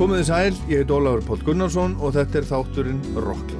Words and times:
Komið 0.00 0.22
þið 0.22 0.28
sæl, 0.30 0.60
ég 0.70 0.78
heit 0.80 0.92
Ólafur 0.96 1.26
Pál 1.26 1.42
Gunnarsson 1.44 1.98
og 2.00 2.14
þetta 2.16 2.40
er 2.40 2.46
þátturinn 2.48 3.02
Rockland. 3.20 3.59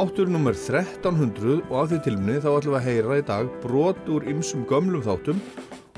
Þáttur 0.00 0.30
nummer 0.32 0.54
1300 0.56 1.58
og 1.68 1.74
af 1.76 1.90
því 1.90 1.98
tilumni 2.06 2.38
þá 2.40 2.46
ætlum 2.54 2.72
við 2.72 2.78
að 2.78 2.86
heyra 2.86 3.18
í 3.20 3.26
dag 3.28 3.50
brot 3.60 4.08
úr 4.08 4.24
ymsum 4.32 4.64
gömlum 4.70 5.04
þáttum 5.04 5.44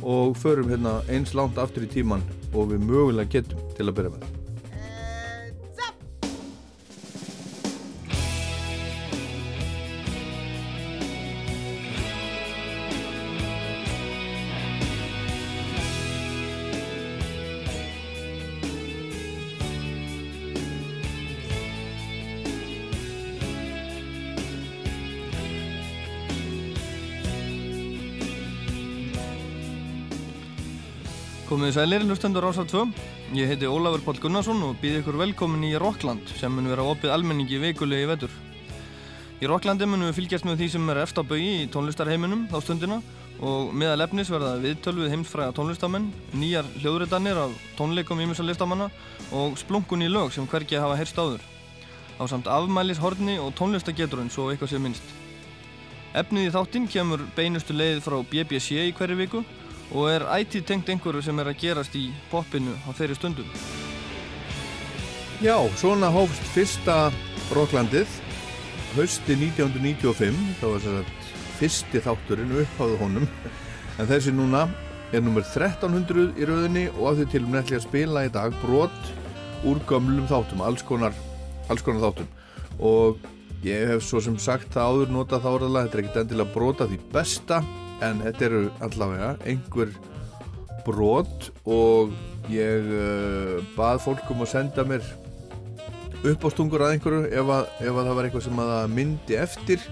og 0.03 0.35
förum 0.43 0.75
hérna 0.75 0.99
eins 1.07 1.37
langt 1.39 1.61
aftur 1.63 1.87
í 1.87 1.95
tíman 1.95 2.27
og 2.51 2.73
við 2.75 2.87
mögulega 2.89 3.37
getum 3.39 3.75
til 3.79 3.87
að 3.87 4.01
byrja 4.01 4.17
með. 4.17 4.42
Komið 31.63 31.77
þið 31.77 31.85
sælir, 31.87 32.05
hlustendur 32.11 32.43
Rásar 32.43 32.65
2. 32.67 32.81
Ég 33.39 33.47
heiti 33.47 33.69
Ólafur 33.71 34.01
Pál 34.03 34.17
Gunnarsson 34.19 34.65
og 34.67 34.81
býð 34.81 34.97
ykkur 34.99 35.15
velkomin 35.21 35.63
í 35.69 35.77
Rockland 35.79 36.33
sem 36.35 36.51
mun 36.51 36.67
vera 36.67 36.83
opið 36.91 37.13
almenningi 37.15 37.61
veikulegi 37.63 38.09
vetur. 38.11 38.35
Í 39.39 39.47
Rocklandi 39.47 39.87
munum 39.87 40.09
við 40.09 40.17
fylgjast 40.17 40.49
með 40.49 40.59
því 40.59 40.69
sem 40.73 40.91
er 40.91 41.01
eftir 41.05 41.23
á 41.23 41.31
bögi 41.31 41.53
í 41.61 41.71
tónlistarheiminum 41.71 42.49
þá 42.51 42.57
stundina 42.65 42.99
og 43.39 43.71
meðal 43.79 44.09
efnis 44.09 44.35
verða 44.35 44.57
viðtöl 44.65 44.97
við 45.05 45.15
heimsfræga 45.15 45.55
tónlistamenn, 45.55 46.11
nýjar 46.35 46.67
hljóðritanir 46.83 47.45
af 47.45 47.55
tónleikum 47.79 48.27
ímjömsa 48.27 48.49
listamanna 48.49 48.91
og 49.31 49.55
splunkun 49.63 50.03
í 50.03 50.11
lög 50.11 50.35
sem 50.35 50.51
hvergi 50.51 50.83
hafa 50.83 50.99
heyrst 50.99 51.23
áður. 51.23 51.47
Á 52.19 52.27
samt 52.27 52.51
afmælis 52.51 52.99
horni 52.99 53.39
og 53.39 53.55
tónlistageturinn 53.55 54.35
svo 54.35 54.51
eitthvað 54.51 54.75
sé 54.75 54.83
minnst. 54.83 55.19
Efnið 56.19 56.51
í 56.51 56.55
þáttinn 56.59 56.91
kemur 56.91 57.23
beinustu 57.39 57.79
leið 57.79 58.03
frá 58.03 58.19
BBC 58.27 58.83
í 58.83 58.97
hverju 58.99 59.23
viku 59.23 59.47
og 59.93 60.09
er 60.09 60.27
ætíð 60.39 60.67
tengt 60.69 60.91
einhverju 60.93 61.23
sem 61.25 61.39
er 61.43 61.53
að 61.53 61.61
gerast 61.61 61.97
í 61.99 62.09
popinu 62.31 62.75
á 62.89 62.91
þeirri 62.97 63.17
stundum. 63.19 63.49
Já, 65.43 65.57
svona 65.77 66.09
hófst 66.15 66.45
fyrsta 66.55 67.11
Rocklandið 67.53 68.09
hausti 68.97 69.37
1995, 69.37 70.39
það 70.61 70.73
var 70.73 70.85
þess 70.85 71.01
að 71.01 71.29
fyrsti 71.59 72.03
þátturinn 72.05 72.57
uppháðu 72.63 72.99
honum. 73.01 73.29
En 74.01 74.09
þessi 74.09 74.33
núna 74.35 74.67
er 75.13 75.25
nummer 75.25 75.45
1300 75.45 76.41
í 76.41 76.49
rauðinni 76.49 76.87
og 76.95 77.11
af 77.11 77.19
því 77.19 77.29
til 77.33 77.43
um 77.45 77.53
nefnilega 77.57 77.81
að 77.81 77.87
spila 77.87 78.25
í 78.27 78.33
dag 78.33 78.57
brot 78.63 79.13
úr 79.69 79.81
gömlum 79.89 80.29
þáttum, 80.31 80.65
alls 80.65 80.85
konar, 80.87 81.17
alls 81.71 81.85
konar 81.85 82.07
þáttum. 82.07 82.31
Og 82.81 83.21
ég 83.65 83.93
hef 83.93 84.05
svo 84.05 84.21
sem 84.25 84.39
sagt 84.41 84.73
það 84.75 84.89
áður 84.89 85.15
notað 85.19 85.45
þá 85.45 85.51
orðalega, 85.53 85.87
þetta 85.87 85.99
er 85.99 86.05
ekkert 86.05 86.23
endilega 86.25 86.55
brota 86.57 86.89
því 86.91 87.01
besta 87.13 87.63
en 88.03 88.23
þetta 88.25 88.49
eru 88.49 88.63
allavega 88.85 89.35
einhver 89.49 89.93
brot 90.87 91.51
og 91.71 92.15
ég 92.51 92.89
uh, 92.91 93.59
bað 93.77 94.01
fólk 94.07 94.31
um 94.35 94.43
að 94.43 94.53
senda 94.57 94.85
mér 94.87 95.05
uppástungur 96.23 96.85
að 96.85 96.97
einhverju 96.97 97.29
ef, 97.31 97.51
að, 97.51 97.69
ef 97.83 97.93
að 97.97 98.09
það 98.09 98.17
var 98.17 98.29
eitthvað 98.29 98.45
sem 98.47 98.63
að 98.63 98.73
myndi 98.95 99.39
eftir. 99.43 99.87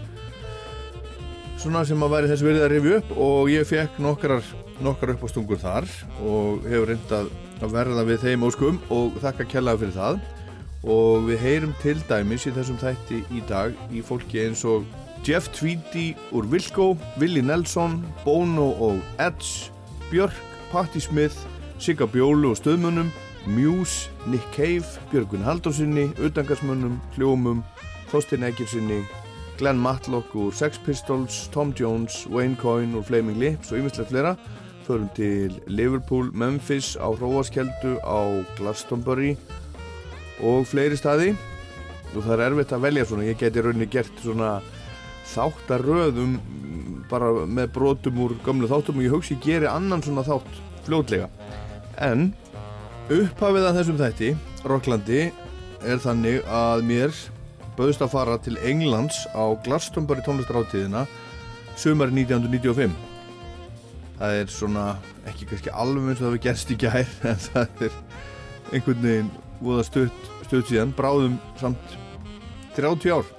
Svona 1.61 1.85
sem 1.85 2.03
að 2.07 2.13
væri 2.15 2.31
þess 2.31 2.45
verið 2.47 2.65
að 2.65 2.73
rifja 2.75 2.99
upp 3.01 3.15
og 3.27 3.51
ég 3.53 3.69
fekk 3.69 3.99
nokkrar, 4.05 4.53
nokkrar 4.81 5.17
uppástungur 5.17 5.61
þar 5.61 5.89
og 6.23 6.69
hefur 6.71 6.93
reyndað 6.93 7.33
að 7.61 7.75
verða 7.75 8.05
við 8.09 8.23
þeim 8.25 8.47
óskum 8.47 8.79
og 8.95 9.19
þakka 9.21 9.49
kjallaði 9.51 9.83
fyrir 9.83 9.99
það. 9.99 10.21
Og 10.81 11.27
við 11.27 11.43
heyrum 11.45 11.75
til 11.83 11.99
dæmis 12.09 12.47
í 12.49 12.55
þessum 12.57 12.79
þætti 12.81 13.21
í 13.37 13.43
dag 13.51 13.75
í 13.93 14.01
fólki 14.07 14.47
eins 14.47 14.63
og 14.65 14.87
Jeff 15.25 15.49
Tweedy 15.53 16.17
úr 16.33 16.47
Wilco, 16.51 16.97
Willi 17.19 17.43
Nelson, 17.43 18.05
Bono 18.25 18.71
og 18.73 19.01
Edge, 19.19 19.71
Björk, 20.11 20.35
Patti 20.73 21.01
Smith, 21.01 21.37
Sigga 21.79 22.07
Bjólu 22.07 22.51
og 22.51 22.57
stöðmönnum, 22.57 23.11
Muse, 23.47 24.11
Nick 24.27 24.45
Cave, 24.55 24.85
Björgun 25.11 25.45
Haldursinni, 25.45 26.11
Utangarsmönnum, 26.19 27.01
Hljómum, 27.17 27.63
Þorstein 28.11 28.45
Eggersinni, 28.49 29.03
Glenn 29.59 29.79
Matlock 29.79 30.35
úr 30.35 30.55
Sex 30.55 30.79
Pistols, 30.79 31.49
Tom 31.53 31.75
Jones, 31.77 32.27
Wayne 32.27 32.57
Coyne 32.57 32.97
úr 32.97 33.05
Flaming 33.05 33.39
Lips 33.39 33.73
og 33.73 33.79
yfirslega 33.79 34.09
flera. 34.09 34.37
Förum 34.87 35.09
til 35.15 35.61
Liverpool, 35.67 36.31
Memphis, 36.33 36.97
á 36.97 37.13
Hróaskeldu, 37.13 38.01
á 38.03 38.43
Glastonbury 38.57 39.37
og 40.43 40.67
fleiri 40.67 40.97
staði. 40.97 41.35
Og 42.17 42.25
það 42.25 42.33
er 42.35 42.45
erfitt 42.49 42.73
að 42.73 42.85
velja 42.89 43.05
svona, 43.07 43.29
ég 43.29 43.39
geti 43.39 43.63
rauninni 43.63 43.87
gert 43.87 44.25
svona 44.25 44.57
þáttaröðum 45.35 46.37
bara 47.11 47.31
með 47.47 47.73
brotum 47.75 48.21
úr 48.25 48.37
gamlu 48.45 48.71
þáttum 48.71 49.01
og 49.01 49.07
ég 49.07 49.15
hugsi 49.15 49.37
ég 49.37 49.45
geri 49.47 49.71
annan 49.71 50.03
svona 50.05 50.25
þátt 50.27 50.61
fljótlega. 50.87 51.29
En 51.99 52.31
upphafið 53.11 53.67
að 53.67 53.81
þessum 53.81 54.01
þætti 54.01 54.33
Rocklandi 54.71 55.23
er 55.81 56.03
þannig 56.03 56.45
að 56.47 56.85
mér 56.87 57.15
bauðst 57.79 58.03
að 58.05 58.13
fara 58.13 58.37
til 58.45 58.59
Englands 58.67 59.23
á 59.33 59.57
Glastonbury 59.65 60.23
tónlistaráttíðina 60.27 61.07
sumar 61.81 62.13
1995 62.13 62.93
það 64.21 64.37
er 64.43 64.53
svona 64.53 64.85
ekki 65.31 65.49
kannski 65.49 65.73
alveg 65.73 66.11
eins 66.11 66.21
og 66.21 66.27
það 66.27 66.35
við 66.35 66.45
gerst 66.45 66.75
í 66.75 66.79
gær 66.81 67.15
en 67.31 67.43
það 67.47 67.85
er 67.87 67.97
einhvern 68.71 69.05
veginn 69.07 69.31
voða 69.61 69.85
stutt, 69.89 70.31
stutt 70.47 70.71
síðan 70.71 70.95
bráðum 70.97 71.39
samt 71.61 71.97
30 72.77 73.17
ár 73.17 73.31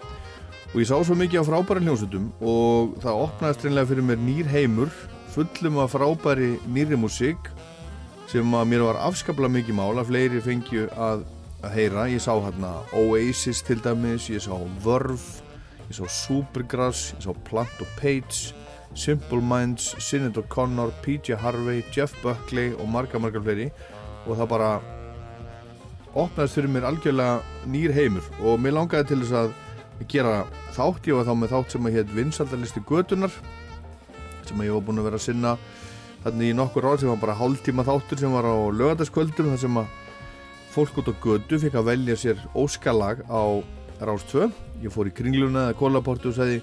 og 0.71 0.79
ég 0.79 0.87
sá 0.87 0.95
svo 1.03 1.17
mikið 1.19 1.43
á 1.43 1.49
frábæri 1.49 1.83
hljómsutum 1.83 2.29
og 2.39 2.95
það 3.03 3.23
opnaðist 3.25 3.65
reynilega 3.65 3.89
fyrir 3.89 4.07
mér 4.07 4.21
nýr 4.23 4.47
heimur 4.47 4.93
fullum 5.33 5.81
af 5.83 5.91
frábæri 5.91 6.53
nýri 6.71 6.95
músík 6.99 7.51
sem 8.31 8.55
að 8.55 8.69
mér 8.71 8.85
var 8.87 9.01
afskaplega 9.09 9.51
mikið 9.57 9.75
mál 9.75 9.99
að 9.99 10.13
fleiri 10.13 10.39
fengju 10.43 10.85
að, 10.95 11.25
að 11.59 11.75
heyra. 11.75 12.05
Ég 12.07 12.23
sá 12.23 12.31
hérna 12.31 12.71
Oasis 12.95 13.59
til 13.67 13.81
dæmis 13.83 14.29
ég 14.31 14.39
sá 14.45 14.55
Verve 14.85 15.43
ég 15.89 15.97
sá 15.99 16.07
Supergrass, 16.07 17.11
ég 17.17 17.27
sá 17.27 17.35
Plant 17.49 17.83
og 17.83 17.91
Page 17.99 18.55
Simple 18.95 19.41
Minds, 19.43 19.95
Sinead 19.99 20.39
O'Connor 20.39 20.91
PJ 21.03 21.35
Harvey, 21.39 21.83
Jeff 21.91 22.15
Buckley 22.23 22.73
og 22.75 22.89
marga 22.91 23.19
marga 23.19 23.39
fleiri. 23.43 23.69
Og 24.27 24.35
það 24.39 24.49
bara 24.51 24.71
opnaðist 26.11 26.57
fyrir 26.59 26.71
mér 26.71 26.87
algjörlega 26.89 27.67
nýr 27.71 27.95
heimur. 27.95 28.27
Og 28.43 28.59
mér 28.59 28.75
langaði 28.75 29.11
til 29.11 29.21
þess 29.23 29.37
að 29.43 29.53
gera 30.09 30.35
þátt, 30.75 31.07
ég 31.07 31.17
var 31.17 31.27
þá 31.27 31.35
með 31.37 31.53
þátt 31.55 31.75
sem 31.75 31.87
að 31.87 31.97
hétt 31.97 32.13
Vinsaldalisti 32.15 32.83
Götunar 32.87 33.33
sem 34.47 34.59
að 34.59 34.67
ég 34.67 34.75
var 34.77 34.85
búin 34.87 35.01
að 35.01 35.07
vera 35.09 35.19
að 35.19 35.25
sinna 35.27 35.55
þannig 36.23 36.51
í 36.51 36.57
nokkur 36.57 36.87
ár. 36.87 36.99
Sem 37.01 37.11
var 37.11 37.21
bara 37.21 37.37
hálftíma 37.39 37.85
þáttur 37.87 38.21
sem 38.21 38.33
var 38.33 38.47
á 38.47 38.55
lögadaskvöldum 38.73 39.51
þar 39.53 39.61
sem 39.65 39.79
að 39.81 39.95
fólk 40.71 41.01
út 41.01 41.11
á 41.11 41.13
götu 41.23 41.59
fikk 41.59 41.77
að 41.77 41.89
velja 41.91 42.17
sér 42.19 42.43
óskalag 42.55 43.25
á 43.27 43.43
Rástvö 44.01 44.47
ég 44.81 44.93
fór 44.93 45.09
í 45.11 45.13
kringluna 45.13 45.67
eða 45.67 45.77
kólaportu 45.77 46.31
og 46.31 46.37
sagði 46.37 46.61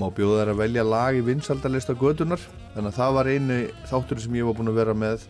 má 0.00 0.06
bjóða 0.14 0.44
þær 0.44 0.52
að 0.54 0.60
velja 0.62 0.84
lag 0.86 1.16
í 1.18 1.24
Vinsaldalista 1.26 1.96
Götunar 1.98 2.40
þannig 2.72 2.92
að 2.92 2.96
það 2.96 3.16
var 3.16 3.30
einu 3.34 3.58
þáttur 3.90 4.22
sem 4.22 4.38
ég 4.38 4.46
var 4.48 4.56
búin 4.56 4.70
að 4.70 4.78
vera 4.80 4.94
með 4.96 5.26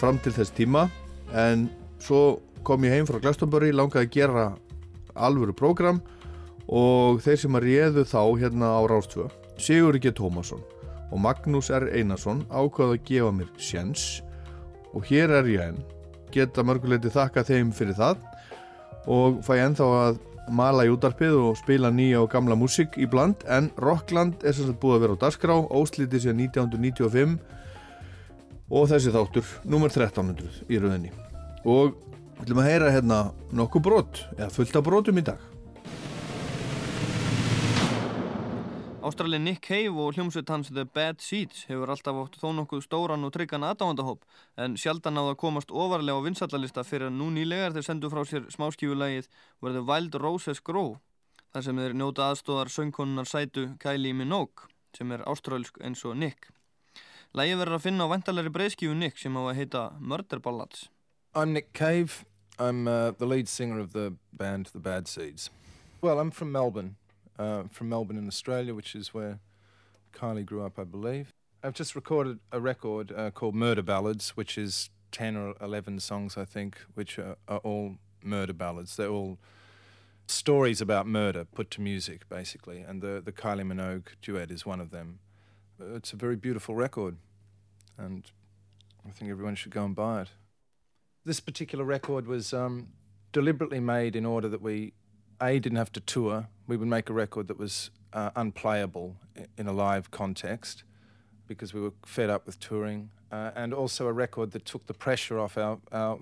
fram 0.00 0.18
til 0.20 0.34
þess 0.34 0.52
tíma. 0.56 0.88
En 1.32 1.68
svo 2.02 2.42
kom 2.66 2.84
ég 2.84 2.96
heim 2.96 3.08
frá 3.08 3.20
Glastonbury 3.22 3.70
langaði 3.72 4.08
að 4.08 4.16
gera 4.18 4.44
alvöru 5.14 5.54
prógram 5.56 6.02
og 6.68 7.22
þeir 7.24 7.40
sem 7.42 7.58
að 7.58 7.66
réðu 7.66 8.04
þá 8.08 8.22
hérna 8.42 8.74
á 8.78 8.80
Rástvö 8.90 9.28
Sigur 9.62 9.98
G. 9.98 10.12
Tómasson 10.14 10.62
og 11.12 11.20
Magnús 11.20 11.70
R. 11.70 11.90
Einarsson 11.92 12.44
ákvaði 12.50 12.96
að 12.96 13.06
gefa 13.08 13.32
mér 13.36 13.50
sjens 13.60 14.22
og 14.92 15.06
hér 15.08 15.32
er 15.38 15.48
ég 15.48 15.64
enn. 15.70 15.80
Geta 16.32 16.64
mörguleiti 16.64 17.12
þakka 17.12 17.44
þeim 17.48 17.72
fyrir 17.76 17.96
það. 17.98 18.22
Og 19.12 19.40
fæ 19.44 19.54
ennþá 19.60 19.88
að 20.00 20.20
mala 20.52 20.86
í 20.86 20.92
útarpið 20.92 21.36
og 21.36 21.58
spila 21.60 21.92
nýja 21.92 22.22
og 22.24 22.30
gamla 22.32 22.56
músík 22.58 22.96
í 22.96 23.08
bland. 23.08 23.44
En 23.44 23.70
Rockland 23.80 24.44
er 24.44 24.56
sagt 24.56 24.80
búið 24.80 24.96
að 24.96 25.04
vera 25.04 25.18
á 25.20 25.22
Dasgrá 25.26 25.58
óslítið 25.68 26.26
sér 26.26 26.38
1995 26.38 27.36
og 28.72 28.88
þessi 28.88 29.12
þáttur 29.12 29.48
nummer 29.68 29.92
1300 29.92 30.64
í 30.72 30.80
rauninni 30.80 31.12
og 31.68 31.92
við 32.38 32.46
ætlum 32.46 32.62
að 32.62 32.68
heyra 32.70 32.92
hérna 32.94 33.18
nokkuð 33.54 33.84
brot 33.84 34.22
eða 34.38 34.48
fullt 34.54 34.78
af 34.80 34.86
brotum 34.86 35.20
í 35.20 35.24
dag 35.26 35.51
Ástralin 39.02 39.42
Nick 39.42 39.66
Cave 39.66 39.98
og 39.98 40.14
hljómsveit 40.14 40.50
hans 40.52 40.68
The 40.70 40.84
Bad 40.86 41.18
Seeds 41.18 41.64
hefur 41.66 41.90
alltaf 41.90 42.18
átt 42.20 42.36
þó 42.38 42.52
nokkuð 42.54 42.84
stóran 42.84 43.26
og 43.26 43.32
tryggan 43.34 43.64
aðdáðandahóp 43.66 44.22
en 44.62 44.76
sjaldan 44.78 45.18
á 45.18 45.26
það 45.26 45.38
komast 45.40 45.74
ofarlega 45.74 46.22
á 46.22 46.26
vinsallalista 46.26 46.84
fyrir 46.86 47.08
að 47.08 47.16
nú 47.18 47.32
nýlegar 47.34 47.74
þeir 47.74 47.86
sendu 47.88 48.10
frá 48.12 48.22
sér 48.22 48.46
smáskífulegið 48.54 49.26
Where 49.58 49.74
the 49.74 49.82
Wild 49.82 50.14
Roses 50.22 50.62
Grow 50.62 51.00
þar 51.50 51.66
sem 51.66 51.82
þeir 51.82 51.98
njóta 51.98 52.28
aðstóðar 52.30 52.70
söngkonunar 52.76 53.26
sætu 53.26 53.72
Kylie 53.82 54.14
Minogue 54.14 54.70
sem 54.94 55.10
er 55.10 55.26
ástralsk 55.26 55.82
eins 55.82 56.06
og 56.06 56.14
Nick. 56.22 56.52
Lægi 57.34 57.58
verður 57.58 57.80
að 57.80 57.86
finna 57.88 58.06
á 58.06 58.12
vantalegri 58.14 58.54
breyðskífu 58.54 58.94
Nick 58.94 59.18
sem 59.18 59.34
á 59.34 59.42
að 59.42 59.56
heita 59.58 59.84
Murder 59.98 60.38
Ballads. 60.38 60.86
I'm 61.34 61.50
Nick 61.50 61.72
Cave. 61.74 62.22
I'm 62.56 62.86
uh, 62.86 63.10
the 63.18 63.26
lead 63.26 63.48
singer 63.48 63.80
of 63.80 63.94
the 63.98 64.14
band 64.32 64.70
The 64.70 64.78
Bad 64.78 65.08
Seeds. 65.08 65.50
Well, 66.02 66.20
I'm 66.20 66.30
from 66.30 66.52
Melbourne. 66.52 67.01
Uh, 67.38 67.64
from 67.70 67.88
Melbourne 67.88 68.18
in 68.18 68.26
Australia, 68.26 68.74
which 68.74 68.94
is 68.94 69.14
where 69.14 69.38
Kylie 70.12 70.44
grew 70.46 70.64
up, 70.64 70.78
I 70.78 70.84
believe. 70.84 71.32
I've 71.62 71.74
just 71.74 71.94
recorded 71.94 72.40
a 72.50 72.60
record 72.60 73.12
uh, 73.12 73.30
called 73.30 73.54
Murder 73.54 73.82
Ballads, 73.82 74.30
which 74.30 74.58
is 74.58 74.90
10 75.12 75.36
or 75.36 75.54
11 75.60 76.00
songs, 76.00 76.36
I 76.36 76.44
think, 76.44 76.78
which 76.94 77.18
are, 77.18 77.36
are, 77.46 77.58
all 77.58 77.96
murder 78.22 78.52
ballads. 78.52 78.96
They're 78.96 79.08
all 79.08 79.38
stories 80.26 80.80
about 80.80 81.06
murder 81.06 81.44
put 81.44 81.70
to 81.72 81.80
music, 81.80 82.28
basically, 82.28 82.80
and 82.80 83.02
the, 83.02 83.22
the 83.24 83.32
Kylie 83.32 83.66
Minogue 83.66 84.08
duet 84.22 84.50
is 84.50 84.66
one 84.66 84.80
of 84.80 84.90
them. 84.90 85.20
It's 85.78 86.12
a 86.12 86.16
very 86.16 86.36
beautiful 86.36 86.74
record, 86.74 87.16
and 87.98 88.30
I 89.06 89.10
think 89.10 89.30
everyone 89.30 89.54
should 89.54 89.72
go 89.72 89.84
and 89.84 89.94
buy 89.94 90.22
it. 90.22 90.28
This 91.24 91.40
particular 91.40 91.84
record 91.84 92.26
was 92.26 92.52
um, 92.52 92.88
deliberately 93.32 93.80
made 93.80 94.16
in 94.16 94.26
order 94.26 94.48
that 94.48 94.62
we 94.62 94.92
a 95.40 95.58
didn't 95.58 95.78
have 95.78 95.92
to 95.92 96.00
tour. 96.00 96.48
We 96.72 96.78
would 96.78 96.88
make 96.88 97.10
a 97.10 97.12
record 97.12 97.48
that 97.48 97.58
was 97.58 97.90
uh, 98.14 98.30
unplayable 98.34 99.14
in 99.58 99.66
a 99.66 99.74
live 99.74 100.10
context 100.10 100.84
because 101.46 101.74
we 101.74 101.82
were 101.82 101.92
fed 102.06 102.30
up 102.30 102.46
with 102.46 102.58
touring, 102.60 103.10
uh, 103.30 103.50
and 103.54 103.74
also 103.74 104.06
a 104.06 104.12
record 104.14 104.52
that 104.52 104.64
took 104.64 104.86
the 104.86 104.94
pressure 104.94 105.38
off 105.38 105.58
our, 105.58 105.80
our 105.92 106.20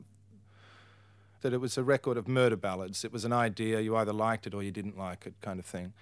that 1.43 1.53
it 1.53 1.61
was 1.61 1.79
a 1.79 1.85
record 1.85 2.17
of 2.17 2.27
murder 2.27 2.57
ballads. 2.57 3.05
It 3.05 3.13
was 3.13 3.25
an 3.25 3.33
idea, 3.33 3.79
you 3.79 3.95
either 3.95 4.13
liked 4.13 4.45
it 4.45 4.53
or 4.53 4.61
you 4.65 4.73
didn't 4.73 4.99
like 4.99 5.25
it, 5.25 5.35
kind 5.41 5.61
of 5.61 5.67
thing. 5.67 5.93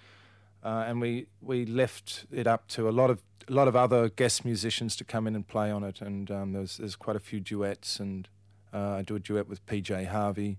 Uh, 0.63 0.85
and 0.87 0.99
we, 0.99 1.27
we 1.43 1.63
left 1.67 2.25
it 2.31 2.47
up 2.47 2.67
to 2.69 2.89
a 2.89 2.91
lot 2.91 3.11
of 3.11 3.21
a 3.47 3.53
lot 3.53 3.67
of 3.67 3.75
other 3.75 4.09
guest 4.09 4.45
musicians 4.45 4.95
to 4.95 5.03
come 5.03 5.27
in 5.27 5.35
and 5.35 5.47
play 5.47 5.69
on 5.69 5.83
it. 5.83 6.01
And 6.01 6.31
um, 6.31 6.53
there's 6.53 6.77
there's 6.77 6.95
quite 6.95 7.15
a 7.15 7.19
few 7.19 7.39
duets, 7.39 7.99
and 7.99 8.27
uh, 8.73 8.95
I 8.95 9.01
do 9.03 9.15
a 9.15 9.19
duet 9.19 9.47
with 9.47 9.63
PJ 9.67 10.07
Harvey, 10.07 10.57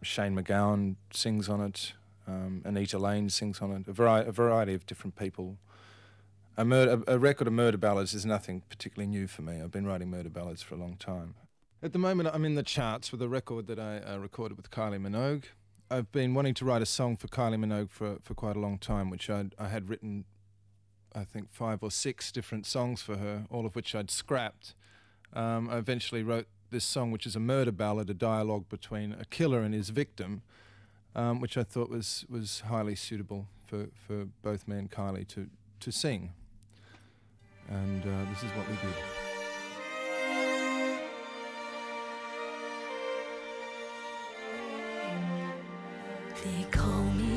Shane 0.00 0.36
McGowan 0.36 0.94
sings 1.10 1.48
on 1.48 1.60
it. 1.60 1.92
Um, 2.26 2.62
Anita 2.64 2.98
Lane 2.98 3.30
sings 3.30 3.60
on 3.60 3.70
it. 3.72 3.88
A, 3.88 3.92
vari- 3.92 4.26
a 4.26 4.32
variety 4.32 4.74
of 4.74 4.86
different 4.86 5.16
people. 5.16 5.58
A, 6.56 6.64
murder, 6.64 7.02
a, 7.06 7.18
record 7.18 7.46
of 7.46 7.52
murder 7.52 7.76
ballads 7.76 8.14
is 8.14 8.24
nothing 8.24 8.62
particularly 8.68 9.06
new 9.06 9.26
for 9.26 9.42
me. 9.42 9.60
I've 9.60 9.70
been 9.70 9.86
writing 9.86 10.10
murder 10.10 10.30
ballads 10.30 10.62
for 10.62 10.74
a 10.74 10.78
long 10.78 10.96
time. 10.96 11.34
At 11.82 11.92
the 11.92 11.98
moment, 11.98 12.30
I'm 12.32 12.44
in 12.44 12.54
the 12.54 12.62
charts 12.62 13.12
with 13.12 13.20
a 13.20 13.28
record 13.28 13.66
that 13.66 13.78
I 13.78 13.98
uh, 13.98 14.16
recorded 14.16 14.56
with 14.56 14.70
Kylie 14.70 15.00
Minogue. 15.00 15.44
I've 15.90 16.10
been 16.10 16.34
wanting 16.34 16.54
to 16.54 16.64
write 16.64 16.82
a 16.82 16.86
song 16.86 17.16
for 17.16 17.28
Kylie 17.28 17.62
Minogue 17.62 17.90
for 17.90 18.16
for 18.22 18.34
quite 18.34 18.56
a 18.56 18.58
long 18.58 18.78
time, 18.78 19.10
which 19.10 19.30
I'd, 19.30 19.54
I 19.58 19.68
had 19.68 19.88
written, 19.88 20.24
I 21.14 21.24
think 21.24 21.52
five 21.52 21.82
or 21.82 21.90
six 21.90 22.32
different 22.32 22.66
songs 22.66 23.02
for 23.02 23.18
her, 23.18 23.44
all 23.50 23.66
of 23.66 23.76
which 23.76 23.94
I'd 23.94 24.10
scrapped. 24.10 24.74
Um, 25.32 25.68
I 25.68 25.76
eventually 25.76 26.22
wrote 26.22 26.48
this 26.70 26.84
song, 26.84 27.10
which 27.10 27.26
is 27.26 27.36
a 27.36 27.40
murder 27.40 27.72
ballad, 27.72 28.10
a 28.10 28.14
dialogue 28.14 28.68
between 28.68 29.12
a 29.12 29.24
killer 29.26 29.60
and 29.60 29.74
his 29.74 29.90
victim, 29.90 30.42
um, 31.16 31.40
which 31.40 31.56
I 31.56 31.64
thought 31.64 31.90
was 31.90 32.24
was 32.28 32.60
highly 32.60 32.94
suitable 32.94 33.48
for, 33.66 33.88
for 34.06 34.26
both 34.42 34.68
me 34.68 34.76
and 34.76 34.90
Kylie 34.90 35.26
to 35.28 35.48
to 35.80 35.90
sing. 35.90 36.32
And 37.68 38.02
uh, 38.02 38.30
this 38.30 38.44
is 38.44 38.50
what 38.52 38.68
we 38.68 38.76
did. 38.76 38.94
They 46.44 46.62
call 46.70 47.02
me 47.02 47.35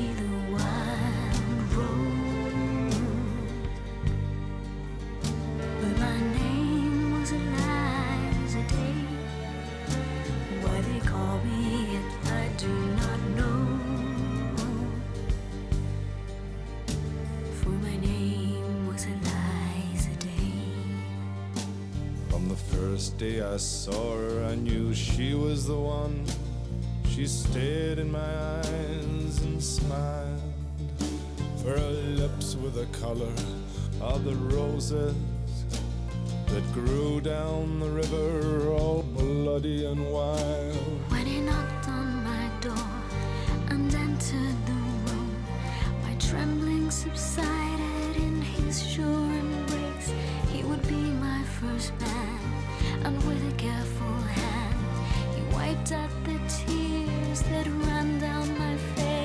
saw 23.60 24.16
her, 24.16 24.44
I 24.46 24.54
knew 24.54 24.94
she 24.94 25.34
was 25.34 25.66
the 25.66 25.78
one. 25.78 26.24
She 27.08 27.26
stared 27.26 27.98
in 27.98 28.10
my 28.10 28.32
eyes 28.58 29.42
and 29.42 29.62
smiled. 29.62 30.40
For 31.58 31.78
her 31.78 31.90
lips 31.90 32.56
were 32.56 32.70
the 32.70 32.86
color 32.86 33.34
of 34.00 34.24
the 34.24 34.34
roses 34.34 35.14
that 36.46 36.72
grew 36.72 37.20
down 37.20 37.80
the 37.80 37.90
river, 37.90 38.70
all 38.70 39.02
bloody 39.02 39.84
and 39.84 40.10
wild. 40.10 40.76
When 41.10 41.26
he 41.26 41.40
knocked 41.40 41.88
on 41.88 42.24
my 42.24 42.50
door 42.62 42.90
and 43.68 43.94
entered 43.94 44.66
the 44.66 44.72
room, 44.72 45.44
my 46.02 46.14
trembling 46.14 46.90
subsided 46.90 48.16
in 48.16 48.40
his 48.40 48.82
sure 48.82 49.04
embrace. 49.04 50.12
He 50.50 50.62
would 50.64 50.82
be 50.88 50.94
my 50.94 51.42
first 51.60 51.92
man, 52.00 52.29
and 53.04 53.16
with 53.26 53.42
a 53.48 53.54
careful 53.56 54.16
hand, 54.36 54.76
he 55.34 55.42
wiped 55.54 55.92
out 55.92 56.10
the 56.24 56.38
tears 56.48 57.42
that 57.50 57.66
ran 57.86 58.18
down 58.18 58.46
my 58.58 58.76
face. 58.96 59.20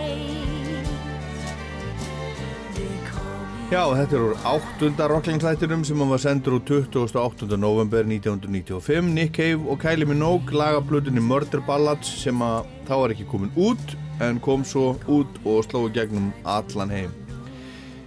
Já, 3.71 3.81
þetta 3.97 4.13
er 4.13 4.21
úr 4.21 4.35
áttunda 4.45 5.07
rocklingslættinum 5.09 5.83
sem 5.87 5.99
hann 5.99 6.11
var 6.13 6.21
sendur 6.21 6.59
úr 6.59 6.61
28. 6.69 7.57
november 7.57 8.05
1995 8.05 9.09
Nick 9.17 9.33
Cave 9.39 9.65
og 9.65 9.81
Kylie 9.81 10.05
Minogue 10.05 10.53
laga 10.53 10.79
blutinni 10.85 11.19
Murder 11.19 11.65
Ballads 11.65 12.13
sem 12.21 12.45
að 12.45 12.69
þá 12.85 12.95
var 13.01 13.17
ekki 13.17 13.27
komin 13.33 13.53
út 13.57 13.97
en 14.21 14.39
kom 14.39 14.63
svo 14.63 14.93
út 15.09 15.41
og 15.43 15.65
slói 15.65 15.89
gegnum 15.97 16.29
allan 16.45 16.93
heim 16.93 17.24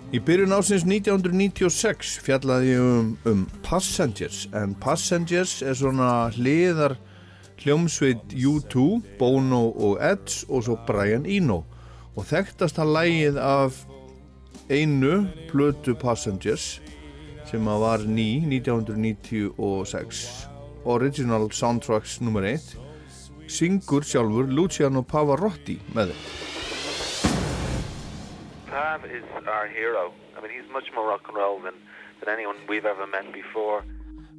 Í 0.09 0.17
byrjun 0.25 0.55
ásins 0.57 0.87
1996 0.89 2.15
fjallaði 2.25 2.71
ég 2.71 2.81
um, 2.81 3.09
um 3.29 3.43
Passengers 3.61 4.47
en 4.57 4.73
Passengers 4.81 5.59
er 5.61 5.77
svona 5.77 6.31
hliðar 6.33 6.95
hljómsveit 7.61 8.33
U2, 8.33 9.03
Bono 9.21 9.67
og 9.69 10.01
Edge 10.01 10.49
og 10.49 10.65
svo 10.65 10.79
Brian 10.89 11.29
Eno 11.29 11.59
og 12.17 12.25
þekktast 12.31 12.81
að 12.81 12.95
lægið 12.97 13.37
af 13.45 13.85
einu 14.73 15.29
plötu 15.53 15.93
Passengers 16.01 16.79
sem 17.51 17.69
að 17.69 17.85
var 17.85 18.09
ný 18.09 18.31
1996 18.49 20.25
Original 20.89 21.51
Soundtracks 21.53 22.23
nr. 22.25 22.55
1 22.57 22.79
syngur 23.45 24.09
sjálfur 24.09 24.49
Luciano 24.49 25.05
Pavarotti 25.05 25.77
með 25.93 26.17
þeim 26.17 26.58
Pav 28.71 29.05
is 29.07 29.25
our 29.47 29.67
hero. 29.67 30.13
I 30.37 30.43
mean, 30.43 30.51
he's 30.51 30.71
much 30.71 30.89
more 30.95 31.07
rock 31.09 31.23
and 31.29 31.37
roll 31.37 31.59
than, 31.61 31.75
than 32.21 32.29
anyone 32.29 32.57
we've 32.69 32.85
ever 32.85 33.07
met 33.07 33.33
before. 33.33 33.83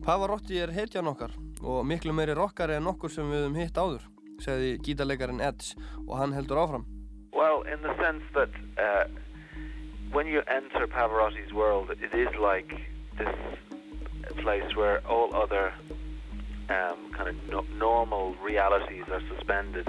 Pavarotti 0.06 0.62
er 0.62 0.72
heitjan 0.72 1.08
okkar 1.12 1.34
og 1.62 1.82
miklu 1.86 2.14
meiri 2.16 2.36
rockari 2.38 2.78
en 2.78 2.88
okkur 2.88 3.12
sem 3.12 3.28
við 3.28 3.42
höfum 3.44 3.58
hitt 3.60 3.80
áður, 3.82 4.06
segði 4.40 4.78
gítarleikarin 4.86 5.42
Edge 5.44 5.76
og 6.06 6.14
hann 6.22 6.36
heldur 6.38 6.62
áfram. 6.62 6.86
Well, 7.34 7.64
in 7.64 7.82
the 7.82 7.94
sense 8.00 8.24
that 8.34 8.54
uh, 8.78 9.06
when 10.12 10.28
you 10.28 10.42
enter 10.48 10.88
Pavarotti's 10.88 11.54
world, 11.54 11.92
it 11.92 12.14
is 12.14 12.30
like 12.40 12.72
this 13.18 13.36
place 14.38 14.76
where 14.76 15.02
all 15.06 15.36
other 15.36 15.74
um, 16.70 17.12
kind 17.12 17.28
of 17.30 17.36
no 17.50 17.66
normal 17.78 18.36
realities 18.44 19.04
are 19.12 19.22
suspended. 19.36 19.88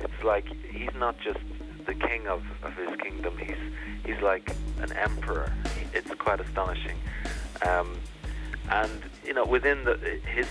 It's 0.00 0.24
like 0.24 0.46
he's 0.70 0.94
not 0.96 1.16
just 1.20 1.38
the 1.86 1.94
king 1.94 2.26
of, 2.26 2.42
of 2.62 2.74
his 2.74 2.96
kingdom. 3.00 3.36
He's 3.38 3.56
he's 4.04 4.20
like 4.22 4.54
an 4.80 4.92
emperor. 4.92 5.52
It's 5.92 6.12
quite 6.14 6.40
astonishing. 6.40 6.96
Um, 7.66 7.96
and 8.70 9.02
you 9.24 9.34
know, 9.34 9.44
within 9.44 9.84
the 9.84 9.96
his 10.24 10.46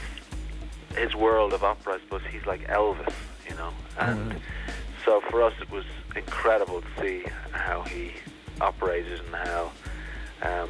his 0.95 1.15
world 1.15 1.53
of 1.53 1.63
opera, 1.63 1.95
I 1.95 1.99
suppose 1.99 2.21
he's 2.31 2.45
like 2.45 2.67
Elvis. 2.67 3.13
You 3.49 3.55
know, 3.55 3.71
and 3.99 4.35
so 5.05 5.21
for 5.29 5.43
us, 5.43 5.53
it 5.61 5.69
was 5.71 5.85
incredible 6.15 6.81
to 6.81 7.01
see 7.01 7.25
how 7.51 7.81
he 7.81 8.11
operated 8.59 9.19
and 9.19 9.35
how 9.35 9.71
um, 10.43 10.69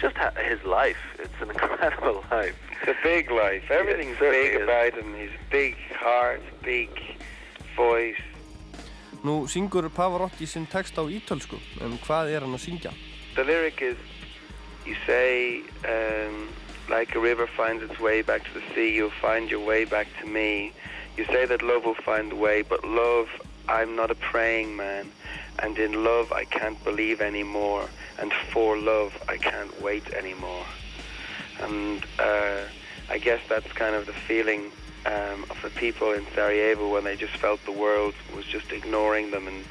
just 0.00 0.16
ha- 0.16 0.32
his 0.42 0.62
life. 0.64 0.96
It's 1.18 1.40
an 1.40 1.50
incredible 1.54 2.24
life. 2.30 2.56
It's 2.82 2.90
a 2.90 3.02
big 3.02 3.30
life. 3.30 3.70
Everything's 3.70 4.18
big 4.18 4.54
is. 4.54 4.62
about 4.62 4.94
him. 4.94 5.14
His 5.14 5.30
big 5.50 5.76
heart, 5.92 6.42
big 6.62 6.90
voice. 7.76 8.16
Nú 9.22 9.46
syngur 9.46 9.86
Pavarotti 9.94 10.46
sinn 10.46 10.66
text 10.66 10.98
á 10.98 11.06
ítölsku, 11.06 11.58
en 11.80 11.98
hvað 12.02 12.34
er 12.34 12.42
hann 12.42 12.54
að 12.58 12.64
syngja? 12.66 12.92
the 13.34 13.44
lyric 13.44 13.80
is, 13.80 13.96
you 14.84 14.94
say, 15.06 15.62
um, 15.88 16.48
like 16.88 17.14
a 17.14 17.18
river 17.18 17.46
finds 17.46 17.82
its 17.82 17.98
way 17.98 18.22
back 18.22 18.44
to 18.44 18.54
the 18.54 18.62
sea, 18.74 18.94
you'll 18.94 19.10
find 19.10 19.50
your 19.50 19.64
way 19.64 19.84
back 19.84 20.06
to 20.20 20.26
me. 20.26 20.72
You 21.16 21.24
say 21.26 21.46
that 21.46 21.62
love 21.62 21.84
will 21.84 21.94
find 21.94 22.32
a 22.32 22.36
way, 22.36 22.62
but 22.62 22.84
love, 22.84 23.28
I'm 23.68 23.96
not 23.96 24.10
a 24.10 24.14
praying 24.14 24.76
man. 24.76 25.10
And 25.58 25.78
in 25.78 26.04
love, 26.04 26.32
I 26.32 26.44
can't 26.44 26.82
believe 26.84 27.20
anymore. 27.20 27.88
And 28.18 28.32
for 28.52 28.76
love, 28.76 29.22
I 29.28 29.36
can't 29.36 29.80
wait 29.80 30.10
anymore. 30.12 30.64
And 31.60 32.04
uh, 32.18 32.62
I 33.10 33.18
guess 33.18 33.40
that's 33.48 33.70
kind 33.72 33.94
of 33.94 34.06
the 34.06 34.12
feeling 34.12 34.72
um, 35.06 35.44
of 35.50 35.56
the 35.62 35.70
people 35.70 36.12
in 36.12 36.24
Sarajevo 36.34 36.92
when 36.92 37.04
they 37.04 37.16
just 37.16 37.36
felt 37.36 37.64
the 37.64 37.72
world 37.72 38.14
was 38.34 38.44
just 38.44 38.72
ignoring 38.72 39.30
them 39.30 39.48
and 39.48 39.64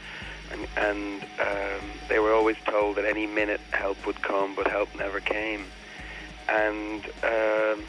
and, 0.51 0.67
and 0.77 1.23
um, 1.39 1.89
they 2.09 2.19
were 2.19 2.33
always 2.33 2.57
told 2.65 2.97
that 2.97 3.05
any 3.05 3.25
minute 3.25 3.61
help 3.71 4.05
would 4.05 4.21
come, 4.21 4.53
but 4.53 4.67
help 4.67 4.89
never 4.97 5.19
came. 5.21 5.65
And 6.50 7.05
um, 7.23 7.83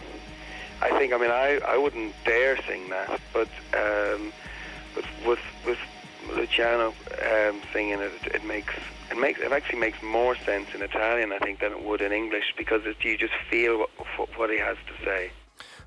I 0.81 0.91
think, 0.97 1.13
I 1.13 1.19
mean, 1.19 1.31
I, 1.31 1.61
I 1.67 1.77
wouldn't 1.77 2.15
dare 2.25 2.57
sing 2.63 2.91
that, 2.91 3.21
but 3.33 3.49
um, 3.75 4.33
but 4.95 5.05
with 5.27 5.41
with 5.67 5.79
Luciano 6.37 6.89
um, 6.89 7.61
singing 7.73 7.99
it, 8.01 8.13
it 8.27 8.45
makes 8.45 8.75
it 9.11 9.19
makes 9.19 9.41
it 9.41 9.53
actually 9.53 9.81
makes 9.81 10.01
more 10.03 10.37
sense 10.37 10.69
in 10.75 10.83
Italian, 10.83 11.33
I 11.33 11.39
think, 11.39 11.61
than 11.61 11.73
it 11.73 11.85
would 11.85 12.01
in 12.01 12.13
English 12.13 12.55
because 12.57 12.83
it, 12.85 12.97
you 13.03 13.17
just 13.19 13.35
feel 13.51 13.87
what, 14.17 14.39
what 14.39 14.51
he 14.51 14.59
has 14.59 14.77
to 14.87 15.05
say. 15.05 15.31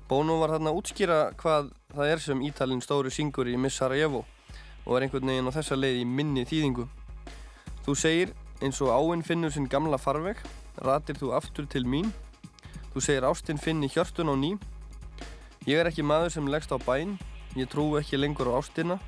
Bono 0.06 0.36
var 0.38 0.52
þarna 0.54 0.70
að 0.70 0.76
útskýra 0.78 1.14
hvað 1.34 1.72
það 1.90 2.10
er 2.12 2.20
sem 2.22 2.42
Ítalinn 2.46 2.82
stóri 2.84 3.10
syngur 3.10 3.48
í 3.50 3.56
Miss 3.58 3.80
Sarajevo 3.80 4.20
og 4.86 4.92
er 4.94 5.06
einhvern 5.06 5.26
veginn 5.26 5.50
á 5.50 5.56
þessa 5.56 5.74
leið 5.74 5.98
í 5.98 6.04
minni 6.06 6.44
þýðingu. 6.46 6.84
Þú 7.82 7.94
segir 7.98 8.34
eins 8.62 8.78
og 8.86 8.92
áinn 8.94 9.26
finnur 9.26 9.50
sinn 9.50 9.66
gamla 9.66 9.98
farveg, 9.98 10.38
ratir 10.78 11.18
þú 11.18 11.32
aftur 11.34 11.66
til 11.66 11.82
mín. 11.90 12.14
Þú 12.94 13.02
segir 13.02 13.26
ástinn 13.26 13.58
finni 13.58 13.90
hjörtun 13.90 14.30
á 14.30 14.34
ný. 14.38 14.54
Ég 15.66 15.82
er 15.82 15.90
ekki 15.90 16.06
maður 16.06 16.36
sem 16.36 16.54
leggst 16.54 16.70
á 16.70 16.78
bæn, 16.78 17.18
ég 17.58 17.66
trú 17.66 17.90
ekki 17.98 18.22
lengur 18.22 18.54
á 18.54 18.62
ástina 18.62 19.00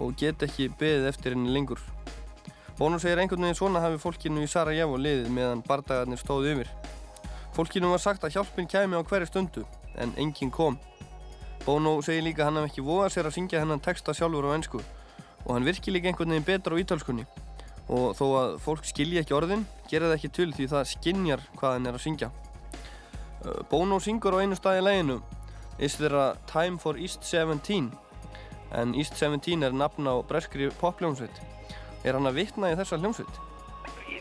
og 0.00 0.16
get 0.16 0.40
ekki 0.40 0.70
beðið 0.72 1.12
eftir 1.12 1.36
henni 1.36 1.52
lengur. 1.52 1.82
Bono 2.80 2.96
segir 2.96 3.20
einhvern 3.20 3.44
veginn 3.44 3.60
svona 3.60 3.84
hafi 3.84 4.00
fólkinu 4.00 4.40
í 4.40 4.48
Sarajevo 4.48 4.96
liðið 4.96 5.28
meðan 5.36 5.64
bardagarnir 5.68 6.20
stóðu 6.24 6.56
yfir. 6.56 6.76
Fólkinu 7.52 7.92
var 7.92 8.00
sagt 8.00 8.24
að 8.24 8.38
hjálpin 8.38 8.72
kæmi 8.72 8.96
á 8.96 9.04
hverju 9.04 9.28
stundu 9.28 9.68
en 10.02 10.12
enginn 10.16 10.50
kom. 10.50 10.78
Bono 11.66 11.96
segir 12.02 12.22
líka 12.22 12.46
hann 12.46 12.60
hef 12.60 12.70
ekki 12.70 12.84
vóðað 12.86 13.14
sér 13.14 13.28
að 13.28 13.36
syngja 13.38 13.62
hennan 13.62 13.82
texta 13.82 14.14
sjálfur 14.14 14.46
á 14.46 14.54
ennsku 14.54 14.80
og 15.46 15.50
hann 15.54 15.66
virkir 15.66 15.94
líka 15.94 16.10
einhvern 16.10 16.34
veginn 16.34 16.46
betra 16.46 16.76
á 16.76 16.80
ítalskunni 16.82 17.26
og 17.86 18.16
þó 18.18 18.26
að 18.40 18.56
fólk 18.62 18.86
skilji 18.86 19.20
ekki 19.22 19.34
orðin 19.34 19.64
gera 19.90 20.10
það 20.10 20.16
ekki 20.18 20.30
til 20.38 20.48
því 20.54 20.68
það 20.72 20.90
skinjar 20.92 21.42
hvað 21.58 21.76
hann 21.76 21.90
er 21.90 21.98
að 21.98 22.04
syngja. 22.04 22.30
Uh, 23.42 23.62
Bono 23.70 23.98
syngur 24.02 24.38
á 24.38 24.42
einu 24.42 24.58
stað 24.58 24.80
í 24.80 24.86
læginu 24.86 25.20
Is 25.78 25.96
there 26.00 26.16
a 26.16 26.36
time 26.46 26.78
for 26.78 26.96
East 26.96 27.22
17 27.24 27.90
en 28.72 28.94
East 28.94 29.16
17 29.16 29.62
er 29.62 29.74
nafn 29.74 30.08
á 30.08 30.14
breskri 30.26 30.70
popljónsveit. 30.80 31.42
Er 32.04 32.16
hann 32.16 32.26
að 32.26 32.40
vitna 32.40 32.72
í 32.72 32.78
þessa 32.78 32.98
hljómsveit? 32.98 33.42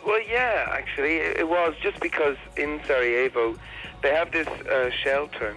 Well, 0.05 0.22
yeah, 0.22 0.70
actually, 0.70 1.17
it 1.17 1.48
was 1.48 1.74
just 1.82 2.00
because 2.00 2.38
in 2.58 2.79
Sarajevo 2.86 3.55
they 4.01 4.13
have 4.13 4.32
this 4.32 4.48
uh, 4.70 4.91
shelter 5.01 5.55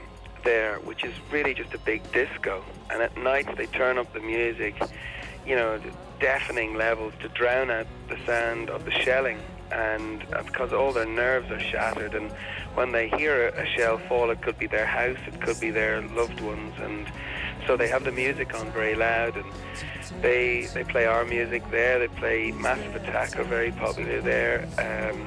there, 0.49 0.79
which 0.79 1.05
is 1.05 1.15
really 1.31 1.53
just 1.53 1.75
a 1.75 1.79
big 1.79 2.01
disco, 2.11 2.65
and 2.91 3.03
at 3.03 3.15
night 3.19 3.55
they 3.59 3.67
turn 3.67 3.99
up 3.99 4.11
the 4.15 4.21
music, 4.21 4.75
you 5.47 5.55
know, 5.55 5.79
deafening 6.21 6.75
levels 6.75 7.13
to 7.21 7.29
drown 7.29 7.71
out 7.71 7.87
the 8.09 8.17
sound 8.25 8.71
of 8.71 8.87
the 8.87 8.91
shelling, 8.91 9.39
and 9.71 10.25
uh, 10.33 10.43
because 10.45 10.73
all 10.73 10.91
their 10.91 11.05
nerves 11.05 11.51
are 11.51 11.61
shattered, 11.61 12.15
and 12.15 12.33
when 12.77 12.93
they 12.93 13.11
hear 13.11 13.49
a, 13.49 13.67
shell 13.77 13.99
fall, 14.09 14.31
it 14.31 14.41
could 14.41 14.59
be 14.59 14.67
their 14.67 14.87
house, 14.87 15.19
it 15.27 15.39
could 15.43 15.61
be 15.61 15.71
their 15.71 16.01
loved 16.21 16.41
ones, 16.41 16.73
and 16.81 17.13
so 17.67 17.77
they 17.77 17.89
have 17.89 18.05
the 18.05 18.13
music 18.13 18.59
on 18.59 18.73
very 18.73 18.95
loud, 18.95 19.37
and 19.37 19.53
they 20.23 20.65
they 20.73 20.85
play 20.85 21.05
our 21.05 21.27
music 21.27 21.63
there. 21.71 21.99
They 21.99 22.09
play 22.09 22.53
Massive 22.53 22.97
Attack 22.97 23.39
are 23.39 23.45
very 23.45 23.73
popular 23.73 24.23
there, 24.23 24.67
um, 24.79 25.21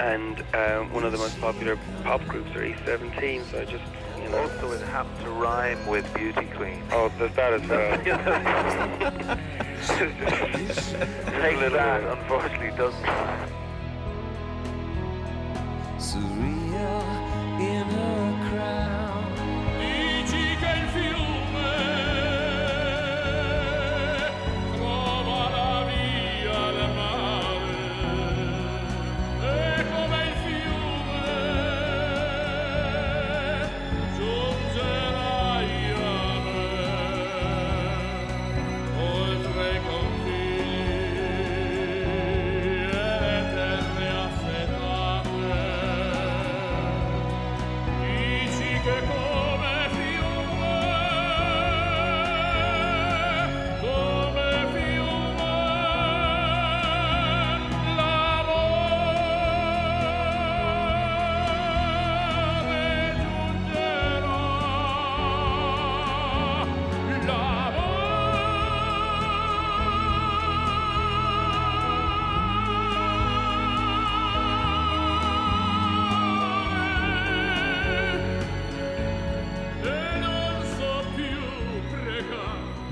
and 0.00 0.40
um, 0.52 0.92
one 0.92 1.04
of 1.04 1.12
the 1.12 1.18
most 1.18 1.40
popular 1.40 1.78
pop 2.02 2.26
groups 2.26 2.50
are 2.56 2.62
E17. 2.62 3.52
So 3.52 3.60
I 3.60 3.64
just 3.66 3.84
you 4.26 4.32
know. 4.32 4.42
Also, 4.42 4.72
it 4.72 4.80
happened 4.82 5.18
to 5.24 5.30
rhyme 5.30 5.86
with 5.86 6.12
Beauty 6.14 6.46
Queen. 6.56 6.82
Oh, 6.92 7.10
there's 7.18 7.34
that 7.34 7.52
as 7.54 7.62
uh, 7.62 7.66
well. 8.06 9.38
Take 11.42 11.58
that, 11.60 11.74
uh, 11.74 12.16
unfortunately, 12.18 12.76
doesn't. 12.76 13.04
Surreal 15.98 17.60
in 17.60 17.86
her 17.86 18.50
crown. 18.50 18.95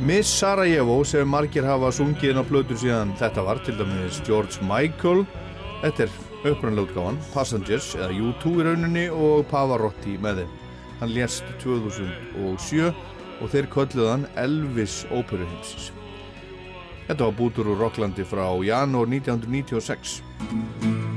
Miss 0.01 0.27
Sarajevo 0.27 1.05
sem 1.07 1.29
margir 1.29 1.63
hafa 1.63 1.93
sungið 1.95 2.33
inn 2.33 2.41
á 2.43 2.45
plötur 2.45 2.79
síðan 2.81 3.13
þetta 3.21 3.45
var 3.47 3.61
til 3.63 3.77
dæmis 3.79 4.19
George 4.27 4.59
Michael. 4.67 5.23
Þetta 5.85 6.09
er 6.09 6.17
upprannlega 6.51 6.89
útgáfan 6.89 7.21
Passengers 7.31 7.93
eða 7.95 8.11
U2 8.11 8.57
í 8.59 8.67
rauninni 8.67 9.05
og 9.15 9.47
Pavarotti 9.53 10.17
með 10.19 10.43
þeim. 10.43 10.59
Hann 10.99 11.15
lést 11.15 11.47
2007 11.63 12.91
og 12.91 13.55
þeir 13.55 13.71
kölluð 13.71 14.11
hann 14.11 14.27
Elvis 14.39 15.05
óperuheimsis 15.15 15.93
Þetta 17.07 17.27
var 17.27 17.35
bútur 17.39 17.71
úr 17.71 17.83
Rocklandi 17.85 18.27
frá 18.27 18.47
janúar 18.67 19.11
1996 19.11 21.14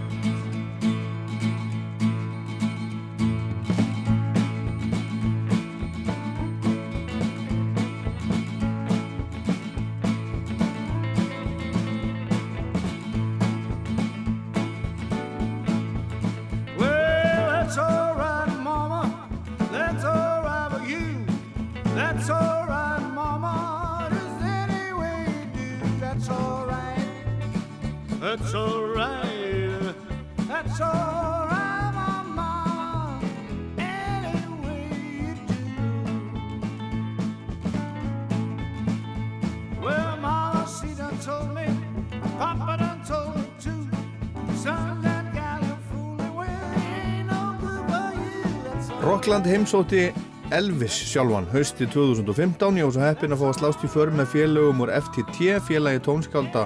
all 49.47 49.53
Rockland 49.53 49.65
heimsótti 49.65 50.13
Elvis 50.51 50.95
sjálfan 51.07 51.45
hausti 51.53 51.85
2015 51.87 52.77
ég 52.77 52.83
var 52.83 52.91
svo 52.91 53.03
heppin 53.03 53.31
að 53.31 53.39
fá 53.39 53.45
að 53.47 53.59
slást 53.61 53.85
í 53.85 53.89
för 53.91 54.11
með 54.11 54.27
félögum 54.33 54.81
úr 54.83 54.91
FTT 54.91 55.61
félagi 55.63 56.01
tónskálda 56.03 56.65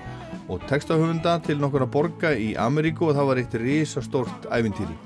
og 0.50 0.66
textahöfunda 0.70 1.36
til 1.46 1.60
nokkura 1.62 1.86
borga 1.86 2.34
í 2.34 2.56
Ameríku 2.58 3.12
og 3.12 3.20
það 3.20 3.30
var 3.30 3.42
eitt 3.42 3.58
risastórt 3.62 4.50
ævintýri. 4.50 4.98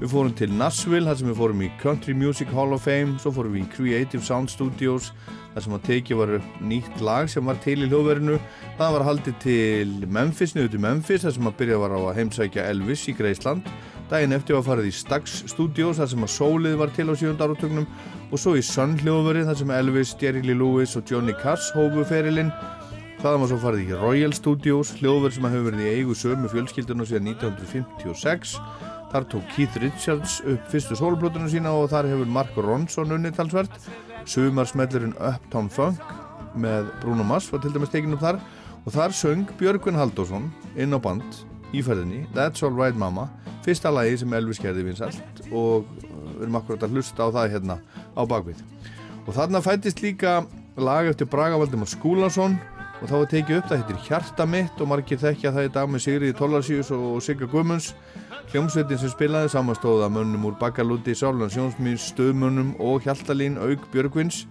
Við 0.00 0.10
fórum 0.10 0.32
til 0.34 0.50
Nashville, 0.56 1.04
þar 1.06 1.20
sem 1.20 1.28
við 1.30 1.38
fórum 1.38 1.62
í 1.62 1.70
Country 1.82 2.16
Music 2.16 2.50
Hall 2.50 2.72
of 2.74 2.82
Fame, 2.88 3.18
svo 3.20 3.30
fórum 3.36 3.54
við 3.54 3.66
í 3.66 3.70
Creative 3.76 4.24
Sound 4.24 4.50
Studios, 4.50 5.12
þar 5.52 5.66
sem 5.66 5.76
að 5.76 5.86
tekið 5.90 6.22
var 6.22 6.36
nýtt 6.64 7.04
lag 7.04 7.28
sem 7.30 7.46
var 7.46 7.60
til 7.62 7.76
í 7.84 7.90
hljóðverinu. 7.92 8.40
Það 8.80 8.96
var 8.96 9.06
haldið 9.06 9.36
til 9.44 9.94
Memphis, 10.08 10.56
niður 10.56 10.72
til 10.74 10.82
Memphis, 10.88 11.22
þar 11.22 11.36
sem 11.36 11.52
að 11.52 11.58
byrja 11.60 11.82
var 11.84 11.94
á 11.94 12.00
að 12.00 12.18
heimsækja 12.18 12.66
Elvis 12.72 13.06
í 13.12 13.14
Greisland. 13.20 13.68
Daginn 14.12 14.34
eftir 14.36 14.58
var 14.58 14.64
farið 14.66 14.90
í 14.90 14.92
Stax 14.92 15.38
Studios, 15.48 15.96
þar 15.96 16.08
sem 16.10 16.24
að 16.26 16.30
Soulið 16.34 16.74
var 16.76 16.90
til 16.92 17.06
á 17.08 17.16
sjönda 17.16 17.46
áratögnum 17.46 17.86
og 18.28 18.40
svo 18.42 18.52
í 18.60 18.62
Sun 18.66 18.98
hljóðveri, 19.00 19.46
þar 19.48 19.56
sem 19.56 19.70
Elvis, 19.72 20.10
Jerry 20.20 20.42
Lee 20.44 20.56
Lewis 20.58 20.98
og 21.00 21.08
Johnny 21.08 21.32
Cass 21.40 21.70
hófu 21.72 22.04
ferilinn. 22.10 22.50
Þaðan 23.22 23.40
var 23.40 23.48
svo 23.48 23.58
farið 23.62 23.86
í 23.86 24.00
Royal 24.02 24.34
Studios, 24.36 24.90
hljóðverð 24.98 25.38
sem 25.38 25.46
hefur 25.48 25.64
verið 25.70 25.86
í 25.86 25.94
eigu 25.96 26.16
sömu 26.20 26.50
fjölskyldunum 26.52 27.08
síðan 27.08 27.30
1956. 27.32 28.52
Þar 29.14 29.26
tók 29.32 29.46
Keith 29.54 29.78
Richards 29.80 30.34
upp 30.44 30.66
fyrstu 30.74 30.98
sólblótunum 31.00 31.48
sína 31.48 31.72
og 31.72 31.88
þar 31.94 32.10
hefur 32.10 32.28
Mark 32.36 32.58
Ronson 32.66 33.16
unnið 33.16 33.38
talsvert. 33.38 33.78
Sumarsmellurinn 34.28 35.16
Uptown 35.16 35.72
Funk 35.72 36.04
með 36.52 36.92
Bruno 37.00 37.24
Mars 37.24 37.48
var 37.48 37.64
til 37.64 37.72
dæmis 37.72 37.94
tekin 37.96 38.12
upp 38.18 38.26
þar 38.26 38.42
og 38.82 38.92
þar 38.92 39.16
söng 39.16 39.48
Björgvin 39.56 39.96
Halldórsson 39.96 40.50
inn 40.76 40.92
á 40.92 41.00
band 41.00 41.40
í 41.72 41.82
ferðinni. 41.84 42.26
That's 42.36 42.62
Alright 42.64 42.98
Mama, 42.98 43.28
fyrsta 43.64 43.92
lagi 43.92 44.18
sem 44.20 44.36
Elvis 44.36 44.60
gerði 44.62 44.86
vinsalt 44.90 45.42
og 45.50 45.88
við 45.98 46.44
erum 46.44 46.58
akkurat 46.60 46.86
að 46.86 46.96
hlusta 46.96 47.26
á 47.26 47.34
það 47.34 47.56
hérna 47.56 47.78
á 48.16 48.22
bakvið. 48.28 48.62
Og 49.26 49.34
þarna 49.36 49.62
fættist 49.64 50.02
líka 50.02 50.42
lag 50.76 51.08
eftir 51.10 51.28
Braga 51.30 51.58
Valdimar 51.60 51.90
Skúlason 51.90 52.56
og 53.02 53.08
þá 53.10 53.14
var 53.16 53.30
tekið 53.30 53.58
upp, 53.58 53.68
það 53.68 53.80
heitir 53.82 54.02
Hjarta 54.06 54.46
mitt 54.46 54.80
og 54.82 54.90
margir 54.90 55.18
þekkja 55.18 55.52
það 55.54 55.66
í 55.66 55.72
dag 55.74 55.90
með 55.90 56.04
Sigriði 56.04 56.36
Tollarsíus 56.38 56.92
og 56.94 57.22
Sigga 57.24 57.48
Guðmunds. 57.50 57.92
Hljómsveitin 58.52 59.00
sem 59.00 59.10
spilaði 59.10 59.50
samastóða 59.52 60.10
mönnum 60.12 60.44
úr 60.50 60.56
Bakalúti, 60.60 61.14
Sálan 61.16 61.50
Sjónsmýns, 61.50 62.10
Stöðmönnum 62.12 62.74
og 62.82 63.06
Hjaltalín 63.06 63.56
Aug 63.58 63.86
Björgvins. 63.94 64.44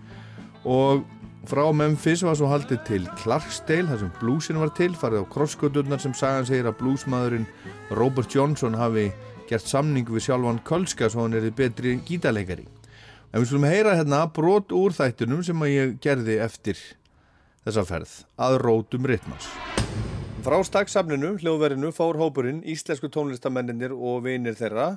Og 0.66 1.06
frá 1.50 1.64
Memphis 1.74 2.22
var 2.26 2.38
svo 2.38 2.50
haldið 2.52 2.82
til 2.88 3.08
Clarksdale 3.22 3.90
þar 3.90 4.00
sem 4.04 4.12
bluesin 4.20 4.60
var 4.62 4.72
til, 4.78 4.92
farið 4.98 5.26
á 5.26 5.32
krossgöturnar 5.34 6.02
sem 6.04 6.14
sagan 6.18 6.48
segir 6.48 6.70
að 6.70 6.78
bluesmaðurinn 6.82 7.48
Robert 7.98 8.34
Johnson 8.36 8.78
hafi 8.78 9.10
gert 9.50 9.68
samning 9.68 10.08
við 10.08 10.28
sjálfan 10.28 10.62
Kölska 10.68 11.10
svo 11.10 11.26
hann 11.26 11.36
erið 11.40 11.58
betri 11.58 11.98
gítarleikari. 12.08 12.68
En 13.32 13.42
við 13.42 13.50
skulum 13.50 13.68
heyra 13.70 13.98
hérna 13.98 14.26
brot 14.36 14.74
úr 14.76 14.94
þættunum 14.96 15.44
sem 15.48 15.64
að 15.64 15.74
ég 15.74 15.96
gerði 16.04 16.38
eftir 16.44 16.80
þessa 17.66 17.86
ferð 17.88 18.16
að 18.42 18.58
rótum 18.66 19.08
ritmans. 19.10 19.50
Frá 20.42 20.58
stakksafninu, 20.66 21.36
hljóðverinu, 21.42 21.92
fór 21.94 22.18
hópurinn 22.18 22.64
íslensku 22.66 23.12
tónlistamennir 23.14 23.94
og 23.94 24.24
vinir 24.26 24.56
þeirra 24.58 24.96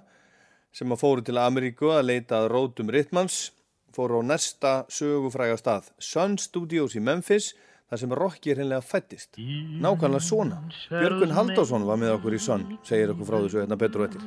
sem 0.75 0.91
að 0.91 1.03
fóru 1.03 1.25
til 1.25 1.37
Ameríku 1.39 1.91
að 1.93 2.09
leita 2.09 2.41
að 2.41 2.49
rótum 2.55 2.89
ritmans, 2.91 3.53
fóru 3.95 4.21
á 4.21 4.23
næsta 4.27 4.73
sögufræga 4.93 5.57
stað, 5.61 5.91
Sun 5.99 6.39
Studios 6.39 6.97
í 6.99 7.03
Memphis, 7.03 7.53
þar 7.91 8.03
sem 8.03 8.17
Rocky 8.21 8.53
er 8.53 8.63
hennilega 8.63 8.85
fættist. 8.85 9.39
Nákvæmlega 9.39 10.25
svona. 10.25 10.61
Björgun 10.91 11.37
Haldásson 11.37 11.87
var 11.87 12.01
með 12.01 12.17
okkur 12.19 12.37
í 12.37 12.43
Sun, 12.43 12.67
segir 12.87 13.15
okkur 13.15 13.31
frá 13.31 13.39
þessu 13.45 13.63
hérna 13.63 13.79
betur 13.79 14.05
og 14.05 14.11
eftir. 14.11 14.27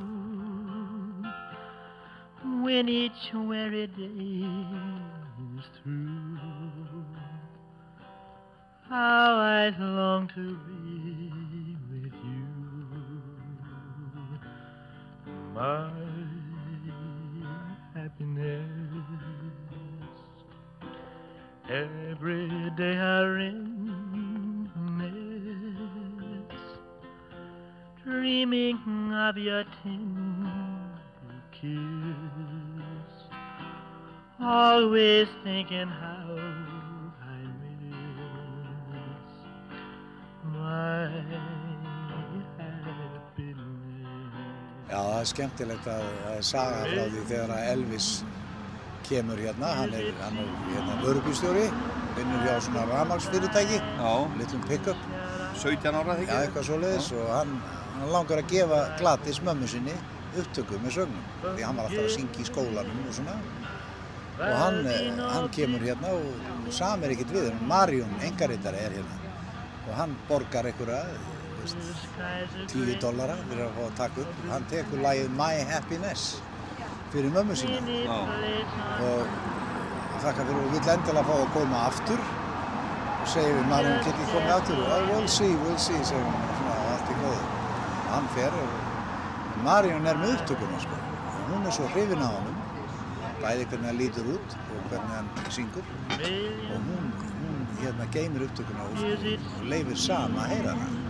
When 2.63 2.89
each 2.89 3.31
weary 3.33 3.87
day 3.87 4.43
is 5.57 5.65
through 5.79 6.37
How 8.89 9.35
I 9.35 9.75
long 9.79 10.29
to 10.29 10.57
be 10.65 11.75
with 11.91 12.13
you, 12.23 12.47
my 15.53 16.16
Every 21.69 22.71
day 22.77 22.97
I 22.97 23.23
reminisce, 23.23 23.59
dreaming 28.05 28.79
of 29.13 29.37
your 29.37 29.65
tender 29.83 31.01
kiss, 31.51 31.69
always 34.39 35.27
thinking 35.43 35.89
how 35.89 36.37
I 37.21 37.43
miss 37.59 39.33
my 40.45 41.09
happiness. 42.55 43.67
Já, 44.87 44.99
það 45.03 45.19
er 45.19 45.25
skemmtilegt 45.33 45.87
að 45.91 46.07
er 46.31 46.41
saga 46.47 46.87
frá 46.87 47.03
því 47.11 47.21
þegar 47.27 47.51
að 47.57 47.63
Elvis 47.75 48.09
kemur 49.07 49.39
hérna, 49.39 49.71
hann 49.79 49.93
er, 49.95 50.11
hann 50.21 50.37
er 50.41 50.51
hérna 50.73 50.97
vörubílstjóri, 51.03 51.65
vinnur 52.17 52.43
hjá 52.45 52.57
svona 52.65 52.85
rafmagsfyrirtæki, 52.91 53.79
litlum 54.39 54.67
pick-up. 54.67 55.07
17 55.57 55.95
ára 55.95 56.15
þegar 56.19 56.35
Já, 56.35 56.43
eitthvað 56.45 56.67
svoleiðis 56.67 57.07
og 57.17 57.31
hann, 57.33 57.53
hann 57.97 58.11
langar 58.13 58.43
að 58.43 58.51
gefa 58.51 58.81
glatis 58.99 59.39
mömmu 59.45 59.69
sinni 59.71 59.95
upptöku 60.37 60.77
með 60.83 60.99
sögnum, 60.99 61.23
því 61.45 61.65
hann 61.65 61.79
var 61.79 61.87
alltaf 61.87 62.09
að 62.09 62.13
syngja 62.13 62.43
í 62.43 62.49
skólanum 62.51 63.07
og 63.07 63.15
svona. 63.17 63.37
Og 64.37 64.53
hann, 64.61 64.83
eh, 64.85 65.07
hann 65.33 65.47
kemur 65.49 65.81
hérna 65.81 66.11
og 66.13 66.67
samir 66.73 67.15
ekkert 67.15 67.33
við, 67.33 67.47
hann. 67.49 67.63
Marjón, 67.71 68.13
engaritari 68.21 68.83
er 68.83 68.99
hérna. 68.99 69.31
Og 69.87 69.95
hann 69.97 70.13
borgar 70.27 70.67
einhverja, 70.69 70.99
veist, 71.61 71.89
10 72.67 72.99
dollara 73.01 73.39
fyrir 73.47 73.65
að 73.65 73.73
fá 73.79 73.83
að 73.87 73.97
taka 74.03 74.21
upp. 74.21 74.43
Og 74.43 74.51
hann 74.53 74.69
tekur 74.69 75.01
lagið 75.01 75.33
My 75.39 75.63
Happiness 75.71 76.37
fyrir 77.17 77.31
mömmu 77.33 77.55
sína. 77.55 77.79
og 79.07 79.21
þakka 80.21 80.43
fyrir 80.47 80.59
og 80.65 80.73
vill 80.73 80.89
endilega 80.93 81.23
fá 81.29 81.33
að 81.37 81.53
koma 81.55 81.79
aftur. 81.89 82.21
Og 83.21 83.31
segir 83.33 83.55
við 83.57 83.65
Marjón 83.71 84.03
get 84.05 84.19
ég 84.21 84.29
komið 84.33 84.53
aftur? 84.57 84.81
og 84.83 84.91
oh, 84.93 85.07
we'll 85.09 85.27
see, 85.37 85.53
we'll 85.63 85.79
see 85.85 86.03
segir 86.09 86.27
hann 86.27 86.53
svona 86.59 86.75
og 86.81 86.91
allt 86.93 87.11
í 87.13 87.17
góðu. 87.21 87.47
Og 88.03 88.11
hann 88.13 88.29
fer 88.35 88.59
og 88.61 89.63
Marjón 89.65 90.09
er 90.11 90.21
með 90.21 90.35
upptökuna 90.35 90.81
sko. 90.85 90.99
Og 91.33 91.49
hún 91.53 91.65
er 91.65 91.77
svo 91.79 91.89
hrifin 91.95 92.25
á 92.25 92.29
honum. 92.35 92.59
Bæði 93.41 93.65
hvernig 93.71 93.89
hann 93.91 94.01
lítur 94.01 94.29
út 94.35 94.57
og 94.75 94.91
hvernig 94.91 95.15
hann 95.17 95.31
syngur. 95.57 95.89
Og 96.13 96.77
hún, 96.89 97.09
hún 97.41 97.65
hérna 97.81 98.09
geymir 98.13 98.45
upptökuna 98.49 98.85
og, 98.85 99.01
og 99.57 99.65
leifir 99.73 100.05
Sam 100.05 100.37
að 100.37 100.53
heyra 100.53 100.77
hana. 100.83 101.03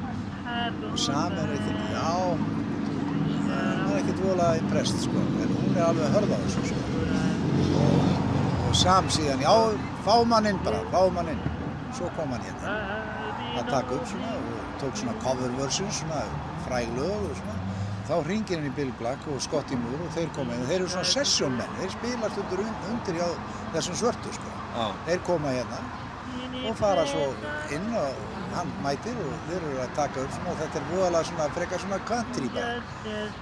Og 0.94 1.00
Sam 1.00 1.36
er 1.36 1.52
eitthvað, 1.58 1.84
já 1.92 2.08
hann 2.08 2.57
ekkert 4.18 4.26
volað 4.26 4.62
impressed 4.62 5.02
sko. 5.02 5.22
En 5.42 5.52
hún 5.54 5.76
er 5.78 5.84
alveg 5.86 6.06
að 6.08 6.16
hörða 6.16 6.38
á 6.38 6.40
þessu 6.46 6.62
sko. 6.72 6.82
Og, 7.82 8.70
og 8.70 8.76
Sam 8.76 9.10
síðan, 9.10 9.42
já 9.42 9.54
fá 10.06 10.26
mann 10.26 10.48
inn 10.48 10.60
bara, 10.64 10.82
fá 10.92 11.10
mann 11.12 11.30
inn. 11.30 11.42
Svo 11.94 12.10
kom 12.16 12.32
hann 12.32 12.42
hérna. 12.42 12.74
Að 13.58 13.70
taka 13.70 13.96
upp 13.96 14.08
svona 14.08 14.34
og 14.38 14.82
tók 14.82 14.98
svona 14.98 15.14
cover 15.24 15.54
version 15.58 15.92
svona 15.92 16.24
fræg 16.66 16.90
lög 16.98 17.30
og 17.30 17.38
svona. 17.38 17.56
Þá 18.08 18.16
ringir 18.28 18.58
hann 18.58 18.70
í 18.70 18.74
Bill 18.76 18.94
Black 19.00 19.28
og 19.28 19.42
Scotty 19.42 19.76
Moore 19.76 20.08
og 20.08 20.14
þeir 20.16 20.34
koma 20.36 20.56
inn. 20.56 20.64
Og 20.64 20.72
þeir 20.72 20.80
eru 20.82 20.90
svona 20.94 21.12
session 21.12 21.58
menn 21.58 21.78
þeir 21.82 21.94
spilast 21.98 22.42
undir, 22.44 22.66
undir 22.92 23.22
hjá 23.22 23.30
þessum 23.76 24.02
svörtu 24.02 24.34
sko. 24.34 24.54
Já. 24.78 24.92
þeir 25.08 25.22
koma 25.26 25.50
hérna 25.56 25.80
og 26.68 26.76
fara 26.78 27.06
svo 27.10 27.32
inn 27.74 27.88
og 27.98 28.37
hann 28.58 28.72
mætir 28.84 29.18
og 29.24 29.36
þeir 29.50 29.60
eru 29.62 29.84
að 29.84 29.94
taka 30.00 30.24
upp 30.24 30.34
svona 30.38 30.54
og 30.54 30.60
þetta 30.64 30.82
er 30.82 30.90
voðalega 30.92 31.30
svona 31.32 31.50
frekar 31.58 31.84
svona 31.86 32.00
country 32.12 32.50
bara 32.56 32.74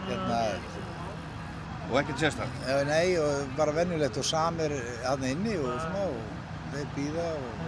hérna 0.09 0.41
Og 1.91 1.99
ekkert 1.99 2.19
sérstaklega. 2.19 2.79
Eh, 2.79 2.85
Nei, 2.87 3.17
og 3.21 3.51
bara 3.57 3.73
venjulegt 3.75 4.17
og 4.17 4.25
samir 4.25 4.73
hann 5.05 5.25
inni 5.27 5.53
og 5.61 5.75
svona 5.83 6.05
og 6.09 6.71
þeir 6.73 6.87
býða 6.95 7.25
og 7.35 7.59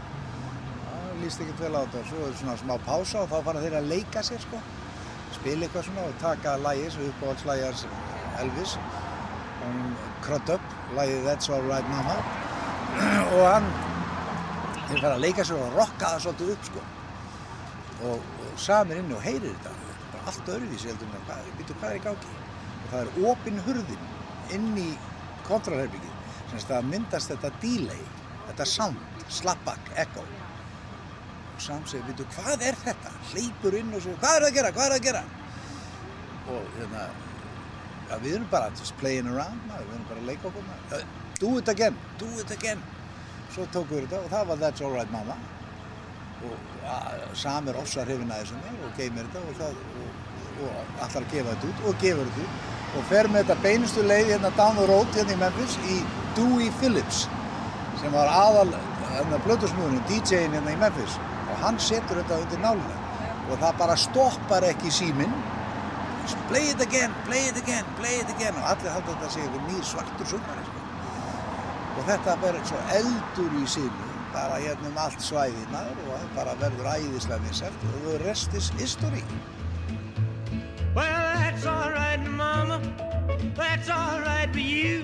það 0.88 1.20
líst 1.22 1.44
ekkert 1.44 1.62
vel 1.66 1.78
á 1.78 1.82
þetta. 1.84 2.02
Svo 2.10 2.24
er 2.26 2.34
svona 2.40 2.56
smá 2.64 2.74
pása 2.88 3.22
og 3.22 3.30
þá 3.30 3.38
fara 3.50 3.62
þeir 3.66 3.78
að 3.78 3.92
leika 3.92 4.24
sér 4.26 4.42
sko. 4.42 4.62
Spila 5.38 5.68
eitthvað 5.68 5.86
svona 5.90 6.08
og 6.10 6.18
taka 6.24 6.56
lagið 6.66 6.90
sem 6.96 7.12
uppáhaldslægi 7.12 7.68
hans 7.68 7.86
Elvis. 8.42 8.76
Hann 9.62 9.80
krödd 10.26 10.54
upp, 10.58 10.76
lagið 10.98 11.30
That's 11.30 11.54
Alright 11.54 11.94
Mama. 11.94 12.18
og 13.38 13.44
hann, 13.46 13.72
þeir 14.88 15.02
fara 15.04 15.14
að 15.14 15.26
leika 15.28 15.46
sér 15.46 15.62
og 15.62 15.78
rocka 15.78 16.16
það 16.16 16.24
svolítið 16.26 16.56
upp 16.58 16.72
sko. 16.72 16.88
Og, 18.06 18.20
og 18.22 18.60
samir 18.62 19.00
inni 19.02 19.16
og 19.18 19.24
heyrir 19.26 19.56
þetta. 19.56 19.72
Bara 20.12 20.28
allt 20.30 20.52
öðruvísi 20.54 20.92
heldur 20.92 21.10
en 21.10 21.26
hvað, 21.26 21.50
býtu 21.58 21.80
hvað 21.80 21.96
er 21.96 22.02
í 22.02 22.06
gangi? 22.06 22.38
og 22.88 22.94
það 22.94 23.02
er 23.04 23.32
opinn 23.32 23.64
hurðin 23.66 24.04
inn 24.56 24.68
í 24.80 24.90
kontralherbyggið 25.48 26.36
sem 26.52 26.62
það 26.70 26.90
myndast 26.92 27.34
þetta 27.34 27.52
delay 27.62 28.04
þetta 28.48 28.68
sound, 28.72 29.24
slapback, 29.28 29.92
echo 30.00 30.24
og 30.24 30.36
Sam 31.58 31.82
segir, 31.90 32.04
veitu, 32.06 32.26
hvað 32.36 32.62
er 32.70 32.76
þetta? 32.84 33.12
hleypur 33.32 33.74
inn 33.80 33.90
og 33.98 34.04
segir, 34.04 34.20
hvað 34.22 34.36
er 34.36 34.44
það 34.44 34.50
að 34.50 34.58
gera, 34.60 34.74
hvað 34.76 34.86
er 34.86 34.94
það 34.94 35.00
að 35.00 35.08
gera? 35.08 35.24
og 36.48 36.68
hérna 36.78 37.06
ja, 38.08 38.20
við 38.24 38.36
erum 38.38 38.50
bara 38.52 38.70
just 38.78 38.96
playing 39.02 39.28
around 39.28 39.66
maður, 39.68 39.90
við 39.90 39.98
erum 39.98 40.08
bara 40.12 40.22
að 40.22 40.30
leika 40.32 40.48
okkur 40.52 40.68
maður. 40.70 41.08
do 41.42 41.52
it 41.58 41.72
again, 41.74 41.98
do 42.22 42.30
it 42.40 42.54
again 42.56 42.84
svo 43.52 43.68
tókum 43.74 43.98
við 43.98 44.06
þetta 44.08 44.24
og 44.24 44.32
það 44.32 44.52
var 44.52 44.62
That's 44.64 44.86
Alright 44.86 45.12
Mama 45.12 45.36
og 46.46 46.86
a, 46.86 46.98
Sam 47.38 47.68
er 47.68 47.80
ofsa 47.82 48.06
hrifin 48.06 48.32
að 48.32 48.44
þessum 48.44 48.84
og 48.86 48.98
geymir 48.98 49.30
þetta 49.30 49.44
og, 49.44 49.56
það, 49.62 49.80
og, 50.02 50.68
og 50.68 51.06
allar 51.06 51.24
að 51.24 51.32
gefa 51.34 51.56
þetta 51.56 51.72
út 51.72 51.88
og 51.90 52.04
gefur 52.04 52.30
þetta 52.32 52.46
út 52.48 52.76
og 52.98 53.10
fer 53.10 53.30
með 53.32 53.44
þetta 53.44 53.64
beinustu 53.66 54.06
leið 54.06 54.32
hérna 54.34 54.54
down 54.60 54.78
the 54.80 54.86
road 54.90 55.18
hérna 55.18 55.36
í 55.36 55.42
Memphis 55.42 55.76
í 55.96 55.98
Dewey 56.38 56.70
Phillips 56.80 57.26
sem 58.02 58.14
var 58.14 58.30
aðal 58.32 58.70
hérna 59.12 59.42
blötusnúðurinn, 59.46 60.06
DJ-in 60.10 60.56
hérna 60.56 60.74
í 60.74 60.80
Memphis 60.82 61.18
og 61.48 61.62
hann 61.64 61.80
setur 61.82 62.22
þetta 62.22 62.42
undir 62.44 62.64
nálina 62.64 63.04
og 63.48 63.62
það 63.62 63.80
bara 63.82 64.00
stoppar 64.00 64.66
ekki 64.68 64.92
síminn 64.94 65.34
play 66.50 66.72
it 66.72 66.82
again, 66.82 67.14
play 67.26 67.48
it 67.48 67.58
again, 67.58 67.86
play 68.00 68.20
it 68.20 68.30
again 68.36 68.56
og 68.60 68.68
allir 68.74 68.92
halda 68.92 69.14
þetta 69.14 69.30
að 69.30 69.34
segja 69.36 69.48
einhver 69.48 69.66
nýr 69.70 69.86
svartur 69.88 70.30
sumari 70.34 70.66
sko. 70.68 70.84
og 71.98 72.10
þetta 72.10 72.36
verður 72.44 72.68
svo 72.72 72.84
eldur 73.00 73.58
í 73.62 73.66
sínu 73.76 74.07
bara 74.38 74.58
hérna 74.62 74.90
um 74.92 74.98
allt 75.02 75.22
svæðið 75.26 75.70
maður 75.74 76.02
og 76.06 76.10
það 76.16 76.34
bara 76.38 76.56
verður 76.62 76.90
æðislega 76.96 77.44
vinsælt 77.46 77.86
og 77.90 78.02
the 78.08 78.18
rest 78.26 78.58
is 78.62 78.70
history 78.82 79.24
Well, 80.98 81.38
that's 81.38 81.64
all 81.64 81.92
right, 81.92 82.22
Mama. 82.26 82.78
That's 83.56 83.88
all 83.88 84.20
right 84.20 84.50
for 84.52 84.60
you. 84.60 84.96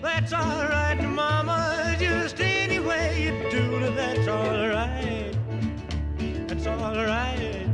That's 0.00 0.32
all 0.32 0.64
right, 0.76 0.98
Mama. 1.04 1.96
Just 1.98 2.40
any 2.40 2.78
way 2.78 3.24
you 3.24 3.50
do 3.50 3.72
that's 3.94 4.26
all 4.26 4.68
right. 4.68 5.36
That's 6.48 6.66
all 6.66 6.94
right. 6.94 7.66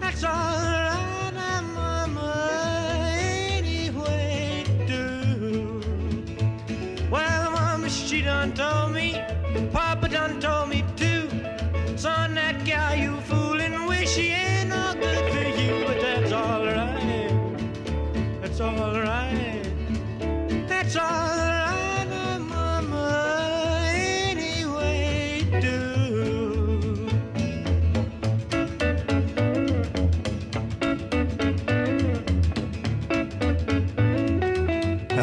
That's 0.00 0.24
all 0.24 0.53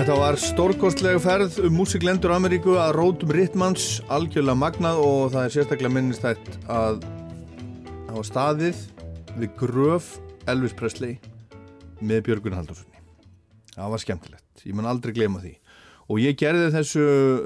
Þetta 0.01 0.15
var 0.17 0.35
stórkostlega 0.41 1.19
ferð 1.21 1.57
um 1.67 1.75
músiklendur 1.77 2.31
Ameríku 2.33 2.71
að 2.81 2.95
rótum 2.95 3.33
Rittmanns 3.37 3.99
algjörlega 4.09 4.57
magnað 4.57 4.97
og 4.97 5.27
það 5.35 5.43
er 5.43 5.53
sérstaklega 5.53 5.93
minnistætt 5.93 6.47
að 6.65 7.03
hafa 8.07 8.23
staðið 8.25 8.79
við 9.35 9.53
gröf 9.59 10.09
Elvis 10.49 10.73
Presley 10.73 11.19
með 12.01 12.23
Björgun 12.31 12.57
Haldurssoni. 12.57 12.97
Það 13.75 13.93
var 13.93 14.03
skemmtilegt, 14.07 14.65
ég 14.65 14.79
man 14.79 14.89
aldrei 14.89 15.13
glema 15.19 15.43
því. 15.43 15.53
Og 16.09 16.17
ég 16.19 16.33
gerði 16.35 16.71
þessu, 16.73 17.03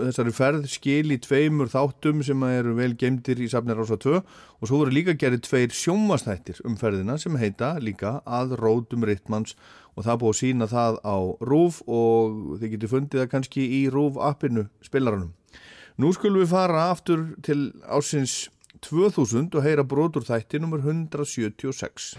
þessari 0.07 0.31
ferð 0.39 0.71
skil 0.71 1.11
í 1.11 1.19
tveimur 1.21 1.67
þáttum 1.69 2.23
sem 2.25 2.47
eru 2.47 2.71
vel 2.79 2.93
geimdir 2.95 3.43
í 3.43 3.49
safnir 3.51 3.83
ása 3.83 3.99
2 3.99 4.15
og 4.15 4.63
svo 4.63 4.79
voru 4.79 4.95
líka 4.95 5.13
gerði 5.19 5.43
tveir 5.43 5.75
sjónvastættir 5.75 6.63
um 6.63 6.79
ferðina 6.79 7.19
sem 7.19 7.35
heita 7.35 7.75
líka 7.83 8.21
að 8.23 8.55
rótum 8.63 9.03
Rittmanns 9.05 9.57
og 9.95 10.03
það 10.03 10.13
er 10.13 10.19
búið 10.21 10.33
að 10.33 10.39
sína 10.41 10.67
það 10.71 10.99
á 11.07 11.17
RÚF 11.49 11.81
og 11.87 12.39
þið 12.59 12.73
getur 12.75 12.91
fundið 12.91 13.21
það 13.23 13.31
kannski 13.31 13.67
í 13.79 13.81
RÚF 13.91 14.19
appinu 14.31 14.67
spilaranum. 14.83 15.31
Nú 15.95 16.11
skulum 16.11 16.43
við 16.43 16.51
fara 16.51 16.89
aftur 16.91 17.29
til 17.45 17.71
ásins 17.87 18.49
2000 18.83 19.55
og 19.55 19.63
heyra 19.63 19.87
brotur 19.87 20.27
þætti 20.27 20.59
nummer 20.59 20.83
176. 20.83 22.15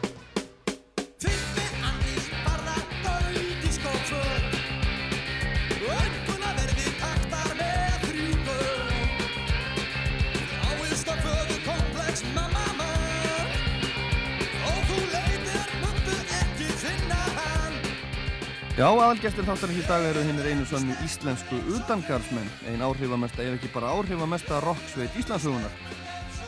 Já, 18.77 18.91
aðalgestir 18.93 19.47
þáttarins 19.49 19.79
í 19.81 19.83
dag 19.89 20.03
eru 20.05 20.21
hinnir 20.21 20.47
einu 20.51 20.67
sannu 20.69 20.93
íslensku 21.01 21.57
utangarðsmenn, 21.79 22.51
ein 22.69 22.83
áhrifamesta, 22.85 23.41
ef 23.41 23.55
ekki 23.57 23.71
bara 23.73 23.89
áhrifamesta 23.97 24.59
rocksveit 24.61 25.17
Íslandsugunar. 25.17 25.73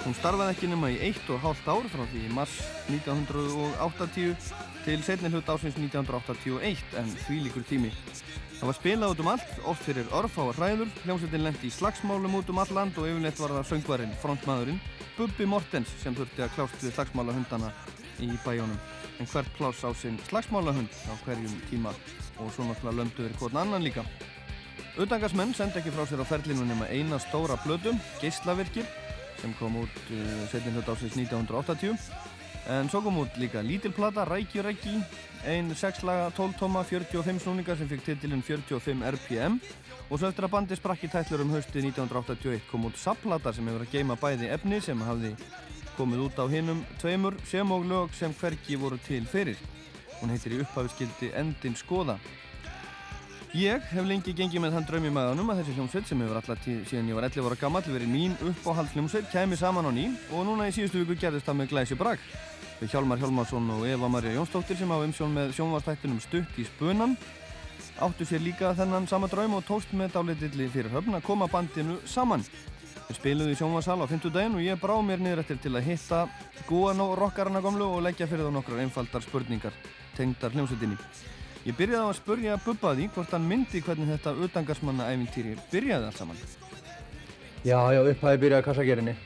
Hún 0.03 0.17
starfaði 0.19 0.53
ekki 0.53 0.69
nema 0.69 0.91
í 0.93 0.99
eitt 1.07 1.31
og 1.33 1.41
hálft 1.41 1.71
ár 1.73 1.89
frá 1.89 2.03
því 2.11 2.27
í 2.27 2.35
mars 2.37 2.59
1980 2.93 4.53
til 4.85 4.99
setni 5.07 5.33
hlut 5.33 5.49
ásins 5.55 5.81
1981 5.81 6.85
en 7.01 7.09
því 7.25 7.39
líkur 7.47 7.65
tími. 7.71 7.95
Það 8.59 8.67
var 8.75 8.79
spilað 8.83 9.17
út 9.17 9.25
um 9.25 9.33
allt, 9.33 9.57
oft 9.73 9.89
fyrir 9.89 10.13
örfáar 10.21 10.61
hræður, 10.61 10.93
hljómsveitin 11.07 11.47
lendi 11.49 11.73
í 11.73 11.75
slagsmálum 11.79 12.37
út 12.43 12.53
um 12.53 12.61
all 12.61 12.77
land 12.77 13.01
og 13.01 13.09
yfirleitt 13.09 13.41
var 13.41 13.57
það 13.57 13.69
söngvarinn, 13.73 14.17
frontmaðurinn, 14.21 14.85
Bubbi 15.17 15.49
Mortens 15.49 15.97
sem 16.05 16.13
þurfti 16.13 16.45
að 16.45 16.55
klást 16.59 16.85
við 16.85 16.93
slagsmálahundana 16.93 17.73
í 18.21 18.35
bæjónum. 18.45 18.98
En 19.19 19.27
hvert 19.27 19.51
pláss 19.59 19.83
á 19.83 19.91
sinn 19.95 20.19
slagsmálahund 20.29 20.91
á 21.11 21.15
hverjum 21.25 21.55
tíma. 21.71 21.95
Og 22.39 22.53
svo 22.55 22.69
náttúrulega 22.69 22.99
löndu 23.03 23.25
verið 23.25 23.39
hvort 23.43 23.59
annan 23.59 23.83
líka. 23.83 24.07
Utangarsmenn 24.99 25.55
sendi 25.55 25.79
ekki 25.79 25.95
frá 25.95 26.07
sér 26.07 26.23
á 26.23 26.27
ferlinu 26.27 26.65
nema 26.67 26.87
eina 26.91 27.19
stóra 27.23 27.59
blödu, 27.65 27.93
Geislavirkir, 28.23 28.87
sem 29.43 29.55
kom 29.59 29.77
út 29.85 30.01
setjum 30.51 30.75
hlut 30.75 30.91
ásins 30.91 31.15
1980 31.15 31.95
en 32.69 32.89
svo 32.91 33.01
kom 33.01 33.21
út 33.23 33.37
líka 33.41 33.63
lítilplata, 33.65 34.27
Rækju 34.29 34.63
Rækji 34.63 34.99
ein 35.47 35.71
6 35.75 36.03
laga 36.05 36.31
12 36.37 36.59
tóma 36.59 36.83
45 36.85 37.41
snúningar 37.45 37.79
sem 37.79 37.89
fikk 37.89 38.05
titilinn 38.05 38.43
45 38.43 39.07
RPM 39.15 39.61
og 40.09 40.19
svo 40.19 40.29
eftir 40.29 40.49
að 40.49 40.55
bandi 40.57 40.77
sprakk 40.77 41.07
í 41.07 41.13
tætlur 41.13 41.45
um 41.47 41.55
hausti 41.55 41.81
1981 41.81 42.67
kom 42.71 42.89
út 42.91 42.99
Sapplata 42.99 43.55
sem 43.55 43.67
hefur 43.71 43.87
að 43.87 43.95
geima 43.95 44.19
bæði 44.21 44.51
efni 44.53 44.83
sem 44.85 45.01
hafði 45.07 45.33
komið 45.99 46.27
út 46.29 46.43
á 46.43 46.47
hinnum 46.49 46.85
tveimur 47.03 47.37
sem 47.51 47.75
og 47.75 47.87
lög 47.91 48.15
sem 48.15 48.35
hvergi 48.41 48.79
voru 48.79 48.99
til 49.05 49.25
fyrir 49.27 49.59
hún 50.21 50.31
heitir 50.31 50.55
í 50.55 50.63
upphafiskildi 50.63 51.35
Endin 51.37 51.77
Skoða 51.79 52.19
Ég 53.57 53.81
hef 53.95 54.05
lengi 54.05 54.35
gengið 54.37 54.61
með 54.61 54.75
þann 54.77 54.87
draum 54.91 55.07
í 55.09 55.11
maðanum 55.11 55.49
að 55.49 55.63
þessi 55.63 55.75
hljómsveit 55.79 56.09
sem 56.11 56.21
hefur 56.21 56.37
alltaf 56.37 56.59
tíð 56.61 56.83
síðan 56.91 57.07
ég 57.09 57.17
var 57.17 57.27
11 57.31 57.47
ára 57.49 57.57
gammal 57.63 57.81
verið 57.87 58.11
mín 58.13 58.35
uppáhald 58.45 58.91
hljómsveit 58.93 59.31
kæmi 59.33 59.57
saman 59.57 59.89
á 59.89 59.93
ný 59.97 60.05
og 60.37 60.45
núna 60.45 60.67
í 60.69 60.75
síðustu 60.77 61.01
viku 61.01 61.17
gerðist 61.17 61.49
það 61.49 61.57
með 61.63 61.71
glæsi 61.73 61.97
brag. 61.97 62.21
Við 62.83 62.93
Hjálmar 62.93 63.23
Hjálmarsson 63.23 63.71
og 63.73 63.87
Eva 63.89 64.11
Maria 64.13 64.37
Jónsdóttir 64.37 64.77
sem 64.77 64.93
hafa 64.93 65.09
umsjón 65.09 65.33
með 65.33 65.55
sjónvartættinum 65.57 66.21
Stutt 66.21 66.61
í 66.61 66.69
spunan 66.69 67.17
áttu 68.05 68.29
sér 68.29 68.45
líka 68.45 68.75
þennan 68.77 69.09
sama 69.09 69.33
draum 69.33 69.57
og 69.57 69.65
tóst 69.67 69.97
með 69.97 70.13
dálitilli 70.19 70.69
fyrir 70.69 70.93
höfn 70.93 71.17
að 71.17 71.25
koma 71.27 71.49
bandinu 71.49 71.97
saman. 72.05 72.45
Við 73.09 73.17
spiluðum 73.17 73.55
í 73.55 73.57
sjónvarsal 73.57 74.03
á 74.05 74.07
50 74.11 74.33
daginn 74.35 74.57
og 74.59 74.65
ég 74.67 74.81
brá 74.81 74.93
mér 75.01 75.23
niður 75.25 75.41
eftir 75.41 75.59
til 75.65 75.73
að 75.79 75.87
hitta 75.87 76.27
góðan 76.69 77.01
og 77.07 77.15
rockarana 77.17 77.63
gamlu 77.65 77.87
og 77.89 78.03
leggja 78.05 78.29
fyrir 78.29 78.45
þá 78.45 78.53
nokkrar 78.53 78.83
einfaldar 78.83 79.25
spurningar 79.25 79.77
tengdar 80.19 80.53
hljómsveitinni. 80.53 80.99
Ég 81.65 81.77
byrjaði 81.79 82.05
á 82.05 82.11
að 82.11 82.19
spurja 82.21 82.59
Bubba 82.67 82.93
því 82.99 83.09
hvort 83.15 83.33
hann 83.33 83.49
myndi 83.49 83.81
hvernig 83.85 84.13
þetta 84.13 84.35
utangarsmanna 84.45 85.09
æfintýri 85.15 85.57
byrjaði 85.73 86.11
allt 86.11 86.21
saman. 86.21 86.45
Já, 87.65 87.81
já, 87.97 88.01
upphæði 88.05 88.43
byrjaði 88.45 88.67
kassagerinni. 88.69 89.17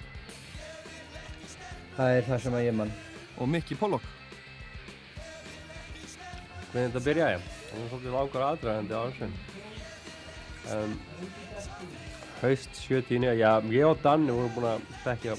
Það 1.99 2.17
er 2.17 2.27
það 2.31 2.43
sem 2.47 2.57
að 2.59 2.67
ég 2.69 2.77
mann. 2.79 2.97
Og 3.43 3.51
Mikki 3.51 3.77
Pollock. 3.83 4.07
Hvernig 6.71 6.87
þetta 6.87 7.05
byrjaði? 7.11 7.43
Það 7.67 7.81
var 7.83 7.91
svolítið 7.93 8.17
langar 8.17 8.47
aðdragandi 8.47 8.95
á 8.95 9.03
þessu. 9.11 9.31
Um, 10.73 11.01
haust 12.43 12.75
70, 12.75 13.37
já, 13.39 13.63
ég 13.71 13.87
og 13.87 14.01
Danni 14.03 14.35
vorum 14.35 14.51
búin 14.57 14.67
að 14.73 14.87
þekkja 15.05 15.37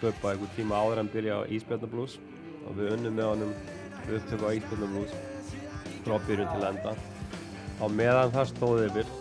Bubba 0.00 0.32
einhver 0.32 0.50
tíma 0.56 0.80
áður 0.82 1.00
en 1.04 1.10
byrja 1.12 1.36
á 1.38 1.42
Ísbjörnablues 1.46 2.16
og 2.66 2.74
við 2.74 2.94
unnum 2.96 3.14
með 3.16 3.28
honum 3.28 3.52
upptöku 4.16 4.50
á 4.50 4.56
Ísbjörnablues 4.58 5.14
frá 6.02 6.16
byrjun 6.26 6.50
til 6.50 6.66
enda. 6.72 6.94
Á 7.78 7.84
meðan 7.86 8.34
það 8.34 8.50
stóði 8.50 8.88
yfir, 8.90 9.12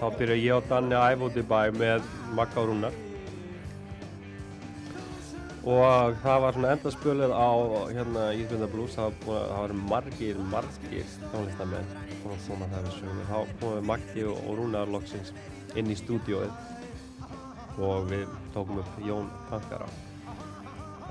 þá 0.00 0.06
byrja 0.18 0.38
ég 0.40 0.56
og 0.56 0.70
Danni 0.70 0.96
að 0.96 1.08
æfa 1.12 1.28
út 1.28 1.36
í 1.36 1.46
bæ 1.52 1.60
með 1.76 2.08
Magga 2.38 2.62
og 2.62 2.70
Rúnar. 2.70 3.00
Og 5.64 6.16
það 6.24 6.42
var 6.44 6.56
svona 6.56 6.74
endaspölið 6.78 7.34
á 7.36 7.50
hérna 7.92 8.28
Ísbjörna 8.40 8.70
Blues, 8.72 8.96
það 8.96 9.18
það 9.26 9.52
var 9.52 9.76
margir, 9.92 10.40
margir 10.56 11.12
tónlistamenn 11.28 11.92
að 12.24 12.48
koma 12.48 12.70
það 12.72 12.88
við 12.88 12.96
sögum. 13.02 13.26
Þá 13.28 13.36
komum 13.60 13.76
við 13.76 13.90
Maggi 13.92 14.26
og 14.32 14.48
Rúnar 14.58 14.92
loksins 14.96 15.36
inn 15.78 15.90
í 15.90 15.96
stúdióið 15.98 16.52
og 17.82 18.10
við 18.10 18.28
tókum 18.54 18.80
upp 18.82 18.98
Jón 19.02 19.30
Pankara. 19.48 19.88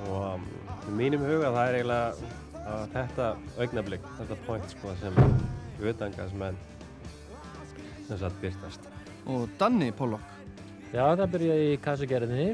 Og 0.07 0.19
um, 0.35 0.45
í 0.87 0.95
mínum 0.99 1.25
huga 1.27 1.51
það 1.55 1.69
er 1.69 1.79
eiginlega 1.79 2.31
að 2.63 2.85
þetta 2.93 3.31
augnablík, 3.59 4.05
þetta 4.19 4.37
point 4.47 4.69
sko 4.71 4.93
sem 5.01 5.17
utangarsmenn 5.83 6.59
sem 8.07 8.19
satt 8.19 8.39
byrtast. 8.43 8.87
Og 9.27 9.47
Danni 9.59 9.91
Pollock. 9.95 10.29
Já, 10.93 11.07
það 11.17 11.29
byrjaði 11.33 11.69
í 11.73 11.77
kassagerðinni. 11.81 12.49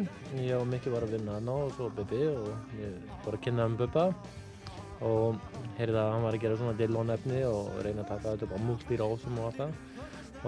Ég 0.46 0.56
og 0.56 0.68
Mikki 0.70 0.94
var 0.94 1.04
að 1.04 1.18
vinna 1.18 1.38
hann 1.38 1.50
og 1.52 1.74
svo 1.76 1.90
Bubbi 1.92 2.22
og 2.32 2.78
ég 2.80 2.94
var 3.26 3.36
að 3.36 3.44
kynna 3.44 3.66
um 3.68 3.76
Bubba 3.80 4.06
og 5.06 5.40
heyrði 5.78 6.00
að 6.00 6.14
hann 6.14 6.24
var 6.26 6.36
að 6.36 6.44
gera 6.44 6.60
svona 6.60 6.78
dillónefni 6.80 7.42
og 7.48 7.70
reyna 7.84 8.04
að 8.04 8.14
taka 8.14 8.34
þetta 8.34 8.48
upp 8.48 8.56
á 8.56 8.66
multirásum 8.68 9.40
og 9.40 9.50
allt 9.50 9.60
það. 9.60 9.76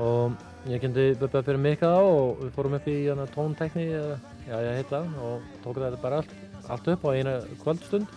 Og 0.02 0.51
ég 0.70 0.82
kynnti 0.84 1.08
Bubba 1.18 1.42
fyrir 1.46 1.62
Mikka 1.62 1.90
og 2.06 2.44
við 2.44 2.54
fórum 2.56 2.78
upp 2.78 2.88
í 2.92 2.98
tóntekni, 3.34 3.88
eða, 3.98 4.18
já 4.46 4.56
ég 4.62 4.80
heit 4.82 4.92
það, 4.92 5.08
og 5.26 5.48
tók 5.64 5.80
þetta 5.82 6.02
bara 6.04 6.22
allt, 6.22 6.36
allt 6.68 6.90
upp 6.94 7.06
á 7.06 7.10
eina 7.16 7.34
kvöldstund. 7.64 8.08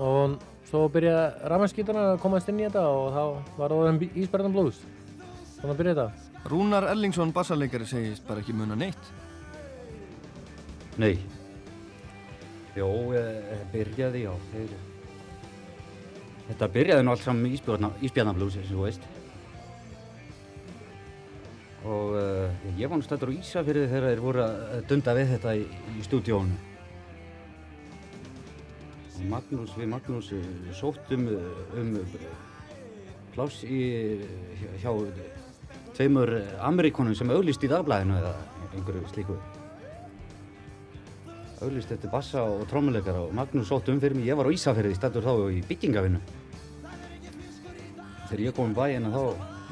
Og 0.00 0.38
svo 0.70 0.86
byrjaði 0.88 1.50
rafmannskítarna 1.52 2.06
að 2.14 2.22
komast 2.22 2.48
inn 2.48 2.62
í 2.62 2.64
þetta 2.66 2.86
og 2.88 3.10
þá 3.12 3.58
var 3.58 3.74
það 3.74 4.06
Ísberðan 4.14 4.56
Blues. 4.56 4.80
Þannig 5.60 5.80
byrjaði 5.82 6.00
þetta. 6.00 6.30
Rúnar 6.50 6.88
Ellingsson 6.90 7.32
bassarleikari 7.36 7.86
segist 7.88 8.24
bara 8.28 8.40
ekki 8.40 8.56
muna 8.56 8.76
neitt. 8.76 9.12
Nei. 11.00 11.18
Jó, 12.76 12.88
eh, 13.16 13.62
byrjaði, 13.72 14.24
já. 14.24 14.32
Þeir... 14.52 14.74
Þetta 16.48 16.68
byrjaði 16.74 17.04
nú 17.04 17.12
allt 17.14 17.24
saman 17.24 17.52
ísbjarnablús, 17.54 18.58
eins 18.60 18.72
og 18.72 18.74
þú 18.74 18.88
veist. 18.88 19.13
Og 21.84 22.14
uh, 22.16 22.70
ég 22.78 22.88
var 22.88 22.96
nú 22.96 23.04
stættur 23.04 23.28
á 23.28 23.36
Ísafyrði 23.36 23.88
þegar 23.90 24.06
þeir 24.08 24.22
voru 24.24 24.44
að 24.44 24.86
dunda 24.88 25.14
við 25.18 25.34
þetta 25.34 25.56
í, 25.58 25.66
í 25.98 26.04
stúdíónu. 26.06 26.62
Magnús, 29.28 29.72
við 29.78 29.88
Magnús 29.88 30.30
eh, 30.36 30.46
sóttum 30.76 31.28
eh, 31.32 31.78
um 31.80 31.92
pláss 33.34 33.62
í, 33.64 34.18
hjá, 34.82 34.90
tveimur 35.96 36.32
Amerikonum 36.66 37.16
sem 37.16 37.30
auglist 37.32 37.64
í 37.64 37.70
dagblæðinu 37.70 38.18
eða 38.18 38.32
einhverju 38.74 39.12
slíku. 39.12 39.38
Auglist 41.64 41.94
eftir 41.94 42.12
bassa 42.12 42.42
og 42.44 42.66
trommuleikara 42.70 43.24
og 43.24 43.34
Magnús 43.36 43.70
sótt 43.70 43.88
um 43.92 44.00
fyrir 44.02 44.18
mig. 44.18 44.28
Ég 44.28 44.38
var 44.38 44.50
á 44.50 44.54
Ísafirði 44.54 44.98
stættur 44.98 45.24
þá 45.24 45.32
í 45.54 45.62
byggingavinnu. 45.70 46.20
Þegar 48.28 48.44
ég 48.44 48.56
kom 48.56 48.74
í 48.74 48.76
bæina 48.76 49.14
þá 49.14 49.22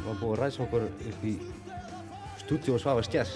var 0.07 0.23
búið 0.23 0.33
að 0.33 0.41
ræsa 0.41 0.65
okkur 0.65 0.89
upp 0.89 1.27
í 1.29 1.37
stúdíu 2.53 2.77
og 2.77 2.83
svafa 2.83 3.05
skjær. 3.07 3.31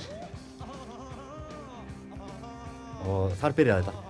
Og 3.07 3.33
þar 3.41 3.55
byrjaði 3.57 3.87
þetta. 3.87 4.03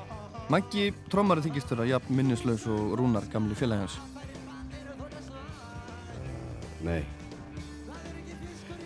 Maggi 0.50 0.86
trommari 1.10 1.44
þykist 1.44 1.70
þurra 1.70 1.86
jafn 1.90 2.16
minnislaus 2.16 2.66
og 2.70 2.96
Rúnar 2.98 3.26
gamli 3.30 3.54
félagi 3.58 3.84
hans. 3.84 3.98
Nei. 6.86 7.02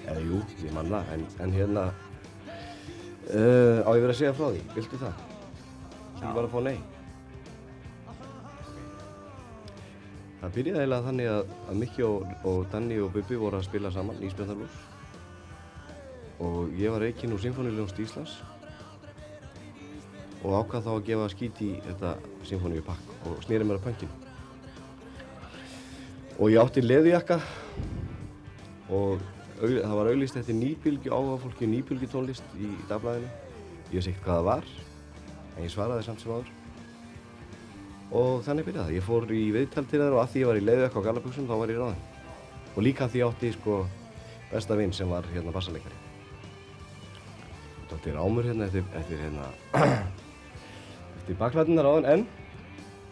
Eða 0.09 0.21
jú, 0.25 0.41
ég 0.65 0.73
man 0.75 0.91
það, 0.91 1.11
en, 1.15 1.27
en 1.45 1.53
hérna 1.55 1.83
uh, 3.31 3.79
á 3.87 3.91
ég 3.95 4.03
verið 4.03 4.15
að 4.15 4.21
segja 4.21 4.37
frá 4.37 4.49
því, 4.51 4.63
viltu 4.75 5.01
það? 5.01 5.27
Ég 6.21 6.33
var 6.37 6.49
að 6.49 6.55
fá 6.57 6.61
nei. 6.67 6.79
Það 10.41 10.55
byrjaði 10.57 10.81
eiginlega 10.81 11.07
þannig 11.07 11.33
að, 11.37 11.57
að 11.69 11.83
Mikki 11.85 12.07
og, 12.09 12.31
og 12.49 12.63
Danni 12.73 13.03
og 13.05 13.13
Bubi 13.15 13.39
voru 13.41 13.61
að 13.61 13.69
spila 13.69 13.93
saman 13.95 14.25
í 14.25 14.33
Spjarnarblús 14.33 14.90
og 16.41 16.73
ég 16.81 16.93
var 16.93 17.05
reikinn 17.05 17.35
úr 17.37 17.43
Sinfoníuljónst 17.43 18.01
Íslands. 18.01 18.39
Og 20.41 20.57
ákvað 20.57 20.87
þá 20.87 20.93
að 20.95 21.07
gefa 21.11 21.29
skít 21.35 21.61
í 21.67 21.71
þetta 21.85 22.15
Sinfoníu 22.49 22.85
pakk 22.87 23.29
og 23.29 23.43
snýri 23.45 23.67
mér 23.69 23.81
að 23.81 23.91
pöngin 23.91 24.19
og 26.41 26.49
ég 26.49 26.63
átti 26.63 26.81
leðujakka 26.81 27.37
og 28.97 29.21
það 29.61 29.97
var 29.99 30.09
auglist 30.09 30.39
eftir 30.41 30.57
nýbylgju 30.57 31.13
áhuga 31.13 31.37
fólki 31.43 31.69
nýbylgju 31.69 32.09
tónlist 32.09 32.57
í 32.57 32.71
dagblæðinu 32.89 33.29
ég 33.91 33.99
veist 33.99 34.09
ekkert 34.09 34.25
hvað 34.25 34.39
það 34.39 34.49
var 34.49 34.71
en 35.57 35.63
ég 35.67 35.73
svaraði 35.75 36.07
samt 36.07 36.25
sem 36.25 36.33
áður. 36.33 36.53
Og 38.11 38.43
þannig 38.47 38.67
byrjaði 38.67 38.87
það. 38.87 38.97
Ég 38.97 39.07
fór 39.07 39.33
í 39.37 39.43
viðtal 39.55 39.85
til 39.87 40.01
þær 40.01 40.17
og 40.17 40.23
að 40.25 40.31
því 40.33 40.41
ég 40.41 40.51
var 40.51 40.59
í 40.59 40.67
leiðujakka 40.67 41.03
á 41.05 41.07
gallabuxum 41.07 41.51
þá 41.51 41.57
var 41.61 41.75
ég 41.75 41.83
ráðinn. 41.83 42.05
Og 42.71 42.85
líka 42.87 43.07
að 43.07 43.13
því 43.13 43.21
ég 43.21 43.35
átti 43.35 43.57
sko 43.59 43.81
besta 44.51 44.79
vinn 44.81 44.97
sem 44.97 45.11
var 45.11 45.29
hérna 45.35 45.55
bassaleikari 45.55 46.00
Dóttir 47.91 48.15
ámur 48.15 48.47
hérna 48.47 48.69
eftir, 48.69 48.85
eftir 48.95 49.19
hérna 49.19 49.49
eftir 51.19 51.39
baklætunar 51.41 51.89
áðan 51.91 52.07
en 52.13 52.27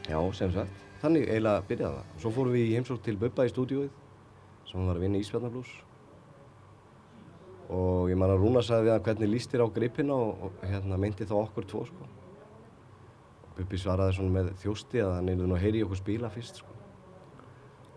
já 0.07 0.19
sem 0.38 0.53
sagt 0.55 0.87
þannig 1.03 1.27
eiginlega 1.27 1.67
byrjaði 1.67 1.99
það. 1.99 2.14
Og 2.14 2.23
svo 2.23 2.33
fórum 2.37 2.55
við 2.55 2.69
í 2.69 2.77
heimsók 2.77 3.03
til 3.03 3.17
Bubba 3.19 3.47
í 3.49 3.53
stúdíóið 3.53 3.91
sem 4.69 4.79
hann 4.79 4.88
var 4.91 5.01
að 5.01 5.05
vinna 5.07 5.19
í 5.19 5.27
Ísfjarnarblús 5.27 5.75
og 7.69 8.09
ég 8.09 8.17
man 8.17 8.33
að 8.33 8.41
Rúna 8.41 8.62
sagði 8.64 8.87
við 8.87 8.95
hann 8.95 9.05
hvernig 9.09 9.31
líst 9.35 9.53
þér 9.53 9.67
á 9.67 9.75
gripina? 9.75 10.17
Og, 10.17 10.47
og 10.47 10.64
hérna 10.64 10.97
meinti 11.01 11.27
þá 11.29 11.35
okkur 11.43 11.69
tvo 11.69 11.85
sko. 11.91 12.09
Og 13.45 13.55
Bubbi 13.59 13.81
svaraði 13.83 14.17
svona 14.17 14.37
með 14.38 14.53
þjósti 14.62 15.03
að 15.05 15.14
hann 15.19 15.29
einu 15.35 15.51
nú 15.51 15.59
heyri 15.61 15.85
okkur 15.85 16.01
spila 16.01 16.33
fyrst 16.33 16.62
sko. 16.62 16.77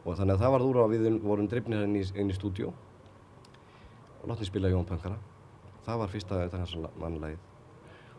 Og 0.03 0.17
þannig 0.17 0.35
að 0.35 0.43
það 0.43 0.55
var 0.57 0.65
úr 0.65 0.81
að 0.81 0.95
við 0.95 1.09
vorum 1.23 1.47
drifnir 1.47 1.85
inn 1.85 1.99
í, 2.01 2.03
í 2.03 2.35
stúdíó. 2.35 2.73
Og 4.21 4.31
látni 4.33 4.49
spila 4.49 4.73
Jón 4.73 4.89
Pönkara 4.89 5.30
það 5.85 6.03
var 6.03 6.11
fyrsta 6.11 6.41
þetta 6.43 6.91
mannlegið 7.01 7.47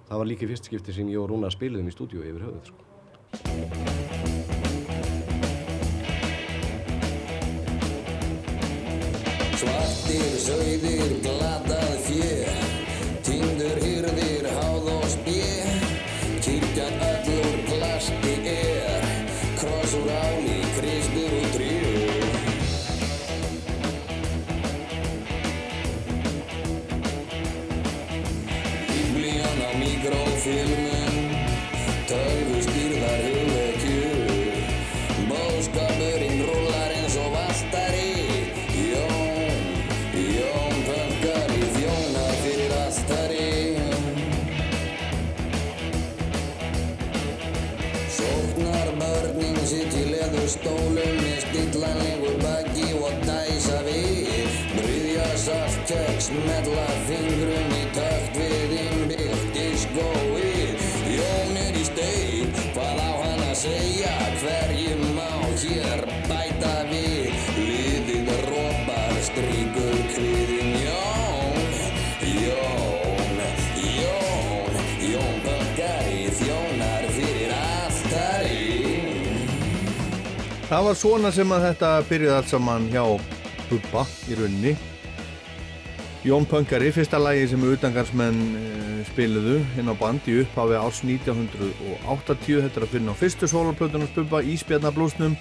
það 0.09 0.21
var 0.21 0.29
líka 0.29 0.47
í 0.47 0.51
fyrst 0.51 0.69
skipti 0.69 0.95
sem 0.97 1.09
ég 1.13 1.21
og 1.23 1.31
Rúna 1.31 1.51
spiliðum 1.53 1.89
í 1.89 1.95
stúdíu 1.95 2.25
yfir 2.27 2.43
höfuð 2.47 2.65
sko. 2.69 2.81
Svartir, 9.63 10.29
sögðir, 10.43 11.17
glatað 11.25 11.97
fjö 12.09 12.62
Það 80.73 80.87
var 80.87 80.97
svona 80.97 81.29
sem 81.37 81.51
að 81.53 81.65
þetta 81.67 81.89
byrjuði 82.09 82.33
allt 82.33 82.49
saman 82.49 82.85
hjá 82.89 83.03
Bubba 83.69 84.07
í 84.25 84.37
rauninni. 84.39 84.71
Jón 86.25 86.47
Pönkari, 86.49 86.87
fyrsta 86.97 87.19
lagi 87.21 87.43
sem 87.51 87.67
utangarsmenn 87.69 88.39
uh, 88.57 89.03
spiluðu 89.11 89.59
inn 89.77 89.93
á 89.93 89.95
band 90.01 90.31
í 90.33 90.39
upphafi 90.41 90.79
árs 90.81 91.03
1980. 91.05 92.63
Þetta 92.65 92.81
er 92.81 92.87
að 92.87 92.95
finna 92.95 93.13
á 93.13 93.21
fyrstu 93.21 93.51
soloplötunum 93.53 94.09
Bubba 94.15 94.41
Ísbjarnablúsnum 94.49 95.35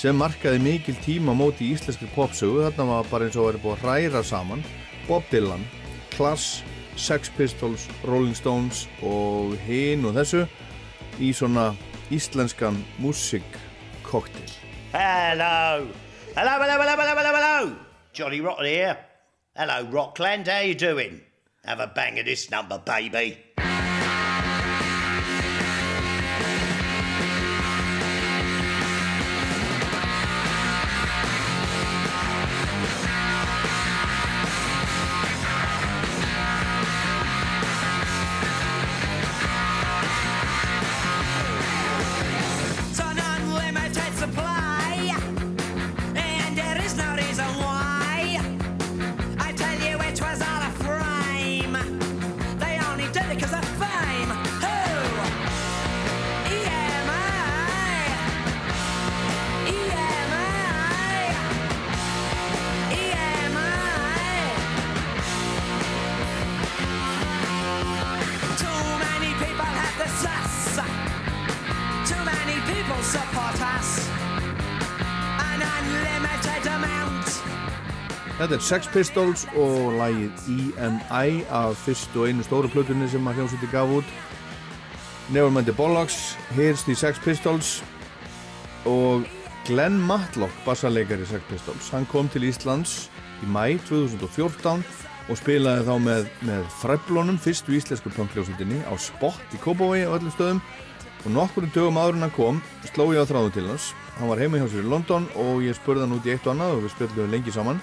sem 0.00 0.16
markaði 0.16 0.62
mikil 0.64 0.96
tíma 1.04 1.34
móti 1.36 1.66
í 1.66 1.74
íslenski 1.76 2.08
popsögu. 2.14 2.62
Þarna 2.70 2.86
var 2.88 3.10
bara 3.10 3.28
eins 3.28 3.36
og 3.36 3.50
verið 3.50 3.66
búið 3.66 3.74
að 3.76 3.84
hræra 3.84 4.22
saman 4.24 4.64
Bob 5.04 5.26
Dylan, 5.28 5.66
Class, 6.14 6.62
Sex 6.96 7.28
Pistols, 7.36 7.84
Rolling 8.08 8.40
Stones 8.40 8.86
og 9.04 9.52
hinn 9.68 10.08
og 10.08 10.16
þessu 10.16 10.46
í 11.20 11.34
svona 11.36 11.74
íslenskan 12.08 12.80
músikkoktel. 13.04 14.57
Hello. 14.90 15.86
Hello, 16.34 16.58
hello, 16.60 16.80
hello, 16.80 16.96
hello, 16.96 17.14
hello, 17.14 17.34
hello. 17.34 17.76
Johnny 18.14 18.40
Rotten 18.40 18.64
here. 18.64 18.96
Hello, 19.54 19.84
Rockland. 19.90 20.48
How 20.48 20.60
you 20.60 20.74
doing? 20.74 21.20
Have 21.64 21.80
a 21.80 21.88
bang 21.88 22.18
of 22.18 22.24
this 22.24 22.50
number, 22.50 22.78
baby. 22.78 23.36
Þetta 78.58 78.74
er 78.74 78.80
Sex 78.82 78.88
Pistols 78.90 79.42
og 79.54 79.92
lagið 79.94 80.46
EMI 80.50 81.44
af 81.54 81.76
fyrst 81.78 82.16
og 82.18 82.24
einu 82.26 82.42
stóru 82.42 82.66
plötunni 82.66 83.06
sem 83.06 83.28
að 83.30 83.36
hljómsveiti 83.38 83.68
gaf 83.70 83.92
út. 84.00 84.08
Nevermind 85.30 85.68
the 85.68 85.74
Bollocks 85.78 86.34
Here's 86.56 86.82
the 86.82 86.96
Sex 86.98 87.20
Pistols 87.22 87.84
og 88.82 89.28
Glenn 89.68 90.00
Matlock 90.02 90.50
bassarleikari 90.66 91.28
Sex 91.30 91.46
Pistols. 91.46 91.92
Hann 91.94 92.08
kom 92.10 92.26
til 92.34 92.48
Íslands 92.48 93.12
í 93.46 93.46
mæ 93.46 93.78
2014 93.86 94.82
og 95.28 95.38
spilaði 95.38 95.84
þá 95.86 95.94
með, 96.08 96.26
með 96.50 96.64
Freblónum 96.80 97.38
fyrstu 97.38 97.76
íslensku 97.78 98.10
punkljósutinni 98.16 98.80
á 98.90 98.92
Spot 98.98 99.54
í 99.54 99.60
Kópavogi 99.62 100.02
og 100.08 100.16
öllum 100.18 100.34
stöðum. 100.34 100.64
Og 101.22 101.30
nokkur 101.36 101.68
dögum 101.70 102.00
áður 102.02 102.18
en 102.18 102.26
hann 102.26 102.34
kom 102.34 102.58
sló 102.90 103.06
ég 103.14 103.22
á 103.22 103.30
þráðu 103.30 103.54
til 103.54 103.68
hans. 103.70 103.92
Hann 104.18 104.32
var 104.34 104.42
heima 104.42 104.58
hjá 104.58 104.66
sér 104.66 104.82
í 104.82 104.90
London 104.90 105.30
og 105.38 105.62
ég 105.62 105.78
spurði 105.78 106.08
hann 106.08 106.18
út 106.18 106.26
í 106.26 106.34
eitt 106.34 106.50
og 106.50 106.56
annað 106.56 106.74
og 106.74 106.84
við 106.88 106.94
spjöldum 106.96 107.30
lengi 107.36 107.54
saman 107.54 107.78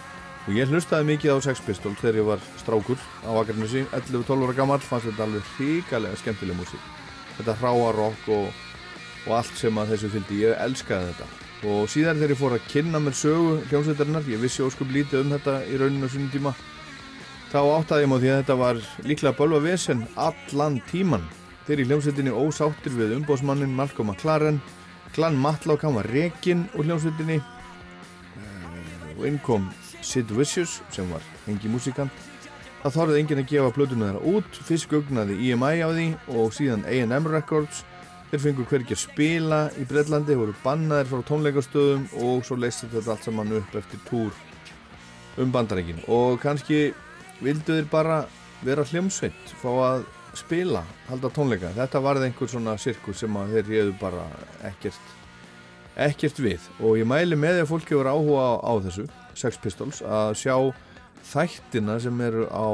og 0.45 0.51
ég 0.53 0.69
hlustaði 0.69 1.09
mikið 1.09 1.37
á 1.37 1.45
Sex 1.45 1.63
Pistols 1.65 1.97
þegar 2.01 2.19
ég 2.19 2.27
var 2.29 2.43
strákur 2.61 3.01
á 3.25 3.31
Akarnesi 3.33 3.85
11-12 3.89 4.45
ára 4.45 4.57
gammal 4.59 4.79
fannst 4.83 5.09
þetta 5.09 5.25
alveg 5.25 5.49
hríkalega 5.55 6.21
skemmtileg 6.21 6.59
músík. 6.59 6.85
Þetta 7.39 7.57
hráa 7.61 7.89
rock 7.97 8.29
og, 8.35 8.61
og 9.25 9.33
allt 9.39 9.57
sem 9.57 9.81
að 9.81 9.95
þessu 9.95 10.13
fylgdi, 10.13 10.43
ég 10.45 10.61
elskaði 10.67 11.09
þetta. 11.11 11.31
Og 11.65 11.89
síðan 11.89 12.21
þegar 12.21 12.35
ég 12.35 12.41
fór 12.43 12.55
að 12.59 12.69
kynna 12.69 13.01
mér 13.01 13.17
sögu 13.17 13.57
hljómsveitarinnar, 13.71 14.29
ég 14.29 14.41
vissi 14.43 14.63
óskup 14.65 14.93
lítið 14.93 15.23
um 15.23 15.33
þetta 15.33 15.59
í 15.65 15.81
rauninu 15.81 16.05
á 16.05 16.13
sínum 16.13 16.31
tíma 16.33 16.53
þá 17.55 17.59
áttaði 17.79 18.03
ég 18.03 18.09
má 18.11 18.15
því 18.19 18.29
að 18.31 18.39
þetta 18.41 18.55
var 18.59 18.79
líklega 19.07 19.37
bölva 19.37 19.59
vesen 19.63 20.01
allan 20.19 20.81
tíman 20.89 21.21
þeir 21.65 21.81
í 21.81 21.85
hljómsveitinni 21.87 22.33
ósáttir 22.35 22.97
við 22.97 23.13
umbósmannin 23.15 23.75
Malcolm 23.77 24.11
McLaren 24.11 24.59
Glenn 25.15 25.37
Matlock, 25.39 25.85
hann 25.85 25.95
var 25.95 26.09
rekinn 26.11 26.65
úr 26.75 26.89
hljómsveitinni. 26.89 27.37
Eh, 27.39 29.13
og 29.15 29.23
inn 29.29 29.39
kom 29.39 29.69
Sid 30.05 30.31
Vicious 30.37 30.79
sem 30.93 31.09
var 31.11 31.25
hengi 31.47 31.71
músikant 31.71 32.13
það 32.85 32.97
þorðið 32.99 33.19
enginn 33.19 33.41
að 33.41 33.47
gefa 33.49 33.73
plötuna 33.73 34.07
þeirra 34.11 34.31
út. 34.37 34.57
Fyrst 34.67 34.89
gugnaði 34.91 35.35
EMI 35.49 35.81
á 35.81 35.89
því 35.89 36.07
og 36.37 36.51
síðan 36.53 36.83
A&M 36.85 37.29
Records. 37.33 37.81
Þeir 38.29 38.43
fengur 38.43 38.67
hvergi 38.69 38.93
að 38.93 39.01
spila 39.01 39.59
í 39.79 39.85
Breitlandi 39.89 40.37
voru 40.37 40.53
bannaðir 40.61 41.09
frá 41.09 41.23
tónleikastöðum 41.29 42.05
og 42.25 42.45
svo 42.45 42.57
leysið 42.61 42.93
þetta 42.97 43.15
allt 43.15 43.25
saman 43.25 43.55
upp 43.57 43.77
eftir 43.79 44.01
túr 44.09 44.37
um 45.41 45.51
bandarækin 45.51 46.03
og 46.11 46.37
kannski 46.43 46.93
vildu 47.43 47.75
þeir 47.75 47.89
bara 47.91 48.19
vera 48.65 48.85
hljómsveit 48.87 49.53
fá 49.61 49.69
að 49.73 50.05
spila, 50.37 50.83
halda 51.09 51.31
tónleika. 51.33 51.73
Þetta 51.73 52.05
varði 52.05 52.29
einhver 52.29 52.51
svona 52.51 52.77
sirkus 52.81 53.23
sem 53.23 53.37
að 53.39 53.57
þeir 53.57 53.69
reyðu 53.71 53.99
bara 54.01 54.25
ekkert 54.67 55.13
ekkert 55.95 56.41
við. 56.43 56.65
Og 56.83 56.99
ég 56.99 57.07
mæli 57.07 57.37
með 57.39 57.57
því 57.57 57.65
að 57.65 57.71
fólki 57.71 57.97
voru 57.97 58.13
áhuga 58.13 58.45
á, 58.45 58.53
á 58.61 58.73
þessu 58.85 59.05
Sex 59.35 59.59
Pistols 59.61 60.01
að 60.01 60.33
sjá 60.39 60.55
þættina 61.25 61.99
sem 62.03 62.21
eru 62.21 62.47
á 62.49 62.65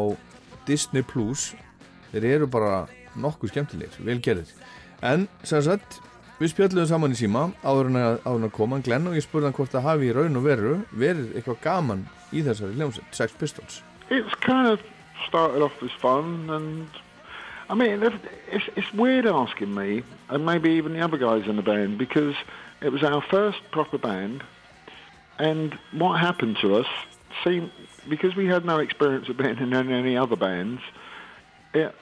Disney 0.67 1.03
Plus. 1.03 1.51
Þeir 2.11 2.27
eru 2.35 2.47
bara 2.51 2.85
nokkuð 3.15 3.53
skemmtilegir, 3.53 3.99
vel 4.05 4.19
gerðir. 4.23 4.49
En 5.01 5.27
sem 5.47 5.61
sagt, 5.65 5.99
við 6.39 6.53
spjöldum 6.53 6.87
saman 6.89 7.15
í 7.15 7.19
síma 7.19 7.47
áður 7.63 7.89
en 7.91 7.99
að, 8.01 8.49
koma. 8.55 8.79
Glenn 8.83 9.07
og 9.09 9.15
ég 9.17 9.25
spurði 9.25 9.49
hann 9.49 9.57
hvort 9.57 9.73
það 9.73 9.87
hafi 9.87 10.09
í 10.09 10.15
raun 10.15 10.37
og 10.39 10.45
veru 10.45 10.73
verið 10.91 11.35
eitthvað 11.35 11.61
gaman 11.63 12.05
í 12.31 12.43
þessari 12.45 12.77
hljómsveit 12.77 13.15
Sex 13.15 13.33
Pistols. 13.39 13.81
It's 14.09 14.35
kind 14.43 14.67
of 14.67 14.79
started 15.27 15.61
off 15.63 15.81
as 15.83 15.91
fun, 16.01 16.49
and 16.49 16.87
I 17.69 17.75
mean, 17.75 18.03
if- 18.03 18.19
it's, 18.51 18.67
it's 18.75 18.93
weird 18.93 19.25
asking 19.25 19.73
me, 19.73 20.03
and 20.29 20.45
maybe 20.45 20.69
even 20.71 20.93
the 20.93 21.01
other 21.01 21.17
guys 21.17 21.47
in 21.47 21.55
the 21.55 21.61
band, 21.63 21.97
because 21.97 22.35
it 22.81 22.91
was 22.91 23.03
our 23.03 23.21
first 23.21 23.59
proper 23.71 23.97
band, 23.97 24.43
and 25.41 25.77
what 25.91 26.19
happened 26.19 26.57
to 26.61 26.75
us 26.75 26.87
seemed 27.43 27.71
because 28.07 28.35
we 28.35 28.45
had 28.45 28.63
no 28.65 28.77
experience 28.77 29.27
of 29.29 29.37
being 29.37 29.57
in 29.57 29.73
any 29.73 30.15
other 30.17 30.35
bands, 30.35 30.81
it 31.73 31.95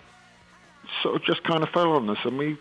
sort 1.01 1.15
of 1.15 1.23
just 1.23 1.43
kind 1.43 1.63
of 1.63 1.69
fell 1.69 1.93
on 1.93 2.09
us, 2.09 2.17
and 2.23 2.37
we 2.37 2.57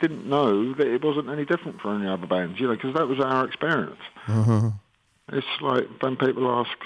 didn't 0.00 0.26
know 0.28 0.74
that 0.74 0.86
it 0.86 1.02
wasn't 1.02 1.28
any 1.28 1.44
different 1.44 1.80
from 1.80 2.00
any 2.00 2.10
other 2.10 2.26
bands, 2.26 2.60
you 2.60 2.66
know, 2.68 2.74
because 2.74 2.94
that 2.94 3.08
was 3.08 3.18
our 3.20 3.44
experience. 3.44 4.00
It's 5.32 5.46
like 5.60 5.86
when 6.00 6.16
people 6.16 6.48
ask 6.50 6.78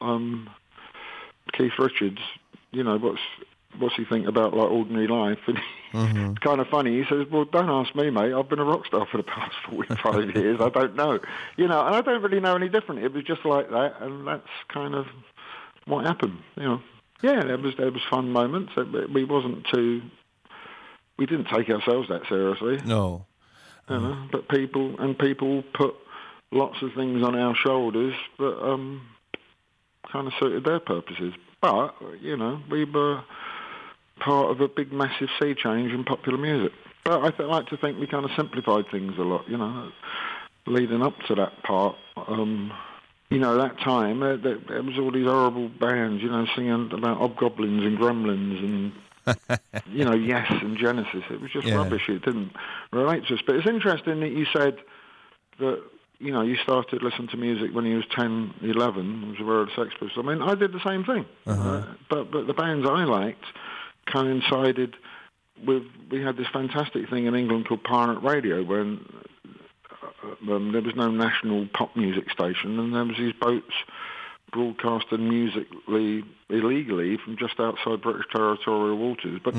um, 0.00 0.48
Keith 1.52 1.78
Richards, 1.78 2.20
you 2.70 2.82
know, 2.84 2.96
what's 2.98 3.20
what's 3.78 3.96
he 3.96 4.04
think 4.04 4.26
about 4.26 4.54
like 4.54 4.70
ordinary 4.70 5.06
life? 5.06 5.38
And 5.46 5.58
it's 6.32 6.38
kind 6.40 6.60
of 6.60 6.66
funny. 6.68 6.98
He 6.98 7.04
says, 7.08 7.26
"Well, 7.30 7.44
don't 7.44 7.70
ask 7.70 7.94
me, 7.94 8.10
mate. 8.10 8.32
I've 8.32 8.48
been 8.48 8.58
a 8.58 8.64
rock 8.64 8.86
star 8.86 9.06
for 9.06 9.16
the 9.16 9.22
past 9.22 9.54
forty-five 9.70 10.34
years. 10.36 10.60
I 10.60 10.68
don't 10.68 10.96
know, 10.96 11.20
you 11.56 11.68
know, 11.68 11.86
and 11.86 11.94
I 11.94 12.00
don't 12.00 12.22
really 12.22 12.40
know 12.40 12.56
any 12.56 12.68
different. 12.68 13.04
It 13.04 13.12
was 13.12 13.24
just 13.24 13.44
like 13.44 13.70
that, 13.70 14.00
and 14.00 14.26
that's 14.26 14.48
kind 14.72 14.94
of 14.94 15.06
what 15.86 16.04
happened, 16.04 16.38
you 16.56 16.64
know. 16.64 16.82
Yeah, 17.22 17.44
there 17.44 17.58
was 17.58 17.74
there 17.76 17.90
was 17.90 18.02
fun 18.10 18.30
moments. 18.30 18.72
We 19.12 19.24
wasn't 19.24 19.66
too. 19.72 20.02
We 21.16 21.26
didn't 21.26 21.46
take 21.46 21.70
ourselves 21.70 22.08
that 22.08 22.22
seriously. 22.28 22.80
No. 22.84 23.24
You 23.88 24.00
know, 24.00 24.28
but 24.32 24.48
people 24.48 24.98
and 24.98 25.18
people 25.18 25.62
put 25.74 25.94
lots 26.50 26.80
of 26.82 26.94
things 26.94 27.22
on 27.22 27.38
our 27.38 27.54
shoulders 27.54 28.14
that 28.38 28.62
um, 28.62 29.06
kind 30.10 30.26
of 30.26 30.32
suited 30.40 30.64
their 30.64 30.80
purposes. 30.80 31.34
But 31.60 31.94
you 32.20 32.36
know, 32.36 32.60
we 32.70 32.84
were 32.84 33.22
part 34.20 34.50
of 34.50 34.60
a 34.60 34.68
big, 34.68 34.92
massive 34.92 35.28
sea 35.40 35.54
change 35.54 35.92
in 35.92 36.04
popular 36.04 36.38
music. 36.38 36.72
But 37.04 37.22
I 37.22 37.30
th- 37.30 37.48
like 37.48 37.66
to 37.68 37.76
think 37.76 37.98
we 37.98 38.06
kind 38.06 38.24
of 38.24 38.30
simplified 38.36 38.86
things 38.90 39.14
a 39.18 39.22
lot. 39.22 39.48
You 39.48 39.58
know, 39.58 39.90
leading 40.66 41.02
up 41.02 41.18
to 41.28 41.34
that 41.34 41.62
part. 41.62 41.96
Um, 42.16 42.72
you 43.30 43.38
know, 43.38 43.56
that 43.58 43.78
time 43.80 44.20
there, 44.20 44.36
there, 44.36 44.58
there 44.68 44.82
was 44.82 44.98
all 44.98 45.10
these 45.10 45.26
horrible 45.26 45.68
bands. 45.68 46.22
You 46.22 46.30
know, 46.30 46.46
singing 46.54 46.90
about 46.92 47.18
hobgoblins 47.18 47.82
and 47.84 47.98
gremlins 47.98 48.58
and 48.58 48.92
you 49.90 50.04
know, 50.04 50.14
Yes 50.14 50.46
and 50.50 50.76
Genesis. 50.78 51.24
It 51.30 51.40
was 51.40 51.50
just 51.50 51.66
Yeah. 51.66 51.76
rubbish. 51.76 52.08
It 52.08 52.24
didn't 52.24 52.52
relate 52.92 53.26
to 53.26 53.34
us. 53.34 53.40
But 53.46 53.56
it's 53.56 53.66
interesting 53.66 54.20
that 54.20 54.32
you 54.32 54.46
said 54.54 54.76
that, 55.58 55.82
you 56.18 56.30
know, 56.32 56.42
you 56.42 56.56
started 56.56 57.02
listening 57.02 57.28
to 57.28 57.36
music 57.38 57.74
when 57.74 57.86
you 57.86 57.96
was 57.96 58.04
10, 58.14 58.54
11, 58.62 59.30
was 59.30 59.40
aware 59.40 59.60
of 59.60 59.68
Sex 59.74 59.90
Pistols. 59.98 60.12
I 60.18 60.22
mean, 60.22 60.42
I 60.42 60.54
did 60.54 60.72
the 60.72 60.80
same 60.84 61.04
thing. 61.04 61.24
Uh, 61.46 61.84
but, 62.10 62.30
but 62.30 62.46
the 62.46 62.52
bands 62.54 62.86
I 62.88 63.04
liked 63.04 63.44
coincided 64.06 64.96
with, 65.66 65.82
we 66.10 66.22
had 66.22 66.36
this 66.36 66.48
fantastic 66.52 67.08
thing 67.08 67.26
in 67.26 67.34
England 67.34 67.68
called 67.68 67.84
Pirate 67.84 68.20
Radio 68.20 68.62
when 68.62 69.04
uh, 70.22 70.52
um, 70.52 70.72
there 70.72 70.82
was 70.82 70.94
no 70.96 71.10
national 71.10 71.66
pop 71.72 71.96
music 71.96 72.30
station 72.30 72.78
and 72.78 72.94
there 72.94 73.04
was 73.04 73.16
these 73.16 73.34
boats 73.40 73.72
broadcasting 74.52 75.28
musically 75.28 76.24
illegally 76.48 77.16
from 77.16 77.36
just 77.36 77.58
outside 77.58 78.00
British 78.02 78.26
territorial 78.32 78.96
waters. 78.96 79.40
But 79.42 79.54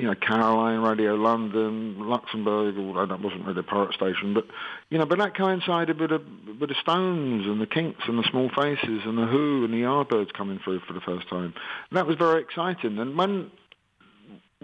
you 0.00 0.06
know, 0.06 0.14
Caroline 0.14 0.80
Radio 0.80 1.14
London, 1.14 2.08
Luxembourg, 2.08 2.78
although 2.78 3.04
that 3.04 3.20
wasn't 3.20 3.44
really 3.44 3.60
a 3.60 3.62
pirate 3.62 3.92
station, 3.92 4.32
but 4.32 4.46
you 4.88 4.96
know, 4.96 5.04
but 5.04 5.18
that 5.18 5.36
coincided 5.36 6.00
with 6.00 6.08
the 6.08 6.22
with 6.58 6.70
the 6.70 6.74
Stones 6.80 7.46
and 7.46 7.60
the 7.60 7.66
Kinks 7.66 8.04
and 8.08 8.18
the 8.18 8.26
Small 8.30 8.48
Faces 8.48 9.02
and 9.04 9.18
the 9.18 9.26
Who 9.26 9.62
and 9.62 9.74
the 9.74 9.82
Yardbirds 9.82 10.32
coming 10.32 10.58
through 10.64 10.80
for 10.80 10.94
the 10.94 11.02
first 11.02 11.28
time. 11.28 11.52
And 11.90 11.98
that 11.98 12.06
was 12.06 12.16
very 12.16 12.40
exciting. 12.40 12.98
And 12.98 13.14
when 13.18 13.50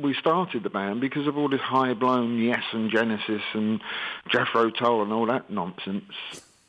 we 0.01 0.15
started 0.15 0.63
the 0.63 0.71
band, 0.71 1.03
because 1.03 1.27
of 1.27 1.37
all 1.37 1.51
this 1.51 1.61
high 1.61 1.93
blown 1.93 2.39
Yes 2.39 2.63
and 2.73 2.91
Genesis 2.91 3.43
and 3.53 3.83
Jethro 4.31 4.71
Tull 4.71 5.03
and 5.03 5.13
all 5.13 5.27
that 5.27 5.51
nonsense, 5.51 6.05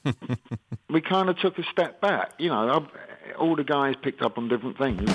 we 0.89 0.99
kind 0.99 1.29
of 1.29 1.39
took 1.39 1.57
a 1.57 1.63
step 1.71 2.01
back. 2.01 2.33
You 2.37 2.49
know, 2.49 2.69
I've, 2.69 3.37
all 3.39 3.55
the 3.55 3.63
guys 3.63 3.95
picked 4.01 4.21
up 4.21 4.37
on 4.37 4.49
different 4.49 4.77
things. 4.77 5.09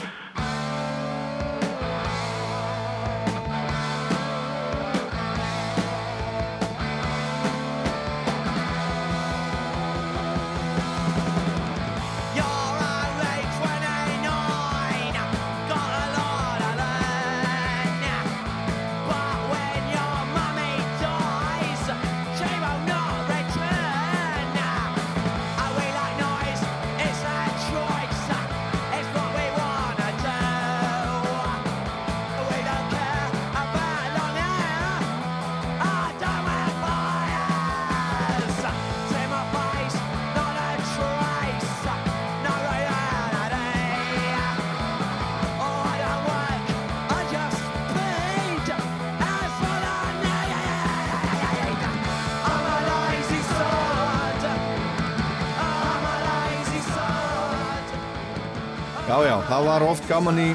Var 59.73 59.85
oft 59.89 60.05
gaman 60.09 60.37
í 60.37 60.51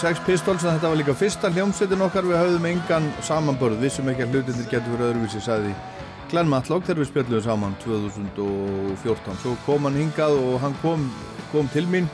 Sex 0.00 0.20
Pistols 0.24 0.62
en 0.64 0.78
þetta 0.78 0.90
var 0.92 0.96
líka 1.00 1.14
fyrsta 1.16 1.50
hljómsveitin 1.52 2.04
okkar. 2.06 2.24
Við 2.24 2.38
höfðum 2.40 2.68
engan 2.70 3.08
samanbörð, 3.26 3.82
vissum 3.82 4.08
ekki 4.08 4.24
að 4.24 4.36
hlutinir 4.36 4.68
getur 4.70 4.94
verið 4.94 5.08
öðruvísi, 5.10 5.42
sagði 5.44 5.74
Glenn 6.30 6.48
Matlock 6.48 6.86
þegar 6.86 7.02
við 7.02 7.10
spjöldum 7.10 7.42
saman 7.44 7.74
2014 7.82 9.40
svo 9.42 9.52
kom 9.66 9.84
hann 9.88 9.98
hingað 10.00 10.38
og 10.40 10.54
hann 10.62 10.76
kom, 10.80 11.04
kom 11.52 11.68
til 11.74 11.84
mín 11.92 12.08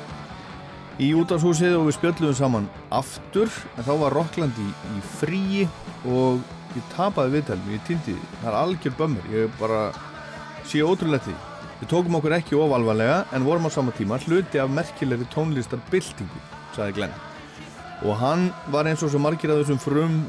í 0.98 1.12
útafshúsið 1.14 1.76
og 1.78 1.86
við 1.86 1.98
spjöldum 2.00 2.34
saman 2.34 2.66
aftur. 2.90 3.52
En 3.76 3.86
þá 3.86 3.92
var 4.02 4.18
Rockland 4.18 4.58
í, 4.58 4.66
í 4.98 5.04
fríi 5.20 5.68
og 6.10 6.42
ég 6.74 6.90
tapaði 6.96 7.36
viðtælum, 7.36 7.70
ég 7.76 7.86
týndi 7.86 8.16
það 8.40 8.50
er 8.50 8.58
algjör 8.64 8.98
bömmur, 8.98 9.30
ég 9.36 9.54
bara 9.62 9.86
sé 10.66 10.82
ótrúlega 10.82 11.28
því 11.28 11.38
við 11.80 11.90
tókum 11.92 12.18
okkur 12.18 12.36
ekki 12.38 12.58
ofalvarlega 12.58 13.22
en 13.36 13.46
vorum 13.46 13.68
á 13.68 13.70
sama 13.72 13.94
tíma 13.96 14.18
hluti 14.24 14.60
af 14.62 14.70
merkilegri 14.70 15.28
tónlistar 15.34 15.80
byltingu, 15.90 16.42
sagði 16.76 16.98
Glenn. 16.98 17.16
Og 18.06 18.14
hann 18.20 18.50
var 18.72 18.86
eins 18.86 19.02
og 19.02 19.12
svo 19.12 19.22
margir 19.22 19.52
af 19.54 19.62
þessum 19.62 19.80
frum 19.82 20.20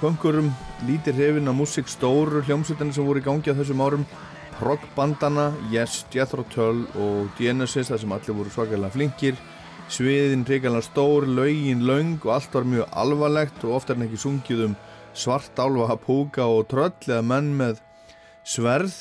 punkurum, 0.00 0.50
lítir 0.88 1.16
hrifin 1.16 1.48
af 1.48 1.56
músík 1.56 1.88
stóru 1.88 2.42
hljómsveitina 2.44 2.92
sem 2.96 3.06
voru 3.06 3.20
í 3.20 3.24
gangi 3.24 3.52
á 3.52 3.58
þessum 3.58 3.84
árum 3.84 4.04
proggbandana, 4.60 5.50
Yes, 5.72 6.04
Jethro 6.12 6.44
Tull 6.52 6.84
og 7.00 7.30
Genesis, 7.38 7.88
það 7.88 8.02
sem 8.02 8.12
allir 8.12 8.36
voru 8.36 8.52
svakalega 8.52 8.92
flinkir 8.96 9.40
sviðin 9.90 10.44
reyngarlega 10.46 10.86
stór, 10.86 11.26
laugin 11.26 11.82
laung 11.88 12.18
og 12.22 12.34
allt 12.36 12.54
var 12.54 12.66
mjög 12.68 12.92
alvarlegt 13.02 13.64
og 13.66 13.76
ofta 13.80 13.92
er 13.92 13.98
hann 13.98 14.06
ekki 14.06 14.20
sungið 14.22 14.64
um 14.68 14.76
svart 15.18 15.58
álfa, 15.58 15.96
púka 15.98 16.46
og 16.46 16.68
tröll 16.70 16.94
eða 17.08 17.24
menn 17.26 17.50
með 17.58 17.80
sverð 18.46 18.94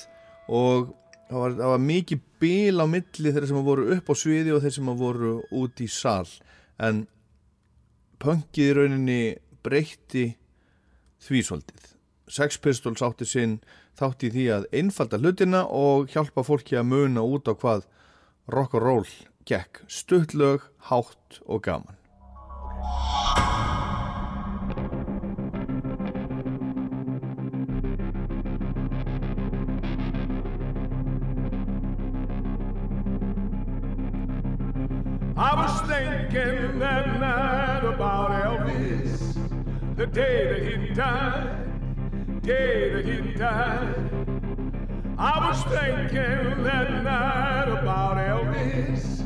og 0.50 0.90
það 1.30 1.44
var, 1.44 1.56
það 1.60 1.72
var 1.74 1.86
mikið 1.86 2.26
bíl 2.42 2.82
á 2.82 2.86
milli 2.90 3.34
þeir 3.36 3.48
sem 3.50 3.62
voru 3.68 3.88
upp 3.96 4.10
á 4.10 4.16
sviði 4.18 4.56
og 4.56 4.64
þeir 4.66 4.76
sem 4.76 4.92
voru 5.00 5.34
út 5.62 5.84
í 5.84 5.88
sal 5.92 6.28
en 6.82 7.06
punkið 8.20 8.66
í 8.66 8.76
rauninni 8.78 9.22
breytti 9.64 10.26
því 11.24 11.44
svolítið. 11.46 11.86
Sex 12.30 12.60
Pistols 12.62 13.04
átti 13.06 13.28
sinn 13.28 13.58
þátt 14.00 14.26
í 14.28 14.32
því 14.34 14.46
að 14.56 14.68
einfalda 14.82 15.20
hlutina 15.20 15.66
og 15.66 16.12
hjálpa 16.14 16.46
fólki 16.48 16.78
að 16.80 16.92
muna 16.94 17.26
út 17.26 17.50
á 17.52 17.54
hvað 17.54 17.88
rock 18.54 18.78
and 18.78 18.86
roll 18.86 19.08
gekk. 19.50 19.84
Stuttlög, 19.88 20.70
hátt 20.90 21.42
og 21.46 21.64
gaman. 21.66 21.98
Thinking 36.30 36.78
that 36.80 37.20
night 37.20 37.84
about 37.84 38.30
Elvis, 38.30 39.36
the 39.96 40.06
day 40.06 40.48
that 40.48 40.80
he 40.80 40.94
died, 40.94 42.42
day 42.44 42.94
that 42.94 43.06
he 43.06 43.34
died. 43.34 43.96
I 45.18 45.48
was 45.48 45.64
thinking 45.64 46.64
that 46.64 47.04
night 47.04 47.70
about 47.70 48.18
Elvis, 48.18 49.24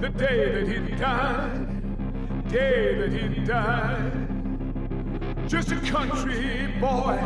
the 0.00 0.08
day 0.08 0.52
that 0.52 0.68
he 0.68 0.78
died, 0.96 2.48
day 2.48 2.94
that 2.98 3.12
he 3.12 3.44
died. 3.44 5.48
Just 5.48 5.70
a 5.72 5.80
country 5.80 6.72
boy 6.80 7.18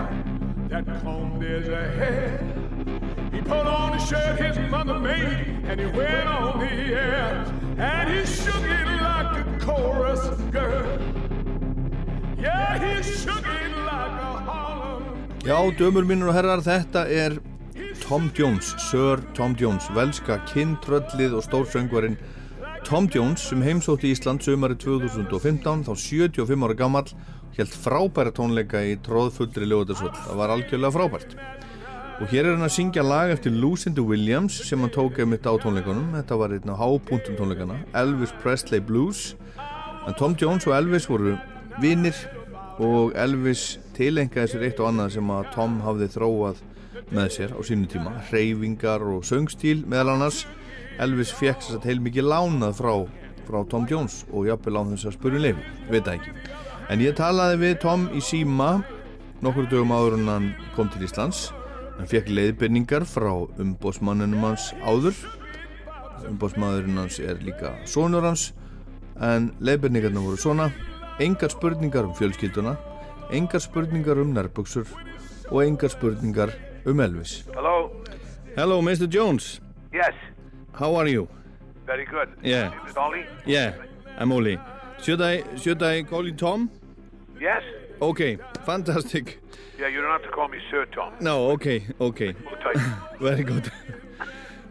that 0.68 0.84
combed 1.02 1.42
his 1.42 1.68
hair. 1.68 2.51
He 3.32 3.40
put 3.40 3.66
on 3.66 3.94
a 3.94 4.00
shirt 4.06 4.38
his 4.38 4.58
mother 4.70 4.98
made 4.98 5.64
and 5.64 5.80
he 5.80 5.86
went 5.86 6.28
on 6.28 6.58
the 6.60 6.72
air 6.92 7.44
and 7.78 8.10
he 8.10 8.26
shook 8.26 8.64
it 8.78 8.86
like 9.00 9.32
a 9.40 9.44
chorus 9.64 10.20
girl. 10.50 10.98
Yeah, 12.38 12.78
he 12.78 13.02
shook 13.02 13.46
it 13.46 13.72
like 13.88 14.16
a 14.20 14.32
Harlem. 14.48 15.04
Já, 15.44 15.58
dömur 15.78 16.04
mínur 16.04 16.28
og 16.28 16.34
herrar, 16.36 16.60
þetta 16.60 17.06
er 17.08 17.38
Tom 18.02 18.30
Jones, 18.36 18.74
Sir 18.90 19.22
Tom 19.34 19.56
Jones, 19.56 19.88
velska 19.96 20.36
kindröllið 20.52 21.38
og 21.38 21.46
stórsöngvarinn 21.46 22.18
Tom 22.84 23.08
Jones 23.14 23.48
sem 23.48 23.62
heimsótti 23.62 24.10
Ísland 24.12 24.44
sömari 24.44 24.76
2015, 24.76 25.86
þá 25.86 25.92
75 25.96 26.66
ára 26.66 26.76
gammal, 26.76 27.08
helt 27.56 27.74
frábæra 27.74 28.32
tónleika 28.34 28.82
í 28.84 28.96
tróðfullri 29.06 29.68
ljóðarsvöld. 29.70 30.18
Það 30.26 30.40
var 30.42 30.52
algjörlega 30.56 30.96
frábært. 30.98 31.36
Og 32.22 32.28
hér 32.30 32.46
er 32.46 32.52
hann 32.54 32.62
að 32.62 32.70
syngja 32.76 33.02
lag 33.02 33.32
eftir 33.34 33.50
Lucinda 33.50 34.02
Williams 34.06 34.54
sem 34.62 34.78
hann 34.78 34.92
tók 34.94 35.16
mitt 35.26 35.42
á 35.42 35.58
tónleikunum. 35.58 36.12
Þetta 36.14 36.36
var 36.38 36.52
einn 36.54 36.70
á 36.70 36.78
hápunktum 36.78 37.34
tónleikana, 37.34 37.80
Elvis 37.98 38.30
Presley 38.38 38.78
Blues. 38.78 39.34
En 40.06 40.14
Tom 40.14 40.36
Jones 40.38 40.68
og 40.68 40.76
Elvis 40.76 41.08
voru 41.10 41.32
vinnir 41.82 42.14
og 42.78 43.10
Elvis 43.18 43.80
tilengaði 43.96 44.52
sér 44.52 44.62
eitt 44.68 44.78
og 44.78 44.92
annað 44.92 45.16
sem 45.16 45.32
að 45.34 45.48
Tom 45.56 45.74
hafði 45.82 46.06
þróað 46.14 46.60
með 47.10 47.26
sér 47.34 47.56
á 47.58 47.60
sínu 47.66 47.88
tíma. 47.90 48.12
Hreyfingar 48.28 49.02
og 49.02 49.24
söngstíl 49.26 49.80
meðal 49.82 50.12
annars. 50.14 50.44
Elvis 51.02 51.32
fekk 51.34 51.64
sér 51.66 51.80
að 51.80 51.88
heil 51.90 52.04
mikið 52.04 52.28
lánað 52.30 52.76
frá, 52.78 52.92
frá 53.48 53.58
Tom 53.72 53.88
Jones 53.90 54.20
og 54.30 54.46
jafnvel 54.46 54.78
á 54.78 54.82
þess 54.92 55.08
að 55.10 55.16
spurju 55.16 55.42
leifi, 55.42 55.66
veit 55.90 56.06
það 56.06 56.20
ekki. 56.20 56.36
En 56.86 57.02
ég 57.02 57.18
talaði 57.18 57.58
við 57.64 57.74
Tom 57.82 58.06
í 58.14 58.22
síma 58.22 58.70
nokkur 59.42 59.66
dögum 59.66 59.96
áður 59.96 60.20
en 60.20 60.30
hann 60.30 60.48
kom 60.76 60.86
til 60.94 61.02
Íslands 61.02 61.48
Hann 61.98 62.08
fekk 62.08 62.30
leiðbyrningar 62.32 63.04
frá 63.08 63.30
umbósmannunum 63.60 64.46
hans 64.46 64.70
áður. 64.82 65.16
Umbósmaðurinn 66.28 67.00
hans 67.02 67.18
er 67.20 67.40
líka 67.44 67.74
sonur 67.88 68.26
hans. 68.26 68.50
En 69.20 69.52
leiðbyrningarna 69.60 70.22
voru 70.24 70.40
svona. 70.40 70.70
Engar 71.22 71.52
spurningar 71.52 72.08
um 72.08 72.16
fjölskylduna. 72.18 72.76
Engar 73.30 73.60
spurningar 73.60 74.20
um 74.22 74.32
nærbuksur. 74.34 74.88
Og 75.50 75.64
engar 75.66 75.92
spurningar 75.92 76.54
um 76.86 77.00
Elvis. 77.00 77.42
Hello. 77.54 77.90
Hello, 78.56 78.80
Mr. 78.82 79.06
Jones. 79.08 79.60
Yes. 79.92 80.14
How 80.72 80.94
are 80.96 81.08
you? 81.08 81.28
Very 81.86 82.04
good. 82.04 82.28
Yeah. 82.42 82.72
It 82.88 82.96
Ollie? 82.96 83.26
Yeah, 83.46 83.74
I'm 84.18 84.32
Oli. 84.32 84.58
Should 85.00 85.20
I, 85.20 85.42
should 85.56 85.82
I 85.82 86.02
call 86.02 86.26
you 86.26 86.34
Tom? 86.34 86.70
Yes. 87.40 87.62
Okay, 88.00 88.38
fantastic. 88.66 89.40
Yeah, 89.78 89.88
you 89.88 90.00
don't 90.00 90.10
have 90.10 90.22
to 90.22 90.28
call 90.28 90.48
me 90.48 90.58
Sir 90.70 90.86
Tom. 90.86 91.14
No, 91.20 91.50
okay, 91.52 91.86
okay. 92.00 92.34
Very 93.20 93.42
good. 93.42 93.70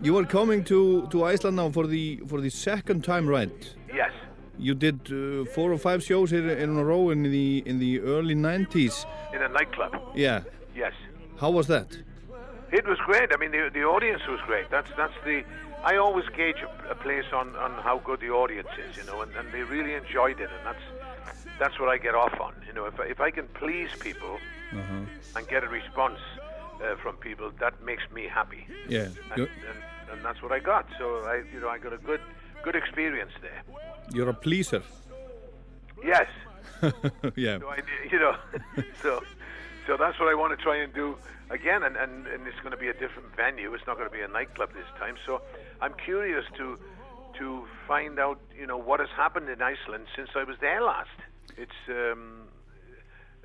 you 0.01 0.17
are 0.17 0.25
coming 0.25 0.63
to, 0.65 1.07
to 1.07 1.25
Iceland 1.25 1.57
now 1.57 1.69
for 1.69 1.87
the 1.87 2.21
for 2.27 2.41
the 2.41 2.49
second 2.49 3.03
time, 3.03 3.27
right? 3.27 3.75
Yes. 3.93 4.11
You 4.57 4.75
did 4.75 4.99
uh, 5.11 5.45
four 5.51 5.71
or 5.71 5.77
five 5.77 6.03
shows 6.03 6.29
here 6.29 6.49
in 6.49 6.77
a 6.77 6.83
row 6.83 7.09
in 7.09 7.23
the 7.23 7.63
in 7.65 7.79
the 7.79 7.99
early 7.99 8.35
90s. 8.35 9.05
In 9.33 9.41
a 9.41 9.49
nightclub. 9.49 9.91
Yeah. 10.15 10.43
Yes. 10.75 10.93
How 11.39 11.49
was 11.49 11.67
that? 11.67 11.97
It 12.71 12.87
was 12.87 12.97
great. 13.05 13.29
I 13.33 13.37
mean, 13.37 13.51
the 13.51 13.69
the 13.73 13.83
audience 13.83 14.21
was 14.27 14.39
great. 14.45 14.69
That's 14.69 14.89
that's 14.95 15.13
the. 15.25 15.43
I 15.83 15.97
always 15.97 16.25
gauge 16.37 16.61
a, 16.61 16.91
a 16.91 16.95
place 16.95 17.25
on, 17.33 17.55
on 17.55 17.71
how 17.81 17.97
good 18.05 18.19
the 18.19 18.29
audience 18.29 18.67
is, 18.87 18.97
you 18.97 19.03
know, 19.05 19.21
and, 19.23 19.35
and 19.35 19.51
they 19.51 19.63
really 19.63 19.95
enjoyed 19.95 20.39
it, 20.39 20.47
and 20.55 20.63
that's 20.63 20.85
that's 21.59 21.79
what 21.79 21.89
I 21.89 21.97
get 21.97 22.15
off 22.15 22.39
on. 22.39 22.53
You 22.67 22.73
know, 22.73 22.85
if 22.85 22.99
I, 22.99 23.05
if 23.05 23.19
I 23.19 23.31
can 23.31 23.47
please 23.63 23.89
people 23.99 24.37
Uh-huh. 24.71 25.03
and 25.35 25.47
get 25.49 25.63
a 25.63 25.67
response 25.67 26.19
uh, 26.81 26.95
from 27.03 27.15
people, 27.17 27.51
that 27.59 27.73
makes 27.83 28.03
me 28.11 28.23
happy. 28.39 28.65
Yeah. 28.87 29.09
And, 29.33 29.41
and, 29.69 29.79
and 30.11 30.19
that's 30.25 30.41
what 30.41 30.51
I 30.51 30.59
got. 30.59 30.85
So 30.99 31.05
I, 31.33 31.43
you 31.53 31.59
know, 31.61 31.69
I 31.69 31.77
got 31.77 31.93
a 31.93 31.97
good 31.97 32.21
good 32.63 32.75
experience 32.75 33.33
there. 33.41 33.61
You're 34.13 34.29
a 34.29 34.33
pleaser. 34.33 34.81
Yes. 36.03 36.27
yeah. 37.35 37.59
So 37.59 37.67
I, 37.69 37.77
you 38.11 38.19
know, 38.19 38.35
so 39.03 39.21
so 39.87 39.97
that's 39.97 40.17
what 40.19 40.29
I 40.29 40.35
want 40.35 40.57
to 40.57 40.63
try 40.63 40.77
and 40.83 40.93
do 40.93 41.17
again, 41.49 41.83
and, 41.83 41.95
and, 41.97 42.27
and 42.27 42.47
it's 42.47 42.59
going 42.59 42.71
to 42.71 42.77
be 42.77 42.87
a 42.87 42.93
different 42.93 43.35
venue. 43.35 43.73
It's 43.73 43.85
not 43.87 43.97
going 43.97 44.09
to 44.09 44.15
be 44.15 44.21
a 44.21 44.27
nightclub 44.27 44.69
this 44.73 44.87
time. 44.97 45.15
So 45.25 45.41
I'm 45.81 45.93
curious 46.05 46.45
to 46.57 46.77
to 47.39 47.65
find 47.87 48.19
out, 48.19 48.39
you 48.57 48.67
know, 48.67 48.77
what 48.77 48.99
has 48.99 49.09
happened 49.15 49.49
in 49.49 49.61
Iceland 49.61 50.05
since 50.15 50.29
I 50.35 50.43
was 50.43 50.57
there 50.61 50.81
last. 50.81 51.17
It's 51.57 51.79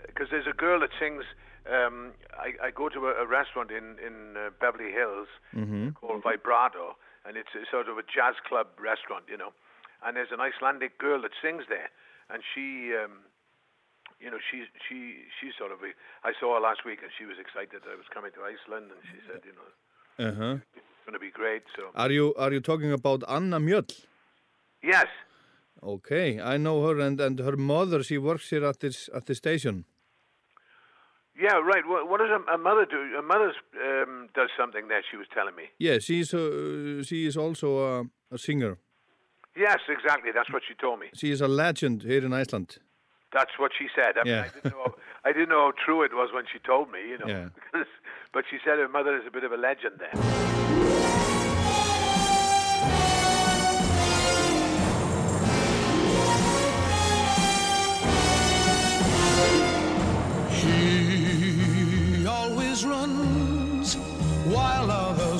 because 0.07 0.29
there's 0.31 0.47
a 0.47 0.57
girl 0.57 0.81
that 0.81 0.91
sings. 0.99 1.25
Um, 1.67 2.13
I, 2.39 2.69
I 2.69 2.71
go 2.71 2.89
to 2.89 3.09
a, 3.09 3.25
a 3.25 3.27
restaurant 3.27 3.71
in 3.71 3.99
in 3.99 4.37
uh, 4.37 4.51
Beverly 4.61 4.93
Hills 4.93 5.29
Mm-hmm. 5.57 5.89
called 5.99 6.23
Vibrato, 6.23 6.97
and 7.25 7.37
it's 7.37 7.55
a 7.57 7.65
sort 7.71 7.89
of 7.89 7.97
a 7.99 8.03
jazz 8.03 8.35
club 8.47 8.69
restaurant, 8.79 9.25
you 9.29 9.37
know. 9.37 9.53
And 10.05 10.17
there's 10.17 10.31
an 10.31 10.41
Icelandic 10.41 10.99
girl 10.99 11.23
that 11.23 11.33
sings 11.43 11.65
there, 11.69 11.89
and 12.29 12.43
she, 12.55 12.93
um, 12.95 13.25
you 14.21 14.31
know, 14.31 14.39
she 14.51 14.65
she 14.87 15.25
she's 15.41 15.55
sort 15.59 15.73
of. 15.73 15.79
A, 15.83 15.91
I 16.29 16.33
saw 16.39 16.55
her 16.55 16.61
last 16.61 16.85
week, 16.85 17.01
and 17.03 17.11
she 17.19 17.25
was 17.25 17.39
excited 17.41 17.83
that 17.83 17.91
I 17.91 17.97
was 17.97 18.07
coming 18.13 18.31
to 18.37 18.43
Iceland, 18.45 18.93
and 18.93 19.01
she 19.11 19.19
said, 19.27 19.41
you 19.49 19.55
know, 19.59 19.71
Uh-huh. 20.29 20.57
it's 20.77 21.03
going 21.07 21.15
to 21.15 21.19
be 21.19 21.31
great. 21.31 21.63
So 21.75 21.91
Are 21.95 22.11
you 22.13 22.35
are 22.37 22.53
you 22.53 22.61
talking 22.61 22.93
about 22.93 23.25
Anna 23.29 23.59
Mjöll? 23.59 23.89
yes, 24.83 25.07
Okay, 25.83 26.41
I 26.41 26.57
know 26.57 26.87
her 26.87 26.99
and, 27.01 27.21
and 27.21 27.39
her 27.39 27.57
mother. 27.57 28.03
She 28.03 28.19
works 28.19 28.51
here 28.51 28.65
at 28.65 28.81
this 28.81 29.09
at 29.15 29.27
the 29.27 29.35
station. 29.35 29.85
yeah, 31.39 31.57
right. 31.73 31.87
What, 31.87 32.09
what 32.09 32.19
does 32.21 32.31
a, 32.31 32.55
a 32.55 32.59
mother 32.59 32.87
do? 32.87 33.01
A 33.19 33.23
mother 33.23 33.53
um, 33.85 34.29
does 34.35 34.51
something 34.59 34.89
there. 34.89 35.03
She 35.11 35.17
was 35.17 35.27
telling 35.35 35.55
me. 35.55 35.65
Yeah, 35.79 35.99
she's 35.99 36.33
uh, 36.35 37.03
she 37.05 37.27
is 37.27 37.37
also 37.37 37.69
a, 37.79 38.05
a 38.35 38.39
singer. 38.39 38.79
Yes, 39.57 39.79
exactly. 39.89 40.33
That's 40.35 40.53
what 40.53 40.63
she 40.69 40.75
told 40.75 41.01
me. 41.01 41.07
She 41.15 41.31
is 41.31 41.41
a 41.41 41.49
legend 41.49 42.03
here 42.03 42.25
in 42.25 42.33
Iceland. 42.33 42.79
That's 43.33 43.59
what 43.59 43.73
she 43.79 43.89
said. 43.95 44.17
I, 44.19 44.25
mean, 44.25 44.35
Yeah. 44.35 44.45
I, 44.45 44.49
didn't 44.49 44.73
know, 44.77 44.95
I 45.25 45.33
didn't 45.33 45.49
know 45.49 45.65
how 45.67 45.73
true 45.85 46.03
it 46.03 46.13
was 46.13 46.31
when 46.33 46.45
she 46.51 46.59
told 46.59 46.91
me, 46.91 47.01
you 47.09 47.19
know. 47.19 47.27
Yeah. 47.27 47.49
Because, 47.55 47.87
but 48.33 48.45
she 48.51 48.59
said 48.65 48.79
her 48.79 48.89
mother 48.89 49.17
is 49.17 49.25
a 49.27 49.31
bit 49.31 49.45
of 49.45 49.53
a 49.53 49.57
legend 49.57 49.99
there. 49.99 50.56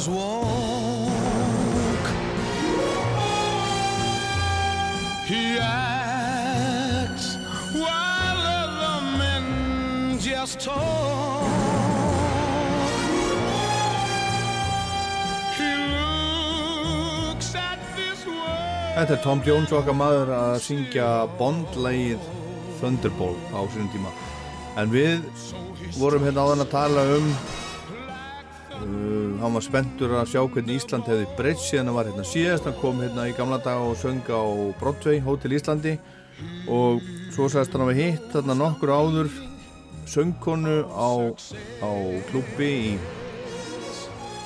Others 0.07 0.09
walk. 0.09 2.07
He 5.27 5.59
acts 5.59 7.37
while 7.73 8.39
other 8.39 9.19
men 9.19 10.19
just 10.19 10.61
talk. 10.61 11.49
He 15.57 15.71
looks 15.95 17.55
at 17.55 17.79
this 17.97 18.27
world. 18.27 18.97
Þetta 18.97 19.13
er 19.13 19.23
Tom 19.23 19.43
Jones 19.43 19.73
okkar 19.73 19.95
maður 19.97 20.33
að 20.37 20.61
syngja 20.63 21.27
Bond-lægið 21.39 22.21
Thunderball 22.81 23.37
á 23.57 23.61
sínum 23.73 23.91
tíma. 23.91 24.11
En 24.77 24.91
við 24.93 25.25
vorum 25.97 26.23
hérna 26.23 26.45
áðan 26.45 26.67
að 26.67 26.75
tala 26.75 27.03
um 27.17 27.33
hann 29.41 29.55
var 29.57 29.65
spenntur 29.65 30.13
að 30.17 30.31
sjá 30.33 30.41
hvernig 30.45 30.79
Ísland 30.81 31.09
hefði 31.09 31.27
breytt 31.39 31.61
síðan 31.63 31.91
hann 31.91 31.97
var 31.97 32.09
hérna 32.11 32.25
síðast. 32.27 32.67
Hann 32.69 32.79
kom 32.81 33.03
hérna 33.03 33.27
í 33.31 33.35
gamla 33.37 33.59
daga 33.63 33.85
og 33.91 33.99
söng 34.01 34.23
á 34.29 34.43
Broadway, 34.81 35.21
Hotel 35.25 35.57
Íslandi. 35.57 35.97
Og 36.71 37.05
svo 37.35 37.49
sagðist 37.51 37.77
hann 37.77 37.85
að 37.87 37.93
við 37.93 38.01
hitt 38.03 38.27
þarna 38.35 38.57
nokkur 38.61 38.93
áður 38.93 39.31
söngkonu 40.07 40.77
á, 40.87 41.11
á 41.83 41.91
klubbi 42.31 42.71
í 42.73 42.91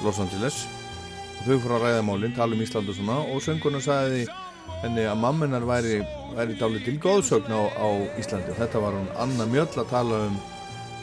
Los 0.05 0.21
Angeles. 0.23 0.63
Og 1.41 1.49
þau 1.49 1.63
fóru 1.65 1.79
að 1.79 1.87
ræða 1.87 2.05
málinn, 2.09 2.37
tala 2.37 2.57
um 2.57 2.65
Ísland 2.65 2.91
og 2.91 2.99
svona. 2.99 3.19
Og 3.33 3.45
söngkona 3.45 3.83
sagði 3.85 4.27
henni 4.85 5.07
að 5.09 5.23
mamminar 5.23 5.67
væri, 5.69 6.03
væri 6.37 6.59
dálítið 6.61 6.87
til 6.89 7.01
góðsögn 7.07 7.53
á, 7.53 7.63
á 7.75 7.89
Íslandi. 8.21 8.55
Og 8.55 8.61
þetta 8.61 8.85
var 8.85 8.99
hún 8.99 9.11
Anna 9.21 9.49
Mjöll 9.51 9.73
að 9.75 9.91
tala 9.93 10.27
um 10.29 10.39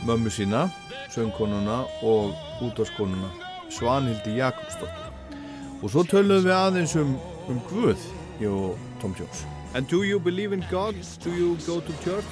mömmu 0.08 0.34
sína, 0.34 0.68
söngkonuna 1.14 1.84
og 2.06 2.34
útvarskonuna 2.62 3.47
Svanhildi 3.78 4.38
Jakobsdóttur 4.40 5.14
og 5.84 5.92
svo 5.94 6.04
töluðum 6.10 6.48
við 6.50 6.56
aðeins 6.58 6.96
um, 7.00 7.14
um 7.52 7.62
Guð 7.70 8.02
ég 8.42 8.50
og 8.50 8.78
Tom 9.02 9.14
Jones 9.20 9.46
And 9.76 9.88
do 9.88 10.04
you 10.04 10.18
believe 10.20 10.54
in 10.54 10.64
God? 10.72 10.96
Do 11.20 11.30
you 11.30 11.56
go 11.68 11.80
to 11.82 11.94
church? 12.04 12.26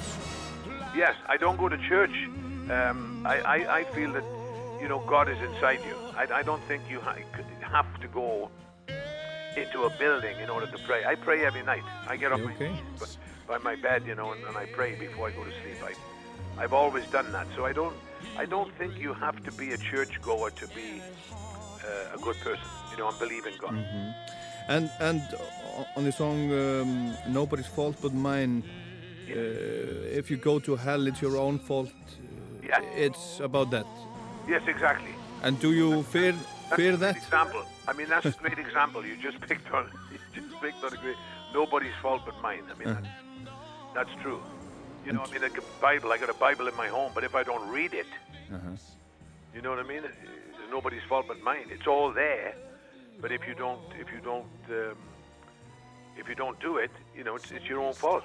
Yes, 0.96 1.14
I 1.28 1.36
don't 1.36 1.58
go 1.58 1.68
to 1.68 1.76
church. 1.88 2.16
Um, 2.70 3.24
I, 3.26 3.36
I, 3.40 3.78
I 3.80 3.84
feel 3.94 4.10
that, 4.14 4.24
you 4.80 4.88
know, 4.88 5.00
God 5.06 5.28
is 5.28 5.38
inside 5.42 5.80
you. 5.86 5.94
I, 6.16 6.26
I 6.40 6.42
don't 6.42 6.62
think 6.64 6.82
you 6.90 6.98
have 7.60 8.00
to 8.00 8.08
go 8.08 8.50
into 9.56 9.82
a 9.84 9.90
building 9.98 10.40
in 10.40 10.48
order 10.50 10.66
to 10.66 10.78
pray. 10.88 11.04
I 11.04 11.14
pray 11.14 11.44
every 11.44 11.62
night. 11.62 11.84
I 12.08 12.16
get 12.16 12.32
up 12.32 12.40
Okay. 12.40 12.72
knees 12.72 13.18
by 13.46 13.58
my 13.58 13.76
bed, 13.76 14.04
you 14.06 14.14
know, 14.14 14.32
and, 14.32 14.42
and 14.44 14.56
I 14.56 14.64
pray 14.66 14.94
before 14.98 15.28
I 15.28 15.30
go 15.32 15.44
to 15.44 15.52
sleep. 15.62 15.78
I, 15.84 15.92
I've 16.60 16.72
always 16.72 17.06
done 17.08 17.30
that. 17.32 17.46
So 17.54 17.66
I 17.66 17.72
don't, 17.72 17.94
I 18.38 18.44
don't 18.46 18.72
think 18.78 18.98
you 18.98 19.12
have 19.14 19.42
to 19.44 19.52
be 19.52 19.72
a 19.72 19.78
churchgoer 19.78 20.50
to 20.50 20.66
be 20.68 21.00
uh, 21.84 22.14
a 22.16 22.18
good 22.18 22.36
person, 22.40 22.64
you 22.90 22.98
know, 22.98 23.08
and 23.08 23.18
believe 23.18 23.46
in 23.46 23.54
God. 23.58 23.72
Mhm. 23.72 24.14
And, 24.68 24.90
and 25.00 25.22
on 25.96 26.04
the 26.04 26.12
song 26.12 26.50
um, 26.52 27.14
Nobody's 27.28 27.66
Fault 27.68 27.96
But 28.02 28.12
Mine 28.14 28.64
uh, 29.30 30.18
if 30.20 30.30
you 30.30 30.36
go 30.36 30.58
to 30.58 30.74
hell 30.76 31.06
it's 31.06 31.22
your 31.22 31.36
own 31.36 31.58
fault 31.58 31.92
Yeah. 32.64 32.80
it's 33.06 33.38
about 33.40 33.70
that 33.70 33.86
Yes, 34.48 34.62
exactly. 34.66 35.14
and 35.44 35.58
do 35.60 35.72
you 35.72 36.02
fear, 36.04 36.32
That's 36.32 36.76
fear 36.76 36.94
a 36.94 36.96
great 36.96 37.00
that? 37.14 37.16
example. 37.16 37.62
I 37.88 37.92
mean, 37.92 38.08
that's 38.08 38.26
a 38.26 38.30
great 38.42 38.58
example. 38.58 39.04
You 39.06 39.16
just 39.28 39.40
picked 39.40 39.70
on, 39.72 39.84
you 40.12 40.18
just 40.40 40.60
picked 40.60 40.82
on 40.84 40.92
a 40.92 40.96
great. 40.96 41.16
Nobody's 41.54 41.94
fault 42.02 42.22
but 42.26 42.40
mine. 42.42 42.64
I 42.72 42.74
mean, 42.78 42.88
Uh-huh. 42.88 43.00
that's, 43.94 44.08
that's 44.10 44.22
true. 44.22 44.40
You 45.06 45.12
know, 45.12 45.22
I 45.22 45.30
mean, 45.30 45.42
like 45.42 45.56
a 45.56 45.62
Bible. 45.80 46.12
I 46.12 46.18
got 46.18 46.30
a 46.30 46.34
Bible 46.34 46.66
in 46.66 46.76
my 46.76 46.88
home, 46.88 47.12
but 47.14 47.22
if 47.22 47.34
I 47.36 47.44
don't 47.44 47.66
read 47.70 47.94
it, 47.94 48.06
Uh-huh. 48.52 48.70
you 49.54 49.62
know 49.62 49.70
what 49.70 49.78
I 49.78 49.84
mean? 49.84 50.02
It's 50.04 50.16
nobody's 50.70 51.04
fault 51.08 51.26
but 51.28 51.40
mine. 51.42 51.66
It's 51.70 51.86
all 51.86 52.10
there, 52.12 52.54
but 53.20 53.30
if 53.30 53.46
you 53.46 53.54
don't, 53.54 53.80
if 54.00 54.08
you 54.12 54.20
don't, 54.20 54.46
um, 54.70 54.96
if 56.18 56.28
you 56.28 56.34
don't 56.34 56.58
do 56.60 56.78
it, 56.78 56.90
you 57.16 57.22
know, 57.22 57.36
it's, 57.36 57.50
it's 57.52 57.66
your 57.68 57.80
own 57.80 57.94
fault. 57.94 58.24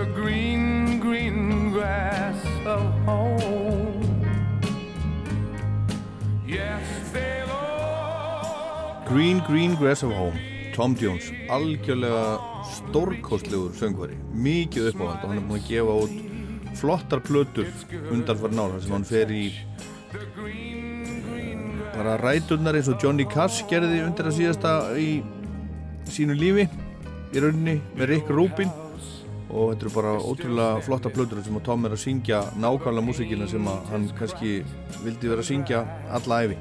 the 0.00 0.06
green, 0.14 0.98
green 0.98 1.72
grass 1.72 2.40
of 2.64 2.84
home. 3.04 4.24
Yes, 6.46 6.86
they'll 7.12 7.50
all 7.50 9.04
Green 9.06 9.42
Green 9.46 9.74
Grass 9.74 10.02
of 10.02 10.12
Home. 10.12 10.38
Tom 10.72 10.96
Jones, 10.96 11.28
algjörlega 11.50 12.38
stórkostlegur 12.64 13.76
söngvari, 13.76 14.16
mikið 14.32 14.92
uppáhald. 14.94 15.20
Og 15.20 15.28
hann 15.28 15.42
er 15.42 15.48
búinn 15.50 15.60
að 15.60 15.68
gefa 15.68 15.96
út 16.06 16.16
flottar 16.80 17.20
plötur 17.20 17.68
undanfara 18.14 18.56
nára 18.56 18.80
sem 18.80 18.94
hann 18.96 19.04
fer 19.04 19.28
í 19.34 19.46
bara 21.92 22.16
ræturnar 22.22 22.78
eins 22.78 22.88
og 22.88 23.02
Johnny 23.02 23.26
Cash 23.28 23.66
gerði 23.68 24.04
undir 24.06 24.30
að 24.30 24.38
síðasta 24.38 24.76
í 24.96 25.10
sínu 26.08 26.38
lífi 26.38 26.70
í 27.34 27.42
rauninni 27.42 27.82
með 27.98 28.14
Rick 28.14 28.32
Rubin 28.32 28.72
og 29.50 29.72
þetta 29.72 29.86
eru 29.86 29.92
bara 29.94 30.16
ótrúlega 30.18 30.82
flotta 30.86 31.12
plötur 31.12 31.42
sem 31.44 31.58
að 31.58 31.66
Tom 31.68 31.86
er 31.86 31.94
að 31.94 32.02
syngja 32.04 32.40
nákvæmlega 32.56 33.06
músíkina 33.06 33.48
sem 33.50 33.70
að 33.70 33.92
hann 33.92 34.08
kannski 34.18 34.52
vildi 35.04 35.30
vera 35.30 35.44
að 35.44 35.50
syngja 35.50 35.84
alla 36.18 36.42
æfi 36.44 36.58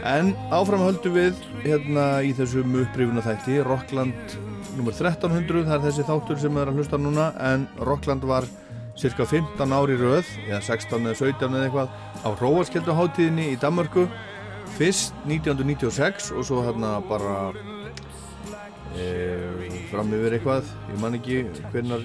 En 0.00 0.30
áfram 0.48 0.80
höldum 0.80 1.12
við 1.12 1.40
hérna 1.60 2.04
í 2.24 2.30
þessum 2.32 2.72
upprifuna 2.80 3.20
þætti 3.20 3.58
Rockland 3.66 4.36
nr. 4.78 4.94
1300 4.94 5.66
það 5.66 5.74
er 5.74 5.84
þessi 5.84 6.06
þáttur 6.08 6.40
sem 6.40 6.56
er 6.56 6.70
að 6.70 6.80
hlusta 6.80 7.00
núna 7.00 7.26
en 7.50 7.66
Rockland 7.84 8.24
var 8.24 8.48
cirka 9.00 9.26
15 9.28 9.76
ári 9.76 9.98
röð 10.00 10.28
eða 10.46 10.62
16 10.64 11.04
eða 11.10 11.18
17 11.20 11.54
eða 11.58 11.66
eitthvað 11.68 11.92
á 12.24 12.28
Róaskjölduháttíðinni 12.40 13.50
í 13.52 13.58
Danmörku 13.60 14.06
fyrst 14.78 15.16
1996 15.28 16.32
og 16.36 16.48
svo 16.48 16.64
hérna 16.64 16.96
bara 17.08 17.50
fram 20.00 20.14
yfir 20.16 20.36
eitthvað. 20.36 20.68
Ég 20.88 21.00
man 21.02 21.16
ekki 21.18 21.40
hvernar 21.72 22.04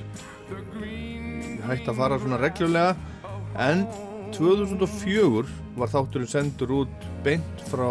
hægt 1.65 1.87
að 1.87 1.99
fara 2.01 2.17
svona 2.19 2.39
reglulega. 2.41 2.95
En 3.55 3.85
2004 4.35 5.45
var 5.79 5.91
þátturinn 5.93 6.31
sendur 6.31 6.73
út 6.81 7.07
beint 7.23 7.63
frá 7.69 7.87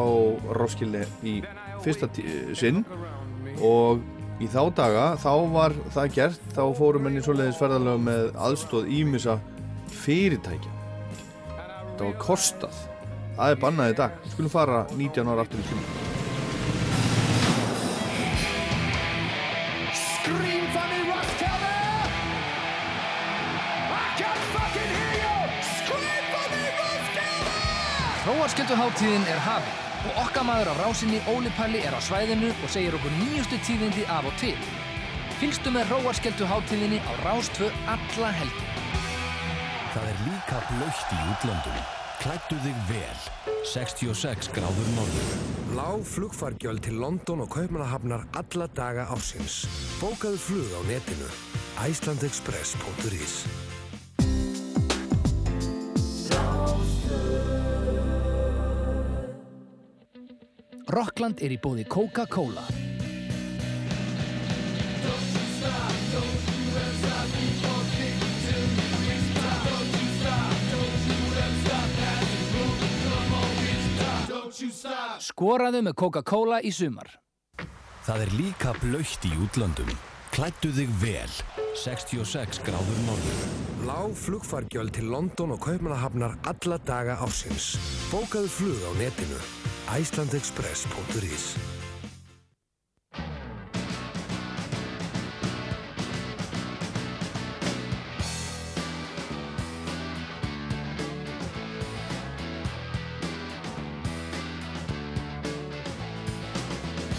Roskilde 0.59 1.07
í 1.25 1.39
fyrsta 1.85 2.11
sinn. 2.59 2.85
Og 3.65 4.05
í 4.43 4.51
þá 4.51 4.63
daga 4.77 5.09
þá 5.23 5.33
var 5.55 5.77
það 5.97 6.15
gert. 6.19 6.49
Þá 6.53 6.65
fórum 6.77 7.09
henni 7.09 7.25
svoleiðis 7.25 7.61
ferðalög 7.61 8.05
með 8.05 8.33
aðstóð 8.37 8.93
ímissa 8.93 9.39
fyrirtækja. 10.05 10.81
Það 11.95 12.09
var 12.11 12.19
kostað. 12.21 12.83
Það 13.39 13.55
er 13.55 13.63
bannað 13.63 13.95
í 13.95 14.01
dag. 14.03 14.25
Skulum 14.35 14.53
fara 14.53 14.85
19 14.99 15.33
ára 15.33 15.47
aftur 15.47 15.65
í 15.65 15.71
tíma 15.71 16.04
Hróarskjölduháttíðin 28.65 29.27
er 29.29 29.39
hafin. 29.39 29.73
og 30.05 30.19
okkar 30.25 30.45
maður 30.45 30.69
á 30.73 30.75
rásinni 30.81 31.19
Óli 31.29 31.51
Palli 31.57 31.81
er 31.85 31.93
á 31.93 32.01
svæðinu 32.01 32.49
og 32.65 32.71
segir 32.73 32.95
okkur 32.97 33.13
nýjustu 33.13 33.59
tíðindi 33.65 34.05
af 34.09 34.25
og 34.25 34.33
til. 34.41 34.57
Fylgstu 35.41 35.73
með 35.73 35.93
Róarskeldu 35.93 36.49
hátíðinni 36.49 37.01
á 37.05 37.13
Rástvö 37.25 37.69
alla 37.85 38.31
helgi. 38.33 38.69
Það 39.93 40.09
er 40.13 40.23
líka 40.29 40.63
blöytt 40.71 41.13
í 41.13 41.21
útlöndum. 41.35 41.79
Klættu 42.23 42.57
þig 42.65 42.81
vel. 42.89 43.21
66 43.69 44.51
gráður 44.57 44.91
norður. 44.97 45.37
Lág 45.77 46.09
flugfargjöld 46.15 46.85
til 46.89 46.97
London 47.05 47.45
og 47.45 47.53
Kaupmannahafnar 47.53 48.25
alla 48.33 48.69
daga 48.73 49.09
ársins. 49.13 49.65
Bókaðu 50.01 50.41
flug 50.41 50.73
á 50.73 50.81
netinu. 50.89 51.29
Icelandexpress.is 51.85 53.45
Rockland 60.89 61.41
er 61.41 61.55
í 61.55 61.59
bóði 61.61 61.87
Coca-Cola. 61.89 62.65
Skoraðu 75.25 75.81
með 75.83 75.95
Coca-Cola 75.99 76.61
í 76.63 76.71
sumar. 76.75 77.09
Það 78.05 78.27
er 78.27 78.35
líka 78.37 78.75
blöytt 78.83 79.25
í 79.25 79.33
útlöndum. 79.41 79.89
Klættu 80.35 80.73
þig 80.75 80.91
vel. 80.99 81.35
66 81.79 82.59
gráður 82.67 82.97
norður. 83.07 83.45
Lág 83.87 84.17
flugfargjöld 84.19 84.91
til 84.97 85.07
London 85.13 85.55
og 85.55 85.61
Kaupmannahafnar 85.63 86.35
alla 86.51 86.81
daga 86.89 87.15
ársins. 87.23 87.77
Bókaðu 88.11 88.51
flug 88.57 88.83
á 88.83 88.91
netinu. 88.99 89.39
Icelandexpress.is 89.95 91.74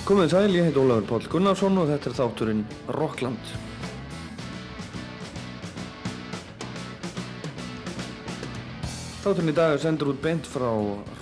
Komið 0.06 0.28
sæl, 0.36 0.52
ég 0.54 0.68
heit 0.68 0.76
Ólafur 0.78 1.06
Páll 1.10 1.24
Gunnarsson 1.34 1.80
og 1.82 1.88
þetta 1.90 2.12
er 2.12 2.14
þátturinn 2.14 2.60
Rockland. 2.94 3.48
Þátturinn 9.24 9.50
í 9.50 9.56
dag 9.58 9.74
er 9.74 9.82
sendur 9.82 10.12
út 10.12 10.22
beint 10.22 10.46
frá 10.46 10.70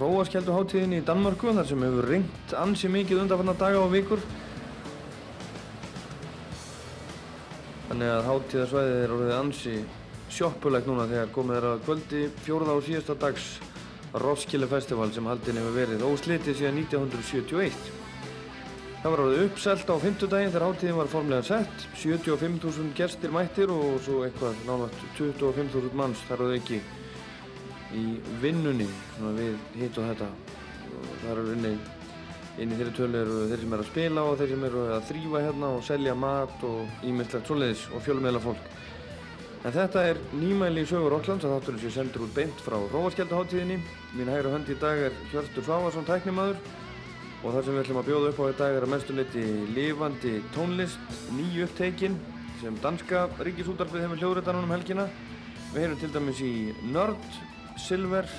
Róaskjölduháttíðinni 0.01 0.99
í 0.99 1.05
Danmörku 1.07 1.55
þar 1.55 1.71
sem 1.71 1.87
hefur 1.87 2.09
ringt 2.11 2.57
ansi 2.59 2.91
mikið 2.91 3.23
undanfanna 3.23 3.55
daga 3.63 3.85
og 3.85 3.95
vikur. 3.95 4.27
Þannig 7.87 8.13
að 8.17 8.29
háttíðarsvæðið 8.33 9.01
er 9.07 9.17
orðið 9.21 9.35
ansi 9.39 9.79
sjoppulegt 10.27 10.91
núna 10.91 11.07
þegar 11.07 11.35
komið 11.39 11.71
að 11.71 11.83
kvöldi 11.87 12.27
fjórða 12.43 12.79
og 12.81 12.87
síðasta 12.91 13.21
dags 13.23 13.51
Roskilde 14.27 14.67
Festival 14.75 15.13
sem 15.15 15.31
haldin 15.31 15.63
hefur 15.63 15.79
verið 15.85 16.09
óslitið 16.11 16.65
síðan 16.65 16.83
1971. 16.83 18.02
Það 19.03 19.11
var 19.11 19.19
orðið 19.19 19.41
uppselt 19.43 19.89
á 19.91 19.95
50 19.99 20.29
daginn 20.31 20.51
þegar 20.53 20.63
hátíðin 20.63 20.95
var 20.95 21.09
formlega 21.11 21.43
sett. 21.43 21.81
75.000 21.99 22.91
gestir 22.95 23.33
mættir 23.35 23.71
og 23.73 23.97
svo 24.05 24.21
eitthvað 24.23 24.61
náttúrulega 24.63 25.33
25.000 25.41 25.97
manns 25.99 26.21
þar 26.23 26.43
og 26.45 26.53
ekki 26.55 26.77
í 27.99 28.03
vinnunni 28.39 28.85
svona 29.17 29.33
við 29.35 29.57
hitt 29.81 29.97
og 29.99 30.07
þetta. 30.07 30.29
Það 31.19 31.31
eru 31.33 31.43
inni, 31.51 31.71
inni 32.63 32.77
þeirri 32.79 32.93
tölu 32.95 33.19
eru 33.19 33.41
þeir 33.49 33.63
sem 33.65 33.75
eru 33.75 33.83
að 33.83 33.89
spila 33.89 34.23
og 34.29 34.37
þeir 34.39 34.53
sem 34.53 34.63
eru 34.69 34.83
að 34.95 35.03
þrýfa 35.09 35.41
hérna 35.49 35.71
og 35.73 35.83
selja 35.89 36.13
mat 36.21 36.63
og 36.69 37.09
ímyndslegt 37.09 37.51
svoleiðis 37.51 37.83
og 37.91 38.05
fjölumæla 38.05 38.41
fólk. 38.45 38.69
En 39.65 39.75
þetta 39.75 40.05
er 40.13 40.21
nýmæli 40.31 40.85
í 40.85 40.87
sögur 40.87 41.11
Rocklands 41.17 41.43
að 41.43 41.57
þátturinn 41.57 41.83
sé 41.83 41.91
sendur 41.97 42.23
út 42.29 42.31
beint 42.39 42.63
frá 42.63 42.79
Róaskjaldaháttíðinni. 42.95 43.81
Mín 44.15 44.31
hægra 44.31 44.55
hönd 44.55 44.71
í 44.71 44.79
dag 44.79 45.09
er 45.09 45.19
Hjörtur 45.33 45.67
Fávarsson 45.67 46.07
tæknimaður 46.07 46.63
og 47.43 47.51
það 47.51 47.65
sem 47.65 47.75
við 47.75 47.81
ætlum 47.83 47.99
að 47.99 48.07
bjóða 48.07 48.29
upp 48.31 48.39
á 48.39 48.45
í 48.47 48.55
dag 48.61 48.75
er 48.77 48.85
að 48.85 48.91
mestu 48.93 49.15
leiti 49.17 49.43
lifandi 49.75 50.33
tónlist, 50.55 51.09
nýju 51.35 51.67
uppteikin 51.67 52.15
sem 52.61 52.77
danska 52.79 53.25
ríkisútarfið 53.43 54.05
hefur 54.05 54.21
hljóðrættanum 54.21 54.63
um 54.63 54.71
helgina. 54.71 55.09
Við 55.73 55.83
heyrum 55.83 55.99
til 55.99 56.11
dæmis 56.13 56.39
í 56.45 56.53
Nerd, 56.93 57.27
Silver, 57.81 58.29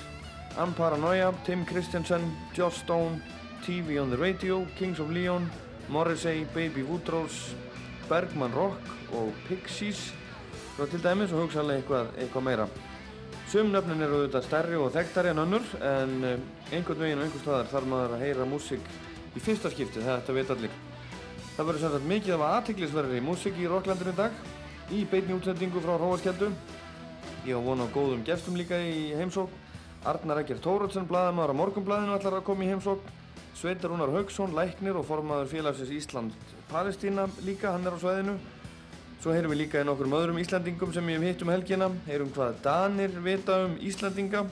Amparanoia, 0.57 1.29
Tim 1.45 1.65
Christensen, 1.69 2.25
Joss 2.57 2.81
Stone, 2.81 3.21
TV 3.65 3.99
on 4.01 4.09
the 4.09 4.17
Radio, 4.17 4.63
Kings 4.79 4.99
of 4.99 5.13
Leon, 5.13 5.45
Morrissey, 5.89 6.47
Baby 6.55 6.81
Woodrose, 6.81 7.53
Bergman 8.09 8.53
Rock 8.57 9.13
og 9.13 9.33
Pixies 9.47 10.07
svo 10.75 10.89
til 10.91 10.99
dæmis 11.03 11.31
og 11.31 11.45
hugsaðlega 11.45 11.79
eitthvað, 11.79 12.11
eitthvað 12.19 12.43
meira. 12.49 12.67
Sumnöfnin 13.45 14.01
eru 14.01 14.23
auðvitað 14.23 14.45
stærri 14.47 14.77
og 14.81 14.87
þekktari 14.95 15.29
en 15.29 15.41
önnur 15.43 15.65
en 15.85 16.13
eh, 16.25 16.45
einhvern 16.73 17.03
veginn 17.03 17.19
og 17.19 17.27
einhvern 17.27 17.43
staðar 17.43 17.67
þarf 17.69 17.89
maður 17.91 18.15
að 18.15 18.23
heyra 18.25 18.47
músík 18.49 18.87
í 19.37 19.43
fyrsta 19.43 19.69
skipti, 19.69 20.01
þetta 20.01 20.33
veit 20.33 20.53
allir. 20.55 20.79
Það 21.55 21.69
verður 21.69 21.83
sagt 21.83 22.07
mikið 22.09 22.33
af 22.35 22.45
aðtiklisverðri 22.47 23.21
músík 23.23 23.59
í 23.61 23.67
Rocklandinu 23.69 24.15
í 24.15 24.17
dag 24.17 24.39
í 24.89 25.03
beinni 25.11 25.37
útsendingu 25.37 25.83
frá 25.83 25.93
Róaskjöldu. 26.01 26.49
Ég 27.45 27.53
á 27.53 27.61
vona 27.61 27.85
á 27.85 27.93
góðum 27.93 28.25
gestum 28.25 28.57
líka 28.57 28.81
í 28.81 29.13
heimsók. 29.13 29.53
Arnar 30.05 30.41
Ekkert 30.41 30.65
Tórótsen, 30.65 31.05
blaðamaður 31.09 31.53
á 31.53 31.59
Morgunblæðinu 31.61 32.17
ætlar 32.17 32.39
að 32.39 32.47
koma 32.49 32.65
í 32.65 32.71
heimsók. 32.73 33.05
Sveitar 33.55 33.93
Rúnar 33.93 34.11
Haugsson, 34.13 34.57
læknir 34.57 34.97
og 34.97 35.05
formaður 35.07 35.53
félagsins 35.53 35.93
Ísland-Palestína 35.95 37.29
líka, 37.45 37.71
hann 37.77 37.85
er 37.85 37.93
á 37.93 37.99
sveðinu. 38.01 38.35
Svo 39.21 39.33
heyrum 39.33 39.53
við 39.53 39.63
líka 39.63 39.81
í 39.81 39.87
nokkrum 39.87 40.15
öðrum 40.17 40.39
Íslandingum 40.41 40.91
sem 40.93 41.09
ég 41.09 41.21
hef 41.21 41.27
hitt 41.31 41.45
um 41.45 41.51
helgina, 41.53 41.89
heyrum 42.05 42.31
hvað 42.35 42.59
Danir 42.65 43.15
vita 43.25 43.61
um 43.65 43.77
Íslandinga. 43.81 44.45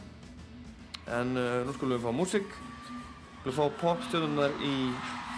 En 1.13 1.35
uh, 1.37 1.61
nú 1.67 1.75
skulum 1.75 1.97
við 1.97 2.05
fá 2.07 2.15
músík, 2.15 2.55
skulum 3.41 3.57
fá 3.59 3.81
popstjóðunar 3.83 4.55
í 4.63 4.75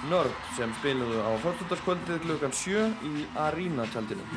Nörd 0.10 0.36
sem 0.54 0.74
spiluðu 0.82 1.22
á 1.24 1.32
fyrstutaskvöldið 1.42 2.20
klukkan 2.28 2.54
7 2.54 2.92
í 3.10 3.26
Arena 3.42 3.88
tjaldinu. 3.90 4.28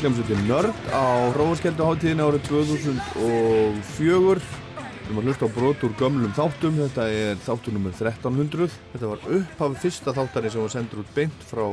Hljómsveitin 0.00 0.46
Nörd 0.48 0.86
á 0.96 1.28
Róaskjölduháttíðin 1.36 2.22
árið 2.24 2.46
2004 2.48 4.00
Við 4.00 5.10
erum 5.10 5.18
að 5.20 5.26
hlusta 5.28 5.44
á 5.44 5.52
brot 5.52 5.84
úr 5.84 5.92
gömlum 6.00 6.32
þáttum 6.36 6.78
Þetta 6.78 7.04
er 7.12 7.36
þáttur 7.44 7.72
nummer 7.76 7.92
1300 7.92 8.72
Þetta 8.94 9.10
var 9.10 9.20
upphaf 9.36 9.72
fyrsta 9.82 10.10
þáttari 10.16 10.48
sem 10.54 10.64
var 10.64 10.72
sendur 10.72 11.02
út 11.02 11.10
beint 11.16 11.40
frá 11.50 11.66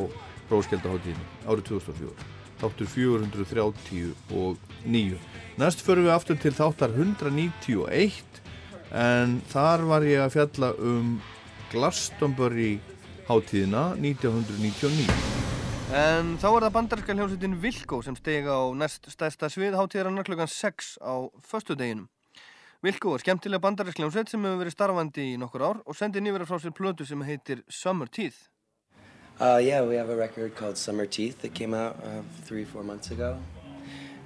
Róaskjölduháttíðin 0.52 1.24
árið 1.48 1.64
2004 1.72 2.28
þáttur 2.58 2.88
439. 2.90 5.18
Næst 5.62 5.80
förum 5.86 6.10
við 6.10 6.16
aftur 6.18 6.38
til 6.42 6.56
þáttar 6.58 6.92
191 6.98 8.42
en 8.92 9.40
þar 9.54 9.80
var 9.88 10.02
ég 10.08 10.20
að 10.26 10.34
fjalla 10.40 10.70
um 10.82 11.20
Glastonbury 11.72 12.80
hátíðina 13.30 13.94
1999. 14.02 15.37
En 15.88 16.34
þá 16.36 16.48
er 16.50 16.64
það 16.66 16.74
bandarinska 16.76 17.14
hljómsveitin 17.16 17.54
Vilko 17.64 18.02
sem 18.04 18.16
steg 18.20 18.44
á 18.44 18.60
næst 18.76 19.06
stærsta 19.08 19.48
svið 19.48 19.78
hátíðarannar 19.80 20.28
klukkan 20.28 20.50
6 20.52 20.98
á 21.00 21.32
föstudeginum. 21.48 22.10
Vilko 22.84 23.14
er 23.16 23.24
skemmtilega 23.24 23.64
bandarinsk 23.64 24.02
hljómsveit 24.02 24.28
sem 24.28 24.44
hefur 24.44 24.60
verið 24.60 24.76
starfandi 24.76 25.30
í 25.32 25.38
nokkur 25.40 25.64
ár 25.64 25.80
og 25.88 25.96
sendi 25.96 26.20
nýverið 26.20 26.52
frá 26.52 26.60
sér 26.60 26.76
plötu 26.76 27.08
sem 27.08 27.24
heitir 27.24 27.64
Summer 27.72 28.12
Teeth. 28.12 28.50
Uh, 29.40 29.64
yeah, 29.64 29.80
we 29.80 29.96
have 29.96 30.10
a 30.12 30.18
record 30.18 30.58
called 30.60 30.76
Summer 30.76 31.06
Teeth 31.06 31.40
that 31.40 31.54
came 31.54 31.74
out 31.74 31.96
uh, 32.04 32.20
three, 32.44 32.66
four 32.66 32.84
months 32.84 33.12
ago. 33.12 33.38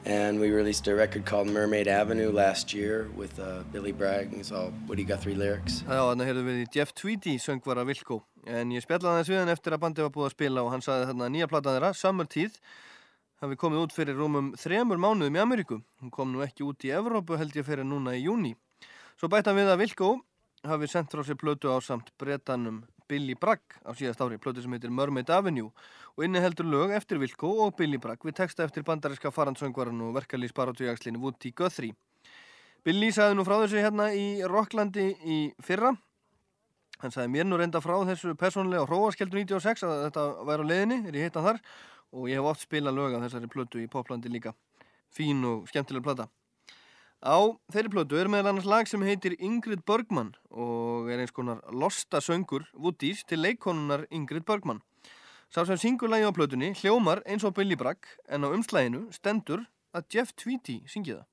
And 0.05 0.39
we 0.39 0.49
released 0.49 0.87
a 0.87 0.95
record 0.95 1.25
called 1.25 1.47
Mermaid 1.47 1.87
Avenue 1.87 2.31
last 2.31 2.73
year 2.73 3.07
with 3.15 3.39
uh, 3.39 3.61
Billy 3.71 3.91
Bragg. 3.91 4.33
It's 4.33 4.51
all 4.51 4.73
Woody 4.87 5.03
Guthrie 5.03 5.35
lyrics. 5.35 5.83
Já, 5.85 6.01
þannig 6.09 6.29
heyrðum 6.31 6.47
við 6.49 6.61
Jeff 6.73 6.93
Tweedy 6.97 7.35
söngvara 7.37 7.85
Vilko. 7.85 8.23
En 8.49 8.73
ég 8.73 8.81
spjallaði 8.81 9.21
hans 9.21 9.29
við 9.29 9.39
hann 9.43 9.51
eftir 9.53 9.75
að 9.75 9.83
bandið 9.83 10.07
var 10.07 10.15
búið 10.15 10.29
að 10.31 10.33
spila 10.33 10.63
og 10.65 10.71
hann 10.73 10.81
sagði 10.81 11.11
þarna 11.11 11.27
að 11.27 11.33
nýja 11.35 11.49
platan 11.51 11.77
þeirra, 11.77 11.91
Summer 11.99 12.29
Teeth, 12.33 12.57
hafi 13.45 13.59
komið 13.61 13.83
út 13.83 13.93
fyrir 13.93 14.17
rúmum 14.17 14.49
þremur 14.57 15.03
mánuðum 15.05 15.37
í 15.37 15.43
Ameríku. 15.45 15.77
Hún 16.01 16.13
kom 16.17 16.33
nú 16.33 16.41
ekki 16.41 16.65
út 16.65 16.81
í 16.87 16.93
Evrópu 16.97 17.37
held 17.37 17.61
ég 17.61 17.69
fyrir 17.69 17.85
núna 17.85 18.17
í 18.17 18.25
júni. 18.25 18.55
Svo 19.21 19.29
bætti 19.29 19.53
hann 19.53 19.61
við 19.61 19.69
að 19.69 19.83
Vilko 19.85 20.15
hafi 20.65 20.89
sendt 20.89 21.13
frá 21.13 21.21
sér 21.25 21.37
plötu 21.37 21.69
á 21.69 21.77
samt 21.77 22.09
bretanum 22.17 22.81
Billy 23.11 23.35
Bragg 23.35 23.75
á 23.83 23.91
síðast 23.91 24.21
ári, 24.23 24.39
plötu 24.39 24.63
sem 24.63 24.71
heitir 24.71 24.93
Mermaid 24.93 25.29
Avenue 25.35 25.73
og 26.15 26.23
inniheldur 26.23 26.69
lög 26.71 26.93
eftir 26.95 27.19
Vilko 27.19 27.49
og 27.65 27.75
Billy 27.79 27.99
Bragg 27.99 28.23
við 28.23 28.37
texta 28.39 28.63
eftir 28.63 28.85
bandariska 28.87 29.33
farandsöngvaran 29.35 29.99
og 30.05 30.15
verkalýs 30.15 30.55
barátujagslinni 30.55 31.19
Woody 31.19 31.51
Guthrie. 31.51 31.97
Billy 32.87 33.11
sagði 33.13 33.37
nú 33.37 33.45
frá 33.45 33.59
þessu 33.59 33.83
hérna 33.83 34.07
í 34.15 34.41
Rocklandi 34.47 35.11
í 35.27 35.39
fyrra. 35.61 35.91
Hann 37.03 37.13
sagði 37.13 37.33
mér 37.35 37.49
nú 37.49 37.59
reynda 37.59 37.81
frá 37.83 37.97
þessu 38.07 38.33
persónlega 38.39 38.85
á 38.85 38.89
Hróaskeldu 38.89 39.43
96 39.43 39.85
að 39.85 40.05
þetta 40.07 40.27
væri 40.47 40.65
á 40.65 40.69
leiðinni, 40.71 40.99
er 41.09 41.17
ég 41.19 41.29
hittan 41.29 41.45
þar 41.49 41.63
og 42.11 42.29
ég 42.29 42.39
hef 42.39 42.51
oft 42.53 42.65
spilað 42.65 42.97
lög 42.97 43.17
af 43.17 43.25
þessari 43.27 43.51
plötu 43.51 43.81
í 43.83 43.89
poplandi 43.91 44.31
líka. 44.31 44.55
Fín 45.11 45.43
og 45.47 45.67
skemmtileg 45.69 46.05
plata. 46.05 46.31
Á 47.21 47.53
þeirri 47.69 47.91
plötu 47.93 48.17
er 48.17 48.25
meðal 48.33 48.49
annars 48.49 48.65
lag 48.65 48.87
sem 48.89 49.03
heitir 49.05 49.35
Ingrid 49.37 49.83
Bergman 49.85 50.31
og 50.49 51.05
er 51.13 51.19
eins 51.21 51.29
konar 51.29 51.59
losta 51.69 52.17
söngur 52.17 52.63
Woodies 52.73 53.21
til 53.29 53.43
leikonunar 53.45 54.07
Ingrid 54.09 54.41
Bergman. 54.47 54.79
Sá 55.53 55.61
sem 55.69 55.77
syngur 55.77 56.09
lagi 56.09 56.25
á 56.25 56.33
plötunni 56.33 56.71
hljómar 56.73 57.21
eins 57.29 57.45
og 57.45 57.53
Billy 57.53 57.77
Bragg 57.77 58.09
en 58.25 58.41
á 58.41 58.49
umslæginu 58.49 59.03
stendur 59.13 59.67
að 59.93 60.07
Jeff 60.15 60.33
Tweedy 60.33 60.79
syngi 60.89 61.13
það. 61.13 61.27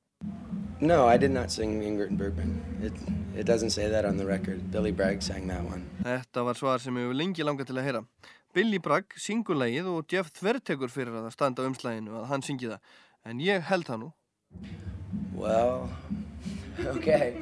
No, 0.85 1.09
I 1.09 1.17
did 1.17 1.33
not 1.33 1.49
sing 1.51 1.81
Ingrid 1.81 2.19
Bergman. 2.21 2.61
It, 2.85 2.93
it 3.35 3.49
doesn't 3.49 3.73
say 3.73 3.89
that 3.89 4.05
on 4.05 4.19
the 4.19 4.27
record. 4.27 4.61
Billy 4.71 4.93
Bragg 4.93 5.23
sang 5.23 5.49
that 5.49 5.65
one. 5.65 5.89
Þetta 6.05 6.45
var 6.45 6.61
svar 6.61 6.85
sem 6.85 7.01
hefur 7.01 7.17
lengi 7.17 7.49
langað 7.49 7.73
til 7.73 7.81
að 7.81 7.89
heyra. 7.89 8.05
Billy 8.53 8.77
Bragg 8.77 9.17
syngur 9.17 9.57
lagið 9.57 9.89
og 9.89 10.05
Jeff 10.13 10.37
þvertekur 10.37 10.93
fyrir 10.93 11.17
að 11.17 11.31
það 11.31 11.39
standa 11.39 11.65
á 11.65 11.69
umslæginu 11.73 12.21
að 12.21 12.31
hann 12.35 12.45
syngi 12.45 12.75
það. 12.75 12.95
En 13.25 13.41
ég 13.41 13.65
held 13.73 13.89
það 13.89 14.05
nú. 14.05 14.13
Well, 15.39 15.89
okay. 16.81 17.41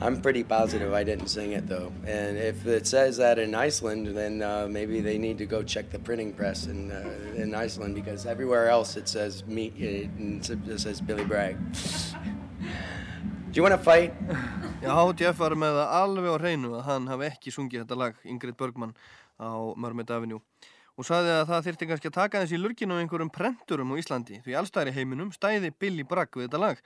I'm 0.00 0.20
pretty 0.20 0.42
positive 0.42 0.92
I 0.92 1.04
didn't 1.04 1.28
sing 1.28 1.52
it 1.52 1.68
though. 1.68 1.92
And 2.06 2.36
if 2.36 2.66
it 2.66 2.86
says 2.86 3.16
that 3.18 3.38
in 3.38 3.54
Iceland, 3.54 4.16
then 4.16 4.42
uh, 4.42 4.66
maybe 4.68 5.00
they 5.00 5.16
need 5.16 5.38
to 5.38 5.46
go 5.46 5.62
check 5.62 5.90
the 5.90 5.98
printing 5.98 6.32
press 6.32 6.66
in, 6.66 6.90
uh, 6.90 7.08
in 7.36 7.54
Iceland 7.54 7.94
because 7.94 8.26
everywhere 8.26 8.68
else 8.68 8.96
it 8.96 9.08
says 9.08 9.46
me, 9.46 9.72
it, 9.78 10.10
it 10.18 10.80
says 10.80 11.00
Billy 11.00 11.24
Bragg. 11.24 11.56
Do 11.72 13.54
you 13.54 13.62
want 13.62 13.74
to 13.74 13.78
fight? 13.78 14.12
Já, 14.82 15.16
Jeff 15.16 15.38
var 15.38 15.54
með 15.58 15.78
það 15.78 15.94
alveg 15.98 16.34
á 16.34 16.36
hreinu 16.38 16.74
að 16.78 16.84
hann 16.86 17.06
hafi 17.10 17.30
ekki 17.30 17.50
sungið 17.54 17.82
þetta 17.82 17.96
lag, 17.98 18.18
Ingrid 18.26 18.58
Bergman 18.58 18.92
á 19.38 19.74
Mermaid 19.74 20.10
Avenue 20.10 20.42
og 20.98 21.06
saði 21.06 21.30
að 21.30 21.44
það 21.52 21.66
þyrfti 21.68 21.86
kannski 21.88 22.10
að 22.10 22.16
taka 22.16 22.40
þessi 22.42 22.58
lurkin 22.58 22.90
á 22.90 22.98
einhverjum 22.98 23.30
prenturum 23.30 23.92
á 23.94 24.00
Íslandi 24.00 24.40
því 24.42 24.56
allstæðri 24.58 24.94
heiminum 24.96 25.30
stæði 25.30 25.70
Billy 25.78 26.02
Bragg 26.02 26.34
við 26.34 26.48
þetta 26.48 26.62
lag 26.64 26.80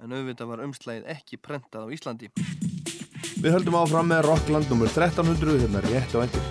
en 0.00 0.14
auðvitað 0.14 0.52
var 0.54 0.62
umslægið 0.64 1.10
ekki 1.12 1.40
prentað 1.42 1.84
á 1.84 1.92
Íslandi. 1.92 2.30
Við 3.38 3.52
höldum 3.54 3.76
áfram 3.76 4.08
með 4.08 4.24
Rockland 4.24 4.72
nr. 4.72 4.88
1300 4.88 5.60
hérna 5.66 5.84
rétt 5.84 6.16
á 6.16 6.18
endur. 6.24 6.48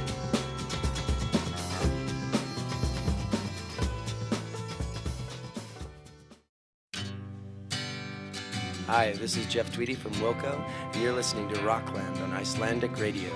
Hi, 8.87 9.11
this 9.11 9.35
is 9.35 9.45
Jeff 9.51 9.73
Tweedy 9.73 9.95
from 9.95 10.13
Wilco, 10.21 10.53
and 10.93 11.01
you're 11.01 11.11
listening 11.11 11.49
to 11.49 11.59
Rockland 11.61 12.21
on 12.23 12.31
Icelandic 12.31 12.97
Radio. 13.01 13.29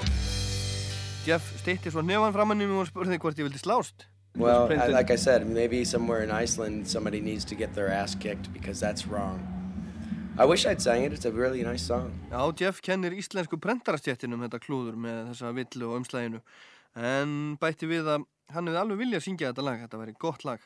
Jeff 1.22 1.45
stýtti 1.61 1.91
svo 1.93 2.01
nefan 2.01 2.34
framann 2.34 2.63
í 2.63 2.65
mig 2.65 2.80
og 2.82 2.88
spurði 2.89 3.19
hvort 3.22 3.38
ég 3.38 3.45
vildi 3.45 3.59
slást. 3.61 4.07
Well, 4.34 4.65
like 4.89 5.11
I 5.13 5.17
said, 5.17 5.45
maybe 5.45 5.84
somewhere 5.86 6.24
in 6.24 6.32
Iceland 6.32 6.88
somebody 6.88 7.19
needs 7.22 7.45
to 7.45 7.55
get 7.55 7.76
their 7.76 7.89
ass 7.93 8.15
kicked 8.15 8.51
because 8.53 8.80
that's 8.80 9.05
wrong. 9.05 9.38
I 10.39 10.45
wish 10.45 10.65
I'd 10.65 10.82
sang 10.82 11.03
it, 11.03 11.13
it's 11.13 11.26
a 11.26 11.32
really 11.32 11.61
nice 11.61 11.84
song. 11.84 12.09
Já, 12.32 12.41
Jeff 12.57 12.82
kennir 12.82 13.13
íslensku 13.13 13.59
prentarastjættinum 13.61 14.41
þetta 14.47 14.61
klúður 14.63 14.97
með 14.97 15.34
þessa 15.34 15.51
villu 15.59 15.89
og 15.91 15.97
umslæginu 15.99 16.41
en 16.97 17.36
bætti 17.61 17.89
við 17.91 18.09
að 18.15 18.26
hann 18.55 18.72
hefði 18.72 18.82
alveg 18.82 19.01
viljað 19.03 19.26
syngja 19.28 19.51
þetta 19.51 19.67
lag, 19.67 19.84
þetta 19.86 19.99
væri 20.01 20.15
gott 20.26 20.47
lag. 20.47 20.63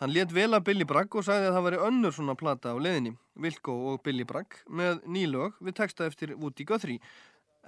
Hann 0.00 0.14
let 0.14 0.32
vel 0.34 0.48
að 0.56 0.64
Billy 0.70 0.86
Bragg 0.88 1.12
og 1.14 1.26
sagði 1.26 1.50
að 1.50 1.58
það 1.58 1.66
væri 1.68 1.82
önnur 1.90 2.14
svona 2.16 2.38
plata 2.38 2.72
á 2.72 2.76
leðinni, 2.80 3.12
Vilko 3.44 3.76
og 3.92 4.00
Billy 4.06 4.24
Bragg, 4.26 4.56
með 4.66 5.04
nýlög 5.06 5.60
við 5.60 5.76
texta 5.78 6.08
eftir 6.08 6.32
Woody 6.38 6.64
Guthrie, 6.66 7.02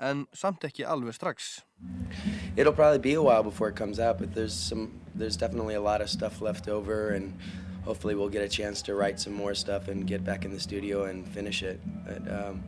en 0.01 0.27
samt 0.33 0.65
ekki 0.65 0.85
alveg 0.85 1.15
strax. 1.15 1.63
It'll 2.57 2.73
probably 2.73 2.99
be 2.99 3.15
a 3.15 3.23
while 3.23 3.43
before 3.43 3.69
it 3.69 3.77
comes 3.77 3.99
out, 3.99 4.19
but 4.19 4.35
there's 4.35 4.55
some, 4.55 5.01
there's 5.15 5.37
definitely 5.37 5.75
a 5.75 5.81
lot 5.81 6.01
of 6.01 6.09
stuff 6.09 6.41
left 6.41 6.69
over, 6.69 7.11
and 7.11 7.39
hopefully 7.85 8.15
we'll 8.15 8.29
get 8.29 8.43
a 8.43 8.49
chance 8.49 8.83
to 8.83 8.95
write 8.95 9.21
some 9.21 9.33
more 9.33 9.55
stuff 9.55 9.89
and 9.89 10.07
get 10.07 10.25
back 10.25 10.45
in 10.45 10.53
the 10.53 10.61
studio 10.61 11.05
and 11.05 11.27
finish 11.29 11.63
it. 11.63 11.81
But 12.07 12.33
um, 12.33 12.65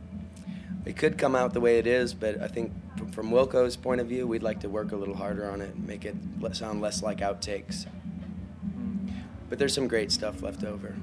it 0.85 0.95
could 0.95 1.17
come 1.17 1.35
out 1.35 1.53
the 1.53 1.61
way 1.61 1.79
it 1.79 1.87
is, 1.87 2.13
but 2.13 2.41
I 2.41 2.47
think 2.47 2.71
from, 2.97 3.11
from 3.11 3.31
Wilco's 3.31 3.75
point 3.75 4.01
of 4.01 4.07
view, 4.07 4.27
we'd 4.27 4.43
like 4.43 4.59
to 4.61 4.69
work 4.69 4.91
a 4.91 4.95
little 4.95 5.15
harder 5.15 5.49
on 5.49 5.61
it, 5.61 5.75
and 5.75 5.87
make 5.87 6.05
it 6.05 6.15
le- 6.39 6.53
sound 6.53 6.81
less 6.81 7.03
like 7.03 7.17
outtakes. 7.17 7.85
But 9.49 9.59
there's 9.59 9.73
some 9.73 9.87
great 9.87 10.11
stuff 10.11 10.41
left 10.41 10.63
over. 10.63 10.95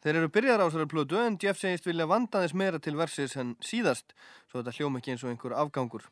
Þeir 0.00 0.16
eru 0.16 0.28
byrjar 0.32 0.62
á 0.64 0.64
þessari 0.64 0.88
plötu 0.88 1.18
en 1.20 1.34
Jeff 1.36 1.58
segist 1.60 1.84
vilja 1.84 2.06
vanda 2.08 2.40
þess 2.40 2.56
meira 2.56 2.78
til 2.80 2.96
versis 2.96 3.34
en 3.36 3.50
síðast 3.60 4.14
svo 4.50 4.60
þetta 4.60 4.76
hljóma 4.76 4.98
ekki 4.98 5.14
eins 5.14 5.24
og 5.24 5.30
einhver 5.30 5.54
afgangur. 5.62 6.06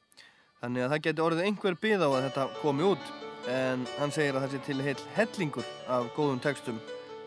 Þannig 0.62 0.84
að 0.84 0.93
það 0.93 1.05
geti 1.07 1.24
orðið 1.24 1.49
einhver 1.49 1.78
byð 1.82 2.05
á 2.07 2.09
að 2.09 2.24
þetta 2.28 2.45
komi 2.62 2.86
út 2.86 3.12
en 3.51 3.86
hann 3.99 4.14
segir 4.14 4.39
að 4.39 4.47
það 4.47 4.55
sé 4.55 4.64
til 4.66 4.80
heil 4.86 4.99
hellingur 5.16 5.70
af 5.89 6.11
góðum 6.16 6.43
textum 6.43 6.78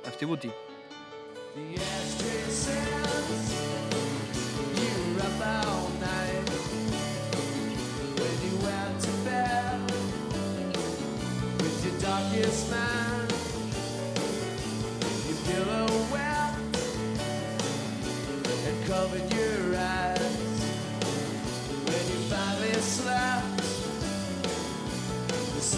eftir 0.08 0.32
Woody. 0.32 0.52
The 1.52 1.76
ashtray 1.76 2.42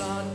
The 0.04 0.33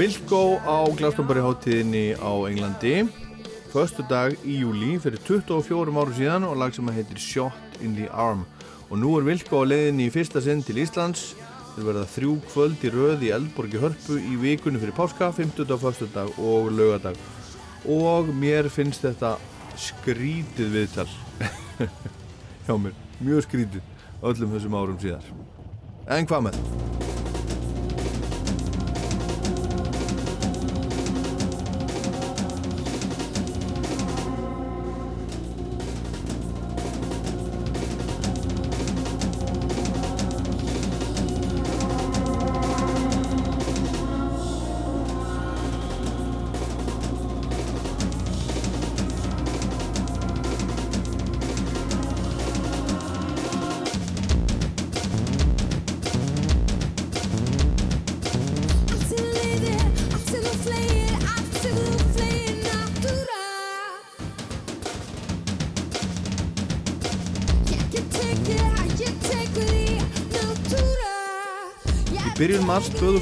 Wilco 0.00 0.56
á 0.64 0.88
Glastonbury 0.96 1.42
hátíðinni 1.44 2.16
á 2.16 2.32
Englandi. 2.48 3.04
Föstu 3.68 4.00
dag 4.08 4.32
í 4.48 4.62
júli 4.62 4.94
fyrir 4.96 5.20
24 5.26 5.92
áru 5.92 6.14
síðan 6.16 6.46
og 6.48 6.56
lag 6.56 6.72
sem 6.72 6.88
heitir 6.88 7.20
Shot 7.20 7.76
in 7.84 7.92
the 7.98 8.06
Arm. 8.08 8.46
Og 8.88 8.96
nú 8.96 9.12
er 9.18 9.26
Wilco 9.28 9.60
á 9.60 9.68
leiðinni 9.68 10.06
í 10.08 10.14
fyrsta 10.14 10.40
sinn 10.40 10.64
til 10.64 10.80
Íslands. 10.80 11.34
Þeir 11.74 11.84
verða 11.90 12.06
þrjú 12.14 12.38
kvöld 12.48 12.80
í 12.88 12.94
röð 12.96 13.26
í 13.28 13.32
Eldborgi 13.36 13.82
Hörpu 13.82 14.16
í 14.16 14.40
vikunni 14.40 14.80
fyrir 14.80 14.96
páska 14.96 15.28
50. 15.36 15.68
föstu 15.76 16.08
dag 16.16 16.32
og 16.40 16.72
lögadag 16.72 17.20
og 17.84 18.32
mér 18.32 18.72
finnst 18.72 19.04
þetta 19.04 19.36
skrítið 19.76 20.78
viðtal. 20.78 21.10
Hjá 22.64 22.72
mér, 22.80 22.96
mjög 23.20 23.44
skrítið 23.50 23.84
öllum 24.24 24.56
þessum 24.56 24.80
árum 24.80 25.00
síðar. 25.04 25.28
En 26.08 26.24
hvað 26.24 26.48
með 26.48 26.56
það? 26.56 27.09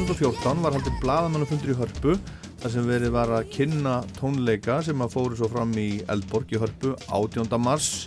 2014 0.09 0.62
var 0.64 0.72
haldið 0.72 0.94
bladamannafundur 1.02 1.70
í 1.74 1.74
Hörpu 1.76 2.14
þar 2.62 2.72
sem 2.72 2.86
verið 2.88 3.11
var 3.12 3.28
að 3.36 3.50
kynna 3.52 3.98
tónleika 4.16 4.78
sem 4.86 5.02
að 5.04 5.12
fóru 5.12 5.36
svo 5.36 5.50
fram 5.52 5.74
í 5.76 5.98
Eldborg 6.09 6.54
í 6.56 6.61
Hörpu 6.62 6.94
18. 7.12 7.50
mars 7.61 8.06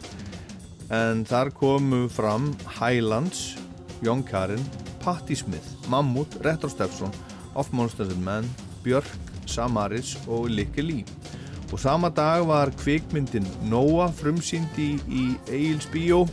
en 0.89 1.21
þar 1.29 1.51
komu 1.53 2.07
fram 2.09 2.47
Highlands, 2.79 3.59
Young 4.01 4.25
Karen, 4.25 4.65
Patti 5.03 5.37
Smith, 5.37 5.75
Mammut, 5.93 6.39
Retro 6.41 6.71
Stepson, 6.73 7.13
Off 7.53 7.69
Monsters 7.69 8.09
and 8.15 8.25
Men, 8.25 8.49
Björk, 8.81 9.13
Samaris 9.45 10.15
og 10.25 10.49
Likke 10.49 10.81
Lee. 10.81 11.05
Og 11.69 11.77
sama 11.85 12.09
dag 12.09 12.47
var 12.49 12.73
kvikmyndin 12.81 13.45
Noah 13.69 14.09
frumsýnd 14.09 14.81
í, 14.81 14.95
Egil's 15.53 15.85
Bíó 15.93 16.25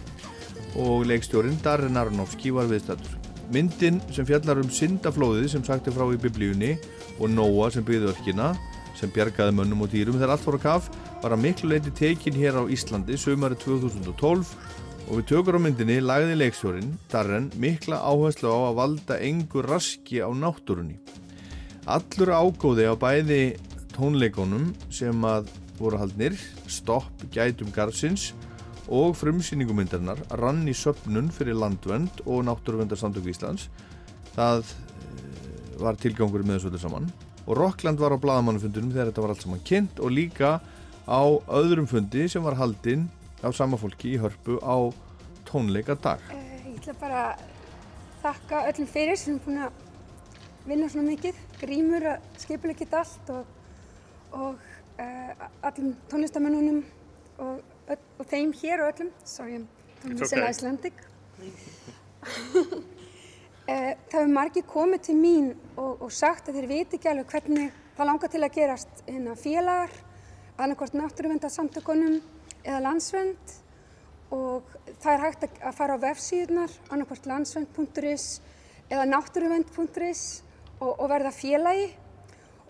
og 0.80 1.04
leikstjórin 1.12 1.60
Darren 1.60 2.00
Aronofsky 2.00 2.56
var 2.56 2.72
viðstættur. 2.72 3.17
Myndin 3.48 4.00
sem 4.12 4.26
fjallar 4.28 4.58
um 4.60 4.68
syndaflóðið 4.68 5.46
sem 5.54 5.62
sagt 5.64 5.86
er 5.88 5.94
frá 5.96 6.04
í 6.12 6.18
biblíunni 6.20 6.74
og 7.16 7.30
Nóa 7.32 7.70
sem 7.72 7.84
byggði 7.86 8.10
örkina 8.12 8.50
sem 8.98 9.12
bjargaði 9.14 9.54
mönnum 9.56 9.86
og 9.86 9.92
dýrum 9.92 10.18
þegar 10.18 10.34
allt 10.34 10.44
voru 10.44 10.60
kaf 10.60 10.90
var 11.22 11.32
að 11.34 11.44
miklu 11.46 11.70
leiti 11.70 11.92
tekin 11.96 12.36
hér 12.36 12.58
á 12.60 12.62
Íslandi 12.68 13.16
sömari 13.20 13.56
2012 13.62 14.52
og 15.08 15.12
við 15.16 15.28
tökur 15.30 15.56
á 15.56 15.60
myndinni 15.64 15.96
lagði 16.04 16.36
leikstjórin 16.36 16.90
Darren 17.08 17.48
mikla 17.56 18.02
áherslu 18.04 18.50
á 18.52 18.58
að 18.68 18.78
valda 18.82 19.16
engur 19.24 19.68
raski 19.70 20.20
á 20.20 20.28
náttúrunni. 20.28 20.98
Allur 21.88 22.34
ágóði 22.36 22.84
á 22.84 22.94
bæði 23.00 23.42
tónleikonum 23.94 24.74
sem 24.92 25.24
að 25.24 25.48
voru 25.78 26.02
haldnir 26.02 26.36
Stopp 26.68 27.24
gætum 27.32 27.72
garfsins 27.72 28.34
og 28.88 29.14
frumsýningumindarinnar 29.20 30.20
rann 30.40 30.64
í 30.68 30.74
söpnun 30.76 31.30
fyrir 31.34 31.58
landvend 31.58 32.22
og 32.24 32.44
náttúruvendarsamtöku 32.48 33.32
Íslands. 33.32 33.68
Það 34.34 34.64
eh, 34.64 35.76
var 35.82 36.00
tilgangur 36.00 36.44
með 36.44 36.58
þessu 36.58 36.72
öllu 36.72 36.82
saman. 36.82 37.12
Og 37.48 37.56
Rockland 37.56 38.00
var 38.00 38.12
á 38.12 38.20
bladamannufundunum 38.20 38.92
þegar 38.92 39.12
þetta 39.12 39.24
var 39.24 39.34
allt 39.34 39.44
saman 39.44 39.64
kynnt 39.64 40.00
og 40.04 40.12
líka 40.12 40.58
á 41.08 41.22
öðrum 41.48 41.88
fundi 41.88 42.26
sem 42.28 42.44
var 42.44 42.58
haldinn 42.60 43.08
af 43.42 43.56
sama 43.56 43.78
fólki 43.80 44.14
í 44.16 44.20
hörpu 44.20 44.58
á 44.60 44.92
tónleika 45.48 45.96
dag 45.96 46.20
Ég 46.28 46.76
ætla 46.76 46.94
bara 47.00 47.22
að 47.30 47.44
þakka 48.22 48.64
öllum 48.70 48.90
fyrir 48.90 49.16
sem 49.16 49.38
er 49.38 49.44
búin 49.44 49.62
að 49.64 49.84
vinna 50.68 50.88
svona 50.92 51.14
mikið, 51.14 51.38
grímur 51.62 52.04
að 52.12 52.26
skipulegja 52.42 52.84
þetta 52.84 53.00
allt 53.00 53.30
og, 53.32 53.52
og 54.36 54.66
uh, 55.00 55.46
allum 55.64 55.94
tónlistamennunum 56.10 56.82
og, 57.38 57.62
og 57.96 58.26
þeim 58.28 58.52
hér 58.60 58.82
og 58.84 58.92
öllum, 58.92 59.10
sorry 59.24 59.56
I'm 59.58 59.66
missing 60.18 60.42
okay. 60.42 60.50
Icelandic. 60.50 60.92
Eh, 63.68 63.98
Það 64.08 64.22
hefur 64.22 64.30
margir 64.32 64.64
komið 64.64 65.00
til 65.04 65.14
mín 65.20 65.48
og, 65.76 65.98
og 66.06 66.12
sagt 66.16 66.46
að 66.48 66.56
þeir 66.56 66.66
viti 66.70 66.96
ekki 66.96 67.10
alveg 67.10 67.26
hvernig 67.34 67.66
það 67.98 68.06
langar 68.08 68.30
til 68.32 68.40
að 68.46 68.54
gerast 68.54 69.02
hérna 69.04 69.34
félagar, 69.36 69.92
annarkvort 70.56 70.94
náttúruvendarsamtökunum 70.96 72.14
eða 72.62 72.78
landsvend 72.86 73.52
og 74.32 74.72
það 75.02 75.10
er 75.12 75.20
hægt 75.26 75.44
að- 75.44 75.76
fara 75.76 75.98
á 76.00 76.04
vefsíðunar, 76.06 76.72
annarkvort 76.88 77.28
landsvend.is 77.28 78.40
eða 78.88 79.04
náttúruvend.is 79.12 80.22
og, 80.80 80.94
og 80.96 81.06
verða 81.12 81.34
félagi. 81.36 81.90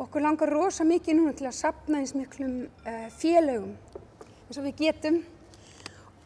Okkur 0.03 0.23
langar 0.27 0.51
rosa 0.51 0.83
mikið 0.83 1.15
núna 1.21 1.37
til 1.39 1.47
að 1.47 1.61
sapna 1.63 2.03
eins 2.03 2.17
miklum 2.19 2.65
uh, 2.67 3.07
félögum 3.23 3.77
eins 4.49 4.59
og 4.59 4.65
við 4.65 4.79
getum 4.81 5.19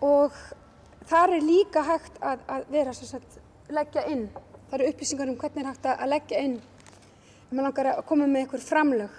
og 0.06 0.36
þar 1.10 1.34
er 1.36 1.46
líka 1.46 1.82
hægt 1.86 2.20
að, 2.22 2.44
að 2.46 2.68
vera 2.70 2.94
sagt, 2.94 3.38
leggja 3.72 4.04
inn. 4.12 4.28
Það 4.70 4.76
eru 4.78 4.90
upplýsingar 4.92 5.32
um 5.32 5.38
hvernig 5.40 5.64
er 5.64 5.70
hægt 5.72 5.88
að 5.90 6.12
leggja 6.12 6.42
inn. 6.46 6.54
Ef 6.58 7.50
maður 7.50 7.66
langar 7.66 7.90
að 7.92 8.04
koma 8.08 8.28
með 8.30 8.44
einhver 8.44 8.64
framlög 8.64 9.18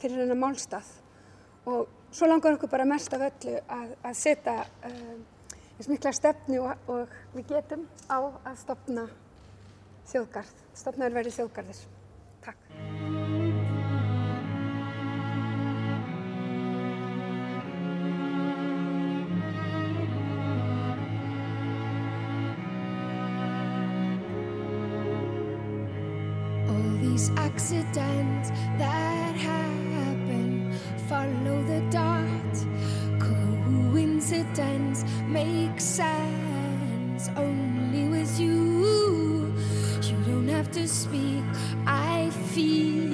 fyrir 0.00 0.24
hennar 0.24 0.40
málstað 0.40 0.90
og 1.70 1.86
svo 2.10 2.26
langar 2.26 2.56
okkur 2.56 2.72
bara 2.72 2.88
mest 2.88 3.14
af 3.14 3.22
öllu 3.28 3.54
að, 3.60 3.94
að 4.02 4.18
setja 4.18 4.56
uh, 4.64 5.14
eins 5.76 5.88
mikla 5.92 6.12
stefnu 6.16 6.64
og, 6.64 6.90
og 6.90 7.14
við 7.36 7.54
getum 7.54 7.86
á 8.10 8.18
að 8.18 8.60
stopna 8.64 9.06
þjóðgarð. 10.10 10.60
Stopnaður 10.74 11.18
verið 11.20 11.38
þjóðgarðir. 11.38 11.99
Accidents 27.72 28.50
that 28.78 29.34
happen 29.36 30.72
follow 31.08 31.62
the 31.62 31.80
dot. 31.90 32.54
Coincidence 33.20 35.04
makes 35.28 35.84
sense 35.84 37.30
only 37.36 38.08
with 38.08 38.40
you. 38.40 39.54
You 40.02 40.16
don't 40.26 40.48
have 40.48 40.72
to 40.72 40.88
speak. 40.88 41.44
I 41.86 42.30
feel 42.30 43.09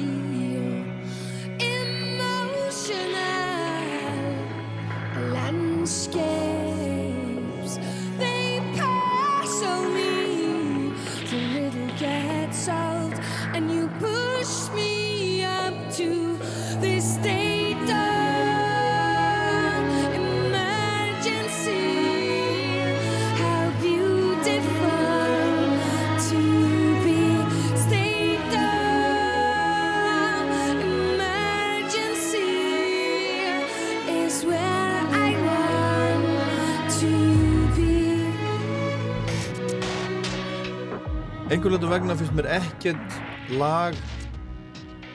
Einhverjum 41.66 41.90
vegna 41.90 42.14
finnst 42.14 42.34
mér 42.38 42.46
ekkert 42.60 43.14
lag 43.58 43.96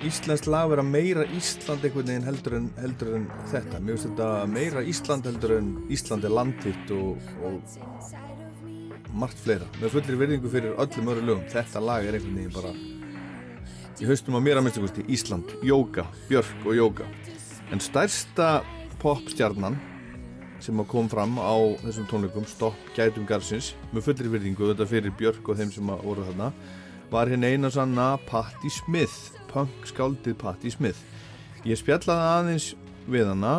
Íslensk 0.03 0.49
lag 0.51 0.65
vera 0.67 0.83
meira 0.83 1.23
Ísland 1.31 1.85
einhvern 1.87 2.09
veginn 2.09 2.25
heldur 2.27 2.55
en, 2.57 2.65
heldur 2.75 3.11
en 3.15 3.27
þetta. 3.47 3.79
Mér 3.79 3.95
finnst 3.95 4.09
þetta 4.09 4.27
meira 4.51 4.83
Ísland 4.83 5.29
heldur 5.29 5.53
en 5.55 5.69
Ísland 5.95 6.27
er 6.27 6.33
landhitt 6.35 6.91
og, 6.91 7.23
og 7.47 9.13
margt 9.15 9.39
fleira. 9.45 9.69
Með 9.79 9.95
fullir 9.95 10.19
virðingu 10.25 10.51
fyrir 10.51 10.75
öllum 10.75 11.13
öðru 11.13 11.23
lögum 11.29 11.47
þetta 11.53 11.85
lag 11.87 12.09
er 12.09 12.19
einhvern 12.19 12.41
veginn 12.41 12.57
bara 12.57 12.73
í 14.01 14.11
haustum 14.11 14.35
á 14.35 14.43
mér 14.43 14.59
að 14.59 14.67
minnstu 14.67 14.83
kosti 14.83 15.07
Ísland, 15.07 15.55
Jóka, 15.63 16.03
Björk 16.27 16.67
og 16.67 16.75
Jóka 16.75 17.07
en 17.71 17.79
stærsta 17.79 18.57
popstjarnan 18.99 19.79
sem 20.61 20.81
kom 20.85 21.09
fram 21.09 21.39
á 21.41 21.55
þessum 21.81 22.07
tónleikum 22.09 22.45
Stopp 22.49 22.93
gætum 22.95 23.25
garðsins 23.29 23.71
með 23.91 24.05
fullri 24.07 24.31
virðingu 24.35 24.69
þetta 24.71 24.87
fyrir 24.89 25.13
Björk 25.17 25.49
og 25.49 25.57
þeim 25.57 25.73
sem 25.73 25.91
voru 26.03 26.25
þarna 26.27 26.51
var 27.11 27.31
hérna 27.31 27.49
eina 27.51 27.71
sanna 27.73 28.07
Patti 28.29 28.69
Smith 28.71 29.35
punk 29.51 29.87
skáldið 29.89 30.37
Patti 30.41 30.73
Smith 30.73 31.01
ég 31.67 31.79
spjallaði 31.81 32.27
aðeins 32.35 32.67
við 33.09 33.31
hana 33.33 33.55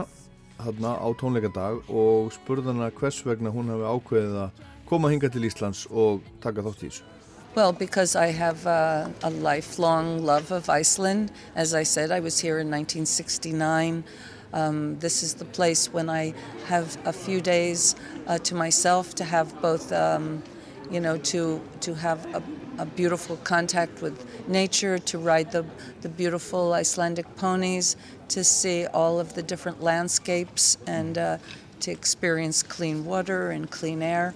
þarna 0.62 0.94
á 1.03 1.09
tónleikadag 1.18 1.82
og 1.90 2.30
spurði 2.36 2.70
hana 2.70 2.92
hvers 2.94 3.22
vegna 3.26 3.50
hún 3.55 3.72
hafi 3.74 3.88
ákveðið 3.96 4.38
að 4.46 4.62
koma 4.88 5.11
hinga 5.11 5.32
til 5.32 5.46
Íslands 5.48 5.88
og 5.90 6.22
taka 6.44 6.64
þátt 6.64 6.86
í 6.86 6.92
þessu 6.92 7.11
Well, 7.55 7.72
because 7.72 8.16
I 8.16 8.28
have 8.28 8.66
uh, 8.66 9.11
a 9.22 9.28
lifelong 9.28 10.24
love 10.24 10.50
of 10.50 10.70
Iceland. 10.70 11.30
As 11.55 11.74
I 11.74 11.82
said, 11.82 12.11
I 12.11 12.18
was 12.18 12.40
here 12.40 12.59
in 12.59 12.70
1969. 12.70 14.05
Um, 14.53 14.98
this 14.98 15.22
is 15.22 15.34
the 15.34 15.44
place 15.44 15.92
when 15.92 16.11
I 16.11 16.34
have 16.66 16.96
a 17.07 17.12
few 17.12 17.40
days 17.40 17.96
uh, 18.26 18.38
to 18.38 18.55
myself 18.55 19.14
to 19.16 19.24
have 19.24 19.61
both, 19.62 19.92
um, 19.92 20.42
you 20.90 21.00
know, 21.00 21.16
to 21.18 21.61
to 21.80 21.94
have 21.94 22.26
a, 22.34 22.42
a 22.78 22.86
beautiful 22.86 23.36
contact 23.38 24.03
with 24.03 24.26
nature, 24.48 24.98
to 24.98 25.18
ride 25.18 25.53
the 25.53 25.64
the 26.03 26.09
beautiful 26.09 26.74
Icelandic 26.74 27.36
ponies, 27.36 27.96
to 28.28 28.44
see 28.44 28.86
all 28.86 29.18
of 29.18 29.34
the 29.34 29.42
different 29.42 29.82
landscapes, 29.82 30.76
and 30.86 31.16
uh, 31.16 31.38
to 31.80 31.90
experience 31.90 32.62
clean 32.62 33.05
water 33.05 33.50
and 33.50 33.70
clean 33.70 34.03
air. 34.03 34.34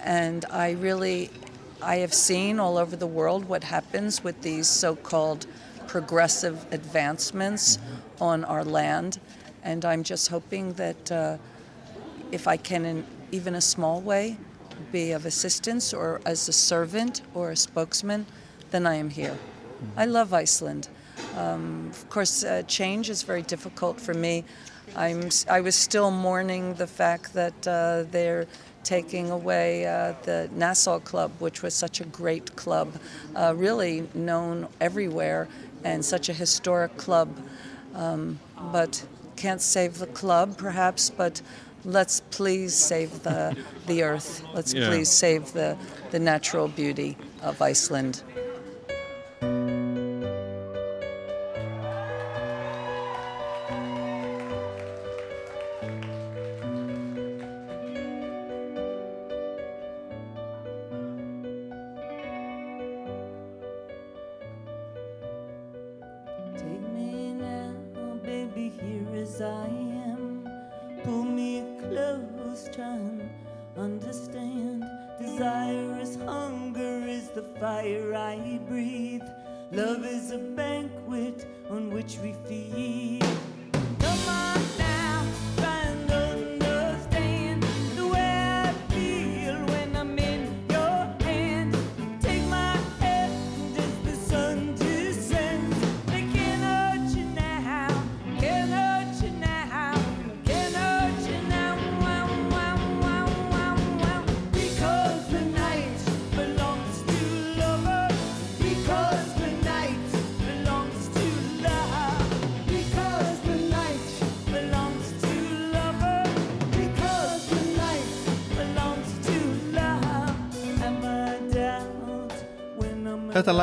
And 0.00 0.44
I 0.50 0.72
really 0.72 1.30
I 1.80 1.96
have 1.96 2.14
seen 2.14 2.58
all 2.58 2.78
over 2.78 2.96
the 2.96 3.06
world 3.06 3.44
what 3.44 3.64
happens 3.64 4.24
with 4.24 4.40
these 4.42 4.66
so 4.66 4.96
called 4.96 5.46
progressive 5.86 6.66
advancements 6.72 7.78
on 8.20 8.44
our 8.44 8.64
land. 8.64 9.18
And 9.64 9.84
I'm 9.84 10.04
just 10.04 10.28
hoping 10.28 10.74
that 10.74 11.10
uh, 11.10 11.38
if 12.30 12.46
I 12.46 12.56
can, 12.56 12.84
in 12.84 13.04
even 13.32 13.56
a 13.56 13.60
small 13.60 14.00
way, 14.00 14.36
be 14.92 15.12
of 15.12 15.26
assistance 15.26 15.92
or 15.92 16.20
as 16.24 16.48
a 16.48 16.52
servant 16.52 17.22
or 17.34 17.50
a 17.50 17.56
spokesman, 17.56 18.26
then 18.70 18.86
I 18.86 18.94
am 18.94 19.10
here. 19.10 19.36
I 19.96 20.06
love 20.06 20.32
Iceland. 20.32 20.88
Um, 21.36 21.88
of 21.90 22.08
course, 22.10 22.44
uh, 22.44 22.62
change 22.66 23.10
is 23.10 23.22
very 23.22 23.42
difficult 23.42 24.00
for 24.00 24.14
me. 24.14 24.44
I'm, 24.96 25.30
I 25.48 25.60
was 25.60 25.74
still 25.74 26.10
mourning 26.10 26.74
the 26.74 26.86
fact 26.86 27.34
that 27.34 27.66
uh, 27.66 28.04
they're 28.10 28.46
taking 28.84 29.30
away 29.30 29.86
uh, 29.86 30.14
the 30.24 30.48
Nassau 30.52 30.98
Club, 31.00 31.32
which 31.38 31.62
was 31.62 31.74
such 31.74 32.00
a 32.00 32.04
great 32.04 32.54
club, 32.54 32.92
uh, 33.34 33.54
really 33.56 34.08
known 34.14 34.68
everywhere, 34.80 35.48
and 35.84 36.04
such 36.04 36.28
a 36.28 36.32
historic 36.32 36.96
club. 36.96 37.28
Um, 37.94 38.38
but 38.72 39.06
can't 39.36 39.60
save 39.60 39.98
the 39.98 40.06
club, 40.06 40.56
perhaps, 40.56 41.10
but 41.10 41.42
let's 41.84 42.20
please 42.30 42.74
save 42.74 43.22
the, 43.22 43.56
the 43.86 44.02
earth. 44.02 44.42
Let's 44.54 44.72
Yeah. 44.72 44.88
please 44.88 45.10
save 45.10 45.52
the, 45.52 45.76
the 46.10 46.18
natural 46.18 46.68
beauty 46.68 47.16
of 47.42 47.60
Iceland. 47.60 48.22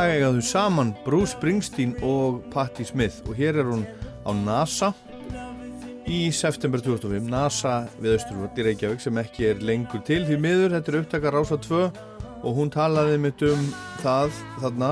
Lag 0.01 0.15
eigaðu 0.15 0.41
saman 0.41 0.95
Bruce 1.05 1.35
Springsteen 1.35 1.91
og 2.01 2.39
Patti 2.49 2.81
Smith. 2.81 3.19
Og 3.29 3.35
hér 3.37 3.59
er 3.61 3.67
hún 3.69 3.83
á 4.25 4.33
NASA 4.33 4.87
í 6.09 6.31
september 6.33 6.81
2005 6.81 7.27
NASA 7.29 7.73
við 7.99 8.15
Östurvöld 8.15 8.57
í 8.57 8.65
Reykjavík 8.65 9.03
sem 9.03 9.21
ekki 9.21 9.45
er 9.51 9.61
lengur 9.61 10.01
til 10.01 10.23
því 10.25 10.39
miður, 10.41 10.73
þetta 10.73 10.91
er 10.91 10.99
upptakar 11.03 11.37
Rása 11.37 11.59
2 11.67 11.83
og 12.41 12.57
hún 12.57 12.73
talaði 12.73 13.21
mitt 13.21 13.45
um 13.45 13.69
það 14.01 14.33
þarna 14.63 14.91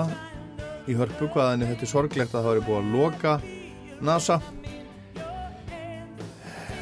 í 0.86 1.02
hörpu 1.02 1.34
hvað 1.34 1.54
henni 1.56 1.74
þetta 1.74 1.88
er 1.88 1.94
sorglegt 1.96 2.36
að 2.36 2.46
það 2.46 2.50
væri 2.52 2.66
búið 2.70 2.82
að 2.84 2.96
loka 3.00 3.38
NASA. 4.06 4.42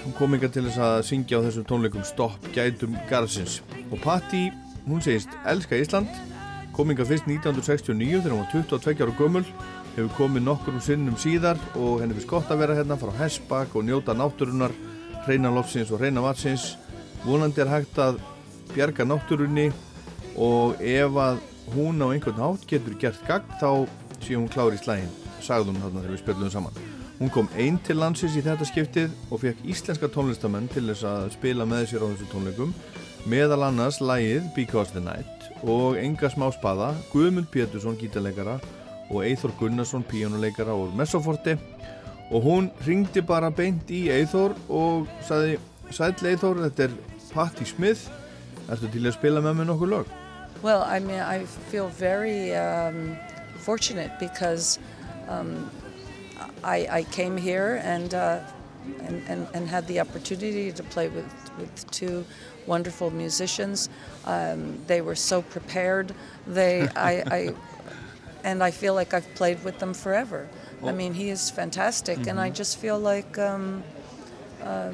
Hún 0.03 0.17
kom 0.19 0.35
ykkar 0.35 0.51
til 0.51 0.67
þess 0.67 0.87
að 0.91 1.03
syngja 1.13 1.39
á 1.39 1.45
þessum 1.47 1.71
tónleikum 1.71 2.03
Stopp 2.03 2.51
gætum 2.51 2.99
garðsins. 3.07 3.61
Og 3.87 4.03
Patti, 4.03 4.49
hún 4.83 4.99
segist 4.99 5.31
elska 5.47 5.79
Ísland 5.79 6.11
kom 6.77 6.91
ykkar 6.93 7.07
fyrst 7.09 7.25
1969 7.25 8.19
þegar 8.21 8.33
hún 8.35 8.43
var 8.43 8.51
22 8.53 9.01
ára 9.01 9.13
gömul 9.17 9.45
hefur 9.95 10.09
komið 10.13 10.43
nokkur 10.45 10.75
um 10.77 10.81
sinnum 10.85 11.15
síðar 11.17 11.57
og 11.73 12.03
henni 12.03 12.13
finnst 12.13 12.29
gott 12.29 12.51
að 12.53 12.59
vera 12.61 12.75
hérna 12.77 12.97
frá 13.01 13.09
Hesbak 13.17 13.73
og 13.73 13.85
njóta 13.87 14.13
náttúrunar 14.13 14.75
reyna 15.25 15.49
lofsins 15.55 15.89
og 15.89 16.03
reyna 16.03 16.21
vatsins 16.21 16.75
vonandi 17.23 17.63
er 17.63 17.71
hægt 17.71 17.97
að 17.97 18.19
bjarga 18.75 19.07
náttúrunni 19.09 19.71
og 20.37 20.77
ef 20.85 21.17
að 21.23 21.39
hún 21.73 22.03
á 22.05 22.13
einhvern 22.13 22.43
hátt 22.43 22.67
getur 22.69 22.97
gert 23.01 23.25
gagn 23.25 23.57
þá 23.57 23.71
sé 24.21 24.37
hún 24.37 24.51
klári 24.53 24.77
í 24.77 24.83
slægin 24.83 25.15
sagði 25.41 25.73
hún 25.73 25.81
þarna 25.81 26.03
þegar 26.03 26.13
við 26.13 26.21
spjöldum 26.21 26.53
saman. 26.53 26.83
Hún 27.17 27.33
kom 27.33 27.49
einn 27.57 27.79
til 27.81 27.97
landsins 27.97 28.37
í 28.37 28.43
þetta 28.45 28.67
skiptið 28.69 29.15
og 29.31 29.41
fekk 29.41 29.65
íslenska 29.65 30.11
tónlistamenn 30.13 30.69
til 30.69 30.85
þess 30.91 31.07
að 31.09 31.31
spila 31.39 31.65
með 31.65 31.89
sér 31.89 32.05
á 32.05 32.07
þessu 32.11 32.29
tónleikum 32.29 32.77
meðal 33.25 33.63
annars 33.71 33.97
lægið 33.97 34.45
Because 34.53 34.93
the 34.93 35.01
Night 35.01 35.36
og 35.63 35.97
enga 36.01 36.29
smá 36.29 36.51
spada 36.53 36.93
Guðmund 37.13 37.49
Pétursson 37.53 37.97
gítarleikara 37.97 38.59
og 39.09 39.23
Eithor 39.25 39.53
Gunnarsson 39.59 40.03
píjónuleikara 40.03 40.75
og 40.75 40.93
Messoforti 40.97 41.57
og 42.31 42.43
hún 42.43 42.71
ringdi 42.87 43.21
bara 43.21 43.49
beint 43.49 43.89
í 43.89 44.07
Eithor 44.11 44.55
og 44.69 45.07
sagði 45.23 45.57
Sæll 45.91 46.27
Eithor, 46.27 46.59
þetta 46.67 46.89
er 46.89 46.95
Patti 47.31 47.65
Smith 47.65 48.09
Ertu 48.67 48.89
til 48.91 49.05
að 49.07 49.15
spila 49.15 49.39
með 49.39 49.61
mér 49.61 49.69
nokkuð 49.69 49.91
lög? 49.93 50.07
Well, 50.61 50.83
I 50.83 50.99
mean, 50.99 51.21
I 51.21 51.45
feel 51.71 51.87
very 51.87 52.53
um, 52.55 53.15
fortunate 53.63 54.11
because 54.19 54.79
um, 55.29 55.69
I, 56.63 56.87
I 56.91 57.03
came 57.03 57.37
here 57.37 57.79
and, 57.83 58.13
uh, 58.13 58.39
and, 59.05 59.21
and, 59.29 59.47
and 59.53 59.67
had 59.69 59.87
the 59.87 60.01
opportunity 60.01 60.71
to 60.71 60.83
play 60.83 61.07
with, 61.07 61.31
with 61.57 61.89
two 61.91 62.25
wonderful 62.67 63.09
musicians. 63.11 63.89
Um, 64.25 64.79
they 64.87 65.01
were 65.01 65.15
so 65.15 65.41
prepared. 65.41 66.13
They, 66.45 66.87
I, 66.95 67.23
I, 67.31 67.53
and 68.43 68.63
I 68.63 68.71
feel 68.71 68.93
like 68.93 69.13
I've 69.13 69.33
played 69.35 69.63
with 69.63 69.79
them 69.79 69.93
forever. 69.93 70.47
I 70.83 70.89
Oh. 70.89 70.91
mean, 70.91 71.13
he 71.15 71.29
is 71.29 71.49
fantastic, 71.49 72.27
and 72.27 72.39
I 72.39 72.49
Mhm. 72.49 72.55
just 72.55 72.77
feel 72.77 72.99
like 72.99 73.37
um, 73.39 73.83
uh, 74.63 74.91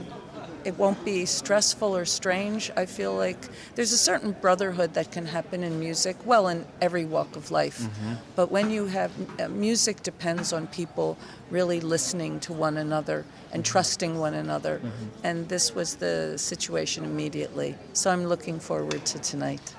it 0.65 0.77
won't 0.77 1.03
be 1.05 1.25
stressful 1.25 1.95
or 1.95 2.05
strange. 2.05 2.71
I 2.77 2.85
feel 2.85 3.13
like 3.15 3.37
there's 3.75 3.91
a 3.91 3.97
certain 3.97 4.31
brotherhood 4.41 4.93
that 4.93 5.11
can 5.11 5.25
happen 5.25 5.63
in 5.63 5.79
music, 5.79 6.15
well, 6.25 6.47
in 6.47 6.65
every 6.81 7.05
walk 7.05 7.35
of 7.35 7.51
life. 7.51 7.79
Mhm. 7.81 8.17
But 8.35 8.51
when 8.51 8.69
you 8.71 8.85
have 8.87 9.11
uh, 9.39 9.47
music, 9.49 10.03
depends 10.03 10.53
on 10.53 10.67
people 10.67 11.17
really 11.51 11.81
listening 11.81 12.39
to 12.41 12.53
one 12.53 12.77
another 12.77 13.25
and 13.51 13.63
trusting 13.65 14.17
one 14.19 14.33
another. 14.33 14.79
Mhm. 14.83 14.89
And 15.23 15.49
this 15.49 15.75
was 15.75 15.95
the 15.95 16.37
situation 16.37 17.03
immediately. 17.03 17.75
So 17.93 18.09
I'm 18.11 18.25
looking 18.27 18.59
forward 18.59 19.05
to 19.05 19.19
tonight. 19.19 19.75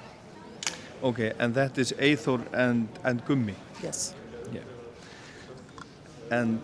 Okay, 1.03 1.32
and 1.39 1.55
that 1.55 1.76
is 1.78 1.93
Eithor 1.99 2.41
and, 2.53 2.89
and 3.05 3.24
Gummi 3.26 3.55
Yes. 3.82 4.14
yeah. 4.53 4.61
And 6.30 6.61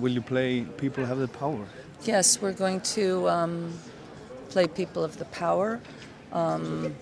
will 0.00 0.12
you 0.12 0.22
play 0.22 0.64
People 0.76 1.04
Have 1.04 1.18
the 1.18 1.28
Power? 1.28 1.66
Yes, 2.04 2.40
we're 2.40 2.52
going 2.52 2.80
to 2.82 3.28
um, 3.28 3.72
play 4.50 4.66
People 4.66 5.04
of 5.04 5.18
the 5.18 5.24
Power. 5.26 5.80
Um, 6.32 6.94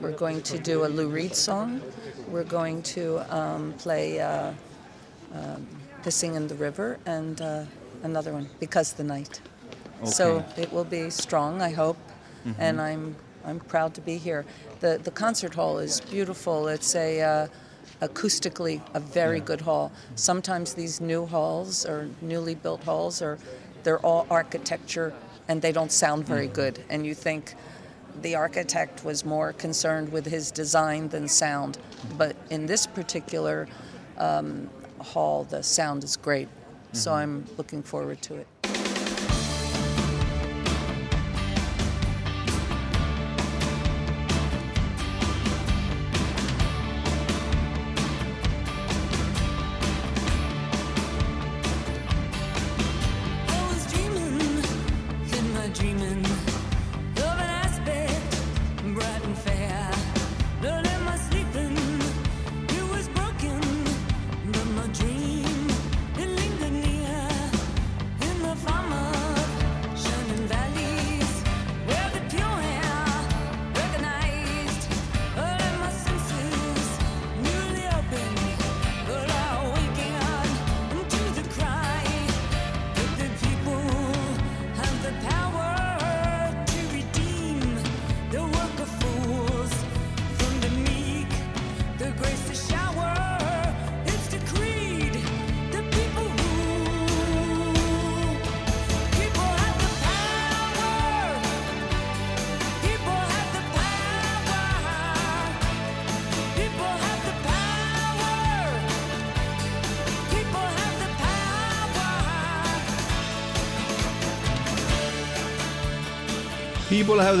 we're 0.00 0.12
going 0.12 0.40
to 0.42 0.58
do 0.58 0.84
a 0.84 0.88
Lou 0.88 1.08
Reed 1.08 1.34
song. 1.34 1.80
We're 2.28 2.44
going 2.44 2.82
to 2.82 3.18
um, 3.36 3.74
play 3.74 4.20
uh, 4.20 4.52
um, 5.34 5.66
Pissing 6.02 6.34
in 6.34 6.48
the 6.48 6.54
River 6.54 6.98
and 7.06 7.40
uh, 7.40 7.64
another 8.02 8.32
one, 8.32 8.48
Because 8.58 8.94
the 8.94 9.04
Night. 9.04 9.40
So 10.04 10.42
it 10.56 10.72
will 10.72 10.84
be 10.84 11.10
strong, 11.10 11.60
I 11.60 11.70
hope, 11.70 11.98
Mhm. 12.46 12.54
and 12.58 12.80
I'm 12.80 13.16
I'm 13.44 13.60
proud 13.60 13.92
to 13.94 14.00
be 14.00 14.16
here. 14.16 14.44
the 14.80 14.98
The 15.04 15.10
concert 15.10 15.54
hall 15.54 15.78
is 15.78 16.00
beautiful. 16.00 16.68
It's 16.68 16.94
a 16.94 17.20
uh, 17.20 17.46
acoustically 18.00 18.80
a 18.94 19.00
very 19.00 19.38
Yeah. 19.38 19.44
good 19.44 19.60
hall. 19.60 19.92
Sometimes 20.14 20.72
these 20.72 21.02
new 21.02 21.26
halls 21.26 21.84
or 21.84 22.08
newly 22.22 22.54
built 22.54 22.84
halls 22.84 23.20
are 23.20 23.36
they're 23.82 23.98
all 24.00 24.26
architecture 24.30 25.12
and 25.48 25.60
they 25.62 25.72
don't 25.72 25.92
sound 25.92 26.26
very 26.26 26.46
good, 26.46 26.84
and 26.90 27.04
you 27.04 27.14
think 27.14 27.54
the 28.22 28.34
architect 28.34 29.04
was 29.04 29.24
more 29.24 29.52
concerned 29.52 30.10
with 30.12 30.26
his 30.26 30.50
design 30.50 31.08
than 31.08 31.26
sound. 31.28 31.78
But 32.18 32.36
in 32.50 32.66
this 32.66 32.86
particular 32.86 33.66
um, 34.18 34.68
hall, 35.00 35.44
the 35.44 35.62
sound 35.62 36.04
is 36.04 36.16
great. 36.16 36.48
So 36.92 37.10
Mhm. 37.10 37.14
I'm 37.16 37.44
looking 37.56 37.82
forward 37.82 38.20
to 38.22 38.34
it. 38.36 38.46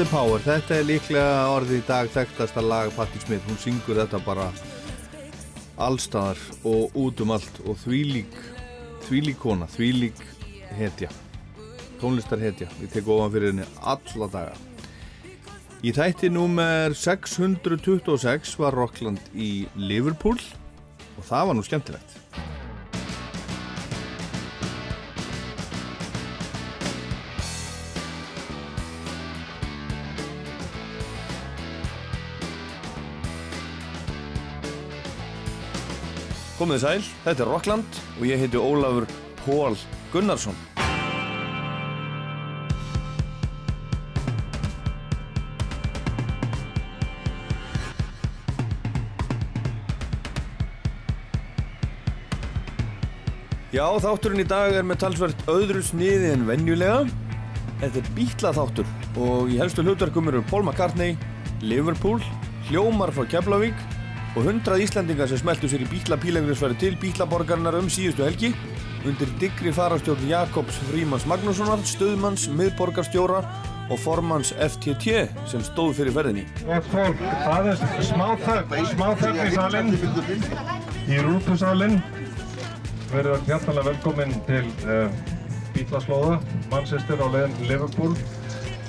The 0.00 0.06
Power, 0.08 0.40
þetta 0.40 0.76
er 0.78 0.86
líklega 0.88 1.48
orðið 1.52 1.76
í 1.76 1.84
dag 1.84 2.08
þekktasta 2.14 2.62
lag 2.64 2.92
Patti 2.96 3.20
Smith, 3.20 3.44
hún 3.48 3.58
syngur 3.60 3.98
þetta 3.98 4.20
bara 4.24 4.46
allstaðar 5.76 6.40
og 6.68 6.96
út 6.96 7.20
um 7.20 7.34
allt. 7.34 7.58
Og 7.68 7.76
þvílík 7.82 8.38
þvílík 9.04 9.40
kona, 9.42 9.68
þvílík 9.68 10.22
hetja. 10.78 11.10
Tónlistar 12.00 12.40
hetja, 12.40 12.70
við 12.78 12.94
tekum 12.94 13.18
ofan 13.18 13.34
fyrir 13.34 13.52
henni 13.52 13.68
alla 13.92 14.30
daga. 14.32 14.56
Í 15.84 15.92
þætti 15.96 16.32
númer 16.32 16.96
626 16.96 18.56
var 18.62 18.78
Rockland 18.78 19.20
í 19.34 19.66
Liverpool 19.76 20.38
og 21.16 21.28
það 21.28 21.50
var 21.50 21.58
nú 21.58 21.66
skemmtilegt 21.66 22.19
Komið 36.60 36.82
sæl, 36.82 37.04
þetta 37.24 37.40
er 37.40 37.48
Rockland 37.48 37.98
og 38.18 38.24
ég 38.28 38.36
heiti 38.42 38.58
Ólafur 38.60 39.06
Pól 39.38 39.72
Gunnarsson. 40.12 40.52
Já, 53.72 53.86
þátturinn 54.04 54.42
í 54.42 54.44
dag 54.44 54.76
er 54.76 54.84
með 54.84 55.00
talsvert 55.06 55.46
öðru 55.48 55.80
sniði 55.80 56.34
en 56.34 56.44
venjulega. 56.44 57.06
Þetta 57.80 58.02
er 58.02 58.10
bítla 58.18 58.52
þáttur 58.58 58.92
og 59.16 59.48
í 59.48 59.56
helstu 59.62 59.80
hlutverkum 59.86 60.28
eru 60.28 60.44
Paul 60.52 60.66
McCartney, 60.66 61.16
Liverpool, 61.64 62.20
Hljómar 62.68 63.16
frá 63.16 63.24
Keflavík 63.32 63.80
og 64.36 64.46
hundrað 64.46 64.84
Íslandingar 64.84 65.30
sem 65.30 65.40
smeltu 65.40 65.68
sér 65.70 65.82
í 65.82 65.88
bítla 65.90 66.18
pílengriðsfæri 66.20 66.78
til 66.78 66.94
bítlaborgarnar 67.00 67.78
um 67.80 67.88
síðustu 67.90 68.26
helgi 68.26 68.52
undir 69.08 69.30
digri 69.40 69.72
farastjórn 69.72 70.28
Jakobs 70.28 70.76
Frímans 70.90 71.26
Magnússonar, 71.28 71.80
stöðmanns, 71.88 72.46
miðborgarstjóra 72.52 73.40
og 73.90 73.98
formanns 73.98 74.52
FTT 74.54 75.24
sem 75.50 75.62
stóð 75.66 75.96
fyrir 75.98 76.14
ferðinni. 76.14 76.44
Gott 76.66 76.88
fólk, 76.92 77.22
það 77.46 77.70
er 77.72 77.80
smá 78.06 78.26
þögn, 78.44 78.90
smá 78.92 79.06
þögn 79.22 79.40
í 79.42 79.54
salin, 79.56 79.94
í 81.10 81.22
rútusalinn. 81.26 81.98
Verið 83.10 83.32
að 83.34 83.48
hjartalega 83.48 83.88
velkomin 83.88 84.36
til 84.46 84.62
uh, 84.86 85.08
Bítlaslóða, 85.74 86.36
Manchester 86.70 87.18
á 87.18 87.26
leiðin 87.32 87.56
til 87.58 87.70
Liverpool, 87.72 88.12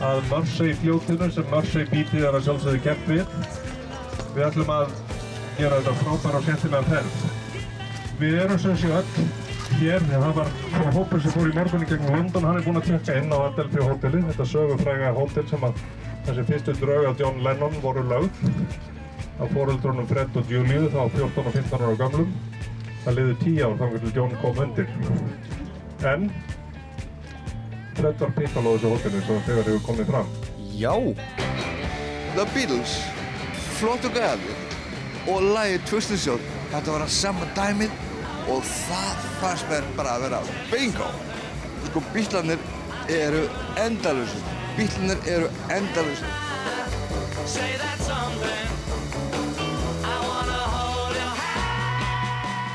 að 0.05 0.21
Mersey 0.29 0.75
fljótinu 0.83 1.31
sem 1.33 1.49
Mersey 1.49 1.87
bítið 1.89 2.27
er 2.27 2.37
að 2.37 2.45
sjálfsögðu 2.49 2.83
kemp 2.85 3.09
við. 3.09 3.39
Við 4.35 4.45
ætlum 4.45 4.69
að 4.75 4.93
gera 5.61 5.77
þetta 5.77 5.91
frábæra 5.99 6.39
og 6.39 6.45
skemmtilega 6.45 6.87
ferð. 6.89 7.17
Við 8.17 8.37
erum 8.41 8.59
sem 8.61 8.77
sé 8.81 8.89
öll 8.97 9.25
hér, 9.77 10.05
það 10.09 10.39
var 10.39 10.93
hópur 10.95 11.21
sem 11.21 11.33
fór 11.35 11.49
í 11.51 11.53
morgunni 11.53 11.89
gegnum 11.89 12.15
London, 12.15 12.47
hann 12.47 12.57
er 12.57 12.63
búinn 12.65 12.79
að 12.79 12.87
tjekka 12.87 13.17
inn 13.19 13.33
á 13.33 13.37
Adelphi 13.45 13.83
hóteli, 13.85 14.21
þetta 14.29 14.47
sögufræga 14.49 15.11
hótel 15.17 15.45
sem 15.49 15.65
að 15.67 15.83
þessi 16.25 16.45
fyrstu 16.49 16.75
drauga 16.79 17.11
John 17.19 17.43
Lennon 17.45 17.77
voru 17.83 18.05
lögð 18.09 18.41
á 19.37 19.43
fóreldrunum 19.53 20.09
Fred 20.09 20.39
og 20.41 20.49
Julie 20.49 20.89
þá 20.93 21.03
14 21.17 21.45
og 21.45 21.53
15 21.53 21.85
ára 21.85 21.99
gamlum. 21.99 22.33
Það 23.03 23.17
liði 23.19 23.37
10 23.43 23.61
ár 23.65 23.77
þangar 23.83 24.03
til 24.03 24.15
John 24.17 24.35
kom 24.41 24.63
undir. 24.65 24.89
En 26.09 26.27
Fred 27.99 28.25
var 28.25 28.35
pitt 28.39 28.57
á 28.57 28.61
þessu 28.65 28.95
hóteli 28.95 29.23
svo 29.27 29.37
þegar 29.45 29.69
hefur 29.69 29.85
komið 29.91 30.11
fram. 30.13 30.35
Já! 30.81 30.93
The 32.33 32.49
Beatles, 32.55 32.97
flottu 33.77 34.13
gæði 34.17 34.60
og 35.29 35.43
lagið 35.53 35.83
Twisted 35.89 36.21
Sister, 36.21 36.45
þetta 36.71 36.95
var 36.95 37.05
að 37.05 37.13
sama 37.15 37.49
dæmið 37.57 37.99
og 38.49 38.63
það 38.65 39.25
fannst 39.41 39.69
mér 39.69 39.89
bara 39.97 40.15
að 40.17 40.27
vera 40.27 40.39
bingo. 40.71 41.09
Sko 41.89 42.03
bílarnir 42.13 42.63
eru 43.11 43.43
endalusir, 43.81 44.47
bílarnir 44.77 45.27
eru 45.35 45.51
endalusir. 45.69 46.39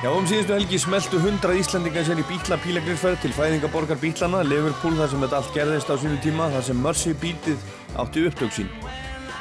Já, 0.04 0.12
um 0.12 0.26
síðustu 0.28 0.52
helgi 0.54 0.78
smeltu 0.78 1.18
100 1.18 1.56
Íslandingar 1.58 2.04
sér 2.06 2.20
í 2.22 2.26
bítla 2.28 2.58
pílagrinsferð 2.62 3.24
til 3.24 3.32
fæðingaborgar 3.34 3.98
bítlana, 3.98 4.44
Liverpool 4.46 4.94
þar 4.94 5.10
sem 5.10 5.24
þetta 5.24 5.40
allt 5.40 5.56
gerðist 5.56 5.90
á 5.90 5.96
sínu 5.98 6.20
tíma, 6.22 6.46
þar 6.52 6.68
sem 6.68 6.78
Mercy 6.84 7.16
bítið 7.24 7.66
átti 7.98 8.26
upptök 8.28 8.54
sín. 8.54 8.70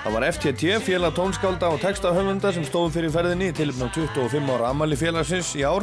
Það 0.06 0.14
var 0.14 0.24
FTT, 0.30 0.74
félag 0.86 1.16
tónskálda 1.18 1.70
og 1.74 1.80
textahöfunda 1.82 2.52
sem 2.54 2.66
stóðum 2.68 2.92
fyrir 2.94 3.10
ferðinni 3.10 3.48
til 3.58 3.72
um 3.72 3.88
25 3.90 4.52
ára 4.54 4.68
amali 4.70 4.94
félagsins 5.02 5.48
í 5.58 5.64
ár 5.66 5.82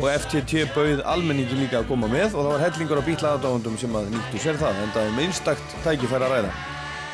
og 0.00 0.06
FTT 0.08 0.62
bauð 0.72 1.02
almenningi 1.12 1.58
líka 1.58 1.82
að 1.82 1.90
koma 1.90 2.08
með 2.08 2.38
og 2.38 2.38
það 2.38 2.48
var 2.54 2.62
hellingur 2.62 3.00
á 3.04 3.08
bítlaðadáðundum 3.10 3.74
sem 3.82 3.98
að 4.00 4.06
nýttu 4.14 4.40
sér 4.40 4.56
það, 4.62 4.78
en 4.80 4.94
það 4.94 5.08
er 5.10 5.12
minnstakt 5.18 5.74
tækifæri 5.84 6.24
að 6.24 6.32
ræða. 6.32 6.52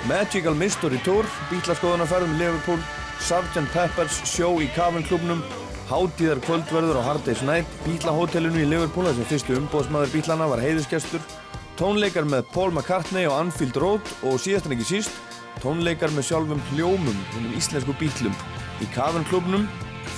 Magical 0.06 0.54
Mystery 0.60 1.00
Tour, 1.02 1.26
bítlaskoðunarferðum 1.50 2.36
Liverpool, 2.38 2.84
Sgt. 3.18 3.64
Peppers, 3.74 4.20
sjó 4.30 4.52
í 4.62 4.68
Cavern 4.76 5.08
klubnum, 5.08 5.42
Hátíðar 5.90 6.38
kvöldverður 6.46 7.00
á 7.02 7.06
Hard 7.08 7.26
Day's 7.26 7.42
Night, 7.42 7.74
Bílahótelinu 7.88 8.62
í 8.62 8.68
Liverpool 8.70 9.08
þar 9.08 9.18
sem 9.18 9.28
fyrstu 9.32 9.58
umbóðsmaður 9.58 10.14
bílana 10.14 10.46
var 10.52 10.62
heiðusgestur, 10.62 11.26
tónleikar 11.74 12.30
með 12.30 12.46
Paul 12.54 12.70
McCartney 12.70 13.26
á 13.26 13.34
Anfield 13.34 13.82
Road 13.82 14.14
og 14.22 14.38
síðast 14.38 14.70
en 14.70 14.76
ekki 14.78 14.86
síst, 14.92 15.18
tónleikar 15.62 16.12
með 16.16 16.30
sjálfum 16.30 16.64
hljómum 16.72 17.22
húnum 17.34 17.54
íslensku 17.58 17.94
bílum 18.00 18.36
í 18.80 18.88
Cavern 18.94 19.26
klubnum 19.28 19.68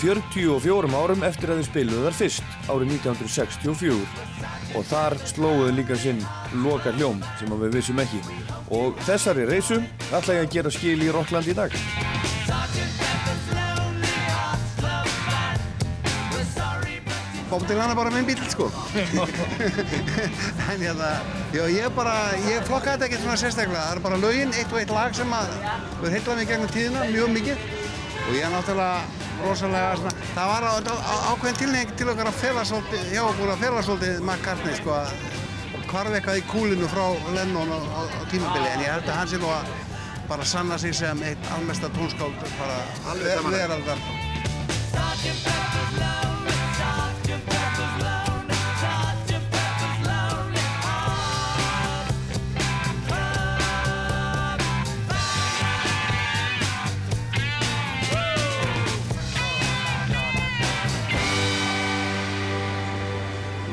44 0.03 0.91
árum 0.99 1.25
eftir 1.27 1.53
að 1.53 1.61
þau 1.61 1.69
spiluðu 1.69 2.05
þar 2.07 2.17
fyrst 2.19 2.57
árið 2.71 2.95
1964 2.97 4.77
og 4.79 4.87
þar 4.89 5.19
slóuðu 5.31 5.75
líka 5.77 5.99
sinn 6.01 6.23
loka 6.65 6.95
hljóm 6.97 7.21
sem 7.39 7.53
við 7.61 7.77
vissum 7.77 8.01
ekki. 8.03 8.23
Og 8.73 8.99
þessari 9.07 9.47
reysu 9.51 9.83
ætla 10.11 10.41
ég 10.41 10.47
að 10.47 10.55
gera 10.57 10.75
skil 10.75 10.99
í 11.03 11.13
Rockland 11.13 11.51
í 11.53 11.59
dag 11.59 11.77
Bob 17.53 17.67
Dylan 17.69 17.91
er 17.93 17.97
bara 17.99 18.09
minn 18.11 18.25
bíl 18.25 18.39
sko. 18.49 18.71
En 20.73 20.81
hérna 20.81 21.09
já, 21.53 21.67
ég 21.69 21.93
bara, 21.93 22.15
ég 22.49 22.65
flokka 22.65 22.95
þetta 22.95 23.05
ekkert 23.11 23.25
svona 23.27 23.37
sérstaklega. 23.37 23.83
Það 23.83 23.97
er 23.99 24.01
bara 24.07 24.21
lögin, 24.23 24.55
eitt 24.57 24.73
og 24.73 24.79
eitt 24.81 24.93
lag 24.95 25.13
sem 25.17 25.35
að 25.37 25.53
verður 26.01 26.15
heitlað 26.17 26.39
mig 26.41 26.49
gegnum 26.49 26.71
tíðina, 26.73 27.03
mjög 27.13 27.29
mikið. 27.35 27.67
Og 28.23 28.33
ég 28.39 28.47
er 28.47 28.55
náttúrulega 28.55 29.05
rosalega 29.43 29.93
svona, 30.01 30.15
það 30.33 30.47
var 30.53 30.63
á, 30.65 30.73
á, 30.81 31.15
ákveðin 31.35 31.61
tilnefing 31.61 31.93
til 32.01 32.09
okkar 32.15 32.33
að 32.33 32.41
fela 32.41 32.63
svolítið, 32.71 33.05
hjá 33.13 33.23
okkur 33.27 33.53
að 33.53 33.63
fela 33.67 33.85
svolítið 33.85 34.15
McCartney 34.23 34.75
sko 34.81 34.91
að 34.97 35.09
hvarf 35.93 36.13
eitthvað 36.17 36.41
í 36.41 36.49
kúlinu 36.49 36.89
frá 36.89 37.05
Lennon 37.37 37.69
á, 37.69 37.79
á, 37.85 38.01
á 38.17 38.21
tímabili. 38.33 38.69
En 38.73 38.85
ég 38.87 38.93
held 38.95 39.09
að 39.11 39.19
hann 39.19 39.29
sé 39.29 39.37
nú 39.43 39.53
að 39.53 39.65
bara 40.31 40.45
sanna 40.49 40.81
sig 40.81 40.97
sem 40.97 41.21
eitt 41.29 41.53
almesta 41.53 41.93
tónskáld 41.93 42.33
bara 42.57 42.77
Alveg 43.13 43.37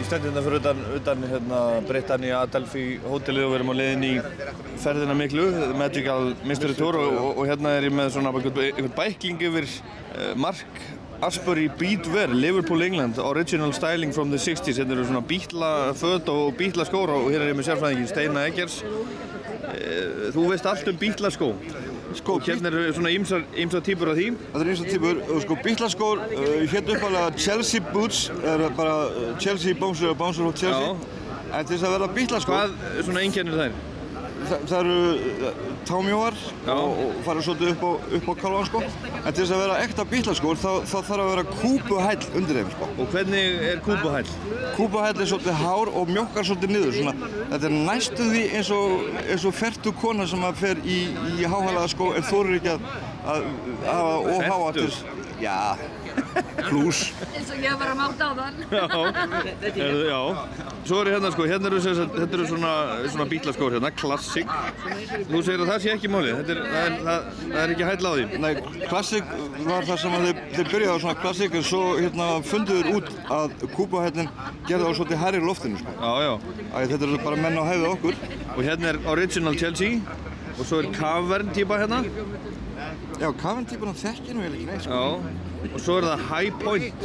stendi 0.10 0.26
hérna 0.26 0.42
fyrir 0.42 0.58
utan, 0.58 0.80
utan 0.96 1.24
hérna, 1.30 1.58
Britannia 1.86 2.38
Adelphi 2.42 2.84
hótelið 3.04 3.44
og 3.46 3.52
við 3.52 3.58
erum 3.60 3.70
á 3.70 3.76
leiðin 3.78 4.06
í 4.08 4.14
ferðina 4.82 5.16
miklu, 5.18 5.44
Magical 5.78 6.32
Mystery 6.50 6.74
Tour 6.78 6.98
og, 6.98 7.12
og, 7.14 7.28
og 7.38 7.50
hérna 7.50 7.76
er 7.78 7.86
ég 7.86 7.94
með 7.94 8.16
svona 8.16 8.32
einhvern, 8.34 8.90
bækling 8.96 9.44
yfir 9.46 9.68
uh, 9.70 10.32
Mark 10.40 10.82
Asbury 11.22 11.68
Beatwear, 11.78 12.34
Liverpool, 12.34 12.82
England, 12.82 13.20
Original 13.20 13.74
Styling 13.76 14.14
from 14.16 14.32
the 14.34 14.40
60s. 14.42 14.80
Hérna 14.80 14.96
eru 14.96 15.06
svona 15.06 15.22
bítla 15.22 15.94
föt 15.94 16.32
og 16.32 16.58
bítla 16.58 16.88
skór 16.88 17.14
og 17.14 17.30
hér 17.30 17.44
er 17.44 17.54
ég 17.54 17.60
með 17.60 17.70
sérfræðingin 17.70 18.10
Steina 18.10 18.48
Eggers. 18.50 18.80
Uh, 18.82 20.32
þú 20.34 20.50
veist 20.50 20.66
allt 20.66 20.90
um 20.90 20.98
bítla 20.98 21.30
skó. 21.36 21.52
Sko, 22.18 22.40
hérna 22.42 22.72
eru 22.72 22.94
svona 22.94 23.12
ýmsar 23.14 23.84
típur 23.86 24.10
af 24.10 24.18
því. 24.18 24.32
Þetta 24.54 24.64
er 24.64 24.72
eins 24.72 24.82
og 24.82 24.90
típur, 24.90 25.22
og 25.30 25.44
sko 25.44 25.58
bítlaskór, 25.66 26.24
uh, 26.26 26.48
hérna 26.72 26.96
uppalega 26.96 27.38
Chelsea 27.38 27.84
Boots, 27.94 28.24
er 28.44 28.66
bara 28.78 28.96
uh, 29.10 29.30
Chelsea 29.40 29.78
Bouncer 29.78 30.10
og 30.10 30.18
Bouncer 30.18 30.50
og 30.50 30.58
Chelsea. 30.58 30.96
En 31.50 31.66
til 31.66 31.76
þess 31.76 31.86
að 31.86 31.96
verða 31.98 32.10
bítlaskór... 32.18 32.56
Hvað 32.56 33.06
svona 33.06 33.24
einkennir 33.26 33.62
þær? 33.62 33.80
Það, 34.50 34.64
það 34.70 34.80
eru 34.80 34.96
uh, 35.50 35.60
támjóar 35.86 36.38
og, 36.74 37.02
og 37.04 37.20
fara 37.26 37.44
svolítið 37.46 37.72
upp 37.76 37.84
á, 37.86 37.92
upp 38.18 38.30
á 38.30 38.34
kalvan 38.40 38.68
sko. 38.70 38.82
En 39.20 39.28
til 39.28 39.44
þess 39.44 39.54
að 39.54 39.62
vera 39.64 39.78
ekta 39.84 40.06
bítlaskór 40.10 40.60
þá, 40.62 40.70
þá 40.90 40.96
þarf 40.96 41.24
að 41.24 41.30
vera 41.30 41.46
kúpuhæll 41.52 42.30
undir 42.40 42.60
þeim 42.60 42.72
sko. 42.74 42.90
Og 42.96 43.14
hvernig 43.14 43.64
er 43.70 43.84
kúpuhæll? 43.86 44.34
Kúpuhæll 44.78 45.14
er 45.14 45.30
svolítið 45.34 45.62
hár 45.62 45.94
og 45.94 46.12
mjókkar 46.16 46.50
svolítið 46.50 46.76
niður. 46.76 46.98
Svona, 46.98 47.32
þetta 47.54 47.70
er 47.70 47.78
næstu 47.92 48.28
því 48.34 48.44
eins 48.58 48.74
og, 48.74 49.08
eins 49.26 49.48
og 49.50 49.56
fertu 49.60 49.96
kona 50.02 50.28
sem 50.30 50.50
að 50.50 50.60
fer 50.64 50.84
í, 50.84 51.00
í 51.38 51.46
háhælaða 51.46 51.94
skó 51.94 52.12
en 52.18 52.30
þorir 52.30 52.60
ekki 52.60 52.76
að, 52.76 52.86
hafa 53.86 54.14
of 54.34 54.46
háattur. 54.50 55.02
Já, 55.40 55.56
plús. 56.70 57.00
eins 57.36 57.50
og 57.54 57.58
ég 57.64 57.78
var 57.80 57.90
að 57.94 57.98
máta 58.00 58.24
á 58.30 58.32
þann 58.40 58.56
Já, 58.70 58.86
er, 59.80 59.98
já. 60.10 60.22
Svo 60.86 61.00
er 61.04 61.10
hérna 61.14 61.32
sko, 61.34 61.46
hérna 61.50 61.68
eru, 61.70 61.80
sem 61.84 61.96
sagt- 61.98 62.16
þetta 62.16 62.38
eru 62.38 62.46
svona, 62.50 62.74
svona 63.12 63.26
bítlaskór 63.30 63.76
hérna, 63.78 63.92
klassik. 63.96 64.48
Nú 65.30 65.42
segir 65.46 65.64
að 65.64 65.72
það 65.74 65.80
sé 65.86 65.94
ekki 65.96 66.12
málið, 66.14 66.38
þetta 66.40 66.56
er, 66.56 66.62
það 66.70 66.86
er, 66.86 66.96
það, 67.08 67.28
það 67.44 67.60
er 67.64 67.74
ekki 67.76 67.88
hæll 67.90 68.06
á 68.10 68.12
því. 68.14 68.26
Nei, 68.46 68.54
klassik 68.90 69.34
var 69.68 69.88
það 69.90 70.00
sem 70.04 70.18
að 70.20 70.26
þeir, 70.28 70.42
þeir 70.56 70.72
byrjaði 70.74 70.96
á 70.96 70.98
svona 71.04 71.18
klassik 71.24 71.56
en 71.60 71.68
svo 71.70 71.84
hérna 72.00 72.30
funduður 72.52 72.92
út 73.00 73.12
að 73.40 73.58
kúpuhællin 73.76 74.32
gerði 74.70 74.86
á 74.90 74.92
svolítið 74.98 75.22
hærri 75.24 75.44
loftinu 75.44 75.82
sko. 75.82 75.92
Já, 76.00 76.14
já. 76.28 76.34
Æ, 76.74 76.80
þetta 76.94 77.04
eru 77.10 77.22
bara 77.26 77.42
menn 77.44 77.60
á 77.60 77.64
hæðu 77.70 77.92
okkur. 77.96 78.20
Og 78.56 78.64
hérna 78.66 78.94
er 78.94 79.02
Original 79.10 79.56
Chelsea 79.60 80.00
og 80.60 80.66
svo 80.66 80.80
er 80.84 80.90
Cavern 80.96 81.52
típa 81.56 81.78
hérna. 81.82 82.04
Já, 83.20 83.30
Cavern 83.42 83.66
típan 83.68 83.94
þekkir 83.96 84.36
nú 84.38 84.44
eiginlega 84.46 84.56
ekki 84.56 84.68
neitt 84.72 84.84
sko. 84.88 84.96
Já, 84.96 85.04
og 85.74 85.80
svo 85.84 85.98
er 86.00 86.06
það 86.08 86.22
High 86.30 86.52
Point. 86.64 87.04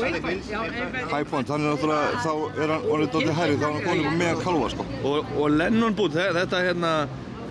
High 1.11 1.27
Point, 1.31 1.49
hann 1.49 1.65
er 1.65 1.75
náttúrulega, 1.75 2.23
þá 2.25 2.33
er 2.65 2.73
hann 2.75 2.89
orðið 2.95 3.13
dálítið 3.15 3.37
hærri, 3.41 3.57
þá 3.61 3.67
er 3.69 3.73
hann 3.75 3.87
konið 3.89 4.19
með 4.21 4.33
að 4.37 4.43
kalva 4.47 4.69
sko. 4.75 4.87
Og, 5.11 5.33
og 5.41 5.51
Lennon 5.59 5.97
þe- 5.99 6.33
þetta 6.39 6.61
hérna 6.69 6.93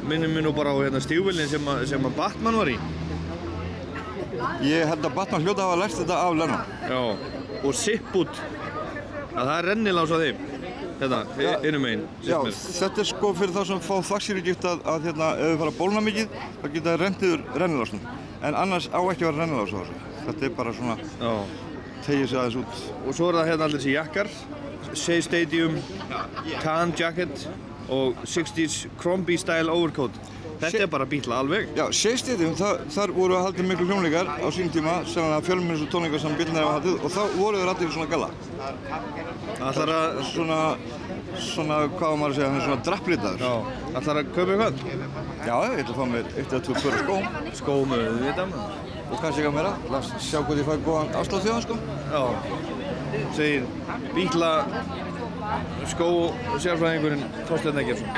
minnum 0.08 0.34
mér 0.36 0.44
nú 0.48 0.54
bara 0.56 0.72
á 0.76 0.78
hérna 0.84 1.02
stígvillin 1.04 1.48
sem, 1.52 1.66
að- 1.74 1.86
sem 1.92 2.04
að 2.10 2.16
Batman 2.18 2.58
var 2.62 2.72
í. 2.72 2.78
Ég 4.64 4.88
held 4.90 5.06
að 5.06 5.14
Batman 5.16 5.44
hljóta 5.46 5.68
hafa 5.68 5.80
lært 5.84 5.98
þetta 6.00 6.18
af 6.24 6.36
Lennon. 6.40 6.64
Já, 6.90 7.00
og 7.64 7.76
Zip 7.78 8.10
Boot, 8.14 8.42
að 9.34 9.44
það 9.44 9.54
er 9.60 9.68
rennilás 9.70 10.12
á 10.12 10.18
þeim. 10.24 10.42
Þetta, 11.04 11.20
innum 11.68 11.86
einn. 11.90 12.04
Já, 12.24 12.38
þetta 12.48 13.02
er 13.04 13.08
sko 13.10 13.34
fyrir 13.36 13.52
þá 13.56 13.64
sem 13.68 13.80
fá 13.84 13.96
þvagsýrugift 14.08 14.64
að, 14.70 14.84
að 14.88 15.08
hérna, 15.10 15.30
ef 15.36 15.50
þau 15.52 15.58
fara 15.64 15.72
að 15.74 15.80
bólna 15.82 16.04
mikið, 16.06 16.36
þá 16.62 16.68
geta 16.74 16.90
það 16.94 17.00
rendiður 17.04 17.44
rennilásnum. 17.60 18.04
En 18.44 18.56
annars 18.56 18.88
á 18.94 19.00
ekki 19.12 19.26
að 19.26 19.30
vera 19.32 19.42
rennilás 19.44 19.74
á 19.74 19.80
þessu. 19.82 20.13
Þetta 20.24 20.48
er 20.48 20.54
bara 20.58 20.74
svona, 20.76 20.98
tegið 22.06 22.28
sig 22.30 22.40
aðeins 22.40 22.60
út. 22.64 22.84
Og 23.04 23.18
svo 23.18 23.30
er 23.30 23.40
það 23.40 23.50
hérna 23.52 23.68
allir 23.68 23.82
þessi 23.82 23.96
jakkar, 23.98 24.32
Shea 24.94 25.24
Stadium, 25.26 25.80
Tan 26.64 26.94
Jacket 27.00 27.48
og 27.92 28.22
60s 28.24 28.86
Crombie 29.02 29.40
Style 29.42 29.72
Overcoat. 29.74 30.16
Þetta 30.64 30.86
er 30.86 30.90
bara 30.92 31.06
bítla 31.10 31.42
alveg. 31.44 31.72
Já, 31.76 31.84
Seistýðum, 31.98 32.54
þar 32.94 33.12
voru 33.16 33.36
að 33.36 33.48
haldið 33.50 33.68
miklu 33.68 33.88
hljómleikar 33.90 34.30
á 34.32 34.48
sín 34.56 34.70
tíma, 34.72 35.02
sem 35.10 35.26
að 35.26 35.48
fjölmennins 35.50 35.84
og 35.84 35.90
tónleikar 35.92 36.22
sem 36.24 36.38
bílnir 36.40 36.64
hafa 36.64 36.78
haldið 36.78 37.04
og 37.04 37.12
þá 37.12 37.22
voru 37.36 37.60
þeir 37.60 37.72
allir 37.74 37.90
í 37.90 37.96
svona 37.98 38.12
galla. 38.14 38.30
Ætlar 39.58 39.94
að... 39.98 40.22
Svona, 40.30 40.60
svona, 41.44 41.82
hvað 41.98 42.16
maður 42.22 42.34
að 42.34 42.38
segja, 42.38 42.50
hann 42.52 42.62
er 42.62 42.66
svona 42.70 42.88
drapplitaður. 42.88 43.44
Já, 43.44 43.54
ætlar 44.00 44.22
að 44.22 44.32
kaupa 44.38 44.56
eitthvað? 44.56 44.74
Já, 45.44 45.56
ég 45.74 45.84
ætla 45.84 45.96
að 45.96 46.00
fá 46.00 46.06
mér 46.14 46.32
eitt 46.38 46.54
eða 46.54 46.64
tvö 46.70 46.80
pöru 46.86 47.04
skó. 47.04 47.20
Skó 47.60 47.78
með 47.90 48.08
þetta 48.24 48.48
maður. 48.54 48.83
Og 49.12 49.20
kannski 49.22 49.44
eitthvað 49.44 49.58
meira, 49.58 49.74
að 49.94 50.08
sjá 50.24 50.40
hvort 50.42 50.60
ég 50.60 50.68
fæ 50.68 50.76
góðan 50.86 51.12
afslátt 51.20 51.46
þjóðan 51.46 51.66
sko. 51.66 51.76
Já, 52.14 52.24
segir 53.38 53.64
bítla 54.16 54.52
skó 55.92 56.08
sérfræðingurinn 56.64 57.26
Þorsteinn 57.50 57.82
Eggertsson. 57.84 58.10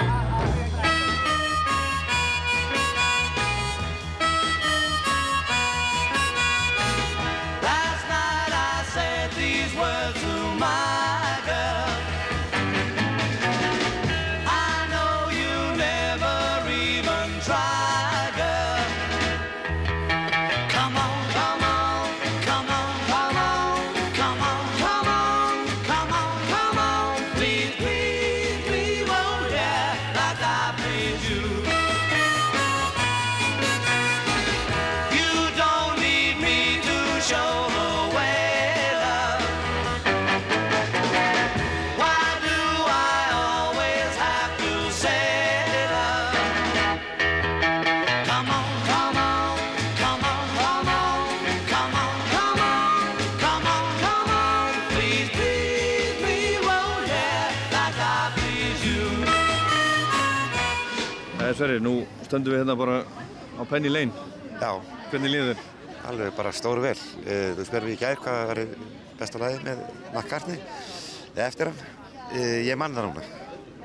Last 7.66 8.06
night 8.14 8.54
I 8.54 8.84
said 8.94 9.32
these 9.40 9.74
words 9.76 10.22
to 10.22 10.56
my 10.60 11.05
stöndum 62.36 62.52
við 62.52 62.62
hérna 62.66 62.76
bara 62.76 63.00
á 63.56 63.64
Penny 63.70 63.90
Lane. 63.90 64.28
Já. 64.60 64.72
Hvernig 65.12 65.32
líður 65.32 65.56
þér? 65.56 65.72
alveg 66.06 66.36
bara 66.38 66.52
stóru 66.54 66.84
vel. 66.84 66.98
Uh, 67.24 67.56
þú 67.58 67.66
spyrir 67.66 67.88
mig 67.88 67.96
í 67.96 68.02
gær 68.02 68.20
hvað 68.22 68.42
var 68.50 68.62
besta 69.20 69.42
lagi 69.42 69.62
með 69.66 69.82
McCartney, 70.12 70.60
eða 71.34 71.48
eftir 71.48 71.72
hann. 71.72 71.80
Uh, 72.34 72.60
ég 72.66 72.78
mann 72.78 72.94
það 72.94 73.08
núna. 73.10 73.24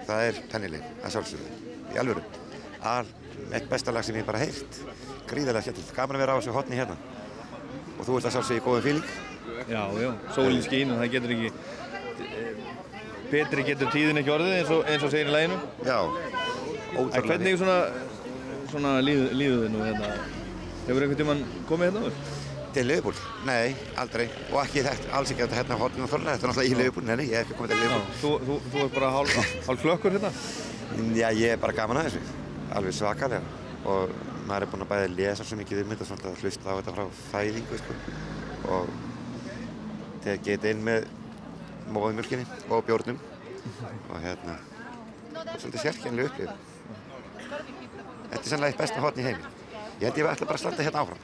Það 0.08 0.26
er 0.26 0.40
Penny 0.52 0.70
Lane, 0.74 0.90
að 1.00 1.14
sjálfsögðu, 1.14 1.54
í 1.94 2.00
alvöru. 2.02 2.24
Al, 2.90 3.08
eitt 3.54 3.70
besta 3.70 3.94
lag 3.94 4.04
sem 4.04 4.18
ég 4.20 4.28
bara 4.28 4.42
heilt. 4.42 4.82
Gríðarlega 5.30 5.64
skemmtilegt. 5.68 5.94
Gaman 5.96 6.18
að 6.18 6.24
vera 6.24 6.36
á 6.36 6.38
þessu 6.40 6.56
hotni 6.56 6.80
hérna. 6.80 6.98
Og 7.96 8.04
þú 8.08 8.18
ert 8.18 8.28
að 8.28 8.36
sjálfsögðu 8.36 8.60
í 8.60 8.66
góðum 8.66 8.86
fíling. 8.88 9.10
Já, 9.70 9.82
já, 10.00 10.10
sólinn 10.34 10.64
skín 10.64 10.92
og 10.92 11.00
það 11.00 11.12
getur 11.14 11.34
ekki 11.36 11.52
betri 13.30 13.64
getur 13.64 13.90
tíðin 13.92 14.20
ekki 14.20 14.32
orðið 14.34 14.54
eins 14.56 14.70
og, 14.74 14.80
eins 14.90 15.04
og 15.06 15.12
segir 15.12 15.28
í 15.30 15.34
læginu 15.34 15.58
Já, 15.86 15.98
En 16.90 16.98
ótrúlega 16.98 17.26
hvernig 17.28 17.58
svona, 17.60 17.76
svona 18.70 18.98
líð, 19.04 19.26
líður 19.36 19.66
þið 19.66 19.74
nú 19.74 19.82
hérna 19.84 20.12
Hefur 20.86 21.04
einhvern 21.04 21.18
tímann 21.20 21.42
komið 21.68 21.90
hérna 21.90 22.00
úr? 22.08 22.14
Til 22.74 22.86
Liverpool? 22.86 23.18
Nei, 23.46 23.74
aldrei. 23.98 24.24
Og 24.50 24.60
ekki 24.62 24.82
þetta, 24.86 25.10
alls 25.18 25.32
ekki 25.32 25.42
þetta 25.42 25.58
hérna 25.58 25.76
á 25.78 25.82
hotninu 25.82 26.06
þorlega. 26.10 26.34
Þetta 26.36 26.46
er 26.46 26.50
náttúrulega 26.50 26.70
í 26.70 26.78
Liverpool. 26.78 27.04
Nei, 27.06 27.16
nei, 27.18 27.26
ég 27.26 27.34
hef 27.36 27.44
ekki 27.48 27.58
komið 27.58 27.72
til 27.72 27.80
Liverpool. 27.80 28.14
Þú, 28.20 28.30
þú, 28.46 28.56
þú 28.72 28.82
er 28.82 28.92
bara 28.94 29.10
hálf, 29.14 29.36
hálf 29.66 29.84
klökkur 29.84 30.16
hérna? 30.16 30.30
Já, 31.18 31.26
ég 31.34 31.54
er 31.54 31.60
bara 31.62 31.76
gaman 31.76 32.00
að 32.00 32.08
þessu. 32.08 32.22
Alveg 32.78 32.96
svakalega. 32.96 33.42
Og 33.90 34.14
maður 34.46 34.66
er 34.66 34.72
búinn 34.72 34.86
að 34.86 34.92
bæði 34.94 35.12
lesa 35.16 35.46
svo 35.46 35.58
mikið 35.60 35.82
um 35.82 35.92
þetta, 35.94 36.08
svona 36.08 36.30
að 36.30 36.42
hlusta 36.44 36.70
á 36.70 36.78
þetta 36.78 36.96
frá 36.96 37.04
fæðingu, 37.32 37.82
sko. 37.82 37.98
Og 38.70 38.84
þegar 40.24 40.42
geta 40.46 40.72
inn 40.74 40.86
með 40.86 41.06
móðumjölkinni 41.90 42.48
og 42.70 42.86
bjórnum. 42.86 43.22
Og 44.10 44.16
hérna, 44.24 44.58
svolítið 45.58 45.86
sérkjænlega 45.86 46.34
upplifun. 46.34 47.79
Þetta 48.30 48.44
er 48.44 48.50
sannlega 48.52 48.70
eitt 48.72 48.80
besta 48.80 49.00
hotn 49.04 49.20
í 49.20 49.24
heimi. 49.26 49.44
Ég 50.00 50.06
held 50.08 50.18
ég 50.20 50.24
ætla 50.30 50.46
bara 50.48 50.56
að 50.56 50.62
standa 50.64 50.82
hérna 50.86 51.00
áfram. 51.04 51.18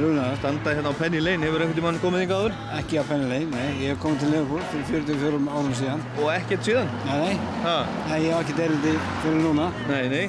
Er 0.00 0.06
unaður. 0.08 0.36
Standa 0.40 0.72
hérna 0.72 0.88
á 0.88 0.96
Penny 0.96 1.18
Lane, 1.20 1.44
hefur 1.44 1.60
einhvern 1.60 1.76
tímann 1.76 1.98
komið 2.00 2.22
þig 2.22 2.30
áður? 2.32 2.54
Ekki 2.78 2.96
á 2.96 3.04
Penny 3.04 3.26
Lane, 3.28 3.48
nei. 3.52 3.82
Ég 3.82 3.90
hef 3.92 3.98
komið 4.00 4.22
til 4.22 4.30
Liverpool 4.32 4.62
fyrir 4.70 4.86
44 5.04 5.40
árum 5.52 5.74
síðan. 5.76 6.04
Og 6.22 6.30
ekkert 6.32 6.64
síðan? 6.64 6.88
Nei, 7.04 7.18
nei. 7.20 7.50
Ha? 7.66 7.74
Nei, 8.08 8.14
ég 8.24 8.32
hef 8.32 8.46
ekkert 8.46 8.62
erindi 8.64 8.94
fyrir 9.20 9.44
núna. 9.44 9.66
Nei, 9.90 10.08
nei. 10.08 10.24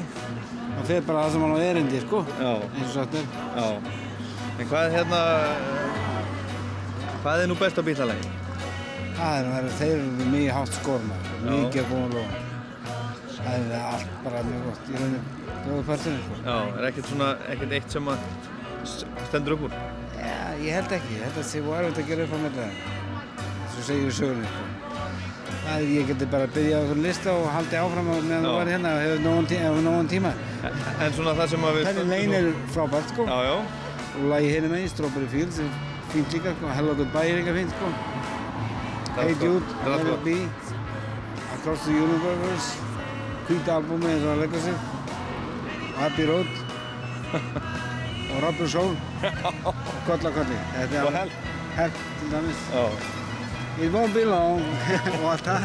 Það 0.74 0.92
fer 0.92 1.08
bara 1.08 1.24
það 1.24 1.38
sem 1.38 1.46
hann 1.46 1.56
á 1.56 1.60
erindi, 1.70 2.04
sko. 2.04 2.22
Já. 2.42 2.52
Eins 2.68 2.84
og 2.90 2.94
sagt 2.98 3.18
er. 3.22 3.32
Já. 3.56 3.96
En 4.52 4.72
hvað 4.74 4.84
er 4.84 4.96
hérna, 4.98 5.24
hvað 7.24 7.46
er 7.46 7.52
nú 7.54 7.60
besta 7.64 7.88
bílalagi? 7.88 8.36
Það 9.16 9.40
er, 9.40 9.52
það 9.56 9.58
er, 9.64 9.74
þeir 9.80 9.96
eru 9.96 10.32
mjög 10.36 10.54
hátt 10.60 10.80
skórmar. 10.82 11.28
Já. 11.32 11.52
Mikið 11.54 11.86
að 11.86 11.92
góða 11.96 12.14
lóðan. 12.18 12.40
Það 13.42 13.54
er 13.56 13.76
allt 13.96 14.16
bara 14.28 14.48
mjög 14.52 14.68
gott. 14.68 14.88
Í 14.92 15.00
rauninni, 15.00 15.28
góðu 15.64 15.84
partinu, 15.94 16.24
sko. 16.28 16.42
Já, 16.44 16.58
er 16.76 16.90
ekkert 16.92 17.14
svona, 17.16 17.36
ekkert 17.56 17.80
eitt 17.80 17.96
sem 18.02 18.12
að 18.12 18.32
stendur 18.86 19.54
upp 19.58 19.64
úr? 19.68 19.74
Já, 20.18 20.36
ég 20.62 20.72
held 20.78 20.92
ekki. 20.98 21.14
Ég 21.18 21.24
held 21.26 21.36
að 21.36 21.40
það 21.42 21.48
sé 21.52 21.62
erfitt 21.62 22.02
að 22.04 22.08
gera 22.12 22.26
upp 22.28 22.34
á 22.36 22.40
millega. 22.46 22.72
Svo 23.72 23.84
segir 23.88 24.08
við 24.08 24.16
sögurinn, 24.20 24.48
sko. 24.52 24.64
Það 25.62 25.84
ég 25.94 26.08
geti 26.10 26.26
bara 26.32 26.48
byrjað 26.56 26.74
á 26.74 26.82
einhvern 26.82 27.04
lista 27.06 27.34
og 27.38 27.46
haldið 27.54 27.80
áfram 27.82 28.08
meðan 28.10 28.46
þú 28.48 28.54
var 28.58 28.70
hérna 28.72 28.92
og 28.96 29.02
hefur 29.06 29.22
nógan, 29.26 29.48
tí 29.52 29.60
hefur 29.62 29.84
nógan 29.86 30.10
tíma. 30.12 30.32
En 31.06 31.14
svona 31.18 31.34
það 31.38 31.52
sem 31.54 31.66
að 31.70 31.78
við... 31.78 31.88
Penny 31.90 32.06
Lane 32.12 32.40
er 32.42 32.50
frábært, 32.76 33.12
sko. 33.14 33.26
Já, 33.30 33.38
já. 33.48 33.56
Og 34.12 34.26
lagi 34.32 34.50
hérna 34.56 34.72
megin, 34.74 34.90
Strawberry 34.92 35.30
Fields, 35.32 35.60
er 35.62 35.70
fínt 36.14 36.34
líka, 36.36 36.54
sko. 36.58 36.72
Hello 36.78 36.96
Goodbye 37.00 37.32
er 37.36 37.42
líka 37.42 37.54
fínt, 37.60 37.76
sko. 37.78 37.92
Hey 39.20 39.36
sko- 39.36 39.54
er 39.60 40.00
sko- 40.02 40.16
It 40.16 40.24
Be, 40.26 40.38
Across 41.60 41.86
the 41.86 41.92
Universe, 41.92 42.70
hvita 43.48 43.76
albumi 43.78 44.12
eins 44.16 44.26
og 44.26 44.34
að 44.36 44.44
leggja 44.46 44.62
sig, 44.66 44.76
Abbey 46.02 46.26
Road 46.32 46.52
og 48.36 48.44
Rubber 48.48 48.68
Soul, 48.68 48.98
Kolla 50.08 50.32
Kolli. 50.38 50.58
Þetta 50.76 50.96
er 51.06 51.18
Help. 51.20 51.32
Help 51.76 51.94
til 52.20 52.32
dæmis. 52.32 52.62
It 53.82 53.92
won't 53.94 54.14
be 54.14 54.24
long 54.26 54.62
og 55.24 55.32
allt 55.32 55.46
það. 55.48 55.62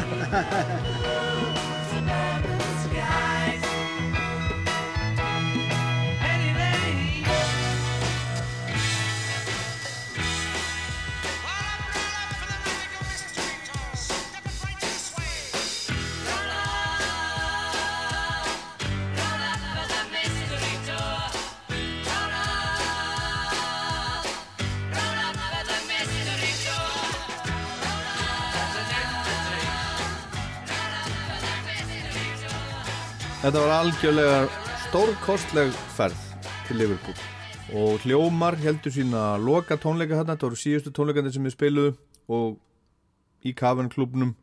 Þetta 33.47 33.61
var 33.63 33.77
algjörlega 33.77 34.39
stórkostleg 34.89 35.69
ferð 35.95 36.23
til 36.67 36.81
Liverpool. 36.81 37.13
Og 37.79 38.01
hljómar 38.03 38.57
heldur 38.59 38.91
sína 38.91 39.21
loka 39.39 39.77
tónleika 39.79 40.17
þarna, 40.17 40.33
þetta 40.33 40.47
voru 40.49 40.59
síðustu 40.59 40.91
tónleikandi 40.91 41.31
sem 41.31 41.47
við 41.47 41.53
spiluðu. 41.53 41.93
Og 42.27 42.57
í 43.47 43.53
Kavan 43.55 43.87
klubnum 43.93 44.33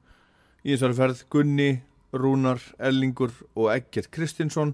í 0.65 0.71
þessari 0.73 0.97
ferð 0.97 1.21
Gunni, 1.35 1.69
Rúnar, 2.17 2.65
Ellingur 2.81 3.35
og 3.53 3.69
Eggert 3.75 4.09
Kristinsson. 4.09 4.73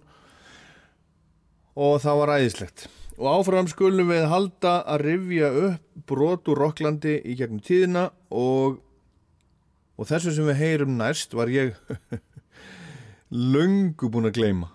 Og 1.75 1.99
það 2.07 2.23
var 2.23 2.35
æðislegt. 2.37 2.87
Og 3.19 3.33
áfram 3.33 3.73
skulum 3.75 4.15
við 4.15 4.29
halda 4.31 4.77
að 4.95 5.09
rifja 5.09 5.51
upp 5.73 6.07
brot 6.07 6.55
úr 6.55 6.69
Rocklandi 6.69 7.19
í 7.19 7.35
gegnum 7.35 7.67
tíðina. 7.67 8.13
Og 8.31 8.79
og 10.01 10.09
þessu 10.09 10.33
sem 10.33 10.47
við 10.49 10.63
heyrum 10.63 10.95
næst 10.97 11.35
var 11.37 11.51
ég 11.53 11.75
löngu 13.31 14.09
búin 14.11 14.27
að 14.27 14.41
gleyma. 14.41 14.69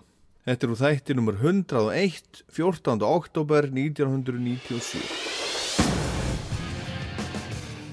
Þetta 0.46 0.64
er 0.64 0.70
úr 0.72 0.78
þætti 0.80 1.14
nummer 1.18 1.36
101, 1.36 2.40
14. 2.48 3.02
oktober 3.04 3.68
1997. 3.68 5.02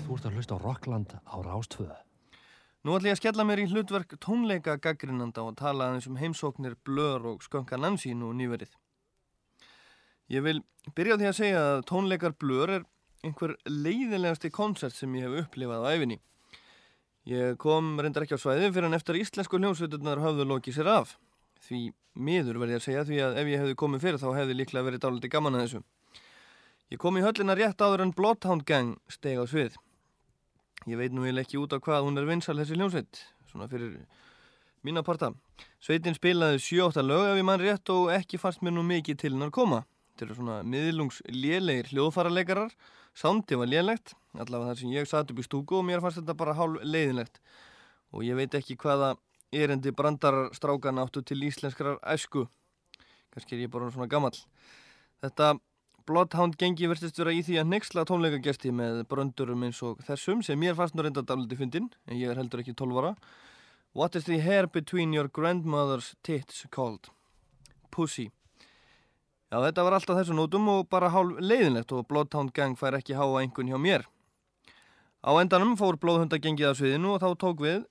Þú 0.06 0.15
ert 0.15 0.30
að 0.30 0.38
hlusta 0.38 0.56
á 0.56 0.64
Rockland 0.64 1.15
á 1.19 1.35
Rástvöðu. 1.44 1.99
Nú 2.84 2.95
ætlum 2.95 3.11
ég 3.11 3.18
að 3.18 3.19
skella 3.19 3.48
mér 3.48 3.64
í 3.64 3.68
hlutverk 3.72 4.15
tónleika 4.23 4.77
gaggrinnanda 4.80 5.44
og 5.44 5.57
tala 5.60 5.90
aðeins 5.90 6.07
um 6.07 6.19
heimsóknir 6.19 6.77
Blur 6.84 7.27
og 7.34 7.44
Skönka 7.44 7.80
Nancy 7.80 8.14
nú 8.15 8.31
nýverið. 8.31 8.72
Ég 10.31 10.44
vil 10.48 10.64
byrja 10.95 11.19
því 11.19 11.27
að 11.27 11.40
segja 11.41 11.64
að 11.73 11.85
tónleikar 11.91 12.35
Blur 12.40 12.72
er 12.72 12.88
einhver 13.23 13.57
leiðilegasti 13.68 14.52
konsert 14.52 14.95
sem 14.95 15.11
ég 15.19 15.27
hef 15.27 15.44
upplifað 15.44 15.84
á 15.84 15.91
æfinni. 15.91 16.19
Ég 17.29 17.55
kom 17.55 17.93
reyndar 18.03 18.25
ekki 18.25 18.35
á 18.35 18.43
svæði 18.43 18.71
fyrir 18.73 18.89
en 18.89 18.97
eftir 18.97 19.15
að 19.15 19.23
íslensku 19.23 19.59
hljómsveiturnar 19.59 20.19
höfðu 20.19 20.45
lokið 20.49 20.75
sér 20.75 20.89
af. 20.91 21.13
Því 21.63 21.93
miður 22.19 22.59
verði 22.59 22.75
að 22.75 22.83
segja 22.83 23.03
því 23.07 23.19
að 23.23 23.37
ef 23.39 23.51
ég 23.53 23.61
hefði 23.61 23.77
komið 23.79 24.03
fyrir 24.03 24.19
þá 24.19 24.27
hefði 24.35 24.57
líklega 24.59 24.87
verið 24.89 25.03
dálítið 25.05 25.31
gaman 25.31 25.55
að 25.55 25.63
þessu. 25.63 25.81
Ég 26.91 26.99
kom 26.99 27.15
í 27.17 27.23
höllina 27.23 27.55
rétt 27.55 27.79
áður 27.79 28.03
en 28.03 28.11
Bloodhound 28.17 28.65
Gang 28.67 28.97
steg 29.07 29.39
á 29.39 29.47
svið. 29.47 29.77
Ég 30.83 30.99
veit 30.99 31.15
nú 31.15 31.23
eiginlega 31.23 31.47
ekki 31.47 31.61
út 31.61 31.71
á 31.71 31.79
hvað 31.79 32.09
hún 32.09 32.19
er 32.19 32.27
vinsal 32.27 32.57
þessi 32.59 32.75
hljómsveit, 32.75 33.21
svona 33.47 33.69
fyrir 33.71 33.95
mína 34.83 35.05
parta. 35.07 35.31
Sveitin 35.79 36.17
spilaði 36.17 36.59
7-8 36.59 37.05
lög 37.07 37.29
ef 37.29 37.39
ég 37.39 37.47
mann 37.47 37.63
rétt 37.63 37.93
og 37.95 38.11
ekki 38.11 38.41
fannst 38.41 38.59
mér 38.67 38.75
nú 38.75 38.83
mikið 38.83 39.21
til 39.21 39.31
hennar 39.31 39.53
koma. 39.55 39.85
Þetta 40.11 40.27
eru 40.27 40.37
svona 40.41 40.57
miðlungs 40.67 41.21
lélegir 41.31 41.87
hljóðfaraleikarar, 41.93 42.75
sándi 43.15 43.55
var 43.57 43.71
lélegt, 43.71 44.13
allavega 44.38 44.72
þar 44.72 44.80
sem 44.81 44.93
ég 44.95 45.10
satt 45.10 45.31
upp 45.31 45.41
í 45.41 45.45
stúku 45.45 45.80
og 45.80 45.85
mér 45.88 46.01
fannst 46.03 46.22
þetta 46.22 46.38
bara 46.38 46.55
hálf 46.57 46.81
leiðinlegt. 46.81 47.41
Og 48.14 48.26
ég 48.26 48.38
veit 48.38 48.55
ekki 48.57 48.77
hvaða 48.81 49.15
erendi 49.53 49.93
brandarstrákan 49.93 51.01
áttu 51.01 51.22
til 51.26 51.43
íslenskrar 51.45 51.99
æsku. 52.01 52.47
Kannski 53.34 53.57
er 53.57 53.68
ég 53.68 53.73
bara 53.73 53.91
svona 53.93 54.10
gammal. 54.10 54.34
Þetta 55.22 55.53
Bloodhound 56.03 56.57
gengi 56.60 56.89
verðist 56.91 57.15
vera 57.15 57.31
í 57.31 57.39
því 57.47 57.61
að 57.61 57.69
nexla 57.72 58.03
tónleikagesti 58.10 58.73
með 58.76 59.05
bröndurum 59.07 59.61
eins 59.64 59.77
og 59.88 60.01
þessum 60.03 60.41
sem 60.43 60.60
mér 60.60 60.76
fannst 60.76 60.97
nú 60.97 61.05
reynda 61.05 61.23
dáliti 61.23 61.55
fyndin 61.55 61.88
en 62.10 62.19
ég 62.19 62.34
er 62.34 62.41
heldur 62.41 62.60
ekki 62.60 62.76
12 62.76 62.99
ára 62.99 63.14
What 63.95 64.18
is 64.19 64.26
the 64.27 64.41
hair 64.43 64.68
between 64.68 65.14
your 65.15 65.30
grandmother's 65.30 66.11
tits 66.22 66.65
called? 66.76 67.07
Pussy 67.88 68.34
Já 69.47 69.61
þetta 69.64 69.85
var 69.88 69.95
alltaf 69.95 70.19
þessu 70.19 70.35
nótum 70.35 70.68
og 70.73 70.89
bara 70.91 71.14
hálf 71.14 71.39
leiðinlegt 71.39 71.95
og 71.95 72.03
Bloodhound 72.11 72.51
gang 72.57 72.76
fær 72.76 72.99
ekki 72.99 73.15
háa 73.15 73.39
einhvern 73.39 73.72
hjá 73.72 73.80
mér 73.80 74.03
Á 75.23 75.31
endanum 75.39 75.77
fór 75.79 75.95
blóðhundagengið 75.97 76.69
af 76.69 76.79
sviðinu 76.79 77.15
og 77.15 77.23
þá 77.23 77.29
tók 77.39 77.63
við 77.63 77.83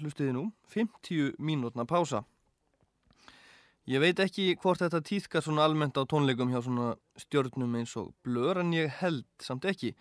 hlustiði 0.00 0.32
nú 0.36 0.44
50 0.72 1.34
mínútna 1.38 1.84
pása 1.84 2.24
Ég 3.90 3.98
veit 3.98 4.20
ekki 4.22 4.52
hvort 4.60 4.78
þetta 4.84 5.00
týðkar 5.02 5.42
svona 5.42 5.64
almennt 5.66 5.96
á 5.98 6.06
tónleikum 6.06 6.52
hjá 6.52 6.60
svona 6.62 6.92
stjórnum 7.18 7.72
eins 7.80 7.94
og 7.98 8.12
blör 8.22 8.60
en 8.60 8.70
ég 8.76 8.92
held 9.00 9.26
samt 9.42 9.64
ekki. 9.66 9.94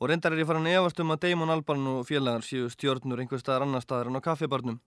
Og 0.00 0.08
reyndar 0.08 0.32
er 0.32 0.40
ég 0.40 0.48
farin 0.48 0.64
að 0.70 0.78
efast 0.78 1.02
um 1.02 1.12
að 1.12 1.26
Damon 1.26 1.52
Albarn 1.52 1.90
og 1.90 2.06
félagar 2.08 2.46
séu 2.46 2.70
stjórnur 2.72 3.20
einhver 3.20 3.42
staðar 3.42 3.66
annar 3.66 3.84
staðar 3.84 4.08
en 4.08 4.16
á 4.16 4.22
kaffibarnum. 4.24 4.78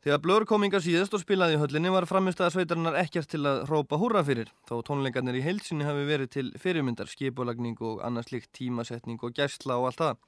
Þegar 0.00 0.20
blör 0.24 0.46
kom 0.48 0.62
yngar 0.64 0.80
síðast 0.80 1.12
og 1.12 1.20
spilaði 1.20 1.58
í 1.58 1.60
höllinni 1.60 1.90
var 1.92 2.06
framistæða 2.08 2.54
sveitarinnar 2.54 2.94
ekkert 3.02 3.28
til 3.28 3.42
að 3.44 3.66
hrópa 3.68 3.98
húra 4.00 4.22
fyrir, 4.24 4.48
þó 4.64 4.78
tónleikarnir 4.86 5.36
í 5.36 5.42
heilsinni 5.44 5.84
hafi 5.84 6.06
verið 6.08 6.30
til 6.32 6.46
fyrirmyndar, 6.62 7.10
skipulagning 7.10 7.76
og 7.84 8.00
annars 8.06 8.30
líkt 8.32 8.48
tímasetning 8.56 9.20
og 9.20 9.34
gæsla 9.36 9.76
og 9.76 9.90
allt 9.90 10.00
það. 10.00 10.22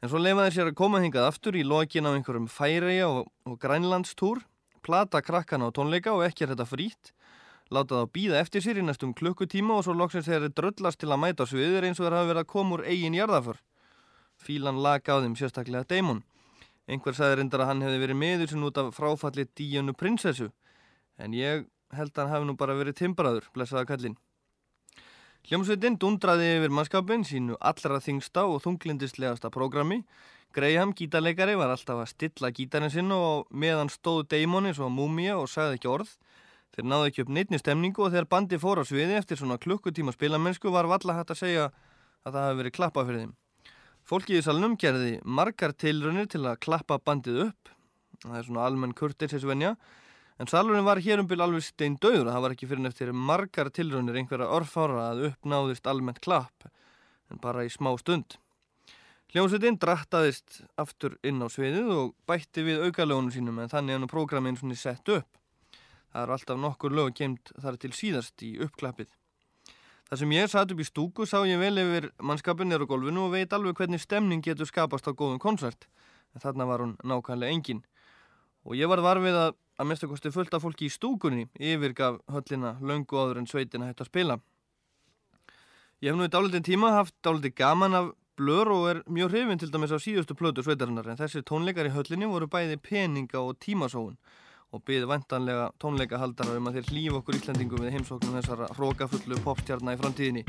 En 0.00 0.08
svo 0.08 0.22
leifaði 0.22 0.54
sér 0.54 0.70
að 0.70 0.78
koma 0.80 1.02
hingað 1.04 1.28
aftur 1.28 1.58
í 1.58 1.66
lokin 1.68 2.08
á 2.08 2.14
einhverjum 2.14 2.48
færeja 2.48 3.10
og, 3.12 3.28
og 3.44 3.58
grænlandstúr 3.60 4.40
plata 4.80 5.20
krakkana 5.20 5.68
á 5.68 5.76
tónleika 5.76 6.16
og 6.16 6.24
ekki 6.24 6.46
er 6.46 6.54
þetta 6.54 6.68
frít 6.70 7.12
láta 7.68 8.00
þá 8.00 8.12
býða 8.14 8.40
eftir 8.40 8.64
sér 8.64 8.80
í 8.80 8.86
næstum 8.86 9.12
klukkutíma 9.12 9.76
og 9.76 9.84
svo 9.84 9.92
loksins 9.96 10.28
þeir 10.28 10.46
eru 10.46 10.54
dröllast 10.56 11.02
til 11.02 11.10
að 11.12 11.22
mæta 11.26 11.46
sviðir 11.48 11.84
eins 11.84 12.00
og 12.00 12.06
þeir 12.06 12.16
hafa 12.16 12.30
verið 12.30 12.44
að 12.44 12.52
koma 12.54 12.78
úr 12.78 12.86
eigin 12.88 13.18
jarðaför 13.18 13.60
fílan 14.40 14.80
laga 14.80 15.18
á 15.18 15.20
þeim 15.20 15.36
sérstaklega 15.36 15.84
Damon 15.90 16.22
einhver 16.88 17.16
sagði 17.16 17.40
reyndar 17.40 17.64
að 17.64 17.70
hann 17.72 17.84
hefði 17.84 18.00
verið 18.04 18.20
meður 18.22 18.52
sem 18.52 18.64
út 18.68 18.80
af 18.80 18.94
fráfalli 18.96 19.44
Díunu 19.58 19.94
prinsessu 19.96 20.48
en 21.18 21.36
ég 21.36 21.68
held 21.94 22.14
að 22.16 22.24
hann 22.24 22.34
hafi 22.34 22.48
nú 22.48 22.56
bara 22.56 22.78
verið 22.78 22.98
timbraður, 23.02 23.46
blessaða 23.54 23.86
kallinn 23.92 24.16
Hljómsveitin 25.48 25.96
dundraði 26.00 26.48
yfir 26.58 26.74
mannskapin 26.74 27.22
sínu 27.24 27.56
allra 27.60 28.00
þingsta 28.04 28.44
og 28.50 28.60
þunglindislegasta 28.64 29.52
prógrami 29.54 30.02
Graham, 30.54 30.94
gítarleikari, 30.96 31.54
var 31.60 31.70
alltaf 31.74 32.00
að 32.00 32.08
stilla 32.08 32.48
gítarinn 32.56 32.92
sinn 32.92 33.12
og 33.12 33.50
meðan 33.52 33.90
stóðu 33.92 34.24
Damon 34.32 34.70
eins 34.70 34.80
og 34.80 34.88
múmia 34.94 35.36
og 35.36 35.50
sagði 35.52 35.76
ekki 35.76 35.90
orð. 35.92 36.14
Þeir 36.72 36.88
náðu 36.88 37.10
ekki 37.10 37.24
upp 37.24 37.32
neittni 37.36 37.60
stemningu 37.60 38.04
og 38.04 38.14
þegar 38.14 38.30
bandi 38.32 38.60
fór 38.60 38.80
á 38.80 38.84
sviði 38.88 39.18
eftir 39.18 39.40
svona 39.40 39.58
klukkutíma 39.60 40.14
spilamennsku 40.16 40.72
var 40.72 40.88
valla 40.88 41.18
hægt 41.18 41.34
að 41.34 41.42
segja 41.42 41.68
að 41.68 42.32
það 42.32 42.46
hafi 42.46 42.60
verið 42.62 42.76
klappa 42.78 43.04
fyrir 43.04 43.22
þeim. 43.24 43.34
Fólkið 44.08 44.38
í 44.38 44.44
salnum 44.46 44.72
gerði 44.80 45.18
margar 45.28 45.74
tilraunir 45.76 46.30
til 46.32 46.40
að 46.48 46.62
klappa 46.64 46.96
bandið 47.04 47.42
upp. 47.50 47.72
Það 48.22 48.36
er 48.38 48.46
svona 48.46 48.62
almenn 48.64 48.94
kurtir 48.96 49.28
þessu 49.28 49.50
venja. 49.50 49.74
En 50.40 50.48
salurinn 50.48 50.86
var 50.86 51.02
hér 51.04 51.20
um 51.20 51.28
byrj 51.28 51.44
alveg 51.44 51.66
stein 51.66 51.98
döður 52.00 52.30
það 52.30 52.44
var 52.44 52.54
ekki 52.54 52.68
fyrir 52.70 52.88
eftir 52.88 53.12
margar 53.12 53.68
tilraunir 53.74 54.16
einhverja 54.16 54.48
orðfára 54.54 55.02
að 55.10 55.24
uppnáðist 55.28 55.90
almennt 55.92 56.22
klapp 56.24 56.64
en 57.28 57.42
bara 57.42 57.66
í 57.66 57.72
smá 57.74 57.90
stund. 58.00 58.38
Hljómsveitin 59.34 59.76
drattaðist 59.76 60.62
aftur 60.80 61.18
inn 61.20 61.44
á 61.44 61.52
sviðið 61.52 61.92
og 61.92 62.14
bætti 62.24 62.64
við 62.64 62.86
aukalögunum 62.86 63.34
sínum 63.34 63.60
en 63.60 63.68
þannig 63.68 63.98
hann 63.98 64.08
og 64.08 64.14
prógramin 64.14 64.56
svona 64.56 64.78
sett 64.80 65.12
upp. 65.12 65.28
Það 66.14 66.22
eru 66.22 66.38
alltaf 66.38 66.62
nokkur 66.64 66.96
lög 66.96 67.12
geimt 67.18 67.52
þar 67.60 67.76
til 67.76 67.92
síðast 67.92 68.40
í 68.46 68.54
uppklappið. 68.64 69.12
Það 70.08 70.18
sem 70.18 70.32
ég 70.32 70.48
satt 70.48 70.72
upp 70.72 70.80
í 70.80 70.88
stúku 70.88 71.26
sá 71.28 71.42
ég 71.44 71.60
vel 71.60 71.76
yfir 71.82 72.10
mannskapin 72.24 72.72
er 72.72 72.80
á 72.80 72.86
golfinu 72.88 73.26
og 73.26 73.34
veit 73.36 73.52
alveg 73.52 73.76
hvernig 73.76 74.00
stemning 74.00 74.44
getur 74.44 74.68
skapast 74.68 75.08
á 75.08 75.12
góðum 75.12 75.40
konsert. 75.42 75.88
En 76.32 76.40
þarna 76.40 76.66
var 76.68 76.80
hún 76.80 76.96
nákvæmlega 77.04 77.52
engin. 77.52 77.82
Og 78.64 78.76
ég 78.76 78.88
var 78.88 79.04
varfið 79.04 79.36
að 79.36 79.56
að 79.78 79.86
mesta 79.86 80.08
kosti 80.10 80.30
fullt 80.34 80.54
af 80.56 80.64
fólki 80.64 80.88
í 80.88 80.92
stúkunni 80.92 81.44
yfirgaf 81.54 82.18
höllina 82.32 82.74
löngu 82.82 83.18
áður 83.18 83.42
en 83.42 83.46
sveitina 83.46 83.86
hætti 83.86 84.04
að 84.04 84.10
spila. 84.10 84.38
Ég 86.02 86.10
hef 86.10 86.18
nú 86.18 86.26
í 86.26 86.32
dálitinn 86.32 86.66
tíma 86.66 86.94
haft 86.96 87.14
dálitinn 87.22 87.54
gaman 87.58 87.94
af 87.94 88.10
blör 88.38 88.70
og 88.74 88.88
er 88.90 89.00
mjög 89.06 89.32
hrifin 89.32 89.58
til 89.58 89.70
dæmis 89.70 89.94
á 89.94 89.98
síðustu 90.02 90.34
plötu 90.38 90.62
sveitarinnar 90.66 91.06
en 91.10 91.18
þessir 91.18 91.46
tónleikar 91.46 91.86
í 91.86 91.94
höllinni 91.94 92.26
voru 92.30 92.50
bæði 92.50 92.78
peninga 92.82 93.42
og 93.42 93.58
tímasóun 93.62 94.18
og 94.74 94.82
byði 94.84 95.08
vantanlega 95.08 95.68
tónleikahaldara 95.80 96.56
um 96.58 96.68
að 96.68 96.78
þeir 96.78 96.90
hlýfa 96.92 97.20
okkur 97.22 97.38
Íslandingum 97.38 97.84
við 97.84 97.94
heimsóknum 97.96 98.36
þessara 98.36 98.68
hrókafullu 98.76 99.40
popstjarnar 99.44 99.96
í 99.96 100.00
framtíðinni. 100.02 100.44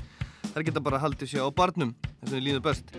Þær 0.52 0.66
geta 0.68 0.84
bara 0.84 1.02
haldið 1.04 1.32
sér 1.34 1.48
á 1.48 1.50
barnum, 1.56 1.96
þess 2.20 2.32
að 2.32 2.36
þið 2.36 2.46
líður 2.48 2.66
best. 2.68 2.91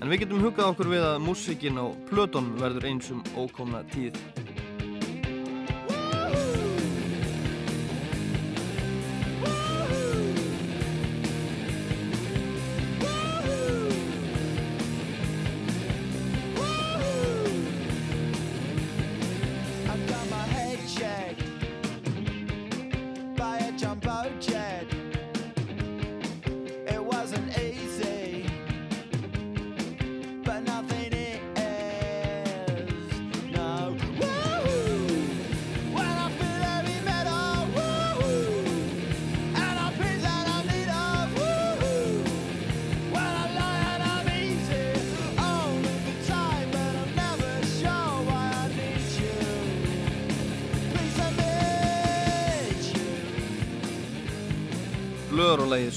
En 0.00 0.10
við 0.10 0.24
getum 0.24 0.42
hugað 0.42 0.72
okkur 0.72 0.90
við 0.90 1.06
að 1.06 1.20
músikin 1.22 1.78
á 1.78 1.86
plöton 2.10 2.50
verður 2.58 2.90
einsum 2.90 3.22
ókomna 3.38 3.84
tíð. 3.94 4.18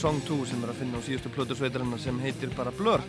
Song 0.07 0.21
2 0.23 0.45
sem 0.47 0.61
er 0.63 0.69
að 0.71 0.77
finna 0.79 0.99
á 1.01 1.03
síðustu 1.03 1.27
plötu 1.35 1.55
sveitarinnar 1.59 1.99
sem 1.99 2.19
heitir 2.23 2.51
bara 2.55 2.71
Blur. 2.71 3.01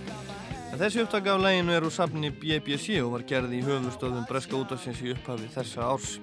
En 0.72 0.80
þessi 0.80 1.04
upptaka 1.04 1.36
af 1.36 1.44
laginu 1.44 1.70
er 1.70 1.86
úr 1.86 1.94
safni 1.94 2.32
BBC 2.34 2.96
og 3.04 3.12
var 3.12 3.22
gerð 3.28 3.54
í 3.54 3.60
höfustöðum 3.62 4.24
Breska 4.26 4.58
útafsins 4.58 5.04
í 5.06 5.12
upphafi 5.12 5.46
þessa 5.54 5.86
árs. 5.92 6.16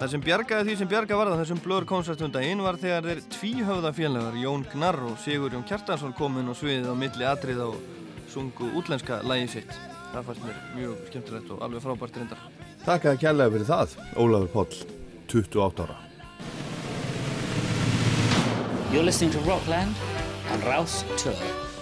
Það 0.00 0.10
sem 0.16 0.26
bjargaði 0.26 0.66
því 0.66 0.76
sem 0.80 0.90
bjarga 0.90 1.20
varða 1.20 1.38
þessum 1.44 1.62
Blur 1.62 1.86
koncertum 1.86 2.34
daginn 2.34 2.66
var 2.66 2.80
þegar 2.82 3.06
þeir 3.06 3.22
tvíhöfða 3.38 3.96
félagar 4.02 4.42
Jón 4.42 4.66
Gnarr 4.74 5.02
og 5.12 5.16
Sigur 5.22 5.54
Jón 5.54 5.66
Kjartansson 5.70 6.18
komin 6.18 6.50
á 6.50 6.54
sviðið 6.58 6.90
á 6.90 6.94
milli 6.98 7.30
atriða 7.30 7.70
og 7.70 8.30
sungu 8.34 8.74
útlenska 8.82 9.22
lagið 9.22 9.60
sitt. 9.60 9.82
Það 10.10 10.32
fannst 10.32 10.48
mér 10.48 10.62
mjög 10.74 11.10
skemmtilegt 11.12 11.54
og 11.54 11.62
alveg 11.62 11.86
frábært 11.86 12.18
reyndar. 12.18 12.48
Takk 12.82 13.12
að 13.12 13.26
kærlega 13.28 13.60
fyrir 13.60 13.74
það, 13.76 14.00
Ólafur 14.18 14.56
Páll, 14.58 14.88
28 15.30 15.86
ára. 15.86 16.06
You're 18.92 19.02
listening 19.02 19.30
to 19.30 19.38
Rockland 19.40 19.94
on 20.50 20.60
Rouse 20.60 21.02
Tour. 21.16 21.34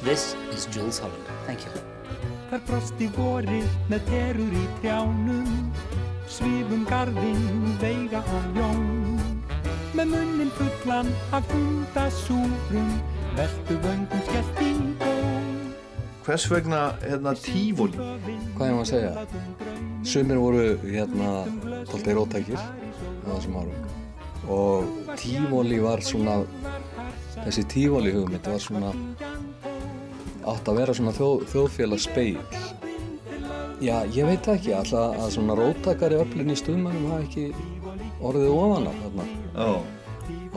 This 0.02 0.36
is 0.52 0.66
Jules 0.66 1.00
Holland. 1.00 1.24
Thank 1.44 1.64
you. 1.64 1.72
þar 2.50 2.62
brosti 2.66 3.06
vorið 3.14 3.74
með 3.90 4.06
perur 4.08 4.54
í 4.58 4.62
trjánum 4.80 5.50
Svífum 6.30 6.82
garðinn, 6.88 7.76
veiga 7.82 8.22
og 8.26 8.58
jón 8.58 9.20
Með 9.94 10.10
munnin 10.14 10.50
fullan 10.58 11.10
af 11.34 11.46
hundasúrum 11.54 12.90
Veltu 13.38 13.78
vöngum 13.84 14.26
skellt 14.26 14.64
í 14.66 14.72
góm 15.02 15.48
Hvers 16.26 16.46
vegna 16.50 16.82
hérna 17.04 17.36
tífóli? 17.38 17.98
Hvað 18.58 18.66
ég 18.66 18.76
maður 18.76 18.82
að 18.82 18.90
segja? 18.90 19.14
Sumir 20.06 20.42
voru 20.42 20.66
hérna 20.84 21.32
tóltið 21.90 22.14
róttækir 22.18 22.58
á 22.58 23.30
þessum 23.30 23.62
árum 23.62 23.99
og 24.50 25.14
tífóli 25.20 25.78
var 25.82 26.02
svona 26.04 26.40
þessi 27.44 27.64
tífóli 27.70 28.14
hugmynd 28.16 28.50
var 28.50 28.64
svona 28.64 28.92
átt 30.50 30.68
að 30.68 30.80
vera 30.80 30.96
svona 30.96 31.14
þjóð, 31.16 31.46
þjóðfélags 31.52 32.08
speil 32.10 32.38
Já, 33.80 34.02
ég 34.12 34.26
veit 34.28 34.48
ekki 34.52 34.74
alltaf 34.76 35.16
að 35.16 35.30
svona 35.38 35.56
róttækari 35.56 36.18
öflin 36.20 36.52
í 36.52 36.58
stuðmannum 36.58 37.14
hafa 37.14 37.22
ekki 37.24 37.46
orðið 38.20 38.52
ofan 38.52 38.90
af 38.90 39.00
þarna 39.06 39.30
Já. 39.54 39.70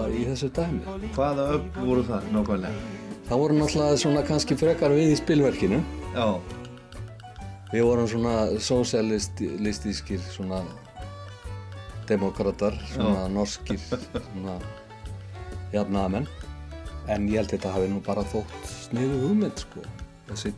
í 0.09 0.25
þessu 0.27 0.51
dæmi 0.57 0.97
Hvaða 1.15 1.47
öfl 1.55 1.87
voru 1.87 2.03
það 2.09 2.27
nákvæmlega? 2.35 2.99
Það 3.23 3.39
voru 3.39 3.55
náttúrulega 3.55 3.99
svona 4.01 4.21
kannski 4.27 4.55
frekar 4.59 4.91
við 4.91 5.13
í 5.13 5.15
spilverkinu. 5.15 5.77
Já. 6.11 6.25
Við 7.71 7.85
vorum 7.87 8.07
svona 8.11 8.33
sósialistískir 8.61 10.19
svona 10.27 10.59
demokrater, 12.09 12.77
svona 12.93 13.27
norskir, 13.31 13.79
svona 13.81 14.57
jafnaðamenn. 15.73 16.27
En 17.11 17.27
ég 17.27 17.41
held 17.41 17.51
þetta 17.51 17.73
hafi 17.75 17.89
nú 17.91 17.99
bara 18.03 18.23
þótt 18.31 18.69
sniðu 18.71 19.19
hugmynd, 19.25 19.63
sko. 19.65 19.83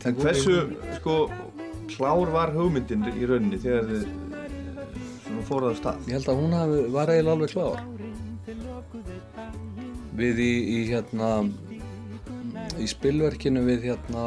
En 0.06 0.20
hversu, 0.20 0.56
sko, 1.00 1.16
klár 1.90 2.30
var 2.34 2.52
hugmyndin 2.54 3.02
í 3.10 3.26
rauninni 3.26 3.58
þegar 3.60 3.90
þið 3.90 4.04
svona 5.26 5.46
fóruð 5.48 5.72
af 5.72 5.80
stað? 5.80 6.06
Ég 6.06 6.18
held 6.18 6.30
að 6.30 6.40
hún 6.40 6.56
hafi, 6.56 6.78
var 6.94 7.12
eiginlega 7.12 7.36
alveg 7.36 7.50
klár. 7.54 7.78
Við 10.16 10.36
í, 10.40 10.52
í 10.76 10.78
hérna, 10.92 11.30
í 12.80 12.86
spilverkinu 12.88 13.66
við 13.66 13.90
hérna 13.90 14.22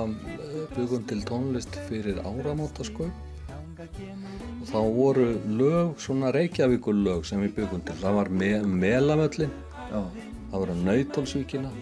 byggum 0.75 1.07
til 1.09 1.21
tónlist 1.25 1.73
fyrir 1.87 2.19
áramótaskaup 2.21 3.09
og 3.09 4.28
þá 4.69 4.79
voru 4.95 5.27
lög, 5.59 5.95
svona 6.01 6.31
Reykjavíkur 6.35 6.95
lög 6.95 7.25
sem 7.25 7.41
við 7.45 7.55
byggum 7.57 7.81
til. 7.87 7.97
Það 8.01 8.19
var 8.19 8.29
me 8.29 8.51
Melamöllin, 8.83 9.51
Já. 9.89 10.03
það 10.51 10.59
var 10.59 10.75
um 10.75 10.85
Nautólsvíkina 10.85 11.73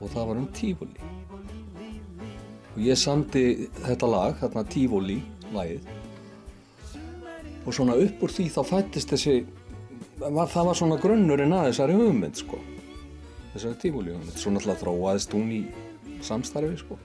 og 0.00 0.10
það 0.10 0.26
var 0.32 0.42
um 0.42 0.50
Tífóli. 0.56 1.08
Og 2.74 2.82
ég 2.84 2.98
samdi 2.98 3.46
þetta 3.82 4.10
lag, 4.10 4.36
þarna 4.42 4.66
Tífóli, 4.70 5.20
lagið 5.54 5.88
og 7.66 7.74
svona 7.76 7.96
upp 8.00 8.22
úr 8.24 8.32
því 8.32 8.46
þá 8.54 8.60
fættist 8.66 9.12
þessi 9.12 9.34
var, 10.20 10.48
það 10.48 10.70
var 10.70 10.78
svona 10.78 10.98
grunnurinn 11.02 11.54
að 11.56 11.68
þessari 11.70 11.98
hugmynd 11.98 12.40
sko 12.40 12.60
þessari 13.52 13.80
tímúli 13.84 14.14
hugmynd 14.14 14.40
svo 14.40 14.54
náttúrulega 14.54 14.82
þróaðist 14.84 15.36
hún 15.36 15.52
í 15.58 15.60
samstarfi 16.24 16.80
sko 16.80 16.98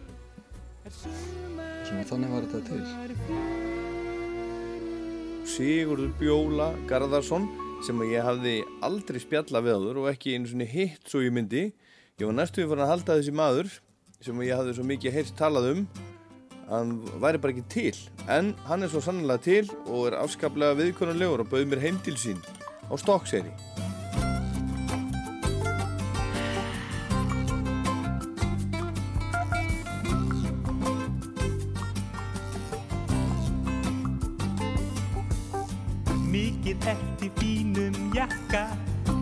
svona 0.88 2.08
þannig 2.08 2.34
var 2.38 2.50
þetta 2.50 2.66
til 2.72 3.55
Sigurður 5.46 6.10
Bjóla 6.18 6.72
Garðarsson 6.90 7.46
sem 7.86 8.00
ég 8.10 8.26
hafði 8.26 8.56
aldrei 8.86 9.20
spjalla 9.22 9.62
við 9.62 9.78
áður 9.78 10.00
og 10.02 10.10
ekki 10.10 10.34
einu 10.34 10.50
svona 10.50 10.68
hitt 10.70 11.06
svo 11.06 11.22
ég 11.22 11.34
myndi. 11.36 11.68
Ég 12.18 12.26
var 12.26 12.34
næstu 12.34 12.66
fyrir 12.66 12.82
að 12.82 12.92
halda 12.96 13.18
þessi 13.20 13.36
maður 13.36 13.70
sem 14.26 14.42
ég 14.42 14.58
hafði 14.58 14.76
svo 14.78 14.86
mikið 14.90 15.18
heyrst 15.20 15.38
talað 15.38 15.72
um. 15.74 15.84
Hann 16.66 16.96
væri 17.22 17.42
bara 17.44 17.54
ekki 17.54 17.68
til 17.70 17.98
en 18.34 18.56
hann 18.66 18.82
er 18.82 18.90
svo 18.90 19.04
sannlega 19.06 19.46
til 19.46 19.68
og 19.86 20.10
er 20.10 20.18
afskaplega 20.24 20.80
viðkonulegur 20.82 21.46
og 21.46 21.52
bauð 21.54 21.68
mér 21.70 21.86
heim 21.86 22.02
til 22.02 22.18
sín 22.18 22.42
á 22.90 22.94
Stokkseri 22.98 23.54
Mikið 36.76 36.88
eftir 36.92 37.32
fínum 37.40 37.96
jakka 38.16 38.64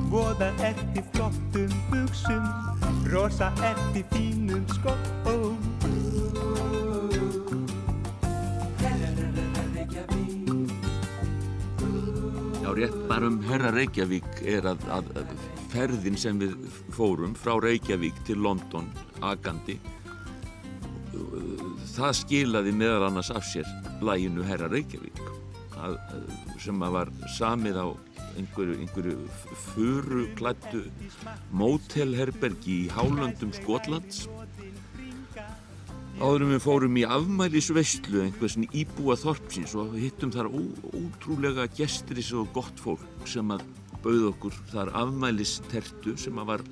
Voða 0.10 0.50
eftir 0.66 1.04
flottum 1.14 1.74
buksum 1.92 2.46
Rosa 3.12 3.52
eftir 3.62 4.06
fínum 4.12 4.66
skóm 4.74 5.58
Já, 12.64 12.74
rétt 12.74 13.08
bara 13.08 13.28
um 13.28 13.42
Herra 13.44 13.72
Reykjavík 13.72 14.42
er 14.42 14.66
að, 14.66 14.88
að, 14.90 15.12
að 15.20 15.36
ferðin 15.70 16.18
sem 16.18 16.40
við 16.40 16.56
fórum 16.90 17.36
frá 17.36 17.60
Reykjavík 17.62 18.18
til 18.26 18.40
London 18.42 18.90
agandi 19.22 19.78
það 21.94 22.18
skilaði 22.24 22.74
meðal 22.74 23.12
annars 23.12 23.30
af 23.30 23.46
sér 23.46 23.70
læginu 24.02 24.46
Herra 24.48 24.72
Reykjavík 24.72 25.33
að, 25.84 25.98
sem 26.64 26.84
að 26.86 26.96
var 26.98 27.12
samið 27.36 27.80
á 27.80 27.88
einhverju, 28.40 28.78
einhverju 28.82 29.16
furu 29.68 30.26
klættu 30.38 30.84
mótelherbergi 31.54 32.86
í 32.86 32.92
hálöndum 32.94 33.54
Skotlands. 33.56 34.28
Áðurum 36.22 36.54
við 36.54 36.62
fórum 36.62 36.98
í 37.02 37.06
afmælisveislu 37.10 38.22
einhversin 38.28 38.68
íbúa 38.70 39.18
þorpsins 39.18 39.74
og 39.80 39.96
hittum 39.98 40.32
þar 40.34 40.52
ó, 40.54 40.62
ótrúlega 40.94 41.66
gestris 41.74 42.30
og 42.38 42.52
gott 42.54 42.80
fólk 42.82 43.28
sem 43.30 43.50
að 43.54 43.66
bauð 44.04 44.30
okkur 44.30 44.60
þar 44.70 44.94
afmælistertu 45.00 46.14
sem 46.20 46.38
að 46.42 46.52
var 46.52 46.66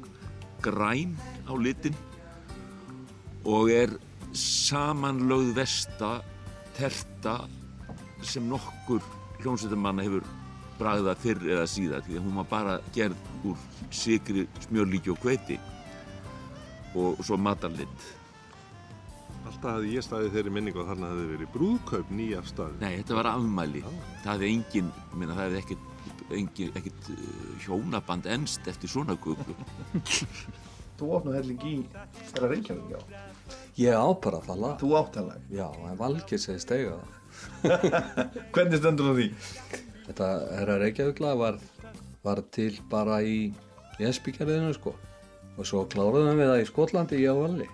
græn 0.62 1.16
á 1.50 1.54
litin 1.58 1.98
og 3.50 3.72
er 3.74 3.96
samanlögð 4.38 5.56
vesta 5.58 6.12
terta 6.78 7.40
sem 8.28 8.48
nokkur 8.50 9.04
hljómsveitamanna 9.42 10.06
hefur 10.06 10.26
bragðað 10.80 11.22
fyrr 11.22 11.52
eða 11.58 11.68
síðar 11.70 12.06
því 12.06 12.18
að 12.18 12.26
hún 12.26 12.40
var 12.42 12.50
bara 12.50 12.80
gerð 12.96 13.46
úr 13.50 13.68
sigri, 13.94 14.48
smjörlíki 14.66 15.14
og 15.14 15.22
hveiti 15.22 15.60
og 16.98 17.22
svo 17.24 17.38
matarlind 17.40 18.10
Alltaf 19.42 19.76
hafði 19.76 19.96
ég 19.96 20.06
staðið 20.06 20.36
þeirri 20.36 20.52
minningu 20.54 20.80
að 20.80 20.90
þarna 20.92 21.08
hefði 21.12 21.24
verið 21.32 21.50
brúðkaup 21.56 22.12
nýjaf 22.16 22.46
staði. 22.52 22.78
Nei, 22.80 22.92
þetta 23.02 23.18
var 23.18 23.30
afmæli. 23.32 23.82
Það 24.22 24.30
hefði 24.32 24.50
engin, 24.56 24.92
minna, 25.18 25.36
það 25.36 25.48
hefði 25.48 25.60
ekkert, 25.62 26.14
engin, 26.38 26.72
ekkert 26.80 27.10
uh, 27.16 27.26
hjónaband 27.66 28.30
ennst 28.32 28.70
eftir 28.72 28.94
svona 28.94 29.18
köku. 29.20 29.58
Þú 31.02 31.12
opnaði 31.18 31.42
helling 31.42 31.68
í 31.68 31.76
Herra 32.32 32.52
Reykjavík, 32.54 32.94
já. 32.94 33.31
Ég 33.80 33.96
á 33.96 34.08
bara 34.20 34.42
það 34.44 34.64
lag. 34.66 34.78
Þú 34.82 34.90
átt 35.00 35.18
það 35.18 35.28
lag? 35.30 35.44
Já, 35.56 35.68
en 35.88 36.00
Valgir 36.00 36.42
segist 36.42 36.72
eiga 36.76 36.98
það. 36.98 37.18
Hvernig 38.56 38.82
stendur 38.82 39.12
það 39.12 39.20
því? 39.22 39.28
Þetta 40.08 40.28
Herra 40.58 40.76
Reykjavík 40.82 41.22
lag 41.24 41.40
var, 41.40 41.60
var 42.26 42.42
til 42.52 42.74
bara 42.92 43.22
í 43.24 43.38
Esbíkjariðinu 44.02 44.74
sko. 44.76 44.96
Og 45.56 45.68
svo 45.68 45.86
kláruðum 45.92 46.40
við 46.40 46.52
það 46.52 46.64
í 46.64 46.68
Skotlandi, 46.68 47.22
ég 47.24 47.32
og 47.32 47.46
Valli. 47.46 47.70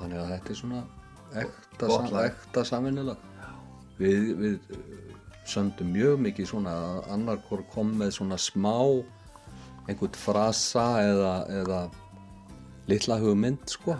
Þannig 0.00 0.20
að 0.20 0.30
þetta 0.34 0.52
er 0.52 0.60
svona 0.60 0.82
ekta, 1.42 1.88
sam, 1.88 2.20
ekta 2.26 2.66
saminnilag. 2.68 3.26
Við, 4.02 4.30
við 4.36 4.76
uh, 4.76 5.18
söndum 5.48 5.92
mjög 5.94 6.22
mikið 6.26 6.52
svona 6.52 6.76
að 6.76 7.10
annar 7.16 7.42
hvort 7.48 7.68
kom 7.72 7.92
með 8.00 8.16
svona 8.18 8.40
smá 8.40 8.76
einhvern 9.88 10.16
frasa 10.18 10.86
eða, 11.02 11.34
eða 11.62 11.82
litla 12.90 13.18
hugmynd 13.22 13.64
sko 13.70 13.96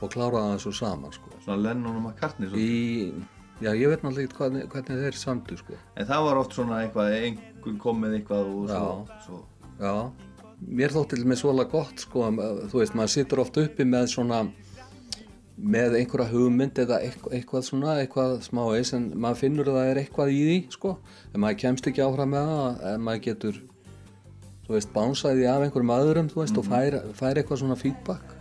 og 0.00 0.12
kláraði 0.12 0.52
það 0.52 0.62
svo 0.66 0.74
saman 0.80 1.14
sko. 1.16 1.32
Svona 1.44 1.58
Lennon 1.64 1.96
og 1.96 2.04
McCartney 2.10 2.52
Í, 2.60 3.12
já, 3.64 3.70
ég 3.72 3.88
veit 3.92 4.04
náttúrulega 4.04 4.28
ekki 4.28 4.40
hvernig, 4.42 4.68
hvernig 4.72 5.02
þeir 5.06 5.18
samdu 5.20 5.58
sko. 5.60 5.78
En 5.96 6.08
það 6.10 6.26
var 6.28 6.40
oft 6.42 6.56
svona 6.58 6.82
eitthvað, 6.84 7.16
einhver 7.22 7.78
kom 7.82 8.00
með 8.04 8.18
eitthvað 8.20 8.52
og 8.52 8.70
svo, 8.70 8.92
Já. 9.08 9.20
svo. 9.26 9.42
Já, 9.80 9.94
mér 10.80 10.94
þótti 10.94 11.18
til 11.20 11.28
með 11.28 11.40
svolega 11.42 11.72
gott 11.72 12.04
sko, 12.06 12.28
þú 12.72 12.80
veist, 12.82 12.96
maður 12.96 13.14
situr 13.16 13.42
oft 13.44 13.60
uppi 13.60 13.88
með 13.88 14.08
svona 14.12 14.44
með 15.56 15.94
einhverja 16.02 16.28
hugmynd 16.34 16.78
eða 16.82 16.98
eitthvað, 17.00 17.62
svona, 17.64 17.94
eitthvað 18.02 18.34
smá 18.44 18.60
eis 18.76 18.92
en 18.96 19.06
maður 19.16 19.38
finnur 19.40 19.70
að 19.72 19.78
það 19.78 19.90
er 19.90 20.00
eitthvað 20.02 20.32
í 20.34 20.40
því 20.44 20.56
sko, 20.74 20.92
en 21.32 21.40
maður 21.40 21.60
kemst 21.62 21.88
ekki 21.88 22.04
áfram 22.04 22.34
með 22.34 22.50
það 22.52 22.82
en 22.92 23.04
maður 23.06 23.22
getur, 23.30 23.60
þú 24.66 24.74
veist, 24.76 24.92
bánsaði 24.92 25.46
af 25.48 25.64
einhverjum 25.64 25.94
öðrum, 25.96 26.28
þú 26.32 26.42
veist, 26.42 26.60
og 26.60 26.68
fær, 26.68 26.98
fær 27.16 27.40
eitthvað 27.40 27.62
svona 27.62 27.78
feedback 27.80 28.35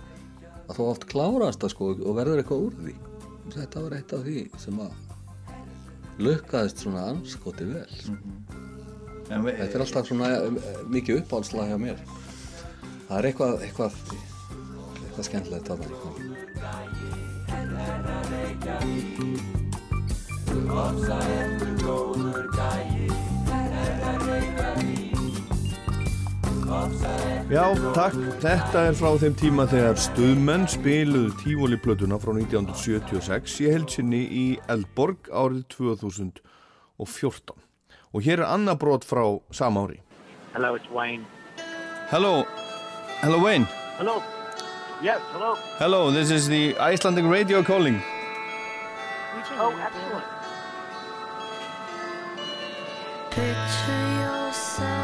að 0.66 0.78
þú 0.78 0.88
oft 0.92 1.04
klárast 1.10 1.62
það 1.62 1.74
sko 1.76 1.92
og 1.96 2.18
verður 2.18 2.42
eitthvað 2.42 2.66
úr 2.68 2.74
því 2.84 2.96
þetta 3.54 3.84
var 3.86 3.94
eitt 3.98 4.14
af 4.16 4.22
því 4.26 4.40
sem 4.62 4.80
að 4.82 4.94
lukkaðist 6.26 6.82
svona 6.82 7.04
anskoti 7.12 7.66
vel 7.70 7.90
sko. 7.92 8.16
Þetta 9.26 9.66
er 9.66 9.84
alltaf 9.84 10.08
svona 10.10 10.28
eh, 10.38 10.52
mikið 10.94 11.24
uppáhaldslag 11.24 11.72
hjá 11.72 11.78
mér. 11.82 11.98
Það 13.08 13.18
er 13.18 13.28
eitthvað, 13.32 13.54
eitthvað, 13.66 13.94
eitthvað 15.02 15.26
skemmtilegt 15.30 15.68
að 15.74 15.78
það. 15.82 15.92
Reykjavík 18.36 19.16
Já, 26.66 27.66
takk. 27.94 28.16
Þetta 28.42 28.82
er 28.90 28.96
frá 28.98 29.12
þeim 29.22 29.36
tíma 29.38 29.66
þegar 29.70 30.00
stuðmenn 30.02 30.66
spiluðu 30.70 31.36
tífóliplötuna 31.44 32.18
frá 32.22 32.32
1976 32.34 33.60
í 33.62 33.70
helsinni 33.70 34.22
í 34.26 34.46
Eldborg 34.72 35.30
árið 35.30 35.64
2014. 35.76 37.54
Og 38.16 38.26
hér 38.26 38.42
er 38.42 38.50
annað 38.50 38.80
brot 38.82 39.06
frá 39.06 39.24
sama 39.54 39.86
ári. 39.86 40.00
Hello, 40.56 40.74
it's 40.76 40.90
Wayne. 40.90 41.26
Hello, 42.10 42.46
hello 43.22 43.40
Wayne. 43.44 43.68
Hello. 44.00 44.22
Yes, 45.04 45.20
hello. 45.34 45.56
Hello, 45.78 46.12
this 46.12 46.32
is 46.32 46.48
the 46.48 46.76
Icelandic 46.80 47.26
radio 47.26 47.62
calling. 47.62 48.02
Oh, 49.58 49.72
excellent. 49.72 50.26
Picture 53.30 54.08
yourself 54.22 54.95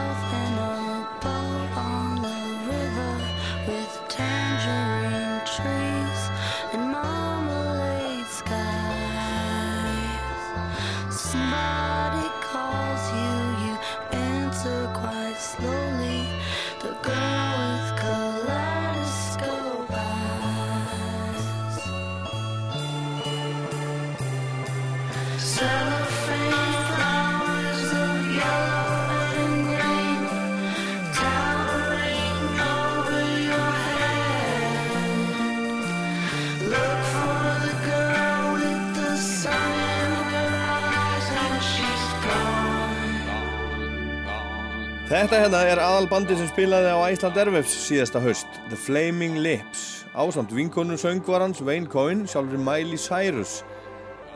Þetta 45.22 45.38
hérna 45.38 45.60
er 45.70 45.78
aðalbandi 45.78 46.34
sem 46.34 46.48
spilaði 46.50 46.96
á 46.98 47.06
Iceland 47.14 47.36
Airwaves 47.38 47.74
síðasta 47.84 48.18
haust, 48.24 48.56
The 48.72 48.78
Flaming 48.88 49.36
Lips, 49.46 50.02
ásamt 50.18 50.50
vinkonu 50.58 50.96
söngvarans 50.98 51.60
Wayne 51.62 51.86
Coyne, 51.86 52.26
sjálfur 52.26 52.58
Miley 52.58 52.98
Cyrus. 52.98 53.60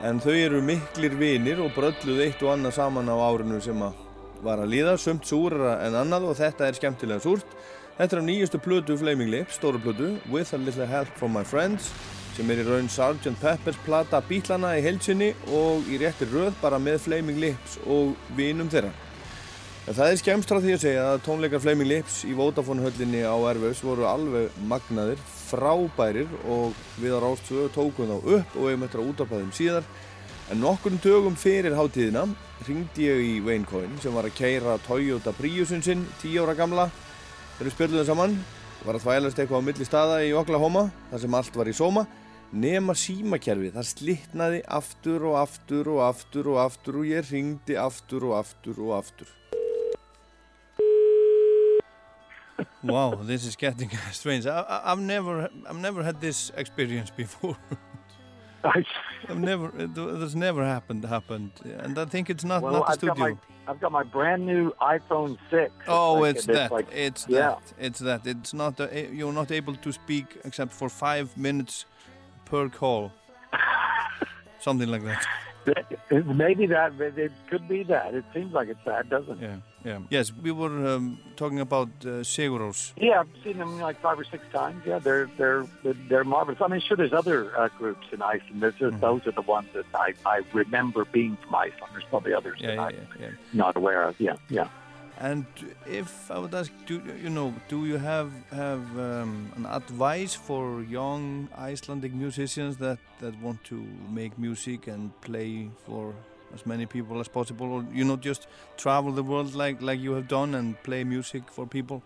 En 0.05 0.19
þau 0.21 0.35
eru 0.37 0.59
miklir 0.61 1.15
vinir 1.17 1.63
og 1.65 1.71
brölluð 1.73 2.21
eitt 2.27 2.43
og 2.45 2.51
annað 2.53 2.75
saman 2.77 3.09
á 3.09 3.17
árinu 3.17 3.57
sem 3.65 3.81
að 3.81 3.97
var 4.45 4.61
að 4.61 4.75
líða, 4.75 4.93
sumt 5.01 5.25
súrara 5.25 5.79
en 5.87 5.97
annað 6.03 6.27
og 6.29 6.37
þetta 6.37 6.67
er 6.67 6.77
skemmtilega 6.77 7.25
súrt. 7.25 7.57
Þetta 7.97 8.19
er 8.19 8.21
á 8.21 8.29
nýjustu 8.29 8.61
plötu 8.61 8.99
Flaming 9.01 9.33
Lips, 9.33 9.57
stóru 9.57 9.81
plötu, 9.81 10.11
With 10.29 10.53
a 10.53 10.61
Little 10.61 10.85
Help 10.85 11.09
from 11.17 11.33
My 11.33 11.41
Friends, 11.49 11.89
sem 12.37 12.53
er 12.53 12.61
í 12.61 12.67
raun 12.69 12.93
Sgt. 12.93 13.33
Peppers 13.41 13.81
plata 13.89 14.21
bítlana 14.29 14.75
í 14.77 14.85
heilsinni 14.85 15.33
og 15.49 15.89
í 15.89 15.97
réttir 16.05 16.29
röð 16.29 16.53
bara 16.61 16.77
með 16.77 17.01
Flaming 17.09 17.41
Lips 17.41 17.79
og 17.89 18.13
vinum 18.37 18.69
þeirra. 18.69 18.93
En 19.85 19.93
það 19.93 20.07
er 20.11 20.17
skemmst 20.17 20.49
frá 20.49 20.57
því 20.63 20.71
að 20.73 20.79
segja 20.81 21.01
að 21.11 21.19
tónleikar 21.27 21.61
Flaming 21.61 21.85
Lips 21.91 22.23
í 22.25 22.31
Vodafone 22.33 22.81
höllinni 22.81 23.19
á 23.21 23.37
Airwaves 23.37 23.83
voru 23.85 24.07
alveg 24.09 24.55
magnaðir, 24.65 25.19
frábærir 25.45 26.31
og 26.49 26.73
við 26.97 27.13
á 27.13 27.21
Rástvö 27.21 27.67
tókum 27.75 28.09
þá 28.09 28.15
upp 28.17 28.55
og 28.57 28.65
eigum 28.71 28.87
eftir 28.87 29.03
að 29.03 29.11
útarpa 29.11 29.43
þeim 29.43 29.51
síðar. 29.53 29.85
En 30.49 30.63
nokkurn 30.63 30.97
dögum 31.03 31.37
fyrir 31.37 31.77
hátíðina 31.77 32.25
ringdi 32.65 33.05
ég 33.05 33.21
í 33.27 33.37
Wayne 33.45 33.69
Coyne 33.69 34.01
sem 34.01 34.17
var 34.17 34.25
að 34.25 34.33
keira 34.39 34.79
Toyota 34.87 35.35
Priusin 35.37 35.85
sinn, 35.85 36.01
10 36.23 36.41
ára 36.41 36.57
gamla. 36.57 36.89
Þeir 37.59 37.67
eru 37.67 37.77
spjöldluðum 37.77 38.09
saman, 38.09 38.35
var 38.89 38.97
að 38.97 39.05
þvælast 39.05 39.45
eitthvað 39.45 39.61
á 39.61 39.67
milli 39.69 39.85
staða 39.85 40.19
í 40.25 40.33
Oklahoma, 40.33 40.87
þar 41.13 41.25
sem 41.27 41.41
allt 41.43 41.61
var 41.61 41.69
í 41.69 41.77
sóma. 41.77 42.07
Nema 42.57 42.97
símakerfið, 42.97 43.77
það 43.77 43.91
slittnaði 43.93 44.65
aftur 44.81 45.29
og 45.29 45.41
aftur 45.45 45.93
og 45.93 46.05
aftur 46.09 46.53
og 46.55 46.61
aftur 46.65 47.03
og 47.03 47.09
ég 47.13 47.29
ringdi 47.29 47.77
aftur 47.77 48.31
og 48.31 48.39
aftur 48.41 48.81
og 48.81 48.97
aftur. 49.03 49.29
Wow, 52.85 53.15
this 53.15 53.45
is 53.45 53.55
getting 53.55 53.89
strange. 54.11 54.45
I, 54.45 54.81
I've 54.83 54.99
never, 54.99 55.49
I've 55.67 55.77
never 55.77 56.03
had 56.03 56.21
this 56.21 56.51
experience 56.55 57.09
before. 57.09 57.57
I've 59.29 59.37
never, 59.37 59.67
it, 59.77 59.91
it's 59.95 60.35
never 60.35 60.63
happened, 60.65 61.05
happened, 61.05 61.51
and 61.63 61.97
I 61.99 62.05
think 62.05 62.29
it's 62.29 62.43
not, 62.43 62.63
well, 62.63 62.73
not 62.73 62.85
the 62.87 62.91
I've 62.93 63.01
got 63.01 63.15
studio. 63.17 63.35
my 63.35 63.71
I've 63.71 63.79
got 63.79 63.91
my 63.91 64.03
brand 64.03 64.45
new 64.45 64.71
iPhone 64.81 65.37
6. 65.49 65.71
Oh, 65.87 66.13
like- 66.15 66.35
it's 66.35 66.45
that. 66.45 66.71
like- 66.71 66.91
it's 66.91 67.25
yeah. 67.27 67.39
that. 67.39 67.73
It's 67.79 67.99
that. 67.99 68.27
It's 68.27 68.53
not. 68.53 68.79
Uh, 68.79 68.87
you're 69.11 69.33
not 69.33 69.51
able 69.51 69.75
to 69.75 69.91
speak 69.91 70.37
except 70.43 70.71
for 70.71 70.87
five 70.89 71.35
minutes 71.37 71.85
per 72.45 72.69
call. 72.69 73.11
Something 74.59 74.89
like 74.89 75.03
that. 75.03 75.25
Maybe 76.11 76.65
that, 76.67 76.97
but 76.97 77.17
it 77.17 77.31
could 77.49 77.67
be 77.67 77.83
that. 77.83 78.13
It 78.13 78.25
seems 78.33 78.53
like 78.53 78.67
it's 78.69 78.83
that, 78.85 79.09
doesn't 79.09 79.41
it? 79.41 79.47
Yeah. 79.49 79.57
Yeah. 79.83 79.99
Yes, 80.09 80.31
we 80.33 80.51
were 80.51 80.87
um, 80.95 81.19
talking 81.35 81.59
about 81.59 81.89
uh, 82.01 82.23
Seguros. 82.23 82.93
Yeah, 82.97 83.19
I've 83.19 83.27
seen 83.43 83.57
them 83.59 83.79
like 83.79 84.01
five 84.01 84.19
or 84.19 84.23
six 84.23 84.43
times. 84.51 84.81
Yeah, 84.85 84.97
they're 84.99 85.29
they're 85.37 85.65
they're, 86.09 86.23
marvelous. 86.23 86.59
I 86.59 86.67
mean, 86.67 86.81
sure, 86.81 86.97
there's 86.97 87.13
other 87.13 87.55
uh, 87.55 87.69
groups 87.77 88.07
in 88.11 88.21
Iceland. 88.21 88.61
There's 88.61 88.73
Mm-hmm. 88.79 88.99
those 88.99 89.27
are 89.27 89.31
the 89.31 89.41
ones 89.43 89.67
that 89.73 89.85
I, 89.93 90.13
I 90.25 90.41
remember 90.53 91.05
being 91.05 91.37
from 91.43 91.53
Iceland. 91.55 91.91
There's 91.93 92.03
probably 92.05 92.33
others 92.33 92.57
Yeah, 92.59 92.67
that 92.67 92.75
yeah, 92.75 92.81
I'm 92.83 92.93
yeah, 92.93 93.01
yeah. 93.27 93.29
not 93.53 93.75
aware 93.75 94.03
of. 94.03 94.19
Yeah, 94.19 94.35
yeah. 94.49 94.67
And 95.17 95.45
if 95.87 96.29
I 96.29 96.39
would 96.39 96.53
ask, 96.53 96.71
do 96.85 97.01
you 97.23 97.29
know, 97.29 97.53
do 97.69 97.85
you 97.85 97.97
have 97.97 98.31
have 98.51 98.83
um, 98.99 99.51
an 99.55 99.65
advice 99.65 100.35
for 100.35 100.81
young 100.81 101.47
Icelandic 101.57 102.13
musicians 102.13 102.77
that 102.77 102.99
that 103.19 103.39
want 103.41 103.63
to 103.65 103.85
make 104.09 104.37
music 104.37 104.87
and 104.87 105.09
play 105.21 105.69
for 105.85 106.13
as 106.53 106.65
many 106.65 106.85
people 106.85 107.19
as 107.21 107.29
possible, 107.29 107.71
or 107.71 107.85
you 107.93 108.03
know, 108.03 108.17
just 108.17 108.47
travel 108.75 109.13
the 109.13 109.23
world 109.23 109.55
like 109.55 109.81
like 109.81 109.99
you 110.01 110.13
have 110.13 110.27
done 110.27 110.53
and 110.53 110.81
play 110.83 111.05
music 111.05 111.43
for 111.49 111.65
people? 111.65 112.03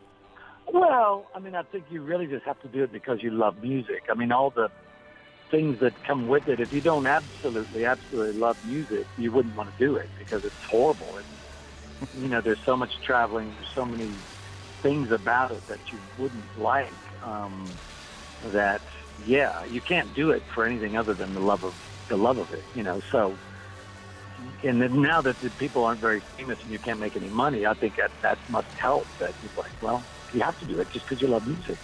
Well, 0.72 1.26
I 1.34 1.40
mean, 1.40 1.56
I 1.56 1.64
think 1.64 1.86
you 1.90 2.04
really 2.04 2.28
just 2.28 2.46
have 2.46 2.62
to 2.62 2.68
do 2.68 2.84
it 2.84 2.92
because 2.92 3.24
you 3.24 3.32
love 3.32 3.56
music. 3.64 4.04
I 4.12 4.14
mean, 4.14 4.32
all 4.32 4.52
the 4.52 4.70
things 5.50 5.80
that 5.82 5.94
come 6.06 6.28
with 6.28 6.48
it. 6.48 6.60
If 6.60 6.72
you 6.72 6.82
don't 6.82 7.08
absolutely, 7.08 7.86
absolutely 7.86 8.40
love 8.40 8.58
music, 8.64 9.08
you 9.18 9.32
wouldn't 9.32 9.56
want 9.56 9.76
to 9.76 9.84
do 9.84 9.96
it 9.96 10.10
because 10.20 10.44
it's 10.46 10.64
horrible. 10.70 11.18
It's, 11.18 11.28
you 12.14 12.28
know, 12.28 12.42
there's 12.44 12.60
so 12.66 12.76
much 12.76 12.92
traveling, 13.06 13.54
there's 13.56 13.68
so 13.76 13.86
many 13.86 14.16
things 14.82 15.10
about 15.12 15.52
it 15.52 15.64
that 15.68 15.80
you 15.92 16.00
wouldn't 16.18 16.46
like. 16.58 16.94
Um, 17.24 17.80
that 18.54 18.82
yeah, 19.26 19.66
you 19.66 19.82
can't 19.82 20.14
do 20.16 20.30
it 20.32 20.44
for 20.56 20.66
anything 20.66 20.96
other 20.96 21.14
than 21.14 21.34
the 21.34 21.42
love 21.42 21.64
of 21.64 21.74
the 22.10 22.16
love 22.16 22.38
of 22.38 22.52
it. 22.52 22.64
You 22.74 22.84
know, 22.84 23.02
so. 23.12 23.38
And 24.64 24.82
then 24.82 25.02
now 25.02 25.22
that 25.22 25.36
the 25.44 25.50
people 25.60 25.84
aren't 25.84 26.00
very 26.00 26.24
famous 26.38 26.58
and 26.64 26.72
you 26.72 26.80
can't 26.80 26.98
make 27.00 27.18
any 27.18 27.28
money, 27.28 27.66
I 27.66 27.74
think 27.74 27.96
that 27.98 28.12
that 28.24 28.38
must 28.48 28.70
help. 28.82 29.06
That 29.20 29.34
you're 29.42 29.52
like, 29.58 29.74
well, 29.82 30.06
you 30.32 30.42
have 30.42 30.58
to 30.60 30.66
do 30.66 30.80
it 30.80 30.88
just 30.94 31.06
because 31.06 31.22
you 31.22 31.28
love 31.28 31.46
music. 31.46 31.78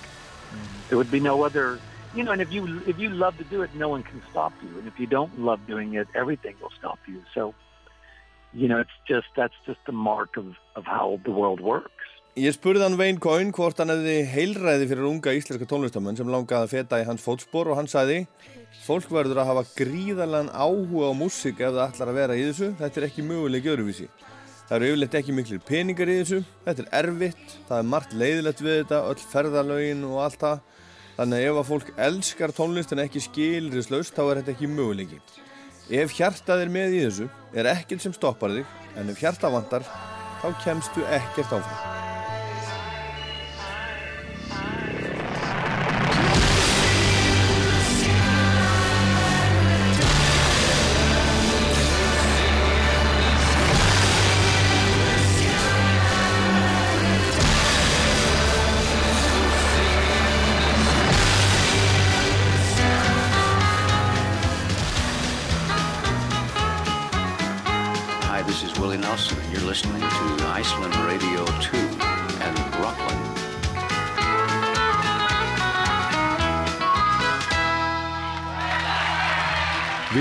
There 0.88 0.98
would 0.98 1.12
be 1.12 1.20
no 1.20 1.44
other, 1.44 1.82
you 2.14 2.24
know. 2.24 2.32
And 2.32 2.42
if 2.42 2.50
you 2.52 2.82
if 2.88 2.98
you 2.98 3.10
love 3.10 3.38
to 3.38 3.44
do 3.44 3.62
it, 3.62 3.72
no 3.76 3.90
one 3.90 4.04
can 4.04 4.22
stop 4.30 4.54
you. 4.62 4.78
And 4.78 4.88
if 4.88 4.94
you 4.98 5.08
don't 5.08 5.38
love 5.38 5.68
doing 5.68 5.96
it, 5.96 6.08
everything 6.16 6.56
will 6.62 6.72
stop 6.78 7.00
you. 7.08 7.22
So, 7.34 7.54
you 8.56 8.68
know, 8.68 8.80
it's 8.80 8.98
just 9.08 9.28
that's 9.36 9.60
just 9.68 9.80
the 9.86 9.94
mark 9.94 10.38
of 10.38 10.56
of 10.76 10.86
how 10.86 11.20
the 11.28 11.32
world 11.32 11.62
works. 11.62 11.92
Ég 12.36 12.52
spurði 12.52 12.84
hann 12.84 12.98
Wayne 13.00 13.22
Coyne 13.24 13.54
hvort 13.56 13.78
hann 13.80 13.94
hefði 13.94 14.16
heilræði 14.28 14.90
fyrir 14.90 15.08
unga 15.08 15.32
íslenska 15.38 15.68
tónlistamenn 15.72 16.18
sem 16.20 16.28
langaði 16.28 16.68
að 16.68 16.74
feta 16.74 17.00
í 17.00 17.06
hans 17.08 17.24
fótspor 17.24 17.70
og 17.72 17.80
hann 17.80 17.88
sagði 17.88 18.26
Fólk 18.86 19.08
verður 19.10 19.40
að 19.42 19.48
hafa 19.50 19.62
gríðarlegan 19.80 20.52
áhuga 20.54 21.08
á 21.10 21.14
músík 21.18 21.62
ef 21.64 21.72
það 21.74 21.86
ætlar 21.88 22.12
að 22.12 22.18
vera 22.20 22.36
í 22.38 22.44
þessu, 22.46 22.68
þetta 22.78 23.00
er 23.02 23.06
ekki 23.08 23.24
möguleik 23.26 23.70
öðruvísi. 23.72 24.06
Það 24.66 24.76
eru 24.76 24.90
yfirleitt 24.92 25.18
ekki 25.20 25.36
miklir 25.38 25.64
peningar 25.66 26.12
í 26.12 26.18
þessu, 26.20 26.40
þetta 26.68 26.84
er 26.84 26.92
erfitt, 27.00 27.56
það 27.70 27.82
er 27.82 27.90
margt 27.94 28.14
leiðilegt 28.14 28.62
við 28.62 28.78
þetta, 28.82 29.02
öll 29.10 29.26
ferðalögin 29.32 30.06
og 30.06 30.22
allt 30.26 30.38
það. 30.44 30.62
Þannig 31.16 31.40
að 31.40 31.50
ef 31.50 31.60
að 31.62 31.68
fólk 31.72 31.92
elskar 32.10 32.54
tónlistin 32.54 33.04
ekki 33.06 33.26
skilriðslaust 33.26 34.14
þá 34.14 34.24
er 34.26 34.42
þetta 34.42 34.54
ekki 34.54 34.72
möguleiki. 34.76 35.20
Ef 35.86 36.16
hjartað 36.18 36.64
er 36.64 36.72
með 36.74 36.96
í 36.98 37.02
þessu, 37.04 37.28
er 37.54 37.70
ekkert 37.70 38.02
sem 38.02 38.14
stoppar 38.16 38.56
þig, 38.56 38.72
en 38.98 39.12
ef 39.14 39.22
hjarta 39.22 39.52
vantar, 39.54 39.86
þá 40.42 40.48
kemstu 40.64 41.06
ekkert 41.14 41.54
áfram. 41.60 42.15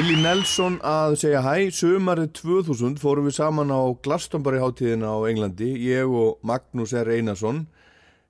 Willi 0.04 0.20
Nelson 0.20 0.74
að 0.84 1.14
segja 1.16 1.38
hæ, 1.40 1.70
sömarið 1.72 2.26
2000 2.36 2.98
fórum 3.00 3.24
við 3.24 3.38
saman 3.38 3.70
á 3.72 3.88
Glastonbury 4.04 4.58
hátíðina 4.60 5.08
á 5.16 5.24
Englandi, 5.30 5.70
ég 5.80 6.04
og 6.04 6.42
Magnús 6.44 6.92
R. 6.92 7.08
Einarsson, 7.08 7.62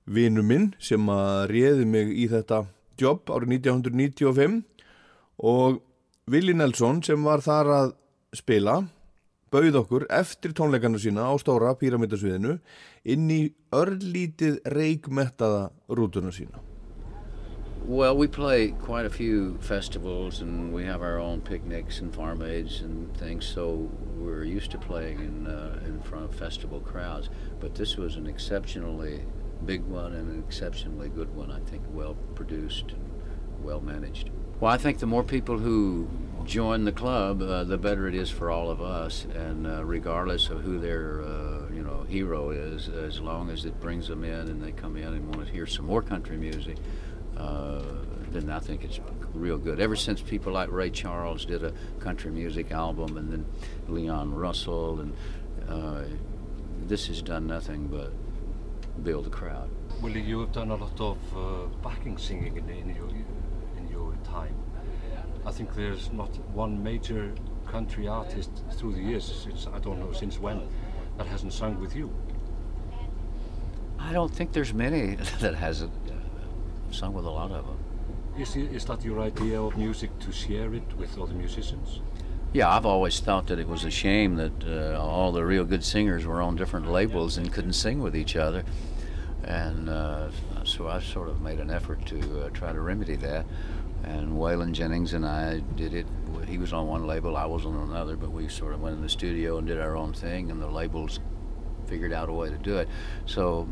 vinu 0.07 0.39
minn 0.39 0.69
sem 0.79 1.03
að 1.11 1.49
réði 1.51 1.87
mig 1.91 2.13
í 2.15 2.29
þetta 2.31 2.61
jobb 2.95 3.27
árið 3.27 3.51
1995 3.57 4.55
og 5.51 5.81
Willi 6.31 6.55
Nelson 6.55 7.01
sem 7.03 7.27
var 7.27 7.43
þar 7.43 7.71
að 7.79 7.91
spila 8.39 8.77
bauð 9.51 9.79
okkur 9.81 10.05
eftir 10.15 10.55
tónleikana 10.55 11.01
sína 11.03 11.27
á 11.27 11.35
stóra 11.43 11.73
píramidasviðinu 11.75 12.55
inn 13.03 13.27
í 13.35 13.41
örlítið 13.75 14.61
reikmettaða 14.77 15.67
rútuna 15.91 16.31
sína. 16.31 16.63
Well, 17.87 18.17
we 18.17 18.25
play 18.25 18.69
quite 18.69 19.05
a 19.05 19.11
few 19.11 19.59
festivals 19.59 20.41
and 20.41 20.73
we 20.73 20.85
have 20.85 21.03
our 21.03 21.19
own 21.19 21.41
picnics 21.41 21.99
and 21.99 22.11
farm 22.11 22.41
aids 22.41 22.81
and 22.81 23.15
things, 23.15 23.45
so 23.45 23.91
we're 24.17 24.43
used 24.43 24.71
to 24.71 24.79
playing 24.79 25.19
in, 25.19 25.45
uh, 25.45 25.79
in 25.85 26.01
front 26.01 26.25
of 26.25 26.33
festival 26.33 26.79
crowds. 26.79 27.29
But 27.59 27.75
this 27.75 27.95
was 27.95 28.15
an 28.15 28.25
exceptionally 28.25 29.21
big 29.67 29.83
one 29.83 30.13
and 30.13 30.31
an 30.31 30.43
exceptionally 30.47 31.09
good 31.09 31.35
one, 31.35 31.51
I 31.51 31.59
think, 31.59 31.83
well 31.91 32.15
produced 32.33 32.89
and 32.89 33.63
well 33.63 33.81
managed. 33.81 34.31
Well, 34.59 34.71
I 34.73 34.77
think 34.77 34.97
the 34.97 35.05
more 35.05 35.23
people 35.23 35.59
who 35.59 36.07
join 36.43 36.85
the 36.85 36.91
club, 36.91 37.43
uh, 37.43 37.65
the 37.65 37.77
better 37.77 38.07
it 38.07 38.15
is 38.15 38.31
for 38.31 38.49
all 38.49 38.71
of 38.71 38.81
us, 38.81 39.27
and 39.35 39.67
uh, 39.67 39.85
regardless 39.85 40.49
of 40.49 40.61
who 40.61 40.79
their 40.79 41.21
uh, 41.21 41.69
you 41.71 41.83
know 41.83 42.03
hero 42.09 42.49
is, 42.49 42.89
as 42.89 43.21
long 43.21 43.51
as 43.51 43.63
it 43.65 43.79
brings 43.79 44.07
them 44.07 44.23
in 44.23 44.47
and 44.47 44.63
they 44.63 44.71
come 44.71 44.97
in 44.97 45.13
and 45.13 45.35
want 45.35 45.45
to 45.45 45.53
hear 45.53 45.67
some 45.67 45.85
more 45.85 46.01
country 46.01 46.37
music, 46.37 46.77
uh, 47.37 47.81
then 48.31 48.49
I 48.49 48.59
think 48.59 48.83
it's 48.83 48.99
real 49.33 49.57
good. 49.57 49.79
Ever 49.79 49.95
since 49.95 50.21
people 50.21 50.53
like 50.53 50.71
Ray 50.71 50.89
Charles 50.89 51.45
did 51.45 51.63
a 51.63 51.73
country 51.99 52.31
music 52.31 52.71
album, 52.71 53.17
and 53.17 53.31
then 53.31 53.45
Leon 53.87 54.33
Russell, 54.33 54.99
and 55.01 55.15
uh, 55.69 56.03
this 56.87 57.07
has 57.07 57.21
done 57.21 57.47
nothing 57.47 57.87
but 57.87 58.11
build 59.03 59.27
a 59.27 59.29
crowd. 59.29 59.69
Willie, 60.01 60.21
you 60.21 60.39
have 60.39 60.51
done 60.51 60.71
a 60.71 60.75
lot 60.75 60.99
of 60.99 61.17
uh, 61.35 61.65
backing 61.83 62.17
singing 62.17 62.57
in, 62.57 62.69
in 62.69 62.95
your 62.95 63.09
in 63.77 63.87
your 63.89 64.13
time. 64.23 64.55
I 65.45 65.51
think 65.51 65.75
there's 65.75 66.11
not 66.11 66.35
one 66.53 66.81
major 66.83 67.31
country 67.67 68.07
artist 68.07 68.51
through 68.77 68.93
the 68.95 69.01
years, 69.01 69.25
since 69.43 69.67
I 69.67 69.79
don't 69.79 69.99
know 69.99 70.11
since 70.11 70.39
when, 70.39 70.61
that 71.17 71.27
hasn't 71.27 71.53
sung 71.53 71.79
with 71.79 71.95
you. 71.95 72.09
I 73.99 74.11
don't 74.13 74.33
think 74.33 74.53
there's 74.53 74.73
many 74.73 75.15
that 75.39 75.55
hasn't 75.55 75.93
sung 76.95 77.13
with 77.13 77.25
a 77.25 77.29
lot 77.29 77.51
of 77.51 77.65
them. 77.65 77.77
Is, 78.37 78.55
is 78.55 78.85
that 78.85 79.03
your 79.03 79.21
idea 79.21 79.61
of 79.61 79.77
music 79.77 80.17
to 80.19 80.31
share 80.31 80.73
it 80.73 80.83
with 80.97 81.17
other 81.17 81.33
musicians? 81.33 82.01
Yeah, 82.53 82.69
I've 82.69 82.85
always 82.85 83.19
thought 83.19 83.47
that 83.47 83.59
it 83.59 83.67
was 83.67 83.83
a 83.83 83.91
shame 83.91 84.35
that 84.35 84.65
uh, 84.65 84.99
all 84.99 85.31
the 85.31 85.43
real 85.43 85.65
good 85.65 85.83
singers 85.83 86.25
were 86.25 86.41
on 86.41 86.55
different 86.55 86.89
labels 86.89 87.37
and 87.37 87.51
couldn't 87.51 87.73
sing 87.73 88.01
with 88.01 88.15
each 88.15 88.35
other. 88.35 88.63
And 89.43 89.89
uh, 89.89 90.29
so 90.63 90.87
I 90.87 91.01
sort 91.01 91.29
of 91.29 91.41
made 91.41 91.59
an 91.59 91.69
effort 91.69 92.05
to 92.07 92.45
uh, 92.45 92.49
try 92.49 92.73
to 92.73 92.79
remedy 92.79 93.15
that. 93.17 93.45
And 94.03 94.33
Waylon 94.33 94.71
Jennings 94.71 95.13
and 95.13 95.25
I 95.25 95.59
did 95.75 95.93
it. 95.93 96.07
He 96.47 96.57
was 96.57 96.73
on 96.73 96.87
one 96.87 97.07
label, 97.07 97.35
I 97.35 97.45
was 97.45 97.65
on 97.65 97.75
another, 97.75 98.15
but 98.15 98.31
we 98.31 98.47
sort 98.47 98.73
of 98.73 98.81
went 98.81 98.95
in 98.95 99.01
the 99.01 99.09
studio 99.09 99.57
and 99.57 99.67
did 99.67 99.79
our 99.79 99.97
own 99.97 100.13
thing, 100.13 100.51
and 100.51 100.61
the 100.61 100.67
labels 100.67 101.19
figured 101.87 102.13
out 102.13 102.29
a 102.29 102.33
way 102.33 102.49
to 102.49 102.57
do 102.57 102.77
it. 102.77 102.87
So 103.25 103.67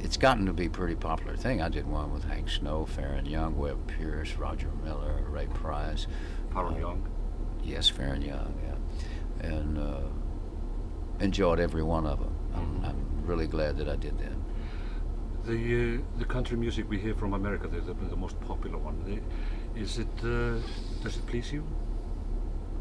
it's 0.00 0.16
gotten 0.16 0.46
to 0.46 0.52
be 0.52 0.66
a 0.66 0.70
pretty 0.70 0.94
popular 0.94 1.36
thing. 1.36 1.60
I 1.60 1.68
did 1.68 1.86
one 1.86 2.12
with 2.12 2.24
Hank 2.24 2.48
Snow, 2.48 2.86
Farron 2.86 3.26
Young, 3.26 3.56
Webb 3.56 3.86
Pierce, 3.86 4.34
Roger 4.34 4.70
Miller, 4.84 5.22
Ray 5.28 5.46
Price. 5.46 6.06
Farron 6.52 6.78
Young? 6.78 7.08
Yes, 7.62 7.88
Farron 7.88 8.22
Young, 8.22 8.54
yeah. 8.64 9.48
And 9.48 9.78
uh, 9.78 10.00
enjoyed 11.20 11.60
every 11.60 11.82
one 11.82 12.06
of 12.06 12.18
them. 12.18 12.34
I'm, 12.54 12.84
I'm 12.84 13.26
really 13.26 13.46
glad 13.46 13.76
that 13.78 13.88
I 13.88 13.96
did 13.96 14.18
that. 14.18 14.32
The 15.46 15.96
uh, 15.96 16.18
the 16.18 16.24
country 16.24 16.56
music 16.56 16.88
we 16.88 16.98
hear 16.98 17.14
from 17.14 17.32
America, 17.32 17.66
the, 17.68 17.80
the, 17.80 17.94
the 17.94 18.16
most 18.16 18.38
popular 18.40 18.76
one, 18.76 19.02
the, 19.04 19.80
is 19.80 19.98
it 19.98 20.08
uh, 20.18 20.60
does 21.02 21.16
it 21.16 21.26
please 21.26 21.50
you? 21.50 21.64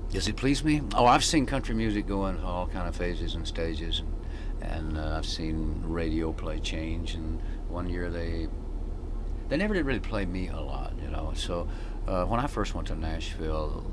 Does 0.09 0.27
it 0.27 0.35
please 0.35 0.63
me? 0.63 0.81
Oh, 0.95 1.05
I've 1.05 1.23
seen 1.23 1.45
country 1.45 1.75
music 1.75 2.07
go 2.07 2.27
in 2.27 2.39
all 2.41 2.67
kind 2.67 2.87
of 2.87 2.95
phases 2.95 3.35
and 3.35 3.47
stages, 3.47 3.99
and, 3.99 4.09
and 4.61 4.97
uh, 4.97 5.17
I've 5.17 5.25
seen 5.25 5.81
radio 5.83 6.31
play 6.31 6.59
change. 6.59 7.15
And 7.15 7.41
one 7.67 7.89
year 7.89 8.09
they 8.09 8.47
they 9.49 9.57
never 9.57 9.73
did 9.73 9.85
really 9.85 9.99
play 9.99 10.25
me 10.25 10.49
a 10.49 10.59
lot, 10.59 10.93
you 11.01 11.09
know. 11.09 11.31
So 11.35 11.67
uh, 12.07 12.25
when 12.25 12.39
I 12.39 12.47
first 12.47 12.75
went 12.75 12.87
to 12.87 12.95
Nashville, 12.95 13.83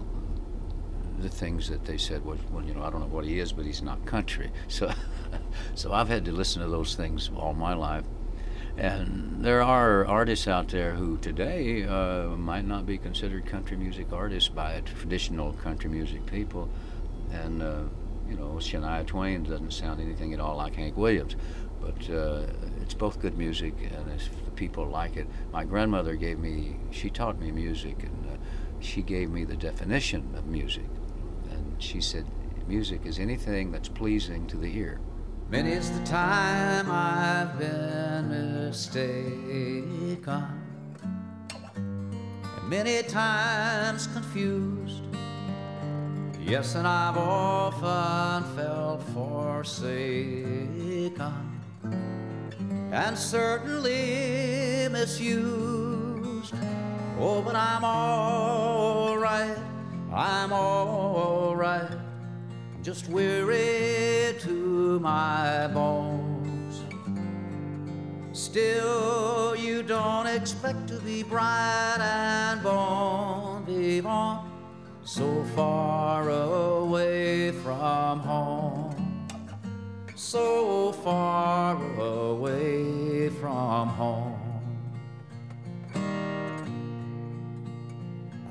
the 1.19 1.29
things 1.29 1.69
that 1.71 1.85
they 1.85 1.97
said 1.97 2.25
was, 2.25 2.39
well, 2.51 2.65
you 2.65 2.75
know, 2.75 2.83
I 2.83 2.91
don't 2.91 3.01
know 3.01 3.07
what 3.07 3.25
he 3.25 3.39
is, 3.39 3.53
but 3.53 3.65
he's 3.65 3.83
not 3.83 4.05
country. 4.05 4.51
So, 4.69 4.93
so 5.75 5.93
I've 5.93 6.09
had 6.09 6.25
to 6.27 6.33
listen 6.33 6.63
to 6.63 6.69
those 6.69 6.95
things 6.95 7.31
all 7.37 7.55
my 7.55 7.75
life. 7.75 8.05
And 8.77 9.43
there 9.43 9.63
are 9.63 10.07
artists 10.07 10.47
out 10.47 10.69
there 10.69 10.93
who 10.93 11.17
today 11.17 11.85
uh, 11.85 12.29
might 12.37 12.67
not 12.67 12.85
be 12.85 12.99
considered 12.99 13.47
country 13.47 13.77
music 13.77 14.13
artists 14.13 14.51
by 14.51 14.81
traditional 14.83 15.55
country 15.55 15.89
music 15.89 16.27
people. 16.27 16.69
And, 17.33 17.63
uh, 17.63 17.83
you 18.29 18.37
know, 18.37 18.55
Shania 18.59 19.07
Twain 19.07 19.43
doesn't 19.43 19.73
sound 19.73 20.01
anything 20.01 20.33
at 20.35 20.41
all 20.41 20.57
like 20.57 20.75
Hank 20.75 20.97
Williams. 20.97 21.37
But 21.81 22.11
uh, 22.11 22.47
it's 22.81 22.95
both 22.95 23.21
good 23.21 23.37
music, 23.37 23.75
and 23.83 24.11
if 24.13 24.45
the 24.45 24.51
people 24.53 24.87
like 24.87 25.17
it. 25.17 25.27
My 25.53 25.65
grandmother 25.65 26.17
gave 26.17 26.39
me, 26.39 26.77
she 26.91 27.11
taught 27.11 27.39
me 27.39 27.51
music, 27.53 28.03
and 28.03 28.27
uh, 28.27 28.37
she 28.81 29.03
gave 29.03 29.31
me 29.31 29.45
the 29.45 29.57
definition 29.57 30.35
of 30.37 30.47
music. 30.47 30.89
And 31.51 31.81
she 31.81 32.01
said, 32.01 32.27
music 32.67 33.07
is 33.07 33.19
anything 33.19 33.71
that's 33.71 33.89
pleasing 33.89 34.47
to 34.49 34.57
the 34.57 34.77
ear. 34.77 34.99
Many's 35.49 35.91
the 35.97 36.05
time 36.05 36.91
I've 36.91 37.57
been 37.57 38.29
mistaken, 38.31 40.25
and 42.57 42.69
many 42.69 43.03
times 43.05 44.09
confused. 44.09 45.05
Yes, 46.47 46.77
and 46.77 46.87
I've 46.87 47.17
often 47.17 48.45
felt 48.55 49.03
forsaken, 49.13 49.91
and 52.93 53.19
certainly 53.19 54.89
misused. 54.93 56.55
Oh, 57.19 57.43
but 57.43 57.57
I'm 57.57 57.83
all 57.83 59.19
right, 59.19 59.57
I'm 60.15 60.53
all 60.53 61.57
right. 61.57 61.91
I'm 61.91 62.81
just 62.81 63.09
weary 63.09 64.37
to 64.43 65.01
my 65.01 65.67
bones. 65.75 66.81
Still, 68.31 69.57
you 69.57 69.83
don't 69.83 70.29
expect 70.29 70.87
to 70.89 71.01
be 71.01 71.25
bright 71.25 71.99
and 71.99 72.63
bon 72.63 73.67
vivant 73.67 74.46
so 75.07 75.45
far 75.55 76.29
away 76.31 77.53
from 77.53 78.19
home. 78.19 79.29
So 80.17 80.91
far 80.91 81.81
away 81.97 83.29
from 83.29 83.89
home. 83.89 84.43
I 85.95 86.01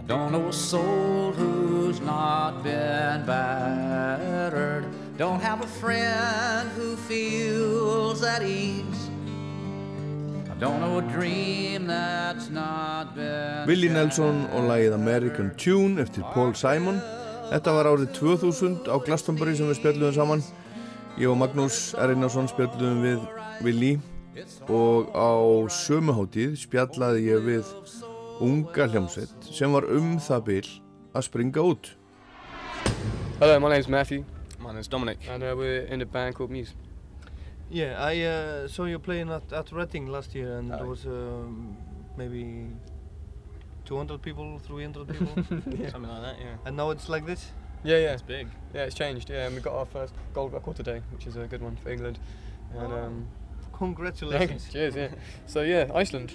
don't 0.07 0.31
know 0.31 0.47
a 0.47 0.53
soul 0.53 1.33
who's 1.33 1.99
not 1.99 2.63
been 2.63 3.25
battered. 3.25 4.85
Don't 5.17 5.41
have 5.41 5.61
a 5.61 5.67
friend 5.67 6.69
who 6.69 6.95
feels 6.95 8.23
at 8.23 8.43
ease. 8.43 9.09
I 10.49 10.53
don't 10.57 10.79
know 10.79 10.99
a 10.99 11.01
dream 11.01 11.87
that's 11.87 12.34
Willie 13.67 13.91
Nelson 13.91 14.45
og 14.53 14.67
lagið 14.69 14.93
American 14.95 15.51
Tune 15.59 16.01
eftir 16.01 16.23
Paul 16.33 16.53
Simon. 16.55 17.01
Þetta 17.51 17.73
var 17.75 17.89
árið 17.91 18.13
2000 18.17 18.87
á 18.89 18.95
Glastonbury 19.03 19.55
sem 19.57 19.67
við 19.69 19.79
spjalluðum 19.81 20.15
saman. 20.15 20.43
Ég 21.19 21.31
og 21.31 21.37
Magnús 21.39 21.93
Erinarsson 21.99 22.47
spjalluðum 22.51 23.03
við 23.03 23.25
Willie 23.65 23.99
og 24.67 25.11
á 25.15 25.31
sömuháttíð 25.71 26.57
spjallaði 26.59 27.27
ég 27.29 27.45
við 27.45 27.69
unga 28.43 28.87
hljómsveit 28.91 29.47
sem 29.47 29.71
var 29.71 29.87
um 29.91 30.17
það 30.19 30.47
bil 30.49 30.65
að 31.15 31.27
springa 31.29 31.63
út. 31.63 31.91
Hello, 33.39 33.59
my 33.59 33.69
name's 33.69 33.87
Matthew. 33.87 34.23
My 34.59 34.73
name's 34.73 34.87
Dominic. 34.87 35.19
And 35.29 35.43
uh, 35.43 35.55
we're 35.57 35.83
in 35.83 36.01
a 36.01 36.05
band 36.05 36.35
called 36.35 36.51
Muse. 36.51 36.73
Yeah, 37.69 37.95
I 37.99 38.21
uh, 38.21 38.67
saw 38.67 38.85
you 38.85 38.99
playing 38.99 39.31
at, 39.31 39.51
at 39.51 39.71
Reading 39.71 40.07
last 40.07 40.35
year, 40.35 40.57
and 40.57 40.71
there 40.71 40.85
was 40.85 41.05
um, 41.05 41.75
maybe 42.17 42.67
200 43.85 44.21
people, 44.21 44.59
300 44.59 45.07
people, 45.07 45.27
Yeah. 45.77 45.89
something 45.91 46.11
like 46.11 46.21
that. 46.21 46.35
Yeah. 46.39 46.55
And 46.65 46.75
now 46.77 46.89
it's 46.91 47.07
like 47.09 47.25
this. 47.25 47.51
Yeah, 47.83 47.97
yeah. 47.97 48.13
It's 48.13 48.21
big. 48.23 48.47
Yeah, 48.73 48.83
it's 48.85 48.95
changed. 48.95 49.29
Yeah, 49.29 49.45
and 49.45 49.55
we 49.55 49.61
got 49.61 49.73
our 49.73 49.85
first 49.85 50.13
gold 50.33 50.53
record 50.53 50.75
today, 50.75 51.01
which 51.11 51.27
is 51.27 51.35
a 51.35 51.45
good 51.47 51.61
one 51.61 51.75
for 51.75 51.89
England. 51.89 52.17
And, 52.73 52.91
Oh, 52.93 52.97
um, 52.97 53.27
Congratulations. 53.73 54.69
Cheers, 54.71 54.95
yeah. 54.95 55.09
So 55.45 55.61
yeah, 55.61 55.91
Iceland, 55.93 56.33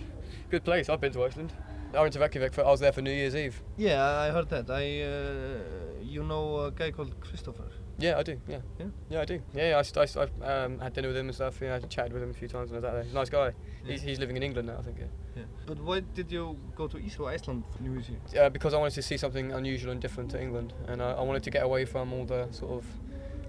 good 0.51 0.63
place. 0.65 0.89
I've 0.89 1.01
been 1.01 1.13
to 1.13 1.25
Iceland. 1.25 1.53
I 1.93 2.01
went 2.03 2.13
to 2.13 2.21
Reykjavik 2.21 2.53
for, 2.53 2.65
I 2.65 2.71
was 2.71 2.79
there 2.81 2.93
for 2.93 3.03
New 3.03 3.11
Year's 3.11 3.35
Eve. 3.35 3.61
Yeah, 3.77 4.01
I 4.07 4.31
heard 4.31 4.49
that. 4.51 4.71
I, 4.71 5.03
uh, 5.03 6.03
you 6.05 6.23
know 6.23 6.61
a 6.67 6.71
guy 6.71 6.93
called 6.93 7.19
Christopher. 7.21 7.65
Yeah, 8.01 8.19
I 8.19 8.23
do. 8.23 8.41
Yeah. 8.49 8.59
Yeah? 8.79 8.87
Yeah, 9.11 9.21
I 9.21 9.25
do. 9.25 9.41
Yeah, 9.55 9.69
yeah. 9.71 10.03
I, 10.03 10.21
I 10.21 10.65
um, 10.65 10.79
had 10.79 10.93
dinner 10.95 11.09
with 11.09 11.17
him 11.17 11.27
and 11.27 11.35
stuff. 11.35 11.61
Yeah, 11.61 11.77
I 11.77 11.81
chatted 11.81 12.13
with 12.13 12.23
him 12.23 12.31
a 12.31 12.35
few 12.35 12.49
times 12.49 12.71
when 12.71 12.79
I 12.79 12.81
was 12.81 12.85
out 12.89 12.95
there. 12.95 13.03
He's 13.03 13.13
a 13.13 13.15
nice 13.15 13.29
guy. 13.29 13.53
He's, 13.85 14.03
Yeah. 14.03 14.09
he's 14.09 14.19
living 14.19 14.37
in 14.37 14.43
England 14.43 14.69
now, 14.69 14.79
I 14.79 14.83
think. 14.83 14.99
Yeah. 14.99 15.07
Yeah. 15.37 15.43
But 15.67 15.79
why 15.81 16.01
did 16.01 16.33
you 16.33 16.57
go 16.75 16.89
to 16.89 16.99
Israel, 16.99 17.29
Iceland 17.29 17.65
for 17.77 17.83
New 17.83 17.93
Year's 17.93 18.11
Eve? 18.11 18.39
Uh, 18.39 18.49
because 18.49 18.75
I 18.75 18.79
wanted 18.79 18.95
to 18.95 19.03
see 19.03 19.17
something 19.17 19.53
unusual 19.53 19.93
and 19.93 20.01
different 20.01 20.31
to 20.33 20.41
England, 20.41 20.73
and 20.89 21.03
I, 21.03 21.13
I 21.13 21.23
wanted 21.23 21.43
to 21.45 21.51
get 21.51 21.63
away 21.63 21.85
from 21.85 22.13
all 22.13 22.25
the 22.25 22.49
sort 22.51 22.73
of, 22.73 22.87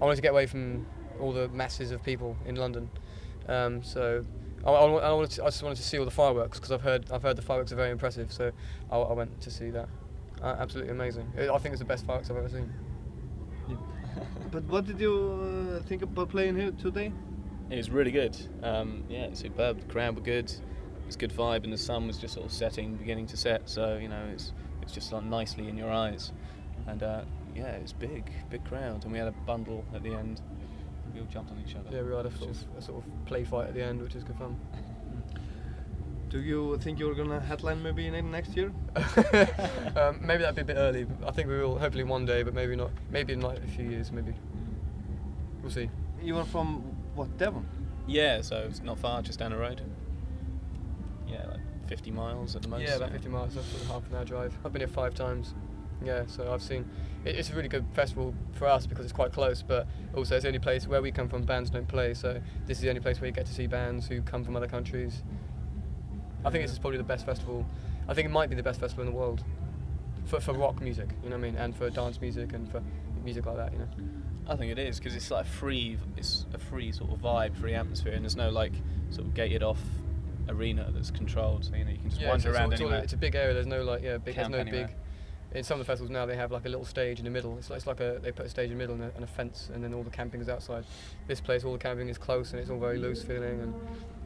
I 0.00 0.04
wanted 0.04 0.16
to 0.16 0.22
get 0.22 0.30
away 0.32 0.46
from 0.46 0.86
all 1.18 1.32
the 1.32 1.48
masses 1.48 1.90
of 1.90 2.02
people 2.02 2.36
in 2.46 2.56
London. 2.56 2.90
Um, 3.48 3.82
so 3.82 4.24
I, 4.64 4.70
I, 4.70 4.84
I 4.84 5.12
wanted 5.12 5.30
to, 5.32 5.42
I 5.44 5.46
just 5.46 5.62
wanted 5.62 5.76
to 5.76 5.82
see 5.82 5.98
all 5.98 6.04
the 6.04 6.10
fireworks 6.10 6.58
because 6.58 6.72
I've 6.72 6.82
heard 6.82 7.10
I've 7.10 7.22
heard 7.22 7.36
the 7.36 7.42
fireworks 7.42 7.72
are 7.72 7.76
very 7.76 7.90
impressive. 7.90 8.32
So 8.32 8.52
I, 8.90 8.96
I 8.96 9.12
went 9.12 9.40
to 9.40 9.50
see 9.50 9.70
that. 9.70 9.88
Uh, 10.40 10.56
absolutely 10.58 10.92
amazing. 10.92 11.32
I 11.36 11.48
I 11.48 11.58
think 11.58 11.72
it's 11.72 11.80
the 11.80 11.84
best 11.84 12.04
fireworks 12.06 12.30
I've 12.30 12.36
ever 12.36 12.48
seen. 12.48 12.72
But 14.50 14.64
what 14.64 14.84
did 14.84 15.00
you 15.00 15.78
uh, 15.80 15.82
think 15.88 16.02
about 16.02 16.28
playing 16.28 16.56
here 16.56 16.72
today? 16.72 17.12
It 17.70 17.76
was 17.76 17.90
really 17.90 18.10
good. 18.10 18.36
Um, 18.62 19.04
yeah, 19.08 19.28
superb. 19.32 19.80
The 19.80 19.86
crowd 19.86 20.14
were 20.16 20.22
good. 20.22 20.50
It 20.50 21.06
was 21.06 21.16
good 21.16 21.32
vibe, 21.32 21.64
and 21.64 21.72
the 21.72 21.78
sun 21.78 22.06
was 22.06 22.18
just 22.18 22.34
sort 22.34 22.46
of 22.46 22.52
setting, 22.52 22.96
beginning 22.96 23.26
to 23.28 23.36
set. 23.36 23.68
So 23.68 23.96
you 23.96 24.08
know, 24.08 24.24
it's 24.32 24.52
it's 24.82 24.92
just 24.92 25.12
like 25.12 25.24
nicely 25.24 25.68
in 25.68 25.78
your 25.78 25.90
eyes. 25.90 26.32
And 26.86 27.02
uh, 27.02 27.22
yeah, 27.54 27.72
it 27.72 27.82
was 27.82 27.92
big, 27.92 28.30
big 28.50 28.64
crowd, 28.64 29.04
and 29.04 29.12
we 29.12 29.18
had 29.18 29.28
a 29.28 29.32
bundle 29.46 29.84
at 29.94 30.02
the 30.02 30.14
end. 30.14 30.40
We 31.14 31.20
all 31.20 31.26
jumped 31.26 31.50
on 31.50 31.62
each 31.66 31.74
other. 31.76 31.88
Yeah, 31.90 32.02
we 32.02 32.14
had 32.14 32.26
a 32.26 32.36
sort, 32.36 32.50
of, 32.50 32.64
a 32.78 32.82
sort 32.82 33.04
of 33.04 33.26
play 33.26 33.44
fight 33.44 33.68
at 33.68 33.74
the 33.74 33.82
end, 33.82 34.02
which 34.02 34.14
is 34.14 34.24
good 34.24 34.36
fun. 34.36 34.58
Do 36.32 36.40
you 36.40 36.78
think 36.78 36.98
you're 36.98 37.14
gonna 37.14 37.40
headline 37.40 37.82
maybe 37.82 38.06
in 38.06 38.30
next 38.30 38.56
year? 38.56 38.72
um, 39.96 40.18
maybe 40.22 40.42
that'd 40.42 40.54
be 40.54 40.62
a 40.62 40.64
bit 40.64 40.78
early. 40.78 41.06
I 41.26 41.30
think 41.30 41.46
we 41.46 41.58
will 41.58 41.78
hopefully 41.78 42.04
one 42.04 42.24
day, 42.24 42.42
but 42.42 42.54
maybe 42.54 42.74
not. 42.74 42.90
Maybe 43.10 43.34
in 43.34 43.42
like 43.42 43.58
a 43.58 43.66
few 43.66 43.84
years, 43.84 44.10
maybe. 44.10 44.32
We'll 45.60 45.70
see. 45.70 45.90
You 46.22 46.38
are 46.38 46.46
from 46.46 46.76
what 47.14 47.36
Devon? 47.36 47.68
Yeah, 48.06 48.40
so 48.40 48.64
it's 48.66 48.80
not 48.80 48.98
far, 48.98 49.20
just 49.20 49.40
down 49.40 49.50
the 49.50 49.58
road. 49.58 49.82
Yeah, 51.28 51.44
like 51.50 51.60
50 51.88 52.10
miles 52.12 52.56
at 52.56 52.62
the 52.62 52.68
most. 52.68 52.80
Yeah, 52.80 52.94
about 52.94 53.12
50 53.12 53.28
miles. 53.28 53.54
That's 53.54 53.66
sort 53.66 53.82
of 53.82 53.88
half 53.88 54.10
an 54.10 54.16
hour 54.16 54.24
drive. 54.24 54.56
I've 54.64 54.72
been 54.72 54.80
here 54.80 54.88
five 54.88 55.12
times. 55.12 55.52
Yeah, 56.02 56.22
so 56.28 56.50
I've 56.50 56.62
seen. 56.62 56.88
It, 57.26 57.36
it's 57.36 57.50
a 57.50 57.54
really 57.54 57.68
good 57.68 57.84
festival 57.92 58.34
for 58.52 58.68
us 58.68 58.86
because 58.86 59.04
it's 59.04 59.12
quite 59.12 59.34
close, 59.34 59.60
but 59.62 59.86
also 60.16 60.36
it's 60.36 60.44
the 60.44 60.48
only 60.48 60.60
place 60.60 60.88
where 60.88 61.02
we 61.02 61.12
come 61.12 61.28
from. 61.28 61.42
Bands 61.42 61.68
don't 61.68 61.86
play, 61.86 62.14
so 62.14 62.40
this 62.64 62.78
is 62.78 62.82
the 62.82 62.88
only 62.88 63.02
place 63.02 63.20
where 63.20 63.28
you 63.28 63.34
get 63.34 63.44
to 63.44 63.52
see 63.52 63.66
bands 63.66 64.06
who 64.08 64.22
come 64.22 64.44
from 64.44 64.56
other 64.56 64.66
countries. 64.66 65.22
I 66.44 66.50
think 66.50 66.64
this 66.64 66.72
is 66.72 66.78
probably 66.78 66.98
the 66.98 67.04
best 67.04 67.24
festival. 67.26 67.66
I 68.08 68.14
think 68.14 68.26
it 68.26 68.32
might 68.32 68.50
be 68.50 68.56
the 68.56 68.62
best 68.62 68.80
festival 68.80 69.04
in 69.06 69.10
the 69.12 69.16
world 69.16 69.44
for 70.24 70.40
for 70.40 70.52
rock 70.52 70.80
music. 70.80 71.08
You 71.22 71.30
know 71.30 71.36
what 71.36 71.44
I 71.46 71.50
mean, 71.50 71.56
and 71.56 71.74
for 71.76 71.88
dance 71.90 72.20
music 72.20 72.52
and 72.52 72.70
for 72.70 72.82
music 73.24 73.46
like 73.46 73.56
that. 73.56 73.72
You 73.72 73.78
know. 73.80 73.88
I 74.48 74.56
think 74.56 74.72
it 74.72 74.78
is 74.78 74.98
because 74.98 75.14
it's 75.14 75.30
like 75.30 75.46
free. 75.46 75.98
It's 76.16 76.46
a 76.52 76.58
free 76.58 76.90
sort 76.92 77.12
of 77.12 77.18
vibe, 77.20 77.56
free 77.56 77.74
atmosphere, 77.74 78.12
and 78.12 78.24
there's 78.24 78.36
no 78.36 78.50
like 78.50 78.72
sort 79.10 79.26
of 79.26 79.34
gated 79.34 79.62
off 79.62 79.78
arena 80.48 80.90
that's 80.92 81.10
controlled. 81.12 81.64
So 81.64 81.74
you 81.76 81.84
know 81.84 81.90
you 81.92 81.98
can 81.98 82.10
just 82.10 82.20
Yeah, 82.20 82.28
wander 82.30 82.48
it's, 82.50 82.58
around 82.58 82.72
it's, 82.72 82.82
all- 82.82 82.92
it's 82.92 83.12
a 83.12 83.16
big 83.16 83.34
area. 83.36 83.54
There's 83.54 83.66
no 83.66 83.82
like 83.84 84.02
yeah, 84.02 84.16
big. 84.18 84.34
There's 84.34 84.48
no 84.48 84.58
anywhere. 84.58 84.86
big. 84.88 84.96
In 85.54 85.62
some 85.64 85.78
of 85.78 85.86
the 85.86 85.90
festivals 85.90 86.10
now, 86.10 86.24
they 86.24 86.36
have 86.36 86.50
like 86.50 86.64
a 86.64 86.68
little 86.68 86.84
stage 86.84 87.18
in 87.18 87.24
the 87.24 87.30
middle. 87.30 87.58
It's 87.58 87.68
like, 87.68 87.76
it's 87.78 87.86
like 87.86 88.00
a 88.00 88.18
they 88.22 88.32
put 88.32 88.46
a 88.46 88.48
stage 88.48 88.70
in 88.70 88.78
the 88.78 88.82
middle 88.82 88.94
and 88.94 89.04
a, 89.04 89.14
and 89.14 89.24
a 89.24 89.26
fence, 89.26 89.68
and 89.74 89.84
then 89.84 89.92
all 89.92 90.02
the 90.02 90.10
camping 90.10 90.40
is 90.40 90.48
outside. 90.48 90.84
This 91.26 91.40
place, 91.40 91.62
all 91.64 91.72
the 91.72 91.78
camping 91.78 92.08
is 92.08 92.16
close, 92.16 92.52
and 92.52 92.60
it's 92.60 92.70
all 92.70 92.78
very 92.78 92.98
loose 92.98 93.22
feeling, 93.22 93.60
and, 93.60 93.74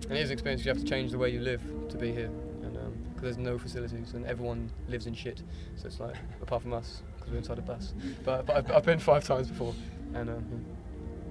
and 0.04 0.12
it 0.12 0.20
is 0.20 0.30
an 0.30 0.34
experience. 0.34 0.64
You 0.64 0.70
have 0.70 0.78
to 0.78 0.84
change 0.84 1.10
the 1.10 1.18
way 1.18 1.30
you 1.30 1.40
live 1.40 1.62
to 1.88 1.96
be 1.96 2.12
here, 2.12 2.30
and 2.62 2.76
because 3.08 3.22
there's 3.22 3.38
no 3.38 3.58
facilities, 3.58 4.12
and 4.12 4.24
everyone 4.26 4.70
lives 4.88 5.06
in 5.06 5.14
shit. 5.14 5.42
So 5.76 5.86
it's 5.86 5.98
like 5.98 6.14
apart 6.42 6.62
from 6.62 6.72
us, 6.72 7.02
because 7.16 7.32
we're 7.32 7.38
inside 7.38 7.58
a 7.58 7.62
bus. 7.62 7.94
But, 8.24 8.46
but 8.46 8.56
I've, 8.56 8.70
I've 8.70 8.84
been 8.84 9.00
five 9.00 9.24
times 9.24 9.48
before, 9.48 9.74
and 10.14 10.30
um, 10.30 10.64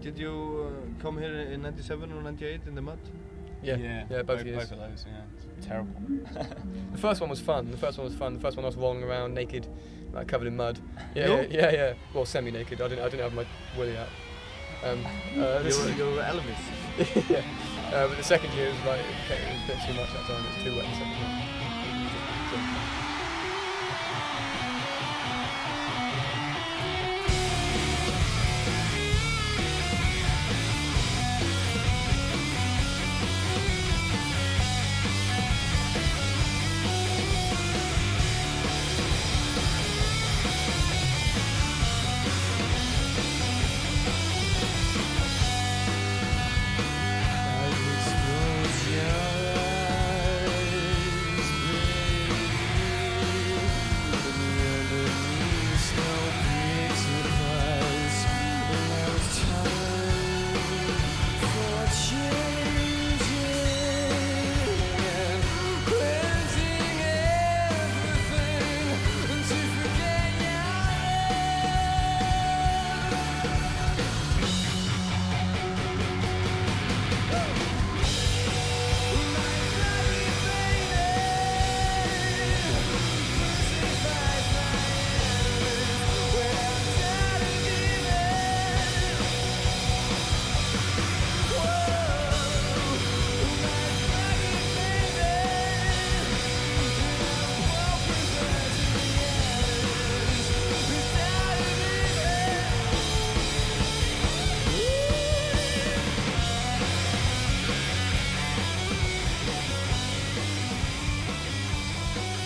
Did 0.01 0.19
you 0.19 0.69
uh, 0.69 1.01
come 1.01 1.17
here 1.17 1.33
in 1.33 1.61
97 1.61 2.11
or 2.11 2.21
98 2.21 2.61
in 2.67 2.75
the 2.75 2.81
mud? 2.81 2.99
Yeah, 3.65 3.75
Yeah, 3.77 4.03
yeah, 4.09 4.21
both, 4.21 4.37
both- 4.37 4.45
years. 4.45 4.57
both 4.69 4.71
of 4.73 4.79
those, 4.79 5.05
yeah. 5.07 5.67
Terrible. 5.67 5.93
the 6.91 6.97
first 6.97 7.21
one 7.21 7.29
was 7.29 7.39
fun. 7.41 7.71
The 7.71 7.77
first 7.77 7.97
one 7.97 8.05
was 8.05 8.15
fun. 8.15 8.33
The 8.33 8.39
first 8.39 8.57
one 8.57 8.65
I 8.65 8.67
was 8.67 8.75
rolling 8.75 9.03
around 9.03 9.33
naked, 9.33 9.67
like 10.13 10.27
covered 10.27 10.47
in 10.47 10.55
mud. 10.55 10.79
Yeah, 11.15 11.27
No? 11.27 11.41
yeah, 11.41 11.47
yeah, 11.49 11.71
yeah. 11.71 11.93
Well, 12.13 12.25
semi-naked. 12.25 12.81
I 12.81 12.87
didn't, 12.89 13.03
I 13.05 13.09
didn't 13.09 13.23
have 13.23 13.33
my 13.33 13.45
willy 13.77 13.95
out. 13.97 14.07
Um, 14.83 15.05
uh, 15.41 15.59
this 15.63 15.77
You 15.77 15.83
were- 15.85 16.09
you 16.11 16.15
were 16.15 16.21
Elvis. 16.23 17.29
yeah. 17.29 17.41
Uh, 17.93 18.07
but 18.07 18.17
the 18.17 18.23
second 18.23 18.51
year 18.53 18.69
was 18.69 18.79
like 18.85 18.99
okay, 19.25 19.39
it 19.41 19.53
was 19.53 19.63
a 19.63 19.67
bit 19.67 19.77
too 19.87 19.93
much 19.93 20.11
that 20.13 20.25
time. 20.25 20.43
It 20.45 20.55
was 20.55 20.63
too 20.63 20.75
wet. 20.75 20.85
The 20.85 20.95
second 20.95 21.11
year. 21.11 21.54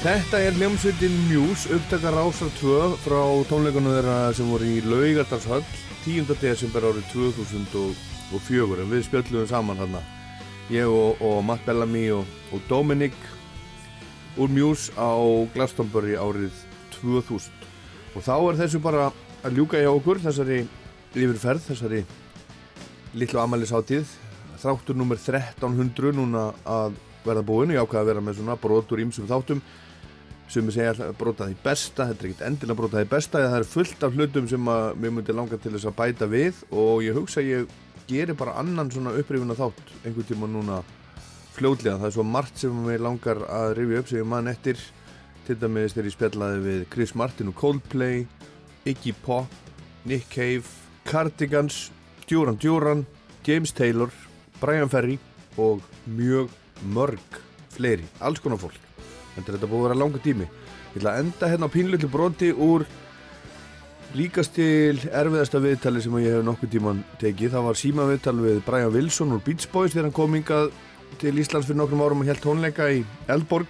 Þetta 0.10 0.40
er 0.42 0.56
hljómsveitin 0.58 1.18
Muse, 1.28 1.70
upptakar 1.76 2.16
Rásar 2.18 2.50
2 2.58 2.96
frá 3.04 3.20
tónleikunum 3.46 3.94
þeirra 3.94 4.14
sem 4.34 4.48
voru 4.50 4.66
í 4.66 4.80
Laugardarshöll 4.82 5.60
10. 6.02 6.32
desember 6.42 6.88
árið 6.88 7.04
2004 7.12 8.80
en 8.82 8.88
við 8.90 9.04
spjöllum 9.06 9.44
saman 9.46 9.78
þarna. 9.78 10.00
Ég 10.74 10.90
og, 10.90 11.22
og 11.22 11.44
Matt 11.46 11.62
Bellamy 11.68 12.08
og, 12.16 12.32
og 12.50 12.64
Dominic 12.66 13.14
úr 14.42 14.50
Muse 14.50 14.90
á 14.98 15.14
Glastonbury 15.54 16.16
árið 16.18 16.58
2000 16.96 18.16
og 18.18 18.26
þá 18.26 18.34
er 18.40 18.58
þessu 18.64 18.82
bara 18.82 19.12
að 19.46 19.60
ljúka 19.60 19.78
hjá 19.78 19.92
okkur 19.92 20.24
þessari 20.24 20.64
yfirferð, 21.14 21.68
þessari 21.68 22.00
litlu 23.14 23.44
amælisáttíð 23.44 24.10
þráttur 24.64 24.98
nummer 24.98 25.22
1300 25.22 26.18
núna 26.18 26.48
að 26.66 26.98
verða 27.28 27.46
búin 27.46 27.76
ég 27.76 27.86
ákvaði 27.86 28.02
að 28.02 28.12
vera 28.16 28.26
með 28.26 28.42
svona 28.42 28.58
brotur 28.58 29.06
ímsum 29.06 29.30
þáttum 29.30 29.62
sem 30.50 30.72
segja 30.74 30.96
að 31.06 31.18
brota 31.20 31.46
því 31.46 31.58
besta 31.64 32.08
þetta 32.10 32.26
er 32.26 32.30
ekkert 32.30 32.48
endilega 32.48 32.80
brota 32.80 33.02
því 33.02 33.10
besta 33.12 33.44
það 33.44 33.58
er 33.60 33.68
fullt 33.70 34.06
af 34.06 34.16
hlutum 34.18 34.48
sem 34.50 34.72
að 34.74 34.88
mér 35.02 35.14
myndi 35.14 35.36
langa 35.36 35.60
til 35.62 35.74
þess 35.76 35.90
að 35.92 35.98
bæta 36.00 36.30
við 36.30 36.64
og 36.72 37.04
ég 37.06 37.18
hugsa 37.18 37.44
að 37.44 37.52
ég 37.52 37.76
geri 38.10 38.34
bara 38.34 38.56
annan 38.58 38.90
svona 38.92 39.14
upprifuna 39.20 39.58
þátt 39.58 39.94
einhvern 40.02 40.28
tíma 40.28 40.50
núna 40.50 40.80
fljótlega. 41.60 42.00
Það 42.00 42.10
er 42.10 42.16
svo 42.16 42.26
margt 42.26 42.62
sem 42.62 42.82
mér 42.86 43.04
langar 43.06 43.44
að 43.46 43.76
rifja 43.80 44.02
upp 44.02 44.10
sem 44.10 44.22
ég 44.22 44.30
man 44.30 44.52
eftir. 44.52 44.82
Til 45.48 45.58
dæmis 45.60 45.96
þegar 45.96 46.10
ég 46.10 46.16
spjallaði 46.16 46.66
við 46.66 46.84
Chris 46.94 47.16
Martin 47.18 47.50
og 47.52 47.58
Coldplay 47.58 48.26
Iggy 48.90 49.16
Pop, 49.26 49.54
Nick 50.06 50.30
Cave 50.34 50.66
Cardigans, 51.10 51.90
Duran 52.30 52.60
Duran 52.62 53.06
James 53.46 53.74
Taylor, 53.74 54.14
Brian 54.60 54.90
Ferry 54.90 55.18
og 55.58 55.82
mjög 56.06 56.54
mörg 56.94 57.42
fleiri, 57.74 58.06
alls 58.22 58.42
konar 58.44 58.62
fólk 58.62 58.89
Er 59.38 59.46
þetta 59.46 59.70
búið 59.70 59.80
að 59.80 59.86
vera 59.88 60.00
langa 60.00 60.24
tími. 60.24 60.48
Ég 60.90 60.98
ætla 61.00 61.14
að 61.14 61.22
enda 61.24 61.52
hérna 61.52 61.70
á 61.70 61.76
pínlillu 61.76 62.10
broti 62.12 62.50
úr 62.54 62.86
líkast 64.18 64.56
til 64.58 64.98
erfiðasta 65.14 65.62
viðtali 65.62 66.02
sem 66.02 66.16
ég 66.24 66.40
hef 66.40 66.46
nokkuð 66.46 66.72
tíman 66.74 67.04
tekið. 67.22 67.54
Það 67.54 67.68
var 67.68 67.78
síma 67.78 68.08
viðtal 68.10 68.38
við 68.42 68.64
Brian 68.66 68.94
Wilson 68.96 69.36
úr 69.36 69.44
Beach 69.46 69.70
Boys 69.72 69.94
þegar 69.94 70.10
hann 70.10 70.18
kom 70.18 70.34
hingað 70.38 70.72
til 71.22 71.36
Íslands 71.42 71.70
fyrir 71.70 71.80
nokkrum 71.82 72.02
árum 72.06 72.24
og 72.24 72.30
held 72.30 72.42
tónleika 72.44 72.90
í 72.94 73.04
Eldborg. 73.30 73.70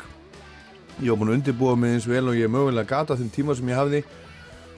Ég 0.99 1.11
var 1.11 1.19
búin 1.19 1.33
að 1.33 1.37
undirbúa 1.39 1.75
mig 1.79 1.97
eins 1.97 2.07
vel 2.07 2.25
og 2.27 2.39
ég 2.39 2.51
mögulega 2.51 2.87
gata 2.87 3.19
þeim 3.19 3.29
tíma 3.35 3.55
sem 3.55 3.69
ég 3.71 3.79
hafði 3.79 4.01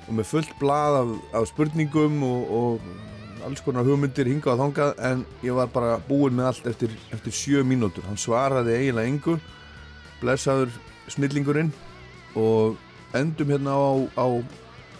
og 0.07 0.17
með 0.17 0.29
fullt 0.29 0.51
blað 0.59 0.97
af, 0.99 1.15
af 1.39 1.47
spurningum 1.49 2.21
og, 2.25 2.51
og 2.57 3.45
alls 3.45 3.63
konar 3.65 3.85
hugmyndir 3.87 4.29
hingað 4.29 4.53
og 4.53 4.61
þangað 4.65 5.01
en 5.07 5.23
ég 5.45 5.57
var 5.57 5.71
bara 5.73 5.97
búinn 6.07 6.37
með 6.37 6.51
allt 6.51 6.69
eftir, 6.73 6.93
eftir 7.13 7.35
sjö 7.35 7.65
mínútur. 7.65 8.05
Hann 8.09 8.19
svaraði 8.21 8.77
eiginlega 8.77 9.09
engu, 9.09 9.37
blessaður 10.22 10.72
snillingurinn 11.11 11.72
og 12.38 12.77
endum 13.18 13.52
hérna 13.52 13.76
á, 13.76 13.91
á 14.15 14.27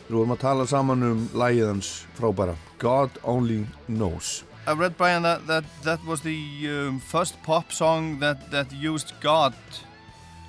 við 0.08 0.18
vorum 0.18 0.36
að 0.36 0.44
tala 0.44 0.68
saman 0.68 1.08
um 1.08 1.28
lægið 1.38 1.70
hans 1.72 1.92
frábæra 2.18 2.58
God 2.82 3.12
Only 3.24 3.66
Knows. 3.88 4.44
I 4.68 4.74
read 4.74 4.98
Brian 4.98 5.24
that 5.24 5.48
that, 5.48 5.64
that 5.84 6.04
was 6.06 6.22
the 6.22 6.38
um, 6.70 7.00
first 7.00 7.42
pop 7.44 7.72
song 7.72 8.20
that, 8.20 8.52
that 8.52 8.72
used 8.74 9.14
God, 9.22 9.54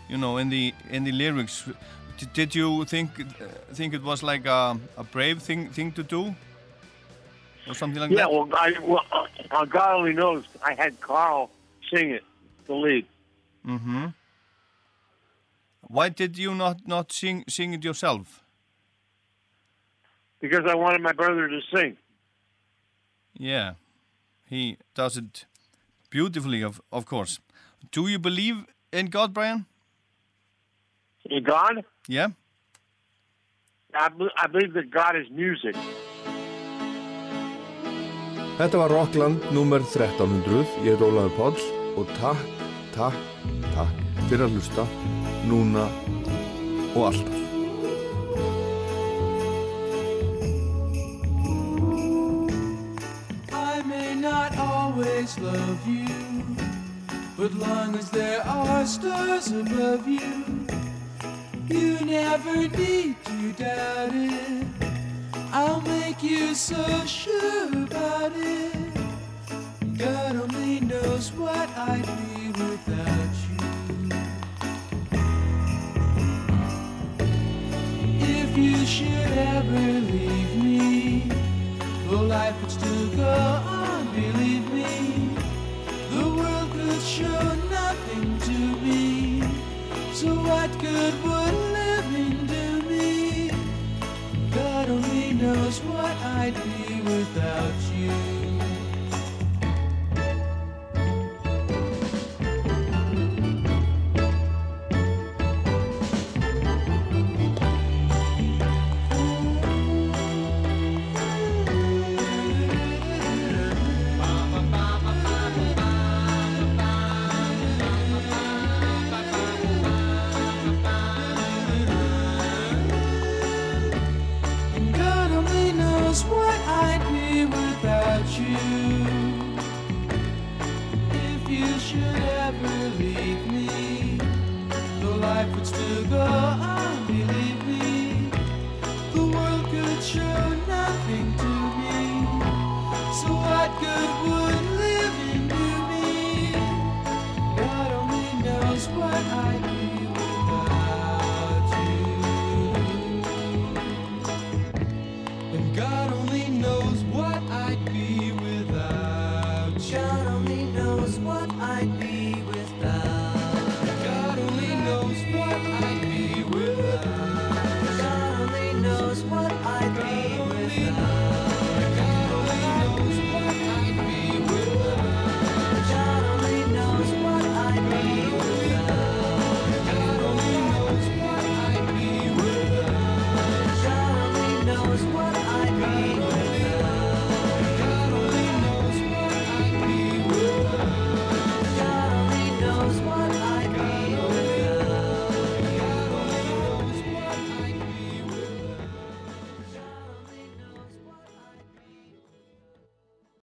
you 0.08 0.18
know, 0.18 0.38
in 0.38 0.50
the 0.50 0.74
in 0.90 1.04
the 1.04 1.12
lyrics. 1.12 1.64
D 2.18 2.26
did 2.34 2.54
you 2.54 2.84
think 2.84 3.10
uh, 3.20 3.74
think 3.74 3.94
it 3.94 4.02
was 4.02 4.22
like 4.22 4.46
a, 4.46 4.78
a 4.96 5.04
brave 5.04 5.40
thing 5.40 5.68
thing 5.70 5.92
to 5.92 6.02
do, 6.02 6.34
or 7.68 7.74
something 7.74 8.02
like 8.02 8.10
yeah, 8.10 8.26
that? 8.26 8.32
well, 8.32 8.48
I, 8.52 8.74
well, 8.82 9.04
uh, 9.50 9.64
God 9.64 9.94
only 9.94 10.12
knows. 10.12 10.44
I 10.62 10.74
had 10.74 11.00
Carl 11.00 11.50
sing 11.90 12.10
it, 12.10 12.24
the 12.66 12.74
lead. 12.74 13.06
Mm-hmm. 13.66 14.06
Why 15.92 16.08
did 16.08 16.38
you 16.38 16.54
not 16.54 16.76
not 16.88 17.12
sing 17.12 17.44
sing 17.48 17.74
it 17.74 17.84
yourself? 17.84 18.38
because 20.42 20.64
I 20.70 20.74
wanted 20.74 21.00
my 21.02 21.12
brother 21.12 21.46
to 21.48 21.58
sing. 21.72 21.96
Yeah, 23.38 23.74
he 24.52 24.76
does 25.00 25.16
it 25.16 25.44
beautifully, 26.10 26.62
of 26.68 26.80
of 26.90 27.04
course. 27.04 27.38
Do 27.92 28.08
you 28.08 28.18
believe 28.18 28.64
in 28.92 29.06
God, 29.16 29.32
Brian? 29.34 29.66
In 31.30 31.44
God, 31.44 31.84
Yeah. 32.08 32.28
I, 33.94 34.08
be- 34.08 34.34
I 34.44 34.46
believe 34.48 34.72
that 34.74 34.90
God 34.90 35.14
is 35.20 35.26
music. 35.30 35.76
Þetta 38.58 38.76
var 38.82 38.90
Rockland 38.90 39.44
nummer 39.52 39.80
1300. 39.80 40.66
Ég 40.86 40.94
heit 40.96 41.04
Ólafur 41.08 41.36
Páll 41.36 41.60
og 42.00 42.08
takk, 42.18 42.42
takk, 42.96 43.18
takk 43.76 44.11
að 44.40 44.54
hlusta 44.54 44.84
núna 45.44 45.82
og 46.94 47.02
alltaf. 47.10 47.38
I 53.52 53.82
may 53.84 54.14
not 54.14 54.56
always 54.56 55.38
love 55.38 55.86
you, 55.86 56.08
but 57.36 57.52
long 57.54 57.94
as 57.96 58.08
there 58.10 58.40
are 58.46 58.86
stars 58.86 59.50
above 59.52 60.08
you, 60.08 60.44
you 61.68 61.98
never 62.00 62.56
need 62.68 63.16
to 63.24 63.52
doubt 63.52 64.14
it. 64.14 64.66
I'll 65.52 65.82
make 65.82 66.22
you 66.22 66.54
so 66.54 66.82
sure 67.04 67.68
about 67.68 68.32
it. 68.34 68.72
God 69.98 70.36
only 70.36 70.80
knows 70.80 71.32
what 71.32 71.68
I'd 71.76 72.06
be 72.06 72.48
without 72.48 73.34
you. 73.34 73.41
If 78.54 78.58
you 78.58 78.84
should 78.84 79.32
ever 79.38 79.80
leave 80.12 80.62
me, 80.62 81.20
though 82.06 82.20
life 82.20 82.54
would 82.60 82.70
still 82.70 83.08
go 83.16 83.24
on, 83.24 84.04
believe 84.14 84.70
me, 84.70 85.30
the 86.10 86.28
world 86.36 86.70
could 86.72 87.00
show 87.00 87.54
nothing 87.70 88.38
to 88.40 88.58
me. 88.84 89.40
So 90.12 90.34
what 90.34 90.70
good 90.80 91.14
would 91.24 91.54
living 91.72 92.44
do 92.44 92.82
me? 92.90 93.50
God 94.50 94.90
only 94.90 95.32
knows 95.32 95.78
what 95.84 96.14
I'd 96.22 96.52
be 96.52 97.00
without 97.00 97.72
you. 97.90 97.91